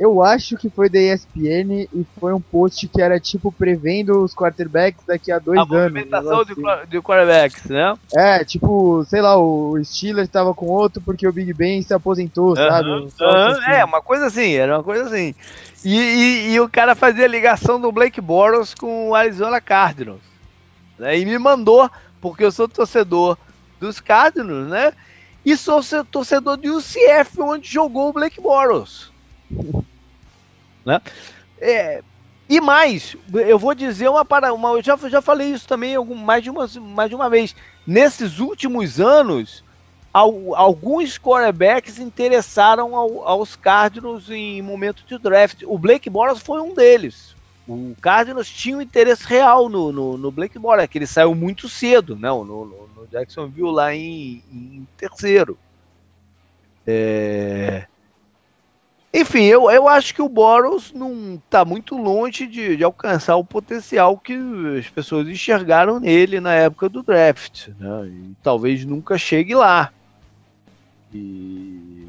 Eu 0.00 0.22
acho 0.22 0.56
que 0.56 0.70
foi 0.70 0.88
da 0.88 0.98
ESPN 0.98 1.86
e 1.92 2.06
foi 2.18 2.32
um 2.32 2.40
post 2.40 2.88
que 2.88 3.02
era 3.02 3.20
tipo 3.20 3.52
prevendo 3.52 4.24
os 4.24 4.34
quarterbacks 4.34 5.04
daqui 5.06 5.30
a 5.30 5.38
dois 5.38 5.58
a 5.58 5.62
anos. 5.62 5.76
A 5.76 5.78
movimentação 5.82 6.42
de, 6.42 6.52
assim. 6.52 6.88
de 6.88 7.02
quarterbacks, 7.02 7.64
né? 7.66 7.94
É, 8.16 8.42
tipo, 8.42 9.04
sei 9.04 9.20
lá, 9.20 9.36
o 9.36 9.78
Steelers 9.84 10.26
estava 10.26 10.54
com 10.54 10.68
outro 10.68 11.02
porque 11.02 11.28
o 11.28 11.32
Big 11.32 11.52
Ben 11.52 11.82
se 11.82 11.92
aposentou, 11.92 12.56
sabe? 12.56 12.88
assim. 13.50 13.70
É, 13.70 13.84
uma 13.84 14.00
coisa 14.00 14.26
assim, 14.26 14.54
era 14.54 14.78
uma 14.78 14.82
coisa 14.82 15.04
assim. 15.04 15.34
E, 15.84 15.94
e, 15.94 16.52
e, 16.52 16.60
o 16.60 16.68
cara 16.68 16.94
fazia 16.94 17.26
ligação 17.26 17.78
do 17.78 17.92
Blake 17.92 18.22
Bortles 18.22 18.72
com 18.72 19.10
o 19.10 19.14
Arizona 19.14 19.60
Cardinals. 19.60 20.22
Né? 20.98 21.18
E 21.18 21.26
me 21.26 21.38
mandou, 21.38 21.90
porque 22.22 22.42
eu 22.42 22.50
sou 22.50 22.66
torcedor 22.66 23.36
dos 23.78 24.00
Cardinals, 24.00 24.66
né? 24.66 24.94
E 25.44 25.54
sou 25.58 25.82
torcedor 26.10 26.56
de 26.56 26.70
UCF, 26.70 27.38
onde 27.40 27.70
jogou 27.70 28.08
o 28.08 28.12
Blake 28.14 28.40
Bortles. 28.40 29.10
Né? 30.84 31.00
É, 31.60 32.02
e 32.48 32.60
mais, 32.60 33.16
eu 33.32 33.58
vou 33.58 33.74
dizer 33.74 34.08
uma 34.08 34.24
para 34.24 34.52
uma, 34.52 34.70
eu 34.70 34.82
já, 34.82 34.96
já 35.08 35.22
falei 35.22 35.52
isso 35.52 35.68
também 35.68 35.94
algum, 35.94 36.16
mais, 36.16 36.42
de 36.42 36.50
uma, 36.50 36.66
mais 36.80 37.08
de 37.08 37.14
uma 37.14 37.30
vez. 37.30 37.54
Nesses 37.86 38.40
últimos 38.40 39.00
anos, 39.00 39.62
al, 40.12 40.56
alguns 40.56 41.16
quarterbacks 41.16 41.98
interessaram 41.98 42.96
ao, 42.96 43.26
aos 43.26 43.54
Cardinals 43.54 44.28
em 44.30 44.60
momento 44.62 45.04
de 45.06 45.16
draft. 45.16 45.62
O 45.64 45.78
Blake 45.78 46.10
Bortles 46.10 46.42
foi 46.42 46.60
um 46.60 46.74
deles. 46.74 47.36
O 47.68 47.94
Cardinals 48.00 48.50
tinha 48.50 48.78
um 48.78 48.82
interesse 48.82 49.24
real 49.24 49.68
no, 49.68 49.92
no, 49.92 50.18
no 50.18 50.30
Blake 50.32 50.58
Bortles, 50.58 50.90
que 50.90 50.98
ele 50.98 51.06
saiu 51.06 51.34
muito 51.36 51.68
cedo, 51.68 52.16
não, 52.16 52.44
no, 52.44 52.64
no, 52.64 52.88
no 52.96 53.06
Jacksonville 53.06 53.70
lá 53.70 53.94
em, 53.94 54.42
em 54.52 54.88
terceiro. 54.96 55.56
É... 56.84 57.86
Enfim, 59.12 59.42
eu, 59.42 59.68
eu 59.68 59.88
acho 59.88 60.14
que 60.14 60.22
o 60.22 60.28
Boros 60.28 60.92
não 60.92 61.34
está 61.44 61.64
muito 61.64 61.96
longe 61.96 62.46
de, 62.46 62.76
de, 62.76 62.84
alcançar 62.84 63.34
o 63.36 63.44
potencial 63.44 64.16
que 64.16 64.38
as 64.78 64.88
pessoas 64.88 65.26
enxergaram 65.26 65.98
nele 65.98 66.38
na 66.38 66.54
época 66.54 66.88
do 66.88 67.02
draft. 67.02 67.68
Né? 67.78 68.06
E 68.06 68.36
talvez 68.40 68.84
nunca 68.84 69.18
chegue 69.18 69.52
lá. 69.54 69.92
E... 71.12 72.08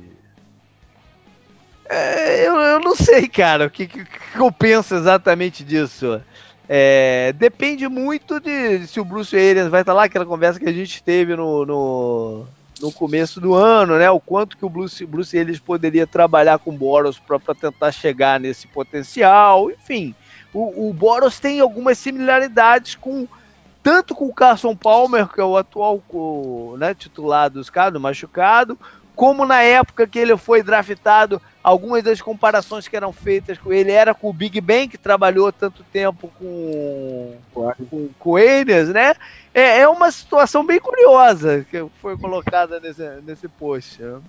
É, 1.90 2.48
eu, 2.48 2.56
eu 2.56 2.80
não 2.80 2.95
sei, 2.95 3.28
cara, 3.28 3.65
o 3.65 3.69
que, 3.69 3.88
que, 3.88 4.06
que 4.06 4.40
eu 4.40 4.52
penso 4.52 4.94
exatamente 4.94 5.64
disso. 5.64 6.22
É, 6.69 7.34
depende 7.36 7.88
muito 7.88 8.40
de, 8.40 8.86
se 8.88 8.99
o 8.99 9.03
Bruce 9.03 9.36
Arians 9.36 9.68
vai 9.68 9.82
estar 9.82 9.94
lá, 9.94 10.03
aquela 10.03 10.26
conversa 10.26 10.60
que 10.60 10.69
a 10.69 10.72
gente 10.72 11.03
teve 11.03 11.36
no, 11.36 11.65
no 11.65 12.48
no 12.82 12.91
começo 12.91 13.40
do 13.40 13.53
ano, 13.53 13.98
né? 13.98 14.10
O 14.10 14.20
quanto 14.20 14.58
que 14.58 14.66
o 14.66 14.70
Bruce, 14.70 15.06
Bruce 15.06 15.38
eles 15.38 15.60
poderia 15.60 16.08
trabalhar 16.08 16.60
com 16.60 16.72
o 16.72 16.78
Boros 16.78 17.20
para 17.20 17.40
tentar 17.53 17.91
chegar 17.91 18.40
nesse 18.40 18.68
potencial. 18.68 19.70
Enfim, 19.70 20.16
o, 20.53 20.90
o 20.90 20.94
Boros 20.94 21.40
tem 21.40 21.60
algumas 21.60 21.98
similaridades 21.98 22.95
com 22.95 23.28
tanto 23.84 24.14
com 24.14 24.28
o 24.28 24.34
Carson 24.34 24.76
Palmer, 24.76 25.28
que 25.28 25.41
é 25.41 25.44
o 25.44 25.58
atual 25.58 26.02
né, 26.78 26.94
titular 26.94 27.49
dos 27.49 27.70
caras, 27.70 27.99
machucado, 27.99 28.78
como 29.16 29.45
na 29.45 29.62
época 29.62 30.08
que 30.08 30.20
ele 30.20 30.36
foi 30.38 30.64
draftado, 30.64 31.41
algumas 31.64 32.03
das 32.03 32.22
comparações 32.22 32.88
que 32.88 32.95
eram 32.95 33.12
feitas 33.12 33.58
com 33.58 33.72
ele 33.72 33.91
era 33.91 34.14
com 34.14 34.30
o 34.30 34.34
Big 34.34 34.60
Ben, 34.62 34.88
que 34.88 34.98
trabalhou 34.98 35.52
tanto 35.52 35.84
tempo 35.91 36.32
com, 36.40 37.36
com, 37.53 38.10
com 38.18 38.40
eles, 38.40 38.90
né? 38.90 39.16
É, 39.53 39.80
é 39.80 39.88
uma 39.88 40.11
situação 40.11 40.65
bem 40.65 40.80
curiosa 40.80 41.65
que 41.69 41.86
foi 42.02 42.18
colocada 42.18 42.80
nesse, 42.80 43.03
nesse 43.26 43.48
post. 43.48 44.02
Né? 44.02 44.19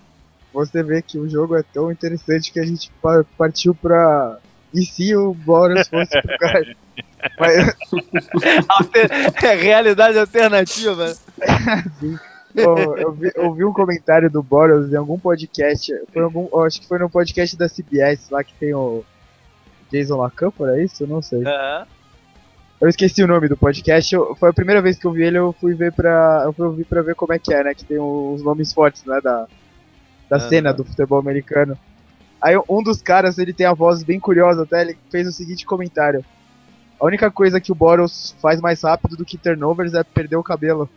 Você 0.52 0.82
vê 0.82 1.00
que 1.00 1.18
o 1.18 1.28
jogo 1.28 1.56
é 1.56 1.62
tão 1.62 1.90
interessante 1.90 2.52
que 2.52 2.60
a 2.60 2.66
gente 2.66 2.90
partiu 3.38 3.74
para 3.74 4.38
e 4.74 4.84
se 4.84 5.14
o 5.14 5.34
Boros 5.34 5.88
fosse 5.88 6.20
pro 6.22 6.36
cara? 6.38 6.76
Mas... 7.38 7.76
Alter... 8.68 9.10
É 9.44 9.54
realidade 9.54 10.18
alternativa. 10.18 11.14
Sim 12.00 12.18
eu, 12.54 13.12
vi, 13.12 13.32
eu, 13.34 13.54
vi, 13.54 13.64
um 13.64 13.72
comentário 13.72 14.30
do 14.30 14.42
Boros 14.42 14.92
em 14.92 14.96
algum 14.96 15.18
podcast. 15.18 15.92
Foi 16.12 16.22
algum, 16.22 16.60
acho 16.60 16.80
que 16.80 16.86
foi 16.86 16.98
no 16.98 17.08
podcast 17.08 17.56
da 17.56 17.68
CBS 17.68 18.28
lá 18.30 18.44
que 18.44 18.54
tem 18.54 18.74
o 18.74 19.04
Jason 19.90 20.16
LaCamp, 20.16 20.54
é 20.62 20.84
isso? 20.84 21.02
Eu 21.04 21.08
não 21.08 21.22
sei. 21.22 21.38
Uhum. 21.38 21.86
Eu 22.82 22.88
esqueci 22.88 23.22
o 23.22 23.28
nome 23.28 23.48
do 23.48 23.56
podcast. 23.56 24.12
Eu, 24.12 24.34
foi 24.34 24.50
a 24.50 24.52
primeira 24.52 24.82
vez 24.82 24.98
que 24.98 25.06
eu 25.06 25.12
vi 25.12 25.22
ele, 25.22 25.38
eu 25.38 25.52
fui 25.52 25.72
ver 25.72 25.92
pra. 25.92 26.42
Eu 26.44 26.52
fui 26.52 26.66
ouvir 26.66 26.84
pra 26.84 27.00
ver 27.00 27.14
como 27.14 27.32
é 27.32 27.38
que 27.38 27.54
é, 27.54 27.62
né? 27.62 27.74
Que 27.74 27.84
tem 27.84 28.00
os 28.00 28.42
nomes 28.42 28.72
fortes, 28.72 29.04
né? 29.04 29.20
Da, 29.22 29.46
da 30.28 30.36
uhum. 30.36 30.48
cena 30.48 30.72
do 30.72 30.84
futebol 30.84 31.20
americano. 31.20 31.78
Aí 32.40 32.56
um 32.68 32.82
dos 32.82 33.00
caras, 33.00 33.38
ele 33.38 33.52
tem 33.52 33.66
a 33.66 33.72
voz 33.72 34.02
bem 34.02 34.18
curiosa 34.18 34.64
até, 34.64 34.80
ele 34.80 34.98
fez 35.12 35.28
o 35.28 35.32
seguinte 35.32 35.64
comentário. 35.64 36.24
A 36.98 37.06
única 37.06 37.30
coisa 37.30 37.60
que 37.60 37.70
o 37.70 37.74
Boros 37.74 38.34
faz 38.42 38.60
mais 38.60 38.82
rápido 38.82 39.16
do 39.16 39.24
que 39.24 39.38
turnovers 39.38 39.94
é 39.94 40.02
perder 40.02 40.34
o 40.34 40.42
cabelo. 40.42 40.90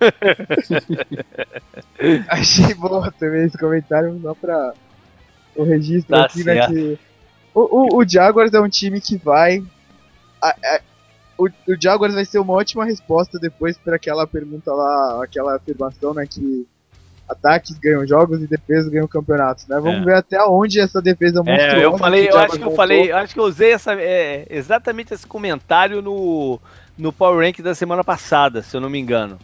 Achei 2.28 2.72
bom 2.72 3.06
também 3.18 3.44
esse 3.44 3.58
comentário, 3.58 4.18
só 4.22 4.34
pra 4.34 4.72
o 5.54 5.64
registro 5.64 6.16
tá 6.16 6.24
aqui, 6.24 6.42
né, 6.44 6.54
certo. 6.54 6.72
né? 6.72 6.74
Que 6.74 6.98
o, 7.54 7.60
o, 7.60 7.98
o, 7.98 8.08
Jaguars 8.08 8.54
é 8.54 8.60
um 8.60 8.70
time 8.70 9.02
que 9.02 9.18
vai. 9.18 9.62
A, 10.40 10.48
a, 10.48 10.80
o, 11.38 11.46
o 11.46 11.80
Jaguars 11.80 12.14
vai 12.14 12.24
ser 12.24 12.38
uma 12.38 12.52
ótima 12.52 12.84
resposta 12.84 13.38
depois 13.38 13.76
para 13.76 13.96
aquela 13.96 14.26
pergunta 14.26 14.72
lá, 14.72 15.22
aquela 15.24 15.56
afirmação, 15.56 16.14
né? 16.14 16.26
Que 16.26 16.66
ataques 17.28 17.78
ganham 17.78 18.06
jogos 18.06 18.42
e 18.42 18.46
defesas 18.46 18.90
ganham 18.90 19.08
campeonatos, 19.08 19.66
né? 19.66 19.78
Vamos 19.80 20.02
é. 20.02 20.04
ver 20.04 20.14
até 20.16 20.44
onde 20.44 20.80
essa 20.80 21.00
defesa 21.00 21.42
monstruosa. 21.42 21.76
É, 21.76 21.84
eu 21.84 21.98
falei, 21.98 22.28
eu 22.28 22.38
acho 22.38 22.58
que 22.58 22.64
eu 22.64 22.70
falei, 22.72 23.12
acho 23.12 23.34
que 23.34 23.40
eu 23.40 23.44
usei 23.44 23.72
essa, 23.72 23.94
é, 23.94 24.46
exatamente 24.50 25.14
esse 25.14 25.26
comentário 25.26 26.02
no, 26.02 26.60
no 26.96 27.12
Power 27.12 27.44
Rank 27.44 27.60
da 27.60 27.74
semana 27.74 28.04
passada, 28.04 28.62
se 28.62 28.76
eu 28.76 28.80
não 28.80 28.90
me 28.90 28.98
engano. 28.98 29.38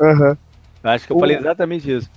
Uhum. 0.00 0.36
Acho 0.84 1.06
que 1.06 1.12
eu 1.12 1.16
o, 1.16 1.20
falei 1.20 1.36
exatamente 1.36 1.90
isso. 1.90 2.10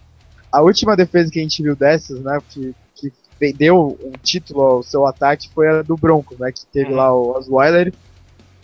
A 0.52 0.62
última 0.62 0.96
defesa 0.96 1.32
que 1.32 1.40
a 1.40 1.42
gente 1.42 1.64
viu 1.64 1.76
dessas, 1.76 2.20
né, 2.22 2.38
que, 2.50 2.76
que 2.96 3.54
deu 3.54 3.98
um 4.04 4.14
título 4.22 4.62
ao 4.62 4.84
seu 4.84 5.06
ataque 5.06 5.50
foi 5.54 5.68
a 5.68 5.82
do 5.82 5.96
Broncos, 5.96 6.38
né, 6.40 6.52
que 6.52 6.66
teve 6.68 6.92
uhum. 6.92 6.96
lá 6.96 7.14
o 7.14 7.38
Osweiler. 7.38 7.94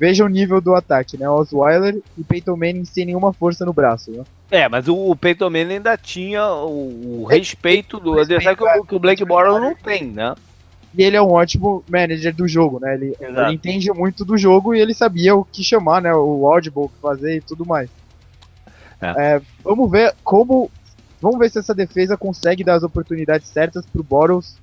Veja 0.01 0.25
o 0.25 0.27
nível 0.27 0.59
do 0.59 0.73
ataque, 0.73 1.15
né, 1.15 1.29
Osweiler 1.29 2.01
e 2.17 2.23
Peyton 2.23 2.57
Manning 2.57 2.85
sem 2.85 3.05
nenhuma 3.05 3.31
força 3.31 3.63
no 3.63 3.71
braço, 3.71 4.09
né. 4.09 4.23
É, 4.49 4.67
mas 4.67 4.87
o, 4.87 4.95
o 4.95 5.15
Peyton 5.15 5.51
Manning 5.51 5.75
ainda 5.75 5.95
tinha 5.95 6.43
o, 6.43 7.21
o 7.21 7.27
é, 7.29 7.35
respeito 7.35 7.99
do 7.99 8.19
adversário 8.19 8.57
que, 8.57 8.63
o, 8.63 8.83
que 8.83 8.95
o 8.95 8.99
Blake 8.99 9.23
Bortles 9.23 9.61
não 9.61 9.75
tem, 9.75 10.05
né. 10.05 10.33
E 10.97 11.03
ele 11.03 11.15
é 11.15 11.21
um 11.21 11.29
ótimo 11.29 11.83
manager 11.87 12.35
do 12.35 12.47
jogo, 12.47 12.79
né? 12.79 12.95
Ele, 12.95 13.15
ele, 13.19 13.53
entende 13.53 13.93
muito 13.93 14.25
do 14.25 14.35
jogo 14.39 14.73
e 14.73 14.81
ele 14.81 14.95
sabia 14.95 15.35
o 15.35 15.45
que 15.45 15.63
chamar, 15.63 16.01
né? 16.01 16.11
O 16.15 16.51
audible, 16.51 16.85
o 16.85 16.89
que 16.89 16.99
fazer 16.99 17.37
e 17.37 17.41
tudo 17.41 17.63
mais. 17.63 17.87
É. 18.99 19.35
É, 19.35 19.41
vamos 19.63 19.89
ver 19.89 20.15
como. 20.23 20.71
Vamos 21.21 21.37
ver 21.37 21.51
se 21.51 21.59
essa 21.59 21.75
defesa 21.75 22.17
consegue 22.17 22.63
dar 22.63 22.73
as 22.73 22.83
oportunidades 22.83 23.47
certas 23.49 23.85
pro 23.85 24.01
Boros 24.01 24.57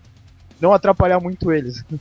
não 0.60 0.72
atrapalhar 0.72 1.20
muito 1.20 1.52
eles. 1.52 1.84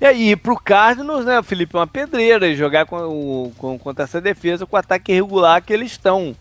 É. 0.00 0.14
E, 0.14 0.30
e 0.30 0.36
pro 0.36 0.56
Cardinals, 0.56 1.24
né, 1.24 1.42
Felipe, 1.42 1.74
é 1.74 1.78
uma 1.78 1.86
pedreira 1.86 2.54
jogar 2.54 2.84
com, 2.86 3.50
com, 3.56 3.78
contra 3.78 4.04
essa 4.04 4.20
defesa 4.20 4.66
com 4.66 4.76
o 4.76 4.78
ataque 4.78 5.12
irregular 5.12 5.62
que 5.62 5.72
eles 5.72 5.92
estão. 5.92 6.36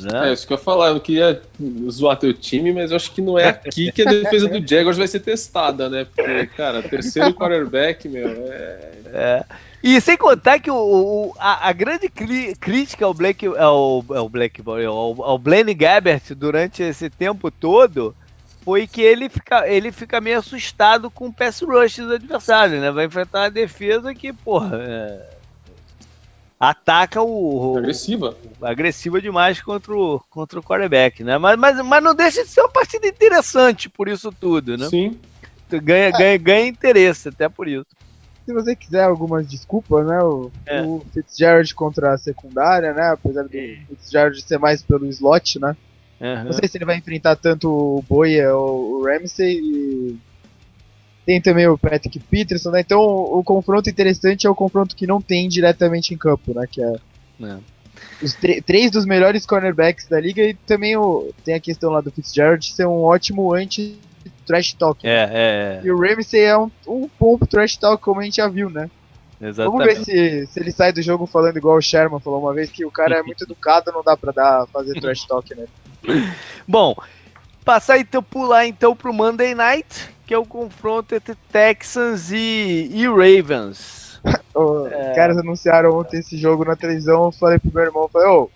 Né? 0.00 0.30
É 0.30 0.32
isso 0.32 0.46
que 0.46 0.52
eu 0.52 0.56
ia 0.56 0.62
falar, 0.62 0.88
eu 0.88 1.00
queria 1.00 1.40
zoar 1.88 2.16
teu 2.16 2.32
time, 2.34 2.72
mas 2.72 2.90
eu 2.90 2.96
acho 2.96 3.12
que 3.12 3.20
não 3.20 3.38
é 3.38 3.48
aqui 3.48 3.90
que 3.92 4.02
a 4.02 4.10
defesa 4.10 4.48
do 4.48 4.60
Jaguars 4.66 4.96
vai 4.96 5.06
ser 5.06 5.20
testada, 5.20 5.88
né? 5.88 6.06
Porque, 6.14 6.46
cara, 6.48 6.82
terceiro 6.86 7.32
quarterback, 7.34 8.08
meu, 8.08 8.28
é... 8.28 8.90
é. 9.06 9.44
E 9.82 9.98
sem 10.00 10.16
contar 10.16 10.58
que 10.58 10.70
o, 10.70 10.76
o 10.76 11.34
a, 11.38 11.68
a, 11.68 11.72
grande 11.72 12.08
crítica 12.08 13.06
ao 13.06 13.14
Blake, 13.14 13.46
ao, 13.46 14.04
ao 14.10 14.28
Blake, 14.28 14.62
ao, 14.66 15.22
ao 15.22 15.38
Blaine 15.38 15.72
Gabbert 15.72 16.34
durante 16.36 16.82
esse 16.82 17.08
tempo 17.08 17.50
todo 17.50 18.14
foi 18.62 18.86
que 18.86 19.00
ele 19.00 19.28
fica, 19.28 19.68
ele 19.68 19.90
fica 19.90 20.20
meio 20.20 20.38
assustado 20.38 21.10
com 21.10 21.28
o 21.28 21.32
pass 21.32 21.60
rush 21.60 21.98
dos 21.98 22.12
adversários, 22.12 22.80
né? 22.80 22.90
Vai 22.90 23.06
enfrentar 23.06 23.42
uma 23.42 23.50
defesa 23.50 24.14
que, 24.14 24.32
porra, 24.32 24.78
é, 24.82 25.30
ataca 26.58 27.22
o, 27.22 27.72
o, 27.72 27.78
agressiva, 27.78 28.36
agressiva 28.60 29.20
demais 29.20 29.60
contra 29.60 29.94
o, 29.94 30.20
contra 30.30 30.60
o 30.60 30.62
quarterback, 30.62 31.24
né? 31.24 31.38
Mas, 31.38 31.58
mas, 31.58 31.84
mas 31.84 32.02
não 32.02 32.14
deixa 32.14 32.44
de 32.44 32.50
ser 32.50 32.60
uma 32.60 32.70
partida 32.70 33.06
interessante 33.06 33.88
por 33.88 34.08
isso 34.08 34.30
tudo, 34.32 34.76
né? 34.76 34.88
Sim. 34.88 35.18
Ganha, 35.70 36.08
é. 36.08 36.12
ganha, 36.12 36.36
ganha 36.36 36.66
interesse 36.66 37.28
até 37.28 37.48
por 37.48 37.68
isso 37.68 37.86
se 38.50 38.52
você 38.52 38.74
quiser 38.74 39.04
algumas 39.04 39.46
desculpas, 39.46 40.06
né? 40.06 40.20
O, 40.22 40.50
é. 40.66 40.82
o 40.82 41.02
Fitzgerald 41.12 41.72
contra 41.74 42.12
a 42.12 42.18
secundária, 42.18 42.92
né? 42.92 43.10
Apesar 43.10 43.44
do 43.44 43.56
é. 43.56 43.78
Fitzgerald 43.88 44.42
ser 44.42 44.58
mais 44.58 44.82
pelo 44.82 45.06
slot, 45.06 45.60
né? 45.60 45.76
Uhum. 46.20 46.44
Não 46.44 46.52
sei 46.52 46.68
se 46.68 46.76
ele 46.76 46.84
vai 46.84 46.96
enfrentar 46.96 47.34
tanto 47.36 47.68
o 47.68 48.04
Boia 48.08 48.54
ou 48.54 48.98
o 48.98 49.04
Ramsey. 49.04 49.58
E... 49.58 50.18
Tem 51.24 51.40
também 51.40 51.66
o 51.66 51.78
Patrick 51.78 52.18
Peterson, 52.18 52.70
né? 52.70 52.80
Então 52.80 53.00
o, 53.00 53.42
confronto 53.44 53.88
interessante 53.88 54.46
é 54.46 54.50
o 54.50 54.54
confronto 54.54 54.96
que 54.96 55.06
não 55.06 55.20
tem 55.20 55.48
diretamente 55.48 56.12
em 56.12 56.18
campo, 56.18 56.54
né? 56.54 56.66
Que 56.70 56.82
é, 56.82 56.94
é. 57.42 57.58
os 58.22 58.34
três 58.66 58.90
dos 58.90 59.06
melhores 59.06 59.46
cornerbacks 59.46 60.08
da 60.08 60.20
liga 60.20 60.42
e 60.42 60.54
também 60.54 60.96
o, 60.96 61.32
tem 61.44 61.54
a 61.54 61.60
questão 61.60 61.90
lá 61.90 62.00
do 62.00 62.10
Fitzgerald 62.10 62.64
ser 62.64 62.86
um 62.86 63.02
ótimo 63.02 63.54
anti 63.54 63.98
trash 64.46 64.72
talk. 64.72 65.06
É, 65.06 65.26
né? 65.26 65.32
é, 65.32 65.80
é. 65.82 65.86
E 65.86 65.90
o 65.90 65.98
Ramsey 65.98 66.40
é 66.40 66.58
um, 66.58 66.70
um 66.86 67.08
pompo 67.08 67.46
trash 67.46 67.76
talk, 67.76 68.02
como 68.02 68.20
a 68.20 68.24
gente 68.24 68.36
já 68.36 68.48
viu, 68.48 68.68
né? 68.68 68.90
Exatamente. 69.40 69.86
Vamos 69.86 69.86
ver 69.86 70.04
se, 70.04 70.46
se 70.46 70.60
ele 70.60 70.70
sai 70.70 70.92
do 70.92 71.00
jogo 71.00 71.26
falando 71.26 71.56
igual 71.56 71.78
o 71.78 71.82
Sherman 71.82 72.20
falou 72.20 72.40
uma 72.40 72.52
vez, 72.52 72.70
que 72.70 72.84
o 72.84 72.90
cara 72.90 73.18
é 73.18 73.22
muito 73.22 73.44
educado, 73.44 73.90
não 73.90 74.02
dá 74.02 74.16
pra 74.16 74.32
dar, 74.32 74.66
fazer 74.66 75.00
trash 75.00 75.24
talk, 75.24 75.54
né? 75.54 75.66
Bom, 76.68 76.94
passar 77.64 77.98
então, 77.98 78.22
pular 78.22 78.66
então 78.66 78.94
pro 78.94 79.14
Monday 79.14 79.54
Night, 79.54 80.10
que 80.26 80.34
é 80.34 80.38
o 80.38 80.44
confronto 80.44 81.14
entre 81.14 81.34
Texans 81.50 82.30
e, 82.30 82.90
e 82.92 83.06
Ravens. 83.06 84.20
Os 84.54 84.92
é... 84.92 85.14
caras 85.14 85.38
anunciaram 85.38 85.98
ontem 85.98 86.18
esse 86.18 86.36
jogo 86.36 86.64
na 86.64 86.76
televisão, 86.76 87.24
eu 87.24 87.32
falei 87.32 87.58
pro 87.58 87.72
meu 87.72 87.84
irmão, 87.84 88.08
falei, 88.08 88.28
ô, 88.28 88.50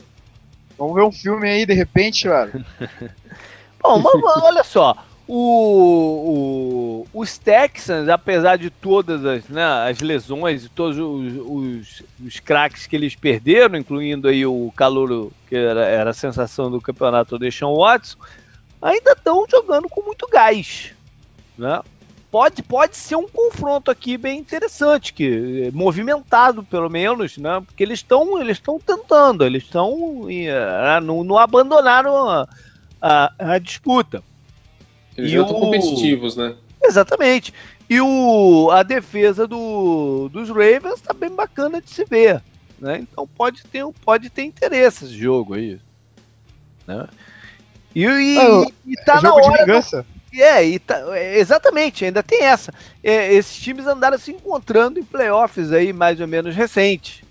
vamos 0.77 0.95
ver 0.95 1.03
um 1.03 1.13
filme 1.13 1.49
aí 1.49 1.65
de 1.65 1.73
repente, 1.73 2.29
mano. 2.29 2.65
Bom, 3.83 3.99
mas, 3.99 4.43
olha 4.43 4.65
só, 4.65 4.97
o, 5.27 7.07
o, 7.13 7.21
os 7.21 7.39
Texans, 7.39 8.09
apesar 8.09 8.57
de 8.57 8.69
todas 8.69 9.25
as, 9.25 9.49
né, 9.49 9.65
as 9.89 10.01
lesões 10.01 10.65
e 10.65 10.69
todos 10.69 10.99
os, 10.99 11.37
os, 11.47 12.03
os 12.25 12.41
craques 12.41 12.87
que 12.87 12.95
eles 12.95 13.15
perderam, 13.15 13.77
incluindo 13.79 14.29
aí 14.29 14.45
o 14.45 14.73
calor 14.77 15.33
que 15.49 15.57
era, 15.57 15.87
era 15.87 16.11
a 16.11 16.15
sensação 16.15 16.71
do 16.71 16.81
campeonato, 16.81 17.37
o 17.37 17.77
Watson, 17.77 18.19
ainda 18.83 19.13
estão 19.13 19.47
jogando 19.49 19.89
com 19.89 20.03
muito 20.03 20.29
gás. 20.29 20.93
Né? 21.57 21.81
Pode, 22.31 22.63
pode 22.63 22.97
ser 22.97 23.17
um 23.17 23.29
confronto 23.29 23.91
aqui 23.91 24.19
bem 24.19 24.41
interessante, 24.41 25.15
que 25.15 25.71
movimentado 25.73 26.65
pelo 26.65 26.91
menos, 26.91 27.39
né? 27.39 27.63
Porque 27.65 27.85
eles 27.85 28.01
estão 28.01 28.41
eles 28.41 28.61
tentando, 28.85 29.45
eles 29.45 29.63
estão 29.63 29.93
uh, 29.93 31.01
não, 31.01 31.23
não 31.23 31.39
abandonaram 31.39 32.29
a, 32.29 32.49
a, 33.01 33.33
a 33.39 33.59
disputa. 33.61 34.21
Eles 35.17 35.33
e 35.33 35.39
o... 35.39 35.47
competitivos, 35.47 36.37
né? 36.37 36.55
Exatamente. 36.83 37.53
E 37.89 38.01
o, 38.01 38.71
a 38.71 38.83
defesa 38.83 39.47
do, 39.47 40.29
dos 40.31 40.49
Ravens 40.49 41.01
tá 41.01 41.13
bem 41.13 41.31
bacana 41.31 41.81
de 41.81 41.91
se 41.91 42.05
ver. 42.05 42.43
Né? 42.79 42.99
Então 42.99 43.27
pode 43.27 43.63
ter, 43.65 43.85
pode 44.05 44.31
ter 44.31 44.43
interesse 44.43 45.05
esse 45.05 45.17
jogo 45.17 45.55
aí. 45.55 45.79
Né? 46.87 47.07
E, 47.95 48.05
e, 48.05 48.39
oh, 48.39 48.67
e 48.87 48.95
tá 49.05 49.19
é 49.19 49.23
na 49.23 49.35
hora. 49.35 49.53
De 49.53 49.59
vingança. 49.61 50.03
Do, 50.03 50.43
é, 50.43 50.67
e 50.67 50.79
tá, 50.81 51.17
é, 51.17 51.39
exatamente, 51.39 52.05
ainda 52.05 52.23
tem 52.23 52.43
essa. 52.43 52.75
É, 53.03 53.33
esses 53.33 53.57
times 53.57 53.87
andaram 53.87 54.19
se 54.19 54.33
encontrando 54.33 54.99
em 54.99 55.05
playoffs 55.05 55.73
aí, 55.73 55.93
mais 55.93 56.21
ou 56.21 56.27
menos 56.27 56.57
recentes. 56.57 57.23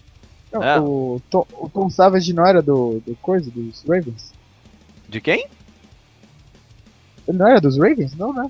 Né? 0.52 0.80
O, 0.80 1.22
Tom, 1.30 1.46
o 1.54 1.68
Tom 1.68 1.90
Savage 1.90 2.32
não 2.32 2.46
era 2.46 2.62
do, 2.62 3.02
do 3.06 3.16
coisa, 3.16 3.52
dos 3.52 3.84
Ravens? 3.84 4.32
De 5.10 5.20
quem? 5.20 5.48
Não 7.28 7.48
era 7.48 7.62
dos 7.62 7.78
Ravens? 7.78 8.16
Não, 8.16 8.34
né? 8.34 8.50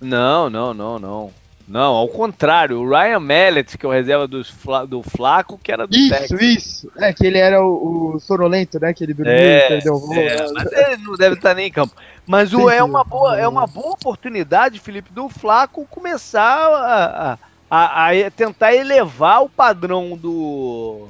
Não, 0.00 0.48
não, 0.48 0.74
não, 0.74 0.98
não. 0.98 1.30
Não, 1.68 1.94
ao 1.94 2.08
contrário, 2.08 2.80
o 2.80 2.88
Ryan 2.88 3.20
Mallet, 3.20 3.76
que 3.76 3.84
é 3.84 3.88
o 3.88 3.92
reserva 3.92 4.26
dos 4.26 4.48
Fla, 4.48 4.86
do 4.86 5.02
Flaco, 5.02 5.60
que 5.62 5.70
era 5.70 5.86
do 5.86 5.94
Isso, 5.94 6.08
Texas. 6.14 6.40
isso. 6.40 6.92
É, 6.96 7.12
que 7.12 7.26
ele 7.26 7.36
era 7.36 7.62
o, 7.62 8.14
o 8.14 8.20
sonolento, 8.20 8.80
né? 8.80 8.94
Que 8.94 9.04
ele 9.04 9.12
dormiu 9.12 9.34
é, 9.34 9.66
e 9.66 9.68
perdeu 9.68 9.94
o 9.94 9.98
voo. 9.98 10.14
É, 10.14 10.50
mas 10.52 10.72
ele 10.72 11.02
não 11.02 11.14
deve 11.14 11.34
estar 11.34 11.54
nem 11.54 11.68
em 11.68 11.70
campo. 11.70 11.94
Mas 12.26 12.54
o, 12.54 12.70
é, 12.70 12.82
uma 12.82 13.04
boa, 13.04 13.38
é 13.38 13.46
uma 13.46 13.66
boa 13.66 13.92
oportunidade, 13.92 14.80
Felipe, 14.80 15.12
do 15.12 15.28
Flaco 15.28 15.86
começar 15.90 16.48
a, 16.48 17.38
a, 17.70 18.08
a 18.08 18.30
tentar 18.30 18.74
elevar 18.74 19.42
o 19.42 19.48
padrão 19.50 20.16
do, 20.16 21.08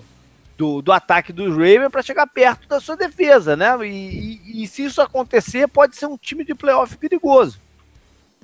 do, 0.59 0.82
do 0.82 0.90
ataque 0.90 1.32
dos 1.32 1.51
Ravens 1.51 1.89
para 1.89 2.02
chegar 2.02 2.26
perto 2.26 2.68
da 2.68 2.80
sua 2.80 2.97
defesa, 2.97 3.56
né? 3.56 3.78
E, 3.86 4.40
e, 4.44 4.62
e, 4.64 4.66
se 4.66 4.85
isso 4.85 5.01
acontecer, 5.01 5.68
pode 5.68 5.94
ser 5.97 6.06
um 6.06 6.18
time 6.18 6.44
de 6.44 6.52
playoff 6.52 6.97
perigoso. 6.97 7.60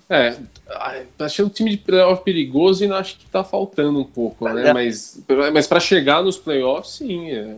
É, 0.08 0.36
achei 1.18 1.44
um 1.44 1.48
time 1.48 1.70
de 1.70 1.78
playoff 1.78 2.22
perigoso 2.22 2.84
e 2.84 2.92
acho 2.92 3.18
que 3.18 3.26
tá 3.26 3.42
faltando 3.42 3.98
um 3.98 4.04
pouco, 4.04 4.48
né? 4.48 4.68
É. 4.68 4.72
Mas, 4.72 5.20
mas 5.52 5.66
para 5.66 5.80
chegar 5.80 6.22
nos 6.22 6.38
playoffs, 6.38 6.98
sim. 6.98 7.32
É, 7.32 7.56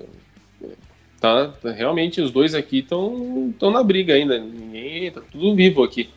tá, 1.20 1.52
realmente 1.74 2.22
os 2.22 2.30
dois 2.30 2.54
aqui 2.54 2.78
estão 2.78 3.70
na 3.70 3.82
briga 3.82 4.14
ainda. 4.14 4.38
Ninguém 4.38 5.10
tá 5.10 5.20
tudo 5.30 5.54
vivo 5.54 5.82
aqui. 5.82 6.08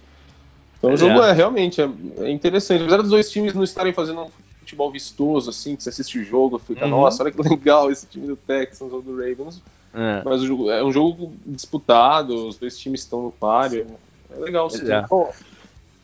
Então 0.77 0.93
o 0.93 0.97
jogo 0.97 1.21
é, 1.21 1.31
é 1.31 1.33
realmente 1.33 1.81
é, 1.81 1.89
é, 2.19 2.31
interessante. 2.31 2.83
Apesar 2.83 3.01
dos 3.01 3.09
dois 3.09 3.29
times 3.29 3.53
não 3.53 3.63
estarem 3.63 3.91
fazendo 3.91 4.27
futebol 4.69 4.91
vistoso, 4.91 5.49
assim, 5.49 5.75
que 5.75 5.83
você 5.83 5.89
assiste 5.89 6.19
o 6.19 6.23
jogo, 6.23 6.59
fica, 6.59 6.85
uhum. 6.85 6.91
nossa, 6.91 7.23
olha 7.23 7.31
que 7.31 7.41
legal 7.49 7.91
esse 7.91 8.05
time 8.05 8.27
do 8.27 8.35
Texans 8.35 8.91
ou 8.93 9.01
do 9.01 9.17
Ravens. 9.17 9.61
É. 9.93 10.21
Mas 10.23 10.41
o 10.41 10.45
jogo, 10.45 10.69
é 10.69 10.83
um 10.83 10.91
jogo 10.91 11.33
disputado, 11.45 12.47
os 12.47 12.57
dois 12.57 12.77
times 12.77 13.01
estão 13.01 13.23
no 13.23 13.31
páreo. 13.31 13.87
É 14.31 14.39
legal. 14.39 14.69
Sim. 14.69 14.91
É. 14.91 15.03
o 15.09 15.29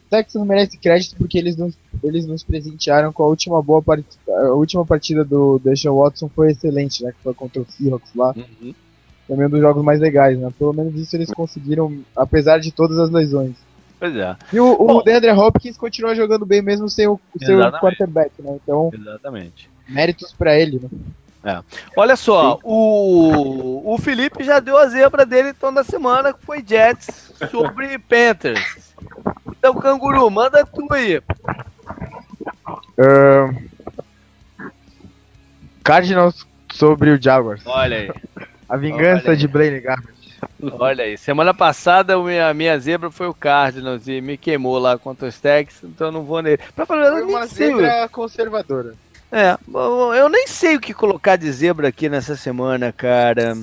Texans 0.10 0.48
merece 0.48 0.78
crédito 0.78 1.16
porque 1.18 1.38
eles 1.38 1.56
nos, 1.56 1.78
eles 2.04 2.26
nos 2.26 2.44
presentearam 2.44 3.14
com 3.14 3.24
a 3.24 3.28
última 3.28 3.62
boa 3.62 3.84
partida. 3.84 4.10
A 4.28 4.54
última 4.54 4.84
partida 4.84 5.24
do 5.24 5.60
Deshaun 5.60 6.02
Watson 6.02 6.30
foi 6.30 6.52
excelente, 6.52 7.04
né? 7.04 7.12
Que 7.12 7.22
foi 7.24 7.34
contra 7.36 7.62
o 7.62 7.66
Seahawks 7.70 8.16
lá. 8.16 8.34
Uhum. 8.36 8.74
Também 9.28 9.46
um 9.46 9.50
dos 9.50 9.62
jogos 9.62 9.84
mais 9.84 10.00
legais, 10.00 10.38
né? 10.38 10.52
Pelo 10.58 10.74
menos 10.74 10.96
isso 10.96 11.16
eles 11.16 11.32
conseguiram, 11.32 12.00
apesar 12.16 12.60
de 12.60 12.72
todas 12.72 12.98
as 12.98 13.12
lesões. 13.12 13.56
Pois 14.06 14.16
é. 14.16 14.36
E 14.54 14.60
o, 14.60 14.78
Bom, 14.78 14.98
o 14.98 15.02
DeAndre 15.02 15.32
Hopkins 15.32 15.78
continua 15.78 16.14
jogando 16.14 16.46
bem 16.46 16.62
mesmo 16.62 16.88
sem 16.88 17.08
o, 17.08 17.20
seu 17.40 17.60
quarterback, 17.72 18.32
né? 18.40 18.58
Então, 18.62 18.92
exatamente. 18.94 19.68
méritos 19.90 20.32
para 20.32 20.56
ele, 20.56 20.80
né? 20.80 20.90
É. 21.44 21.64
Olha 21.96 22.16
só, 22.16 22.60
o, 22.64 23.94
o 23.94 23.98
Felipe 23.98 24.44
já 24.44 24.60
deu 24.60 24.78
a 24.78 24.88
zebra 24.88 25.26
dele 25.26 25.50
então 25.50 25.74
da 25.74 25.84
semana, 25.84 26.34
que 26.34 26.44
foi 26.44 26.64
Jets 26.66 27.34
sobre 27.50 27.98
Panthers. 28.10 28.94
Então, 29.48 29.74
Canguru, 29.76 30.30
manda 30.30 30.66
tu 30.66 30.88
aí. 30.92 31.18
Uh, 32.98 33.56
Cardinals 35.84 36.48
sobre 36.74 37.10
o 37.10 37.22
Jaguars. 37.22 37.62
Olha 37.66 37.98
aí. 37.98 38.12
A 38.70 38.78
vingança 38.78 39.32
aí. 39.32 39.38
de 39.38 39.48
Blaine 39.48 39.80
Gabbert. 39.80 40.15
Olha 40.80 41.04
aí, 41.04 41.18
semana 41.18 41.54
passada 41.54 42.16
a 42.16 42.24
minha, 42.24 42.54
minha 42.54 42.80
zebra 42.80 43.12
foi 43.12 43.28
o 43.28 43.34
Cardinals 43.34 44.08
e 44.08 44.22
me 44.22 44.38
queimou 44.38 44.80
lá 44.80 44.98
contra 44.98 45.28
os 45.28 45.40
Tex, 45.40 45.84
então 45.84 46.12
não 46.12 46.24
vou 46.24 46.42
nele. 46.42 46.60
Pra 46.76 46.86
falar, 46.86 47.12
foi 47.12 47.24
uma 47.24 47.46
zebra 47.46 48.08
conservadora. 48.10 48.96
É, 49.32 49.58
eu 50.18 50.30
nem 50.30 50.48
sei 50.48 50.78
o 50.78 50.80
que 50.80 50.94
colocar 50.94 51.36
de 51.36 51.52
zebra 51.52 51.90
aqui 51.90 52.08
nessa 52.08 52.36
semana, 52.36 52.94
cara. 52.94 53.58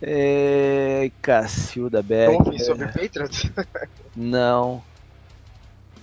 É. 0.00 1.10
Cacilda 1.20 2.02
Beck. 2.02 2.32
Dolphins 2.32 2.62
é. 2.62 2.64
sobre 2.64 2.86
Patriots? 2.86 3.50
Não. 4.16 4.82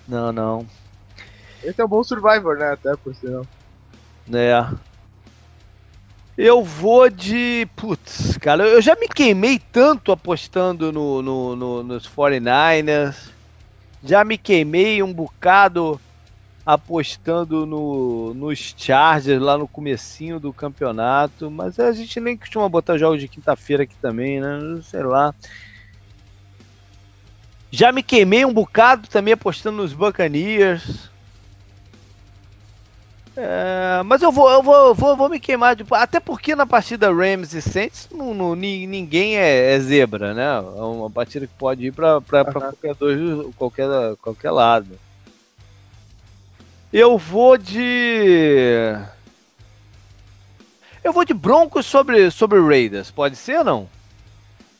Não, 0.08 0.32
não. 0.32 0.66
Esse 1.64 1.82
é 1.82 1.86
um 1.86 1.88
bom 1.88 2.04
Survivor, 2.04 2.58
né? 2.58 2.72
Até 2.72 2.96
por 2.96 3.14
sinal. 3.16 3.46
É. 4.34 4.89
Eu 6.42 6.64
vou 6.64 7.10
de. 7.10 7.68
Putz, 7.76 8.38
cara, 8.38 8.66
eu 8.66 8.82
já 8.82 8.96
me 8.96 9.10
queimei 9.10 9.60
tanto 9.60 10.10
apostando 10.10 10.90
no, 10.90 11.22
no, 11.22 11.54
no, 11.54 11.84
nos 11.84 12.08
49ers. 12.08 13.30
Já 14.02 14.24
me 14.24 14.38
queimei 14.38 15.04
um 15.04 15.12
bocado 15.12 16.00
apostando 16.66 17.66
no, 17.66 18.34
nos 18.34 18.74
Chargers 18.78 19.42
lá 19.42 19.58
no 19.58 19.68
comecinho 19.68 20.40
do 20.40 20.54
campeonato. 20.54 21.52
Mas 21.52 21.78
a 21.78 21.92
gente 21.92 22.22
nem 22.22 22.38
costuma 22.38 22.70
botar 22.70 22.98
jogos 22.98 23.20
de 23.20 23.28
quinta-feira 23.28 23.84
aqui 23.84 23.96
também, 24.02 24.40
né? 24.40 24.80
Sei 24.84 25.04
lá. 25.04 25.36
Já 27.70 27.92
me 27.92 28.02
queimei 28.02 28.46
um 28.46 28.54
bocado 28.54 29.10
também 29.10 29.34
apostando 29.34 29.76
nos 29.76 29.92
Buccaneers. 29.92 31.10
É, 33.42 34.04
mas 34.04 34.22
eu 34.22 34.34
vou, 34.34 34.52
eu 34.52 34.62
vou, 34.62 34.94
vou, 34.94 35.16
vou 35.16 35.30
me 35.30 35.40
queimar 35.40 35.74
de, 35.74 35.86
até 35.92 36.20
porque 36.20 36.58
na 36.58 36.66
partida 36.66 37.10
Rams 37.10 37.54
e 37.54 37.62
Saints 37.62 38.10
não, 38.12 38.34
não, 38.34 38.54
ninguém 38.54 39.38
é, 39.38 39.76
é, 39.76 39.80
zebra, 39.80 40.34
né? 40.34 40.58
É 40.58 40.82
uma 40.82 41.10
partida 41.10 41.48
que 41.48 41.54
pode 41.54 41.86
ir 41.86 41.94
para 41.94 42.18
uhum. 42.18 42.52
qualquer 42.52 42.96
dois, 42.96 43.56
qualquer, 43.56 43.88
qualquer 44.22 44.52
lado. 44.52 45.00
Eu 46.92 47.18
vou 47.18 47.58
de 47.58 48.94
eu 51.02 51.14
vou 51.14 51.24
de 51.24 51.34
Broncos 51.34 51.86
sobre 51.86 52.30
sobre 52.32 52.60
Raiders, 52.60 53.10
pode 53.10 53.38
ser 53.38 53.60
ou 53.60 53.64
não? 53.64 53.90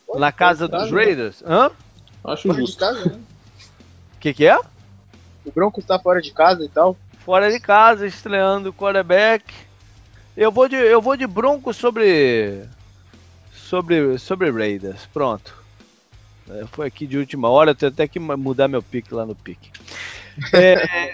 Pode, 0.06 0.20
na 0.20 0.34
casa 0.34 0.68
dos 0.68 0.92
né? 0.92 1.06
Raiders? 1.06 1.42
Hã? 1.48 1.72
Acho 2.26 2.54
justo. 2.54 2.84
O 2.84 2.92
né? 2.92 3.20
que 4.20 4.34
que 4.34 4.46
é? 4.46 4.60
O 5.46 5.52
Broncos 5.56 5.86
está 5.86 5.98
fora 5.98 6.22
de 6.22 6.34
casa 6.34 6.66
e 6.66 6.68
tal 6.68 6.98
fora 7.20 7.52
de 7.52 7.60
casa, 7.60 8.06
estreando 8.06 8.70
o 8.70 8.74
quarterback. 8.74 9.54
Eu 10.36 10.52
vou 10.52 10.68
de, 10.68 10.76
eu 10.76 11.02
vou 11.02 11.16
de 11.16 11.28
Broncos 11.28 11.78
sobre 11.78 12.64
sobre 13.52 14.18
sobre 14.18 14.52
Raiders. 14.52 15.08
Pronto. 15.14 15.54
É, 16.50 16.66
foi 16.68 16.88
aqui 16.88 17.06
de 17.06 17.18
última 17.18 17.50
hora, 17.50 17.72
eu 17.72 17.76
tenho 17.76 17.92
até 17.92 18.08
que 18.08 18.20
mudar 18.20 18.68
meu 18.68 18.82
pique 18.82 19.14
lá 19.14 19.26
no 19.26 19.36
pique. 19.36 19.72
É... 20.54 21.12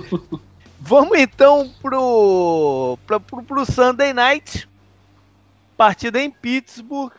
Vamos 0.80 1.18
então 1.18 1.72
pro, 1.82 2.98
pro, 3.06 3.20
pro, 3.20 3.42
pro 3.42 3.64
Sunday 3.64 4.12
Night. 4.12 4.68
Partida 5.76 6.20
em 6.20 6.30
Pittsburgh. 6.30 7.12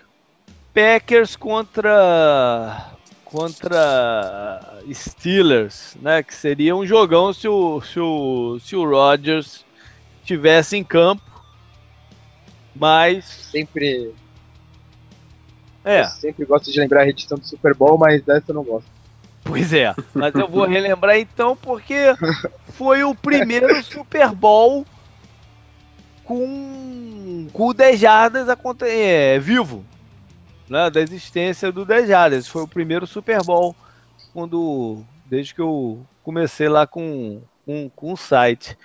Packers 0.73 1.35
contra 1.35 2.93
contra 3.31 4.81
Steelers, 4.91 5.95
né? 6.01 6.23
Que 6.23 6.33
seria 6.33 6.75
um 6.75 6.85
jogão 6.85 7.31
se 7.31 7.47
o, 7.47 7.79
se 7.81 7.99
o, 7.99 8.59
se 8.59 8.75
o 8.75 8.89
Rodgers 8.89 9.63
tivesse 10.23 10.75
em 10.75 10.83
campo. 10.83 11.21
Mas. 12.75 13.25
Sempre. 13.25 14.13
É. 15.85 16.01
Eu 16.01 16.05
sempre 16.07 16.45
gosto 16.45 16.71
de 16.71 16.79
lembrar 16.79 17.01
a 17.01 17.09
edição 17.09 17.37
do 17.37 17.45
Super 17.45 17.73
Bowl, 17.73 17.97
mas 17.97 18.21
dessa 18.23 18.45
eu 18.49 18.55
não 18.55 18.63
gosto. 18.63 18.89
Pois 19.43 19.73
é, 19.73 19.95
mas 20.13 20.35
eu 20.35 20.47
vou 20.47 20.65
relembrar 20.65 21.17
então 21.17 21.55
porque 21.55 22.13
foi 22.73 23.03
o 23.03 23.15
primeiro 23.15 23.67
Super 23.81 24.29
Bowl 24.29 24.85
com, 26.23 27.47
com 27.51 27.67
o 27.67 27.73
10 27.73 27.99
jardas 27.99 28.47
é, 28.81 29.39
vivo, 29.39 29.83
né, 30.69 30.89
da 30.89 31.01
existência 31.01 31.71
do 31.71 31.85
10 31.85 32.07
jardas. 32.07 32.47
Foi 32.47 32.63
o 32.63 32.67
primeiro 32.67 33.07
Super 33.07 33.43
Bowl 33.43 33.75
quando, 34.33 35.03
desde 35.25 35.53
que 35.53 35.61
eu 35.61 36.05
comecei 36.23 36.69
lá 36.69 36.85
com, 36.85 37.41
com, 37.65 37.89
com 37.95 38.13
o 38.13 38.17
site. 38.17 38.77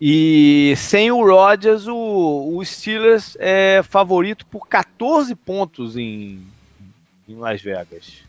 E 0.00 0.74
sem 0.76 1.10
o 1.10 1.24
Rodgers, 1.24 1.86
o, 1.86 2.56
o 2.56 2.64
Steelers 2.64 3.36
é 3.38 3.82
favorito 3.82 4.46
por 4.46 4.66
14 4.66 5.34
pontos 5.34 5.96
em, 5.96 6.42
em 7.28 7.36
Las 7.36 7.60
Vegas. 7.60 8.22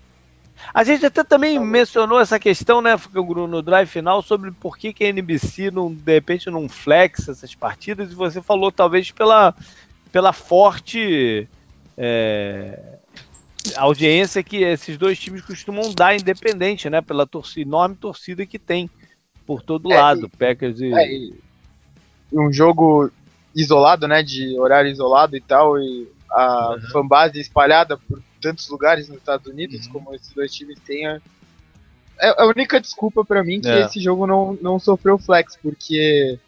A 0.74 0.84
gente 0.84 1.06
até 1.06 1.24
também 1.24 1.58
tá 1.58 1.66
mencionou 1.66 2.20
essa 2.20 2.40
questão, 2.40 2.82
né, 2.82 2.96
no 3.14 3.62
drive 3.62 3.88
final, 3.88 4.22
sobre 4.22 4.52
por 4.52 4.78
que, 4.78 4.94
que 4.94 5.04
a 5.04 5.10
NBC 5.10 5.72
não, 5.72 5.92
de 5.92 6.14
repente 6.14 6.50
não 6.50 6.70
flexa 6.70 7.32
essas 7.32 7.56
partidas, 7.56 8.12
e 8.12 8.16
você 8.16 8.42
falou 8.42 8.72
talvez 8.72 9.10
pela, 9.10 9.56
pela 10.12 10.32
forte 10.32 11.48
é, 11.98 12.98
audiência 13.76 14.44
que 14.44 14.58
esses 14.64 14.98
dois 14.98 15.20
times 15.20 15.42
costumam 15.42 15.94
dar 15.94 16.16
independente, 16.16 16.90
né, 16.90 17.02
pela 17.02 17.28
torcida, 17.28 17.62
enorme 17.62 17.96
torcida 17.96 18.46
que 18.46 18.60
tem 18.60 18.90
por 19.46 19.62
todo 19.62 19.92
é, 19.92 19.98
lado, 19.98 20.30
e, 20.32 20.38
Packers 20.38 20.80
e... 20.80 20.94
É, 20.94 21.14
e 21.14 21.34
um 22.34 22.52
jogo 22.52 23.12
isolado, 23.56 24.08
né, 24.08 24.24
de 24.24 24.58
horário 24.58 24.90
isolado 24.90 25.36
e 25.36 25.42
tal, 25.42 25.78
e 25.78 26.08
a 26.32 26.72
uhum. 26.72 26.82
fanbase 26.92 27.40
espalhada 27.40 27.98
por 27.98 28.22
tantos 28.42 28.68
lugares 28.70 29.10
nos 29.10 29.18
Estados 29.18 29.48
Unidos 29.48 29.86
uhum. 29.86 29.94
como 29.94 30.16
esses 30.16 30.34
dois 30.34 30.54
times 30.54 30.80
têm. 30.80 31.06
É, 31.08 31.20
é 32.20 32.42
a 32.42 32.46
única 32.46 32.80
desculpa 32.80 33.26
para 33.26 33.44
mim 33.44 33.60
que 33.60 33.68
é. 33.68 33.82
esse 33.82 34.00
jogo 34.00 34.26
não, 34.26 34.58
não 34.62 34.80
sofreu 34.80 35.18
flex, 35.18 35.58
porque 35.62 36.40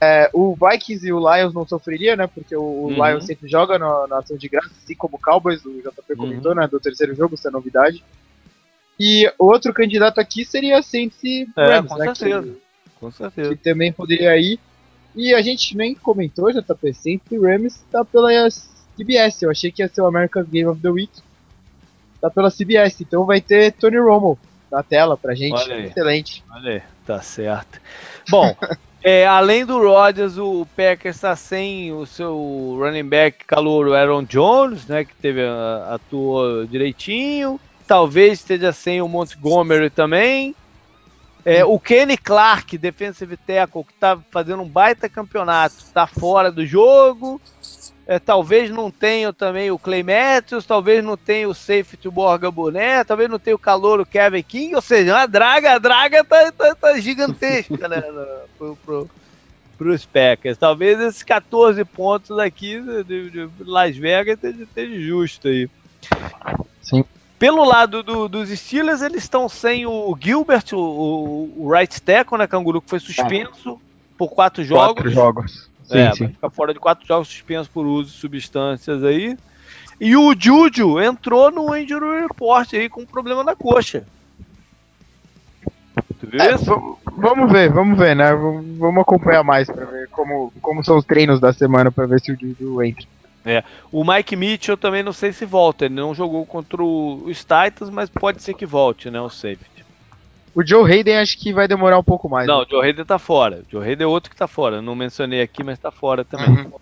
é, 0.00 0.30
o 0.32 0.54
Vikings 0.54 1.06
e 1.06 1.12
o 1.12 1.18
Lions 1.18 1.52
não 1.52 1.66
sofreria, 1.66 2.16
né? 2.16 2.26
Porque 2.26 2.56
o, 2.56 2.62
uhum. 2.62 3.06
Lions 3.06 3.26
sempre 3.26 3.48
joga 3.48 3.78
na, 3.78 4.06
na, 4.06 4.18
ação 4.18 4.36
de 4.36 4.48
graça, 4.48 4.70
assim 4.82 4.94
como 4.94 5.16
o 5.16 5.20
Cowboys, 5.20 5.64
o 5.64 5.70
JP 5.70 5.90
uhum. 6.10 6.16
comentou, 6.16 6.54
né? 6.54 6.66
Do 6.66 6.80
terceiro 6.80 7.14
jogo, 7.14 7.34
essa 7.34 7.48
é 7.48 7.52
novidade. 7.52 8.02
E 8.98 9.30
outro 9.38 9.74
candidato 9.74 10.18
aqui 10.18 10.44
seria 10.44 10.78
a 10.78 10.82
Saints 10.82 11.22
e 11.22 11.46
é, 11.56 11.64
Rams, 11.64 11.92
com 11.92 11.98
né? 11.98 12.14
Certeza. 12.14 12.42
Que, 12.42 12.60
com 12.98 13.10
certeza. 13.10 13.48
Que 13.50 13.56
também 13.56 13.92
poderia 13.92 14.36
ir. 14.38 14.58
E 15.14 15.34
a 15.34 15.42
gente 15.42 15.76
nem 15.76 15.94
comentou, 15.94 16.50
JP, 16.50 16.94
Saints 16.94 17.30
e 17.30 17.38
Rams 17.38 17.84
tá 17.90 18.02
pela 18.02 18.30
CBS. 18.96 19.42
Eu 19.42 19.50
achei 19.50 19.70
que 19.70 19.82
ia 19.82 19.88
ser 19.88 20.00
o 20.00 20.06
American 20.06 20.44
Game 20.44 20.68
of 20.68 20.80
the 20.80 20.88
Week. 20.88 21.12
Tá 22.20 22.30
pela 22.30 22.50
CBS. 22.50 23.02
Então 23.02 23.26
vai 23.26 23.40
ter 23.40 23.72
Tony 23.72 23.98
Romo 23.98 24.38
na 24.70 24.82
tela 24.82 25.16
pra 25.16 25.34
gente. 25.34 25.60
Olha 25.60 25.86
Excelente. 25.86 26.44
Olha 26.50 26.72
aí, 26.72 26.82
tá 27.06 27.20
certo. 27.20 27.80
Bom, 28.28 28.54
é, 29.02 29.26
além 29.26 29.64
do 29.64 29.78
Rodgers, 29.78 30.36
o 30.36 30.66
Packers 30.76 31.16
está 31.16 31.34
sem 31.34 31.92
o 31.92 32.04
seu 32.04 32.76
running 32.78 33.08
back 33.08 33.44
calouro 33.46 33.94
Aaron 33.94 34.24
Jones, 34.24 34.86
né? 34.86 35.04
Que 35.04 35.14
teve 35.14 35.40
atuou 35.88 36.66
direitinho. 36.66 37.58
Talvez 37.86 38.40
esteja 38.40 38.72
sem 38.72 39.00
o 39.00 39.08
Montgomery 39.08 39.88
também. 39.88 40.54
É, 41.44 41.64
o 41.64 41.78
Kenny 41.78 42.18
Clark, 42.18 42.76
defensive 42.76 43.36
tackle, 43.36 43.84
que 43.84 43.94
tá 43.94 44.18
fazendo 44.30 44.62
um 44.62 44.68
baita 44.68 45.08
campeonato, 45.08 45.76
está 45.78 46.06
fora 46.06 46.52
do 46.52 46.66
jogo. 46.66 47.40
É, 48.10 48.18
talvez 48.18 48.72
não 48.72 48.90
tenha 48.90 49.32
também 49.32 49.70
o 49.70 49.78
Clay 49.78 50.02
Matthews, 50.02 50.66
talvez 50.66 51.04
não 51.04 51.16
tenha 51.16 51.48
o 51.48 51.54
safety 51.54 52.10
Borga 52.10 52.50
Boné, 52.50 53.04
talvez 53.04 53.30
não 53.30 53.38
tenha 53.38 53.54
o 53.54 53.58
calor 53.58 54.00
o 54.00 54.04
Kevin 54.04 54.42
King, 54.42 54.74
ou 54.74 54.82
seja, 54.82 55.16
a 55.16 55.26
draga, 55.26 55.74
a 55.74 55.78
draga 55.78 56.24
tá, 56.24 56.50
tá, 56.50 56.74
tá 56.74 56.98
gigantesca, 56.98 57.86
né, 57.86 58.02
pro, 58.58 58.76
pro, 58.84 59.10
pros 59.78 60.04
Packers. 60.04 60.58
Talvez 60.58 60.98
esses 60.98 61.22
14 61.22 61.84
pontos 61.84 62.36
aqui 62.36 62.80
de, 63.04 63.30
de 63.30 63.48
Las 63.60 63.96
Vegas 63.96 64.42
esteja 64.42 65.00
justo 65.00 65.46
aí. 65.46 65.70
Sim. 66.82 67.04
Pelo 67.38 67.62
lado 67.62 68.02
do, 68.02 68.28
dos 68.28 68.48
Steelers, 68.48 69.02
eles 69.02 69.22
estão 69.22 69.48
sem 69.48 69.86
o 69.86 70.18
Gilbert, 70.20 70.64
o, 70.72 71.52
o 71.56 71.70
right 71.72 72.02
tackle, 72.02 72.38
né, 72.38 72.48
Canguru, 72.48 72.82
que 72.82 72.90
foi 72.90 72.98
suspenso 72.98 73.74
é. 73.80 74.18
por 74.18 74.30
quatro 74.30 74.64
jogos. 74.64 74.94
Quatro 74.94 75.10
jogos. 75.10 75.69
Sim, 75.90 75.98
é, 75.98 76.12
sim. 76.12 76.24
vai 76.24 76.32
ficar 76.32 76.50
fora 76.50 76.72
de 76.72 76.78
quatro 76.78 77.06
jogos 77.06 77.28
suspensos 77.28 77.68
por 77.68 77.84
uso 77.84 78.12
de 78.12 78.18
substâncias 78.18 79.02
aí. 79.02 79.36
E 80.00 80.16
o 80.16 80.34
Juju 80.38 81.00
entrou 81.00 81.50
no 81.50 81.76
injury 81.76 82.20
report 82.22 82.72
aí 82.74 82.88
com 82.88 83.04
problema 83.04 83.42
na 83.42 83.54
coxa. 83.54 84.04
Tu 86.18 86.26
viu 86.26 86.40
é, 86.40 86.54
isso? 86.54 86.98
Vamos 87.16 87.50
ver, 87.50 87.70
vamos 87.70 87.98
ver, 87.98 88.14
né? 88.14 88.32
Vamos 88.32 89.02
acompanhar 89.02 89.42
mais 89.42 89.68
para 89.68 89.84
ver 89.84 90.08
como, 90.08 90.52
como 90.62 90.84
são 90.84 90.96
os 90.96 91.04
treinos 91.04 91.40
da 91.40 91.52
semana 91.52 91.90
para 91.90 92.06
ver 92.06 92.20
se 92.20 92.32
o 92.32 92.38
Juju 92.38 92.82
entra. 92.82 93.06
É. 93.44 93.64
O 93.90 94.04
Mike 94.04 94.36
Mitchell 94.36 94.76
também 94.76 95.02
não 95.02 95.12
sei 95.12 95.32
se 95.32 95.44
volta, 95.44 95.86
ele 95.86 95.94
não 95.94 96.14
jogou 96.14 96.44
contra 96.46 96.82
os 96.82 97.38
Titans, 97.38 97.90
mas 97.90 98.08
pode 98.08 98.42
ser 98.42 98.54
que 98.54 98.66
volte, 98.66 99.10
né? 99.10 99.20
O 99.20 99.30
safety. 99.30 99.79
O 100.54 100.66
Joe 100.66 100.90
Hayden 100.90 101.18
acho 101.18 101.38
que 101.38 101.52
vai 101.52 101.68
demorar 101.68 101.98
um 101.98 102.04
pouco 102.04 102.28
mais. 102.28 102.46
Não, 102.46 102.60
né? 102.60 102.66
o 102.66 102.70
Joe 102.70 102.84
Hayden 102.84 103.04
tá 103.04 103.18
fora. 103.18 103.62
O 103.66 103.70
Joe 103.70 103.86
Hayden 103.86 104.04
é 104.04 104.08
outro 104.08 104.30
que 104.30 104.36
tá 104.36 104.48
fora. 104.48 104.82
Não 104.82 104.94
mencionei 104.94 105.40
aqui, 105.40 105.62
mas 105.62 105.78
tá 105.78 105.90
fora 105.90 106.24
também. 106.24 106.48
Uhum. 106.48 106.72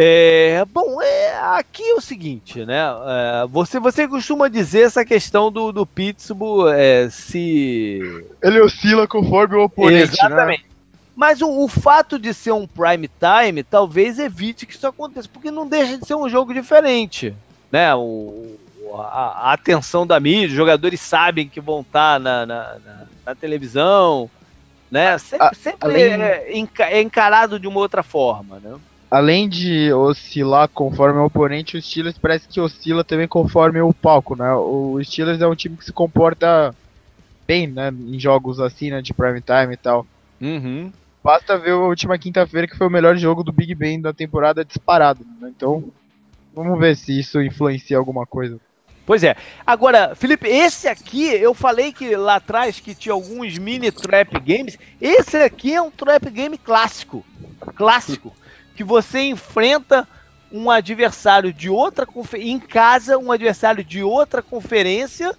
É, 0.00 0.64
bom, 0.72 1.02
é, 1.02 1.38
aqui 1.56 1.82
é 1.82 1.94
o 1.94 2.00
seguinte, 2.00 2.64
né? 2.64 2.78
É, 2.78 3.46
você, 3.48 3.80
você 3.80 4.06
costuma 4.06 4.46
dizer 4.46 4.82
essa 4.82 5.04
questão 5.04 5.50
do, 5.50 5.72
do 5.72 5.84
Pittsburgh 5.84 6.72
é, 6.72 7.08
se. 7.10 7.98
Ele 8.40 8.60
oscila 8.60 9.08
conforme 9.08 9.56
o 9.56 9.64
oponente. 9.64 9.96
Né? 9.96 10.02
Exatamente. 10.02 10.62
Né? 10.62 10.68
Mas 11.16 11.42
o, 11.42 11.50
o, 11.50 11.66
fato 11.66 12.16
de 12.16 12.32
ser 12.32 12.52
um 12.52 12.64
prime 12.64 13.08
time 13.08 13.64
talvez 13.64 14.20
evite 14.20 14.66
que 14.66 14.74
isso 14.74 14.86
aconteça, 14.86 15.28
porque 15.32 15.50
não 15.50 15.66
deixa 15.66 15.98
de 15.98 16.06
ser 16.06 16.14
um 16.14 16.28
jogo 16.28 16.54
diferente. 16.54 17.34
Né? 17.72 17.92
O, 17.92 18.56
a, 18.96 19.50
a, 19.50 19.52
atenção 19.52 20.06
da 20.06 20.18
mídia, 20.18 20.48
os 20.48 20.54
jogadores 20.54 21.00
sabem 21.00 21.48
que 21.48 21.60
vão 21.60 21.80
estar 21.80 22.14
tá 22.14 22.18
na, 22.18 22.46
na, 22.46 22.78
na, 22.78 23.06
na 23.26 23.34
televisão, 23.34 24.30
né? 24.90 25.18
Sempre, 25.18 25.54
sempre 25.54 25.88
além... 25.88 26.22
é, 26.22 26.62
é, 26.80 27.00
encarado 27.00 27.58
de 27.58 27.66
uma 27.66 27.80
outra 27.80 28.02
forma, 28.02 28.58
né? 28.58 28.76
Além 29.10 29.48
de 29.48 29.90
oscilar 29.92 30.68
conforme 30.68 31.18
o 31.18 31.24
oponente, 31.24 31.76
o 31.76 31.82
Steelers 31.82 32.18
parece 32.18 32.46
que 32.46 32.60
oscila 32.60 33.02
também 33.02 33.26
conforme 33.26 33.80
o 33.80 33.94
palco, 33.94 34.36
né? 34.36 34.52
O 34.54 34.98
Steelers 35.02 35.40
é 35.40 35.46
um 35.46 35.54
time 35.54 35.76
que 35.76 35.84
se 35.84 35.92
comporta 35.92 36.74
bem, 37.46 37.66
né? 37.66 37.88
Em 37.90 38.20
jogos 38.20 38.60
assim, 38.60 38.90
né? 38.90 39.00
De 39.00 39.14
prime 39.14 39.40
time 39.40 39.74
e 39.74 39.76
tal. 39.78 40.06
Uhum. 40.40 40.92
Basta 41.24 41.58
ver 41.58 41.72
a 41.72 41.76
última 41.76 42.18
quinta-feira 42.18 42.68
que 42.68 42.76
foi 42.76 42.86
o 42.86 42.90
melhor 42.90 43.16
jogo 43.16 43.42
do 43.42 43.52
Big 43.52 43.74
Ben 43.74 44.00
da 44.00 44.12
temporada 44.12 44.64
disparado. 44.64 45.26
Né? 45.40 45.52
Então, 45.56 45.84
vamos 46.54 46.78
ver 46.78 46.96
se 46.96 47.18
isso 47.18 47.42
influencia 47.42 47.96
alguma 47.96 48.26
coisa. 48.26 48.60
Pois 49.08 49.24
é. 49.24 49.36
Agora, 49.66 50.14
Felipe, 50.14 50.46
esse 50.46 50.86
aqui, 50.86 51.28
eu 51.28 51.54
falei 51.54 51.94
que 51.94 52.14
lá 52.14 52.34
atrás 52.34 52.78
que 52.78 52.94
tinha 52.94 53.14
alguns 53.14 53.56
mini 53.56 53.90
trap 53.90 54.38
games. 54.38 54.78
Esse 55.00 55.38
aqui 55.38 55.72
é 55.72 55.80
um 55.80 55.90
trap 55.90 56.28
game 56.28 56.58
clássico. 56.58 57.24
Clássico. 57.74 58.36
que 58.76 58.84
você 58.84 59.20
enfrenta 59.20 60.06
um 60.52 60.70
adversário 60.70 61.54
de 61.54 61.70
outra 61.70 62.04
conferência, 62.04 62.52
em 62.52 62.60
casa, 62.60 63.16
um 63.16 63.32
adversário 63.32 63.82
de 63.82 64.02
outra 64.02 64.42
conferência, 64.42 65.34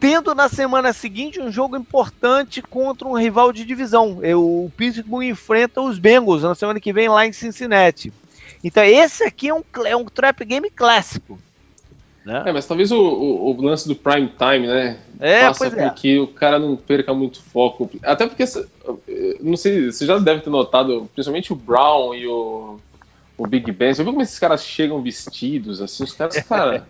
tendo 0.00 0.34
na 0.34 0.48
semana 0.48 0.94
seguinte 0.94 1.38
um 1.38 1.52
jogo 1.52 1.76
importante 1.76 2.62
contra 2.62 3.06
um 3.06 3.12
rival 3.12 3.52
de 3.52 3.66
divisão. 3.66 4.20
O 4.34 4.72
Pittsburgh 4.74 5.24
enfrenta 5.24 5.82
os 5.82 5.98
Bengals 5.98 6.44
na 6.44 6.54
semana 6.54 6.80
que 6.80 6.94
vem 6.94 7.10
lá 7.10 7.26
em 7.26 7.32
Cincinnati. 7.34 8.10
Então 8.64 8.82
esse 8.82 9.22
aqui 9.22 9.50
é 9.50 9.54
um, 9.54 9.62
é 9.84 9.94
um 9.94 10.06
trap 10.06 10.42
game 10.46 10.70
clássico. 10.70 11.38
Né? 12.26 12.42
É, 12.44 12.52
mas 12.52 12.66
talvez 12.66 12.90
o, 12.90 12.98
o, 12.98 13.56
o, 13.56 13.62
lance 13.62 13.86
do 13.86 13.94
prime 13.94 14.28
time, 14.36 14.66
né? 14.66 14.98
É, 15.20 15.42
Passa 15.42 15.70
porque 15.70 16.08
é. 16.08 16.20
o 16.20 16.26
cara 16.26 16.58
não 16.58 16.74
perca 16.74 17.14
muito 17.14 17.40
foco. 17.40 17.88
Até 18.02 18.26
porque, 18.26 18.42
não 19.40 19.56
sei, 19.56 19.92
você 19.92 20.04
já 20.04 20.18
deve 20.18 20.40
ter 20.40 20.50
notado, 20.50 21.08
principalmente 21.14 21.52
o 21.52 21.56
Brown 21.56 22.12
e 22.16 22.26
o, 22.26 22.80
o 23.38 23.46
Big 23.46 23.70
Ben. 23.70 23.92
Você 23.92 24.02
viu 24.02 24.12
como 24.12 24.22
esses 24.22 24.38
caras 24.38 24.64
chegam 24.64 25.02
vestidos, 25.02 25.80
assim? 25.82 26.04
Os 26.04 26.12
caras, 26.12 26.40
cara, 26.42 26.86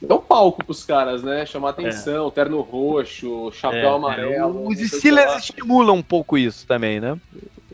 dão 0.00 0.18
palco 0.18 0.64
pros 0.64 0.84
caras, 0.84 1.22
né? 1.22 1.46
Chamar 1.46 1.70
atenção, 1.70 2.28
é. 2.28 2.30
terno 2.30 2.60
roxo, 2.60 3.50
chapéu 3.52 3.92
é. 3.92 3.96
amarelo. 3.96 4.68
Os 4.68 4.78
Steelers 4.78 5.36
estimulam 5.44 5.96
um 5.96 6.02
pouco 6.02 6.36
isso 6.36 6.66
também, 6.66 7.00
né? 7.00 7.18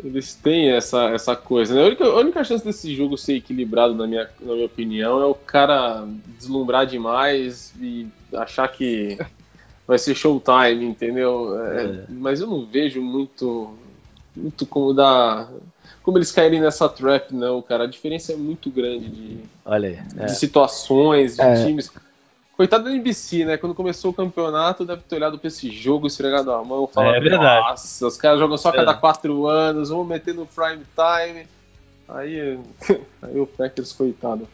Eles 0.03 0.35
têm 0.35 0.71
essa, 0.71 1.11
essa 1.11 1.37
coisa, 1.37 1.75
né? 1.75 1.83
A 1.83 1.87
única, 1.87 2.05
a 2.05 2.19
única 2.19 2.45
chance 2.45 2.65
desse 2.65 2.95
jogo 2.95 3.19
ser 3.19 3.37
equilibrado, 3.37 3.95
na 3.95 4.07
minha, 4.07 4.29
na 4.41 4.55
minha 4.55 4.67
opinião, 4.67 5.21
é 5.21 5.27
o 5.27 5.35
cara 5.35 6.05
deslumbrar 6.39 6.87
demais 6.87 7.73
e 7.81 8.07
achar 8.33 8.69
que 8.69 9.19
vai 9.87 9.99
ser 9.99 10.15
showtime, 10.15 10.85
entendeu? 10.85 11.61
É, 11.61 11.85
é. 11.85 12.05
Mas 12.09 12.41
eu 12.41 12.47
não 12.47 12.65
vejo 12.65 13.03
muito, 13.03 13.75
muito 14.35 14.65
como 14.65 14.95
dar 14.95 15.49
como 16.03 16.19
eles 16.19 16.33
caírem 16.33 16.61
nessa 16.61 16.89
trap, 16.89 17.33
não, 17.33 17.63
cara. 17.63 17.85
A 17.85 17.87
diferença 17.87 18.33
é 18.33 18.37
muito 18.37 18.71
grande 18.71 19.09
de, 19.09 19.39
Olha 19.65 19.89
aí, 19.89 19.99
é. 20.19 20.27
de 20.27 20.37
situações, 20.37 21.37
de 21.37 21.43
é. 21.43 21.65
times. 21.65 21.91
Coitado 22.57 22.85
da 22.85 22.91
NBC, 22.91 23.45
né? 23.45 23.57
Quando 23.57 23.75
começou 23.75 24.11
o 24.11 24.15
campeonato, 24.15 24.85
deve 24.85 25.03
ter 25.03 25.17
olhado 25.17 25.39
pra 25.39 25.49
esse 25.49 25.71
jogo, 25.71 26.07
esfregado 26.07 26.53
a 26.53 26.63
mão, 26.63 26.87
falando, 26.87 27.17
é 27.17 27.21
verdade. 27.21 27.69
nossa, 27.69 28.07
os 28.07 28.17
caras 28.17 28.39
jogam 28.39 28.59
só 28.59 28.69
a 28.69 28.73
cada 28.73 28.93
é. 28.93 28.95
quatro 28.95 29.47
anos, 29.47 29.89
vamos 29.89 30.07
meter 30.07 30.35
no 30.35 30.47
prime 30.47 30.83
time. 30.95 31.47
Aí, 32.09 32.59
aí 33.23 33.41
o 33.41 33.47
Packers, 33.47 33.93
coitado. 33.93 34.47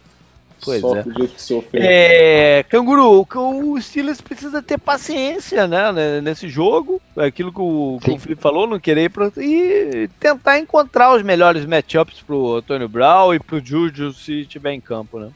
Pois 0.64 0.80
Só 0.80 0.96
é. 0.96 1.02
que 1.02 1.66
É, 1.72 2.64
Canguru, 2.68 3.26
o 3.32 3.80
Steelers 3.80 4.20
precisa 4.20 4.62
ter 4.62 4.78
paciência, 4.78 5.66
né, 5.66 5.92
né 5.92 6.20
nesse 6.20 6.48
jogo, 6.48 7.00
é 7.16 7.26
aquilo 7.26 7.52
que 7.52 7.60
o, 7.60 7.98
que 8.02 8.10
o 8.10 8.18
Felipe 8.18 8.40
falou, 8.40 8.66
não 8.66 8.80
querer 8.80 9.04
ir 9.04 9.10
pra, 9.10 9.30
e 9.36 10.08
tentar 10.18 10.58
encontrar 10.58 11.14
os 11.14 11.22
melhores 11.22 11.64
matchups 11.64 12.22
pro 12.22 12.56
Antônio 12.56 12.88
Brown 12.88 13.34
e 13.34 13.38
pro 13.38 13.64
Juju 13.64 14.12
se 14.12 14.40
estiver 14.40 14.72
em 14.72 14.80
campo, 14.80 15.18
né? 15.18 15.30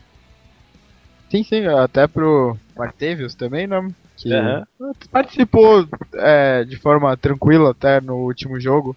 Sim, 1.31 1.43
sim, 1.44 1.66
até 1.66 2.07
pro 2.07 2.57
Martavius 2.77 3.35
também, 3.35 3.66
né? 3.66 3.89
Que 4.16 4.28
uhum. 4.28 4.93
participou 5.11 5.89
é, 6.15 6.65
de 6.65 6.77
forma 6.77 7.16
tranquila 7.16 7.70
até 7.70 8.01
no 8.01 8.16
último 8.16 8.61
jogo. 8.61 8.94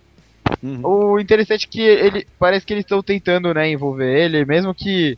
Uhum. 0.61 0.81
O 0.83 1.19
interessante 1.19 1.65
é 1.65 1.69
que 1.69 1.81
ele 1.81 2.27
parece 2.37 2.65
que 2.65 2.73
eles 2.73 2.83
estão 2.83 3.01
tentando, 3.01 3.53
né, 3.53 3.69
envolver 3.69 4.23
ele, 4.23 4.45
mesmo 4.45 4.73
que 4.73 5.17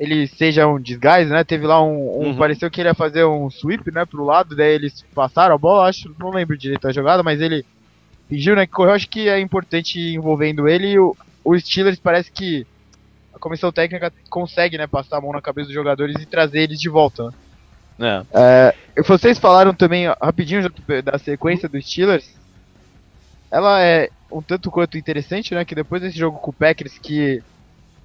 ele 0.00 0.26
seja 0.26 0.66
um 0.66 0.80
desgaste, 0.80 1.26
né? 1.26 1.44
Teve 1.44 1.66
lá 1.66 1.84
um, 1.84 2.22
um 2.22 2.26
uhum. 2.28 2.36
pareceu 2.36 2.70
que 2.70 2.80
ele 2.80 2.88
ia 2.88 2.94
fazer 2.94 3.22
um 3.26 3.50
sweep, 3.50 3.92
né, 3.92 4.06
pro 4.06 4.24
lado, 4.24 4.56
daí 4.56 4.72
eles 4.72 5.04
passaram 5.14 5.54
a 5.54 5.58
bola, 5.58 5.90
acho, 5.90 6.10
não 6.18 6.30
lembro 6.30 6.56
direito 6.56 6.88
a 6.88 6.92
jogada, 6.92 7.22
mas 7.22 7.38
ele 7.38 7.66
fingiu, 8.26 8.56
né, 8.56 8.66
que 8.66 8.72
correu, 8.72 8.94
acho 8.94 9.06
que 9.06 9.28
é 9.28 9.38
importante 9.38 10.00
envolvendo 10.00 10.66
ele 10.66 10.92
e 10.92 10.98
o, 10.98 11.14
o 11.44 11.58
Steelers 11.58 11.98
parece 11.98 12.32
que 12.32 12.66
a 13.34 13.38
comissão 13.38 13.70
técnica 13.70 14.10
consegue, 14.30 14.78
né, 14.78 14.86
passar 14.86 15.18
a 15.18 15.20
mão 15.20 15.32
na 15.32 15.42
cabeça 15.42 15.66
dos 15.66 15.74
jogadores 15.74 16.16
e 16.18 16.24
trazer 16.24 16.62
eles 16.62 16.80
de 16.80 16.88
volta, 16.88 17.34
né? 17.98 18.24
É. 18.32 18.74
é 18.96 19.02
vocês 19.02 19.38
falaram 19.38 19.74
também, 19.74 20.06
rapidinho, 20.06 20.62
da 21.04 21.18
sequência 21.18 21.68
dos 21.68 21.84
Steelers, 21.86 22.34
ela 23.50 23.82
é 23.82 24.08
um 24.32 24.40
tanto 24.40 24.70
quanto 24.70 24.96
interessante, 24.96 25.54
né, 25.54 25.62
que 25.62 25.74
depois 25.74 26.00
desse 26.00 26.16
jogo 26.16 26.38
com 26.38 26.50
o 26.50 26.54
Packers, 26.54 26.96
que 26.96 27.42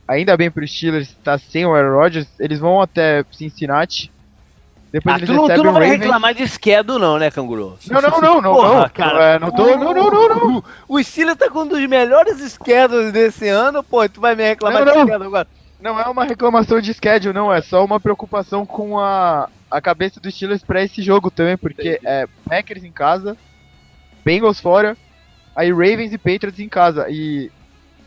ainda 0.08 0.38
bem 0.38 0.52
pro 0.52 0.68
Steelers 0.68 1.10
estar 1.10 1.38
tá 1.38 1.38
sem 1.38 1.66
o 1.66 1.74
Aaron 1.74 1.98
Rodgers, 1.98 2.28
eles 2.40 2.60
vão 2.60 2.82
até 2.82 3.24
Cincinnati. 3.32 4.12
Depois 4.92 5.16
ah, 5.16 5.18
eles 5.18 5.30
tu 5.30 5.36
não, 5.36 5.48
tu 5.48 5.64
não 5.64 5.74
vai 5.74 5.90
reclamar 5.90 6.34
de 6.34 6.48
schedule 6.48 7.00
não, 7.00 7.18
né, 7.18 7.30
Canguru? 7.30 7.78
Não, 7.90 8.02
não, 8.02 8.22
não, 8.22 8.42
não, 8.42 8.56
Porra, 8.56 8.80
não, 8.80 8.90
cara. 8.90 9.24
É, 9.24 9.40
não, 9.40 9.52
tô, 9.52 9.66
não, 9.76 9.94
não, 9.94 10.10
não, 10.10 10.30
não. 10.30 10.64
O 10.88 11.04
Steelers 11.04 11.38
tá 11.38 11.50
com 11.50 11.64
um 11.64 11.68
dos 11.68 11.86
melhores 11.86 12.38
schedules 12.54 13.12
desse 13.12 13.50
ano, 13.50 13.84
pô, 13.84 14.08
tu 14.08 14.22
vai 14.22 14.36
me 14.36 14.48
reclamar 14.48 14.86
não, 14.86 14.94
de 14.94 15.00
schedule 15.02 15.26
agora. 15.26 15.48
Não 15.82 16.00
é 16.00 16.06
uma 16.06 16.24
reclamação 16.24 16.80
de 16.80 16.94
schedule, 16.94 17.34
não, 17.34 17.54
é 17.54 17.62
só 17.62 17.84
uma 17.84 18.00
preocupação 18.00 18.66
com 18.66 18.98
a, 18.98 19.50
a 19.70 19.82
cabeça 19.82 20.20
dos 20.22 20.34
Steelers 20.34 20.64
pra 20.64 20.82
esse 20.82 21.02
jogo 21.02 21.30
também, 21.30 21.58
porque 21.58 22.00
é 22.04 22.26
Packers 22.48 22.84
em 22.84 22.92
casa, 22.92 23.36
Bengals 24.24 24.62
fora, 24.62 24.96
aí 25.54 25.72
Ravens 25.72 26.14
e 26.14 26.18
Patriots 26.18 26.60
em 26.60 26.70
casa. 26.70 27.08
E 27.10 27.52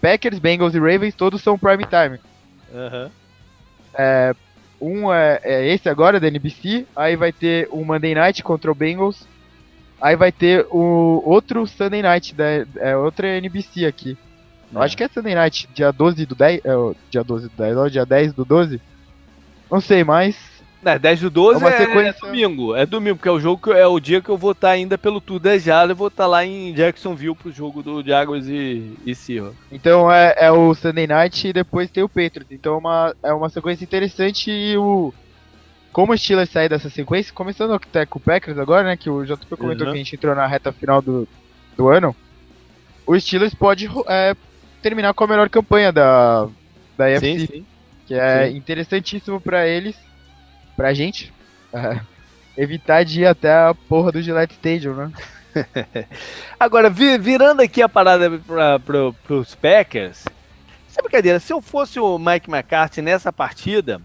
Packers, 0.01 0.39
Bengals 0.39 0.75
e 0.75 0.79
Ravens 0.79 1.15
todos 1.15 1.43
são 1.43 1.59
prime 1.59 1.85
time. 1.85 2.19
Uhum. 2.73 3.11
É, 3.95 4.35
um 4.81 5.12
é, 5.12 5.41
é, 5.43 5.66
esse 5.69 5.89
agora 5.89 6.20
da 6.20 6.29
NBC, 6.29 6.87
aí 6.95 7.16
vai 7.16 7.33
ter 7.33 7.69
o 7.70 7.85
Monday 7.85 8.15
Night 8.15 8.43
contra 8.43 8.70
o 8.70 8.75
Bengals, 8.75 9.27
aí 10.01 10.16
vai 10.16 10.31
ter 10.31 10.66
o 10.70 11.23
outro 11.25 11.66
Sunday 11.66 12.03
Night 12.03 12.35
da 12.35 12.45
é, 12.77 12.97
outra 12.97 13.29
NBC 13.37 13.87
aqui. 13.87 14.16
Eu 14.73 14.83
acho 14.83 14.97
que 14.97 15.03
é 15.03 15.09
Sunday 15.09 15.35
Night, 15.35 15.69
dia 15.75 15.91
12 15.91 16.27
do 16.27 16.35
10, 16.35 16.61
é, 16.65 16.70
dia 17.11 17.25
12 17.25 17.49
do 17.49 17.57
10, 17.57 17.77
ou 17.77 17.91
dia 17.91 18.07
10 18.07 18.33
do 18.35 18.45
12. 18.45 18.81
Não 19.70 19.81
sei 19.81 20.05
mais, 20.05 20.37
é, 20.85 20.99
10 20.99 21.21
do 21.23 21.31
12 21.31 21.65
é, 21.65 21.69
é, 21.69 22.13
domingo. 22.13 22.77
É 22.77 22.87
domingo, 22.87 23.17
porque 23.17 23.29
é 23.29 23.33
o 23.33 23.41
jogo 23.41 23.63
que 23.63 23.71
é 23.77 23.87
o 23.87 23.99
dia 23.99 24.21
que 24.21 24.29
eu 24.29 24.39
vou 24.39 24.53
estar 24.53 24.71
ainda 24.71 24.97
pelo 24.97 25.21
Tour 25.21 25.41
Desejado. 25.41 25.93
Eu 25.93 25.97
vou 25.97 26.09
estar 26.09 26.27
lá 26.27 26.45
em 26.45 26.73
Jacksonville 26.73 27.35
pro 27.35 27.51
jogo 27.51 27.83
do 27.83 28.03
Jaguars 28.03 28.47
e, 28.47 28.97
e 29.05 29.15
Seahawks. 29.15 29.57
Então 29.73 30.11
é, 30.11 30.35
é 30.37 30.53
o 30.53 30.73
Sunday 30.75 31.07
Night 31.07 31.49
e 31.49 31.53
depois 31.53 31.91
tem 31.91 32.05
o 32.05 32.09
Patriots. 32.09 32.53
Então 32.53 32.75
é 32.75 32.79
uma, 32.79 33.17
é 33.25 33.33
uma 33.33 33.49
sequência 33.49 33.85
interessante 33.85 34.51
e 34.51 34.77
o. 34.77 35.13
Como 35.93 36.13
o 36.13 36.19
Steelers 36.19 36.51
sair 36.51 36.69
dessa 36.69 36.89
sequência, 36.91 37.33
começando 37.35 37.73
até 37.75 38.07
com 38.07 38.19
o 38.19 38.23
Packers 38.23 38.59
agora, 38.59 38.85
né? 38.85 38.97
Que 38.97 39.11
o 39.11 39.25
JP 39.25 39.57
comentou 39.57 39.87
uhum. 39.87 39.93
que 39.93 39.99
a 39.99 40.03
gente 40.03 40.15
entrou 40.15 40.35
na 40.35 40.47
reta 40.47 40.71
final 40.71 41.03
do, 41.03 41.27
do 41.77 41.89
ano. 41.89 42.15
O 43.05 43.19
Steelers 43.19 43.55
pode 43.55 43.91
é, 44.07 44.37
terminar 44.81 45.13
com 45.13 45.25
a 45.25 45.27
melhor 45.27 45.49
campanha 45.49 45.91
da, 45.91 46.47
da 46.97 47.19
sim. 47.19 47.65
Que 48.07 48.15
é 48.15 48.49
sim. 48.49 48.57
interessantíssimo 48.57 49.41
para 49.41 49.67
eles 49.67 50.07
pra 50.79 50.95
gente 50.95 51.33
uh, 51.75 52.01
evitar 52.57 53.05
de 53.05 53.23
ir 53.23 53.27
até 53.27 53.53
a 53.53 53.75
porra 53.75 54.13
do 54.13 54.23
Gillette 54.23 54.55
Stadium, 54.55 54.95
né? 54.95 55.13
Agora, 56.59 56.89
virando 56.89 57.63
aqui 57.63 57.83
a 57.83 57.89
parada 57.89 58.31
pra, 58.47 58.79
pra, 58.79 59.13
pros 59.25 59.57
Packers, 59.57 60.25
sem 60.89 61.03
brincadeira, 61.03 61.41
se 61.41 61.53
eu 61.53 61.61
fosse 61.61 61.99
o 61.99 62.17
Mike 62.17 62.49
McCarthy 62.49 63.03
nessa 63.03 63.33
partida, 63.33 64.01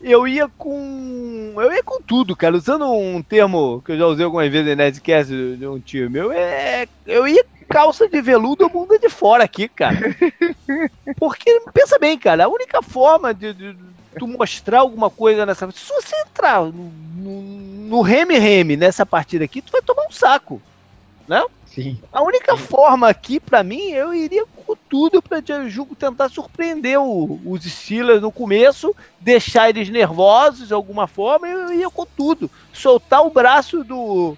eu 0.00 0.28
ia 0.28 0.48
com. 0.48 1.54
Eu 1.56 1.72
ia 1.72 1.82
com 1.82 2.00
tudo, 2.00 2.36
cara. 2.36 2.54
Usando 2.54 2.88
um 2.92 3.20
termo 3.20 3.82
que 3.84 3.92
eu 3.92 3.98
já 3.98 4.06
usei 4.06 4.24
algumas 4.24 4.50
vezes 4.50 4.72
em 4.72 4.76
Nerdcast 4.76 5.56
de 5.56 5.66
um 5.66 5.80
tio 5.80 6.08
meu, 6.08 6.30
é, 6.30 6.86
eu 7.04 7.26
ia 7.26 7.44
calça 7.68 8.08
de 8.08 8.20
veludo 8.20 8.68
bunda 8.68 8.96
de 8.96 9.08
fora 9.08 9.42
aqui, 9.42 9.66
cara. 9.66 10.14
Porque, 11.18 11.60
pensa 11.74 11.98
bem, 11.98 12.16
cara, 12.16 12.44
a 12.44 12.48
única 12.48 12.80
forma 12.80 13.34
de, 13.34 13.52
de 13.52 13.76
tu 14.18 14.26
mostrar 14.26 14.80
alguma 14.80 15.10
coisa 15.10 15.44
nessa. 15.44 15.70
Se 15.72 15.88
você 15.88 16.16
entrar 16.22 16.64
no 16.64 18.00
reme-reme 18.00 18.76
nessa 18.76 19.06
partida 19.06 19.44
aqui, 19.44 19.62
tu 19.62 19.72
vai 19.72 19.82
tomar 19.82 20.06
um 20.06 20.10
saco. 20.10 20.60
Né? 21.28 21.44
Sim. 21.66 22.00
A 22.12 22.22
única 22.22 22.56
Sim. 22.56 22.62
forma 22.62 23.08
aqui, 23.08 23.38
para 23.38 23.62
mim, 23.62 23.90
eu 23.90 24.14
iria 24.14 24.46
com 24.46 24.74
tudo 24.88 25.20
pra 25.20 25.42
Jugo 25.68 25.94
tentar 25.94 26.28
surpreender 26.28 26.98
o, 26.98 27.40
os 27.44 27.64
Steelers 27.64 28.22
no 28.22 28.32
começo, 28.32 28.94
deixar 29.20 29.68
eles 29.68 29.88
nervosos 29.88 30.68
de 30.68 30.74
alguma 30.74 31.06
forma, 31.06 31.46
eu 31.46 31.72
ia 31.74 31.90
com 31.90 32.06
tudo. 32.06 32.50
Soltar 32.72 33.26
o 33.26 33.30
braço 33.30 33.84
do, 33.84 34.36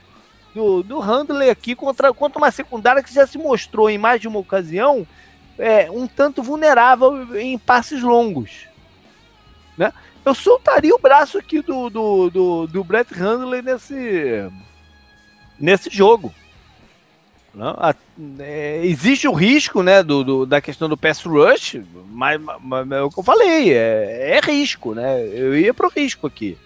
do, 0.55 0.83
do 0.83 0.99
Handler 0.99 1.51
aqui 1.51 1.75
contra, 1.75 2.13
contra 2.13 2.39
uma 2.39 2.51
secundária 2.51 3.03
que 3.03 3.15
já 3.15 3.27
se 3.27 3.39
mostrou 3.39 3.89
em 3.89 3.99
mais 3.99 4.21
de 4.21 4.29
uma 4.29 4.41
ocasião 4.41 5.07
é, 5.59 5.91
um 5.91 6.07
tanto 6.07 6.43
vulnerável 6.43 7.39
em 7.39 7.59
passes 7.59 8.03
longos. 8.03 8.68
Né? 9.79 9.93
Eu 10.25 10.35
soltaria 10.35 10.95
o 10.95 10.99
braço 10.99 11.39
aqui 11.39 11.63
do, 11.63 11.89
do, 11.89 12.31
do, 12.31 12.67
do 12.67 12.85
Brett 12.85 13.15
Handley 13.15 13.63
nesse, 13.63 14.51
nesse 15.59 15.89
jogo. 15.89 16.35
Não, 17.55 17.71
a, 17.79 17.95
é, 18.41 18.83
existe 18.85 19.27
o 19.27 19.33
risco 19.33 19.83
né, 19.83 20.03
do, 20.03 20.23
do, 20.23 20.47
da 20.47 20.61
questão 20.61 20.89
do 20.89 20.97
pass 20.97 21.23
rush, 21.23 21.81
mas, 22.11 22.41
mas, 22.61 22.91
é 22.91 23.03
o 23.03 23.11
que 23.11 23.19
eu 23.19 23.25
falei, 23.25 23.73
é, 23.73 24.37
é 24.37 24.41
risco, 24.41 24.95
né? 24.95 25.25
Eu 25.27 25.59
ia 25.59 25.73
pro 25.73 25.89
risco 25.89 26.27
aqui. 26.27 26.59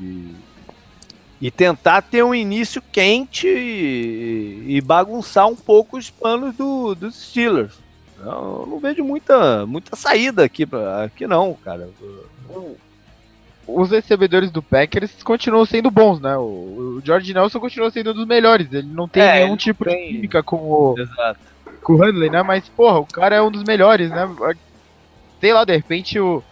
E, 0.00 0.34
e 1.40 1.50
tentar 1.50 2.02
ter 2.02 2.24
um 2.24 2.34
início 2.34 2.82
quente 2.90 3.46
e, 3.46 4.64
e 4.66 4.80
bagunçar 4.80 5.46
um 5.46 5.56
pouco 5.56 5.98
os 5.98 6.08
planos 6.08 6.56
do, 6.56 6.94
dos 6.94 7.14
Steelers. 7.14 7.83
Eu 8.24 8.66
não 8.68 8.78
vejo 8.78 9.04
muita, 9.04 9.66
muita 9.66 9.96
saída 9.96 10.44
aqui, 10.44 10.64
pra, 10.64 11.04
aqui 11.04 11.26
não, 11.26 11.54
cara. 11.54 11.88
Os 13.66 13.90
recebedores 13.90 14.50
do 14.50 14.62
Packers 14.62 15.22
continuam 15.22 15.64
sendo 15.64 15.90
bons, 15.90 16.20
né? 16.20 16.36
O, 16.36 16.98
o 16.98 17.02
George 17.04 17.32
Nelson 17.32 17.58
continua 17.60 17.90
sendo 17.90 18.10
um 18.10 18.14
dos 18.14 18.26
melhores. 18.26 18.72
Ele 18.72 18.88
não 18.88 19.08
tem 19.08 19.22
é, 19.22 19.40
nenhum 19.40 19.56
tipo 19.56 19.84
tem... 19.84 20.06
de 20.06 20.12
química 20.14 20.42
com 20.42 20.56
o, 20.56 20.94
Exato. 20.98 21.40
com 21.82 21.94
o 21.94 21.96
Handley, 21.96 22.30
né? 22.30 22.42
Mas, 22.42 22.68
porra, 22.68 22.98
o 22.98 23.06
cara 23.06 23.36
é 23.36 23.42
um 23.42 23.50
dos 23.50 23.64
melhores, 23.64 24.10
né? 24.10 24.28
Sei 25.40 25.52
lá, 25.52 25.64
de 25.64 25.74
repente 25.74 26.18
o. 26.18 26.42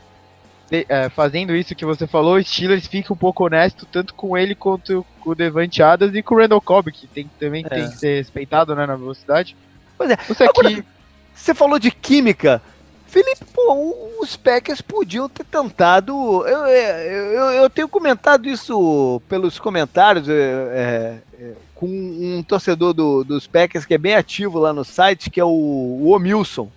é, 0.70 1.08
fazendo 1.10 1.54
isso 1.54 1.74
que 1.74 1.84
você 1.84 2.06
falou, 2.06 2.36
o 2.36 2.42
Steelers 2.42 2.86
fica 2.86 3.12
um 3.12 3.16
pouco 3.16 3.44
honesto, 3.44 3.86
tanto 3.86 4.14
com 4.14 4.36
ele 4.36 4.54
quanto 4.54 5.04
com 5.20 5.30
o 5.30 5.34
Devante 5.34 5.82
Adams 5.82 6.14
e 6.14 6.22
com 6.22 6.34
o 6.34 6.38
Randall 6.38 6.60
Cobb, 6.60 6.90
que 6.90 7.06
tem, 7.06 7.30
também 7.38 7.62
é. 7.64 7.68
tem 7.68 7.90
que 7.90 7.98
ser 7.98 8.16
respeitado 8.16 8.74
né, 8.74 8.86
na 8.86 8.96
velocidade. 8.96 9.54
Pois 9.98 10.10
é, 10.10 10.16
Isso 10.28 10.44
aqui... 10.44 10.84
Você 11.34 11.54
falou 11.54 11.78
de 11.78 11.90
química. 11.90 12.62
Felipe, 13.06 13.44
pô, 13.52 14.18
os 14.22 14.36
Packers 14.36 14.80
podiam 14.80 15.28
ter 15.28 15.44
tentado. 15.44 16.46
Eu, 16.46 16.66
eu, 16.66 17.50
eu 17.50 17.70
tenho 17.70 17.88
comentado 17.88 18.48
isso 18.48 19.20
pelos 19.28 19.58
comentários 19.58 20.28
é, 20.28 20.32
é, 20.32 21.18
é, 21.38 21.52
com 21.74 21.86
um 21.86 22.42
torcedor 22.42 22.94
do, 22.94 23.22
dos 23.22 23.46
Packers 23.46 23.84
que 23.84 23.92
é 23.92 23.98
bem 23.98 24.14
ativo 24.14 24.58
lá 24.58 24.72
no 24.72 24.84
site, 24.84 25.28
que 25.28 25.38
é 25.38 25.44
o, 25.44 25.48
o 25.48 26.10
Omilson. 26.10 26.70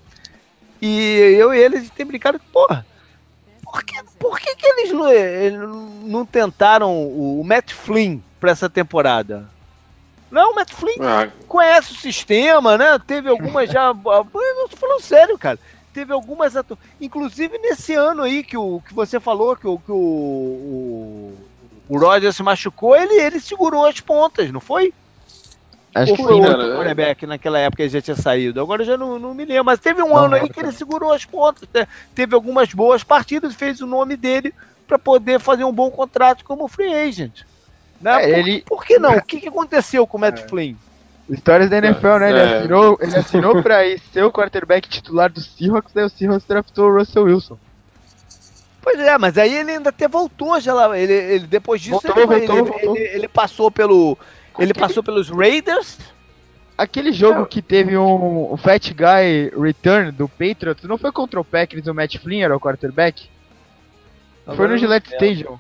E 0.82 1.38
eu 1.40 1.54
e 1.54 1.58
ele 1.58 1.82
tem 1.90 2.06
brincado, 2.06 2.40
porra, 2.52 2.86
por 3.64 3.84
que, 3.84 3.96
por 4.20 4.40
que, 4.40 4.56
que 4.56 4.68
eles 4.68 4.92
não, 4.92 5.08
eh, 5.08 5.52
não 6.04 6.26
tentaram 6.26 6.94
o 6.94 7.44
Matt 7.46 7.72
Flynn 7.72 8.20
para 8.40 8.52
essa 8.52 8.70
temporada? 8.70 9.50
Não, 10.32 10.52
o 10.52 10.56
Matt 10.56 10.74
Flynn 10.74 11.02
ah. 11.02 11.30
conhece 11.48 11.94
o 11.94 11.96
sistema, 11.96 12.78
né? 12.78 13.00
Teve 13.06 13.30
algumas 13.30 13.70
já. 13.70 13.90
Eu 13.96 14.70
tô 14.70 14.78
falando 14.78 15.02
sério, 15.02 15.38
cara. 15.38 15.60
Teve 15.94 16.12
algumas. 16.12 16.56
Atu... 16.56 16.78
Inclusive 17.00 17.58
nesse 17.58 17.94
ano 17.94 18.24
aí 18.24 18.44
que, 18.44 18.58
o, 18.58 18.82
que 18.86 18.94
você 18.94 19.20
falou 19.20 19.56
que, 19.56 19.68
o, 19.68 19.78
que 19.78 19.92
o, 19.92 19.96
o, 19.96 21.38
o 21.88 21.98
Roger 21.98 22.34
se 22.34 22.44
machucou, 22.44 22.96
ele, 22.96 23.14
ele 23.14 23.40
segurou 23.40 23.86
as 23.86 24.00
pontas, 24.00 24.52
não 24.52 24.60
foi? 24.60 24.94
Acho 25.96 26.12
Ou 26.12 26.18
que 26.18 26.24
foi 26.24 26.34
outro 26.34 26.58
né? 26.58 26.76
quarterback 26.76 27.26
naquela 27.26 27.58
época 27.58 27.82
ele 27.82 27.90
já 27.90 28.02
tinha 28.02 28.18
saído. 28.18 28.60
Agora 28.60 28.82
eu 28.82 28.86
já 28.86 28.98
não, 28.98 29.18
não 29.18 29.34
me 29.34 29.46
lembro. 29.46 29.64
Mas 29.64 29.80
teve 29.80 30.04
um 30.04 30.10
não 30.10 30.18
ano 30.18 30.36
aí 30.36 30.50
que 30.50 30.60
ele 30.60 30.74
segurou 30.74 31.14
as 31.14 31.24
pontas. 31.24 31.70
Né? 31.74 31.88
Teve 32.14 32.36
algumas 32.36 32.74
boas 32.74 33.02
partidas 33.02 33.54
e 33.54 33.58
fez 33.58 33.80
o 33.80 33.88
nome 33.88 34.18
dele 34.18 34.54
para 34.86 35.00
poder 35.00 35.40
fazer 35.40 35.64
um 35.64 35.72
bom 35.72 35.90
contrato 35.90 36.44
como 36.44 36.68
free 36.68 36.94
agent. 36.94 37.44
Né? 38.06 38.24
É, 38.24 38.28
por, 38.28 38.38
ele... 38.38 38.64
por 38.68 38.86
que 38.86 39.00
não? 39.00 39.18
O 39.18 39.22
que, 39.24 39.42
que 39.42 39.48
aconteceu 39.48 40.06
com 40.06 40.18
o 40.18 40.22
Matt 40.22 40.40
é. 40.40 40.48
Flynn? 40.48 40.76
Histórias 41.28 41.72
da 41.72 41.80
NFL, 41.80 42.20
né? 42.20 42.30
Ele 42.30 42.40
é. 42.40 42.58
assinou, 42.58 42.98
ele 43.02 43.16
assinou 43.16 43.64
pra 43.64 43.84
ir 43.84 44.00
ser 44.14 44.24
o 44.24 44.32
quarterback 44.32 44.88
titular 44.88 45.32
do 45.32 45.42
Seahawks, 45.42 45.92
daí 45.92 46.06
o 46.06 46.10
Seahawks 46.10 46.46
draftou 46.46 46.88
o 46.88 46.98
Russell 47.00 47.24
Wilson. 47.24 47.58
Pois 48.80 49.00
é, 49.00 49.18
mas 49.18 49.36
aí 49.40 49.56
ele 49.56 49.72
ainda 49.72 49.90
até 49.90 50.08
voltou 50.08 50.60
já 50.60 50.72
lá. 50.72 50.96
Ele, 50.96 51.12
ele 51.12 51.48
depois 51.48 51.82
disso 51.82 51.94
voltou, 51.94 52.16
ele, 52.16 52.28
voltou, 52.28 52.58
ele, 52.58 52.70
voltou. 52.70 52.96
Ele, 52.96 53.08
ele, 53.16 53.28
passou 53.28 53.72
pelo 53.72 54.16
ele 54.60 54.74
passou 54.76 55.02
pelos 55.02 55.30
Raiders. 55.30 55.98
Aquele 56.78 57.12
jogo 57.12 57.48
que 57.48 57.64
teve 57.64 57.98
um, 57.98 58.54
um, 58.54 58.58
Fat 58.58 58.94
Guy 58.94 59.60
Return 59.60 60.12
do 60.12 60.30
Patriots, 60.30 60.84
não 60.84 61.00
foi 61.00 61.12
contra 61.12 61.40
o 61.40 61.46
Packers, 61.46 61.88
o 61.88 61.94
Matt 61.94 62.18
Flynn 62.18 62.44
era 62.44 62.56
o 62.56 62.60
quarterback? 62.60 63.28
Agora 64.44 64.58
foi 64.58 64.68
no 64.68 64.78
Gillette 64.78 65.12
Stadium. 65.12 65.58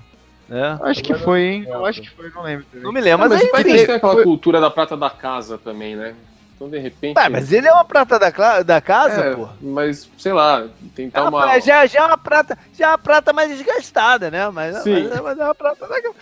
É, 0.49 0.89
acho 0.89 1.03
que 1.03 1.13
foi, 1.15 1.41
hein? 1.41 1.65
Eu 1.67 1.85
acho 1.85 2.01
que 2.01 2.09
foi, 2.09 2.29
não 2.29 2.43
lembro. 2.43 2.65
Também. 2.65 2.83
Não 2.83 2.91
me 2.91 3.01
lembro, 3.01 3.29
mas, 3.29 3.41
mas 3.51 3.65
aí 3.65 3.85
tem 3.85 3.95
aquela 3.95 4.13
foi... 4.13 4.23
cultura 4.23 4.61
da 4.61 4.69
prata 4.69 4.95
da 4.95 5.09
casa 5.09 5.57
também, 5.57 5.95
né? 5.95 6.13
Então, 6.55 6.69
de 6.69 6.77
repente. 6.77 7.17
Ah, 7.17 7.29
mas 7.29 7.51
ele 7.51 7.67
é 7.67 7.73
uma 7.73 7.83
prata 7.83 8.17
da, 8.17 8.63
da 8.63 8.79
casa, 8.79 9.21
é, 9.21 9.35
pô. 9.35 9.49
Mas, 9.61 10.09
sei 10.17 10.31
lá, 10.31 10.65
tentar 10.95 11.19
é 11.19 11.23
uma. 11.23 11.59
Já, 11.59 11.85
já 11.85 11.99
é 11.99 12.05
uma 12.05 12.17
prata, 12.17 12.57
já 12.73 12.85
é 12.85 12.89
uma 12.89 12.97
prata 12.97 13.33
mais 13.33 13.49
desgastada, 13.49 14.31
né? 14.31 14.47
Mas, 14.49 14.77
Sim. 14.83 15.09
mas, 15.09 15.21
mas 15.21 15.39
é 15.39 15.43
uma 15.43 15.55
prata 15.55 15.87
da 15.87 16.01
casa. 16.01 16.15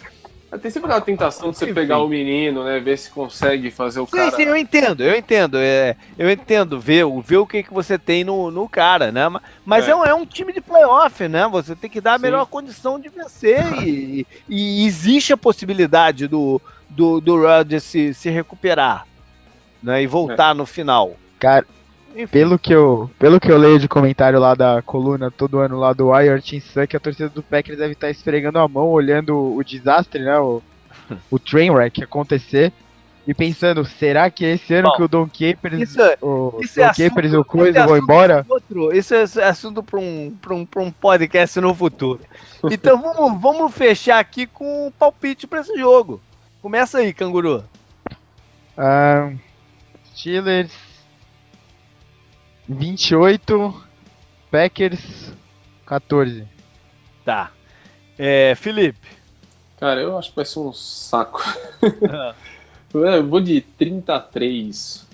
Tem 0.57 0.69
sempre 0.69 0.87
aquela 0.87 1.01
tentação 1.01 1.51
de 1.51 1.57
você 1.57 1.73
pegar 1.73 1.99
o 1.99 2.07
menino, 2.07 2.63
né? 2.63 2.79
Ver 2.79 2.97
se 2.97 3.09
consegue 3.09 3.71
fazer 3.71 3.99
o 3.99 4.05
sim, 4.05 4.17
cara. 4.17 4.31
Sim, 4.31 4.43
eu 4.43 4.55
entendo, 4.55 5.03
eu 5.03 5.15
entendo. 5.15 5.57
É, 5.57 5.95
eu 6.17 6.29
entendo 6.29 6.79
ver, 6.79 7.05
ver 7.23 7.37
o 7.37 7.47
que, 7.47 7.63
que 7.63 7.73
você 7.73 7.97
tem 7.97 8.23
no, 8.23 8.51
no 8.51 8.67
cara, 8.69 9.11
né? 9.11 9.23
Mas 9.65 9.87
é. 9.87 9.91
É, 9.91 9.95
um, 9.95 10.05
é 10.05 10.13
um 10.13 10.25
time 10.25 10.53
de 10.53 10.61
playoff, 10.61 11.27
né? 11.27 11.47
Você 11.47 11.75
tem 11.75 11.89
que 11.89 12.01
dar 12.01 12.13
a 12.13 12.17
sim. 12.17 12.23
melhor 12.23 12.45
condição 12.45 12.99
de 12.99 13.09
vencer. 13.09 13.63
e, 13.83 14.27
e, 14.47 14.85
existe 14.85 15.33
a 15.33 15.37
possibilidade 15.37 16.27
do, 16.27 16.61
do, 16.89 17.19
do 17.19 17.41
Rodgers 17.41 17.83
se, 17.83 18.13
se 18.13 18.29
recuperar 18.29 19.07
né? 19.83 20.01
e 20.01 20.07
voltar 20.07 20.51
é. 20.51 20.53
no 20.53 20.65
final. 20.65 21.15
Cara, 21.39 21.65
pelo 22.31 22.59
que, 22.59 22.73
eu, 22.73 23.09
pelo 23.17 23.39
que 23.39 23.51
eu 23.51 23.57
leio 23.57 23.79
de 23.79 23.87
comentário 23.87 24.39
lá 24.39 24.53
da 24.53 24.81
coluna 24.81 25.31
todo 25.31 25.59
ano 25.59 25.79
lá 25.79 25.93
do 25.93 26.09
Wired 26.09 26.61
Sun, 26.61 26.87
que 26.87 26.95
a 26.95 26.99
torcida 26.99 27.29
do 27.29 27.41
Packers 27.41 27.77
deve 27.77 27.93
estar 27.93 28.09
esfregando 28.09 28.59
a 28.59 28.67
mão, 28.67 28.89
olhando 28.89 29.55
o 29.55 29.63
desastre, 29.63 30.23
né? 30.23 30.37
O, 30.39 30.61
o 31.31 31.39
train 31.39 31.71
wreck 31.71 32.03
acontecer. 32.03 32.71
E 33.25 33.33
pensando, 33.33 33.85
será 33.85 34.29
que 34.29 34.43
esse 34.43 34.73
ano 34.73 34.89
Bom, 34.89 34.95
que 34.97 35.03
o 35.03 35.07
Don 35.07 35.29
Capers, 35.29 35.79
isso, 35.79 36.01
é- 36.01 36.17
o 36.21 36.59
isso 36.61 36.75
Don 36.75 36.85
é 36.85 36.93
Capers 36.93 37.31
e 37.31 37.37
o 37.37 37.45
Coisa 37.45 37.79
é 37.79 37.85
vão 37.85 37.97
embora? 37.97 38.45
Outro, 38.49 38.93
isso 38.93 39.15
é 39.15 39.23
assunto 39.45 39.81
para 39.81 39.97
um, 39.97 40.35
um, 40.51 40.67
um 40.77 40.91
podcast 40.91 41.59
no 41.61 41.73
futuro. 41.73 42.19
Então 42.69 43.01
vamos, 43.01 43.41
vamos 43.41 43.73
fechar 43.73 44.19
aqui 44.19 44.45
com 44.45 44.87
um 44.87 44.91
palpite 44.91 45.47
para 45.47 45.61
esse 45.61 45.77
jogo. 45.77 46.19
Começa 46.61 46.97
aí, 46.97 47.13
canguru. 47.13 47.63
Um, 48.77 49.37
Steelers 50.13 50.71
28, 52.67 53.83
Packers 54.49 55.33
14. 55.85 56.47
Tá. 57.25 57.51
É, 58.17 58.55
Felipe. 58.55 59.07
Cara, 59.79 60.01
eu 60.01 60.17
acho 60.17 60.29
que 60.29 60.35
vai 60.35 60.45
ser 60.45 60.59
um 60.59 60.73
saco. 60.73 61.43
Ah. 62.09 62.33
eu 62.93 63.27
vou 63.27 63.41
de 63.41 63.61
33. 63.61 65.05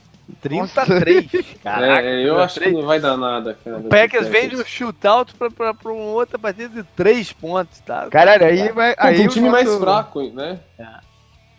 33? 0.41 1.55
Caraca, 1.63 2.07
é, 2.07 2.21
eu 2.21 2.35
33. 2.35 2.39
acho 2.39 2.59
que 2.59 2.71
não 2.71 2.85
vai 2.85 2.99
dar 2.99 3.17
nada, 3.17 3.57
cara. 3.63 3.77
O 3.79 3.83
Packers 3.89 4.27
vende 4.27 4.55
um 4.55 4.63
shootout 4.63 5.33
pra, 5.33 5.49
pra, 5.49 5.73
pra 5.73 5.91
uma 5.91 6.11
outra 6.11 6.37
partida 6.37 6.69
de 6.69 6.83
3 6.95 7.33
pontos, 7.33 7.79
tá? 7.79 8.07
Caralho, 8.11 8.45
aí 8.45 8.71
vai. 8.71 8.93
Aí 8.97 9.25
um 9.25 9.27
time 9.27 9.49
nosso... 9.49 9.65
mais 9.65 9.79
fraco, 9.79 10.21
né? 10.29 10.59
É 10.77 11.08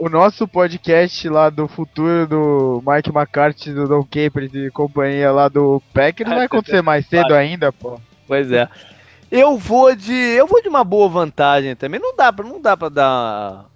o 0.00 0.08
nosso 0.08 0.48
podcast 0.48 1.28
lá 1.28 1.50
do 1.50 1.68
futuro 1.68 2.26
do 2.26 2.82
Mike 2.86 3.10
McCarthy, 3.10 3.70
do 3.70 3.86
Don 3.86 4.02
Capers 4.02 4.50
e 4.54 4.70
companhia 4.70 5.30
lá 5.30 5.46
do 5.46 5.82
Packers 5.92 6.26
não 6.26 6.38
vai 6.38 6.46
acontecer 6.46 6.80
mais 6.80 7.06
cedo 7.06 7.34
ainda, 7.34 7.70
pô. 7.70 8.00
Pois 8.26 8.50
é. 8.50 8.66
Eu 9.30 9.58
vou 9.58 9.94
de. 9.94 10.14
Eu 10.14 10.46
vou 10.46 10.62
de 10.62 10.70
uma 10.70 10.82
boa 10.82 11.06
vantagem 11.06 11.76
também. 11.76 12.00
Não 12.00 12.16
dá 12.16 12.32
pra, 12.32 12.46
não 12.46 12.58
dá 12.58 12.74
pra 12.76 12.88
dar. 12.88 13.66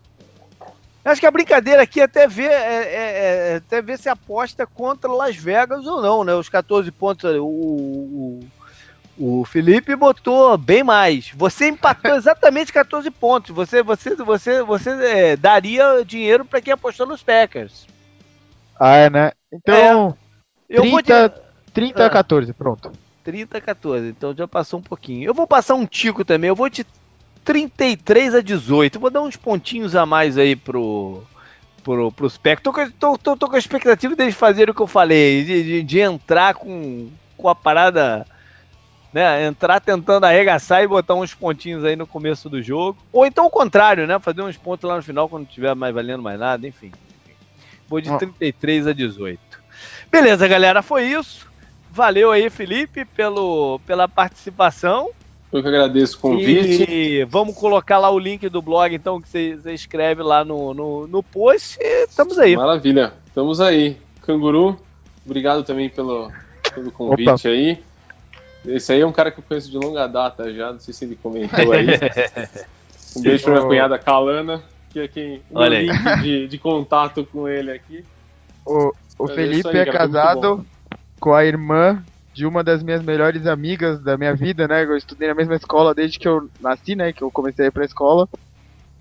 Acho 1.05 1.21
que 1.21 1.27
a 1.27 1.31
brincadeira 1.31 1.83
aqui 1.83 2.01
é 2.01 2.05
até 2.05 2.27
ver, 2.27 2.51
é, 2.51 2.55
é, 2.55 3.53
é 3.53 3.57
até 3.57 3.83
ver 3.83 3.99
se 3.99 4.09
aposta 4.09 4.67
contra 4.67 5.13
Las 5.13 5.37
Vegas 5.37 5.85
ou 5.85 6.01
não, 6.01 6.25
né? 6.25 6.35
Os 6.35 6.49
14 6.49 6.91
pontos. 6.91 7.31
O, 7.37 7.45
o, 7.45 8.41
o 9.17 9.45
Felipe 9.45 9.95
botou 9.95 10.57
bem 10.59 10.83
mais. 10.83 11.31
Você 11.35 11.69
empatou 11.69 12.15
exatamente 12.17 12.73
14 12.73 13.11
pontos. 13.11 13.55
Você, 13.55 13.83
você, 13.83 14.15
você, 14.17 14.63
você 14.63 14.91
é, 14.91 15.37
daria 15.37 16.05
dinheiro 16.05 16.45
para 16.45 16.61
quem 16.61 16.73
apostou 16.73 17.07
nos 17.07 17.23
Packers. 17.23 17.87
Ah, 18.79 18.97
é, 18.97 19.11
né? 19.11 19.33
Então, 19.53 20.17
é, 20.69 20.81
30, 20.81 21.29
de... 21.29 21.35
30 21.73 22.07
a 22.07 22.11
14, 22.11 22.53
pronto. 22.53 22.93
30 23.23 23.57
a 23.57 23.61
14, 23.61 24.09
então 24.09 24.35
já 24.35 24.47
passou 24.47 24.81
um 24.81 24.83
pouquinho. 24.83 25.25
Eu 25.25 25.35
vou 25.35 25.47
passar 25.47 25.75
um 25.75 25.87
tico 25.87 26.25
também, 26.25 26.49
eu 26.49 26.57
vou 26.57 26.69
de 26.69 26.85
33 27.45 28.35
a 28.35 28.41
18. 28.43 28.99
vou 28.99 29.11
dar 29.11 29.23
uns 29.23 29.37
pontinhos 29.37 29.95
a 29.95 30.05
mais 30.05 30.37
aí 30.37 30.57
pro, 30.57 31.23
pro, 31.83 32.11
pros 32.13 32.37
Packers. 32.37 32.63
Tô, 32.63 32.73
tô, 32.99 33.19
tô, 33.19 33.37
tô, 33.37 33.49
com 33.49 33.57
a 33.57 33.59
expectativa 33.59 34.17
deles 34.17 34.35
fazerem 34.35 34.73
o 34.73 34.75
que 34.75 34.83
eu 34.83 34.87
falei, 34.87 35.45
de, 35.45 35.63
de, 35.63 35.83
de 35.83 36.01
entrar 36.01 36.55
com, 36.55 37.09
com 37.37 37.49
a 37.49 37.55
parada 37.55 38.27
né, 39.15 39.47
entrar 39.47 39.79
tentando 39.79 40.25
arregaçar 40.25 40.83
e 40.83 40.89
botar 40.89 41.15
uns 41.15 41.33
pontinhos 41.33 41.85
aí 41.85 41.95
no 41.95 42.05
começo 42.05 42.51
do 42.51 42.61
jogo. 42.61 42.99
Ou 43.13 43.25
então 43.25 43.47
o 43.47 43.51
contrário, 43.51 44.09
né? 44.09 44.19
Fazer 44.19 44.43
uns 44.43 44.57
pontos 44.57 44.91
lá 44.91 44.97
no 44.97 45.03
final 45.05 45.29
quando 45.29 45.45
não 45.45 45.49
tiver 45.49 45.73
mais 45.73 45.95
valendo 45.95 46.21
mais 46.21 46.39
nada, 46.39 46.67
enfim. 46.67 46.91
Vou 47.89 48.01
de 48.01 48.11
33 48.19 48.89
a 48.89 48.93
18. 48.93 49.39
Beleza, 50.11 50.49
galera, 50.49 50.83
foi 50.83 51.05
isso. 51.05 51.47
Valeu 51.93 52.33
aí, 52.33 52.51
Felipe, 52.51 53.05
pelo, 53.05 53.79
pela 53.87 54.09
participação. 54.09 55.11
Eu 55.53 55.63
que 55.63 55.69
agradeço 55.69 56.17
o 56.17 56.21
convite. 56.21 56.85
E 56.91 57.25
vamos 57.27 57.55
colocar 57.55 57.99
lá 57.99 58.11
o 58.11 58.19
link 58.19 58.49
do 58.49 58.61
blog, 58.61 58.93
então, 58.93 59.21
que 59.21 59.29
você, 59.29 59.55
você 59.55 59.75
escreve 59.75 60.25
lá 60.25 60.45
no, 60.45 60.75
no, 60.75 61.07
no 61.07 61.23
post. 61.23 61.79
E 61.81 62.07
estamos 62.07 62.37
aí. 62.37 62.57
Maravilha, 62.57 63.13
estamos 63.29 63.61
aí. 63.61 63.97
Canguru, 64.23 64.77
obrigado 65.25 65.63
também 65.63 65.89
pelo, 65.89 66.33
pelo 66.75 66.91
convite 66.91 67.31
Opa. 67.31 67.49
aí. 67.49 67.79
Esse 68.67 68.93
aí 68.93 69.01
é 69.01 69.07
um 69.07 69.13
cara 69.13 69.31
que 69.31 69.41
eu 69.41 69.45
conheço 69.47 69.71
de 69.71 69.77
longa 69.77 70.07
data 70.07 70.53
já, 70.53 70.73
não 70.73 70.81
sei 70.81 70.95
se 70.95 71.05
ele 71.05 71.17
comentou 71.17 71.73
aí. 71.73 71.87
um 73.17 73.23
beijo 73.23 73.45
pra 73.45 73.55
minha 73.55 73.67
cunhada 73.67 73.99
Kalana, 73.99 74.63
que 74.91 75.01
é 75.01 75.09
quem 75.09 75.43
o 75.51 75.65
link 75.65 76.23
de, 76.23 76.49
de, 76.49 76.59
contato 76.59 77.25
com 77.27 77.49
ele 77.49 77.71
aqui. 77.71 78.05
O, 78.65 78.93
o 79.19 79.29
Felipe 79.29 79.69
aí, 79.69 79.79
é 79.79 79.85
casado 79.87 80.65
com 81.21 81.35
a 81.35 81.45
irmã 81.45 82.03
de 82.33 82.47
uma 82.47 82.65
das 82.65 82.83
minhas 82.83 83.03
melhores 83.03 83.47
amigas 83.47 84.01
da 84.01 84.17
minha 84.17 84.35
vida, 84.35 84.67
né? 84.67 84.85
Eu 84.85 84.97
estudei 84.97 85.29
na 85.29 85.35
mesma 85.35 85.55
escola 85.55 85.95
desde 85.95 86.19
que 86.19 86.27
eu 86.27 86.49
nasci, 86.61 86.97
né? 86.97 87.13
Que 87.13 87.23
eu 87.23 87.31
comecei 87.31 87.67
a 87.67 87.69
ir 87.69 87.71
pra 87.71 87.85
escola. 87.85 88.29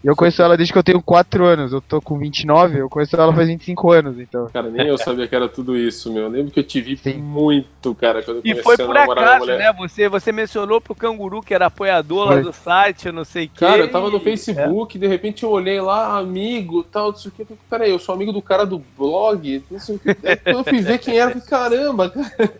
Eu 0.03 0.17
conheço 0.17 0.41
ela 0.41 0.57
desde 0.57 0.73
que 0.73 0.77
eu 0.77 0.83
tenho 0.83 1.01
4 1.01 1.45
anos. 1.45 1.71
Eu 1.71 1.79
tô 1.79 2.01
com 2.01 2.17
29, 2.17 2.79
eu 2.79 2.89
conheço 2.89 3.15
ela 3.15 3.33
faz 3.33 3.47
25 3.47 3.91
anos, 3.91 4.19
então. 4.19 4.49
Cara, 4.51 4.69
nem 4.69 4.87
eu 4.87 4.97
sabia 4.97 5.27
que 5.27 5.35
era 5.35 5.47
tudo 5.47 5.77
isso, 5.77 6.11
meu. 6.11 6.23
Eu 6.23 6.29
lembro 6.29 6.51
que 6.51 6.59
eu 6.59 6.63
te 6.63 6.81
vi 6.81 6.97
Sim. 6.97 7.13
muito, 7.19 7.95
cara, 7.95 8.21
quando 8.21 8.37
eu 8.37 8.41
E 8.43 8.61
foi 8.61 8.75
por 8.75 8.97
acaso, 8.97 9.45
né? 9.45 9.71
Você, 9.73 10.09
você 10.09 10.31
mencionou 10.33 10.81
pro 10.81 10.93
Canguru 10.93 11.41
que 11.41 11.53
era 11.53 11.67
apoiador 11.67 12.27
foi. 12.27 12.35
lá 12.35 12.41
do 12.41 12.51
site, 12.51 13.05
eu 13.07 13.13
não 13.13 13.23
sei 13.23 13.45
o 13.45 13.49
que. 13.49 13.59
Cara, 13.59 13.83
eu 13.83 13.91
tava 13.91 14.09
no 14.09 14.19
Facebook, 14.19 14.97
é. 14.97 14.99
de 14.99 15.07
repente 15.07 15.43
eu 15.43 15.49
olhei 15.49 15.79
lá, 15.79 16.17
amigo, 16.17 16.83
tal, 16.83 17.11
não 17.11 17.15
sei 17.15 17.31
o 17.31 17.33
que. 17.33 17.45
Peraí, 17.69 17.91
eu 17.91 17.99
sou 17.99 18.13
amigo 18.13 18.33
do 18.33 18.41
cara 18.41 18.65
do 18.65 18.79
blog. 18.97 19.63
Não 19.71 19.79
sei 19.79 19.95
o 19.95 19.99
que. 19.99 20.13
quando 20.13 20.57
eu 20.57 20.63
fui 20.65 20.81
ver 20.81 20.97
quem 20.97 21.17
era, 21.17 21.31
falei, 21.31 21.47
caramba, 21.47 22.09
cara. 22.09 22.53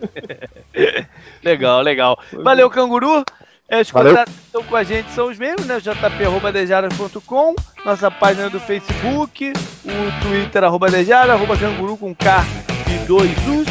legal, 1.44 1.82
legal. 1.82 2.18
Valeu, 2.32 2.70
Canguru. 2.70 3.26
É, 3.74 3.82
os 3.82 3.90
contatos 3.90 4.32
que 4.36 4.42
estão 4.46 4.64
com 4.64 4.76
a 4.76 4.84
gente 4.84 5.10
são 5.14 5.32
os 5.32 5.40
mesmos, 5.40 5.66
né? 5.66 5.80
jp.dejaras.com, 5.80 7.56
nossa 7.84 8.12
página 8.12 8.48
do 8.48 8.60
Facebook, 8.60 9.52
o 9.84 10.22
Twitter, 10.22 10.64
arroba 10.64 10.92
Dejara, 10.92 11.34
arroba 11.34 11.58
canguru 11.58 11.98
com 11.98 12.14
K 12.14 12.46
e 12.88 13.08
dois 13.08 13.32
Us. 13.32 13.68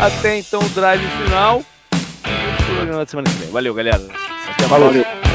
Até 0.00 0.38
então 0.38 0.58
o 0.58 0.68
drive 0.70 1.06
final. 1.22 1.62
E 1.92 2.62
o 2.62 2.74
programa 2.74 3.04
da 3.04 3.06
semana 3.06 3.30
que 3.30 3.36
vem. 3.36 3.50
Valeu, 3.52 3.74
galera. 3.74 4.02
Até 4.48 4.66
mais. 4.66 4.82
Valeu. 4.82 5.33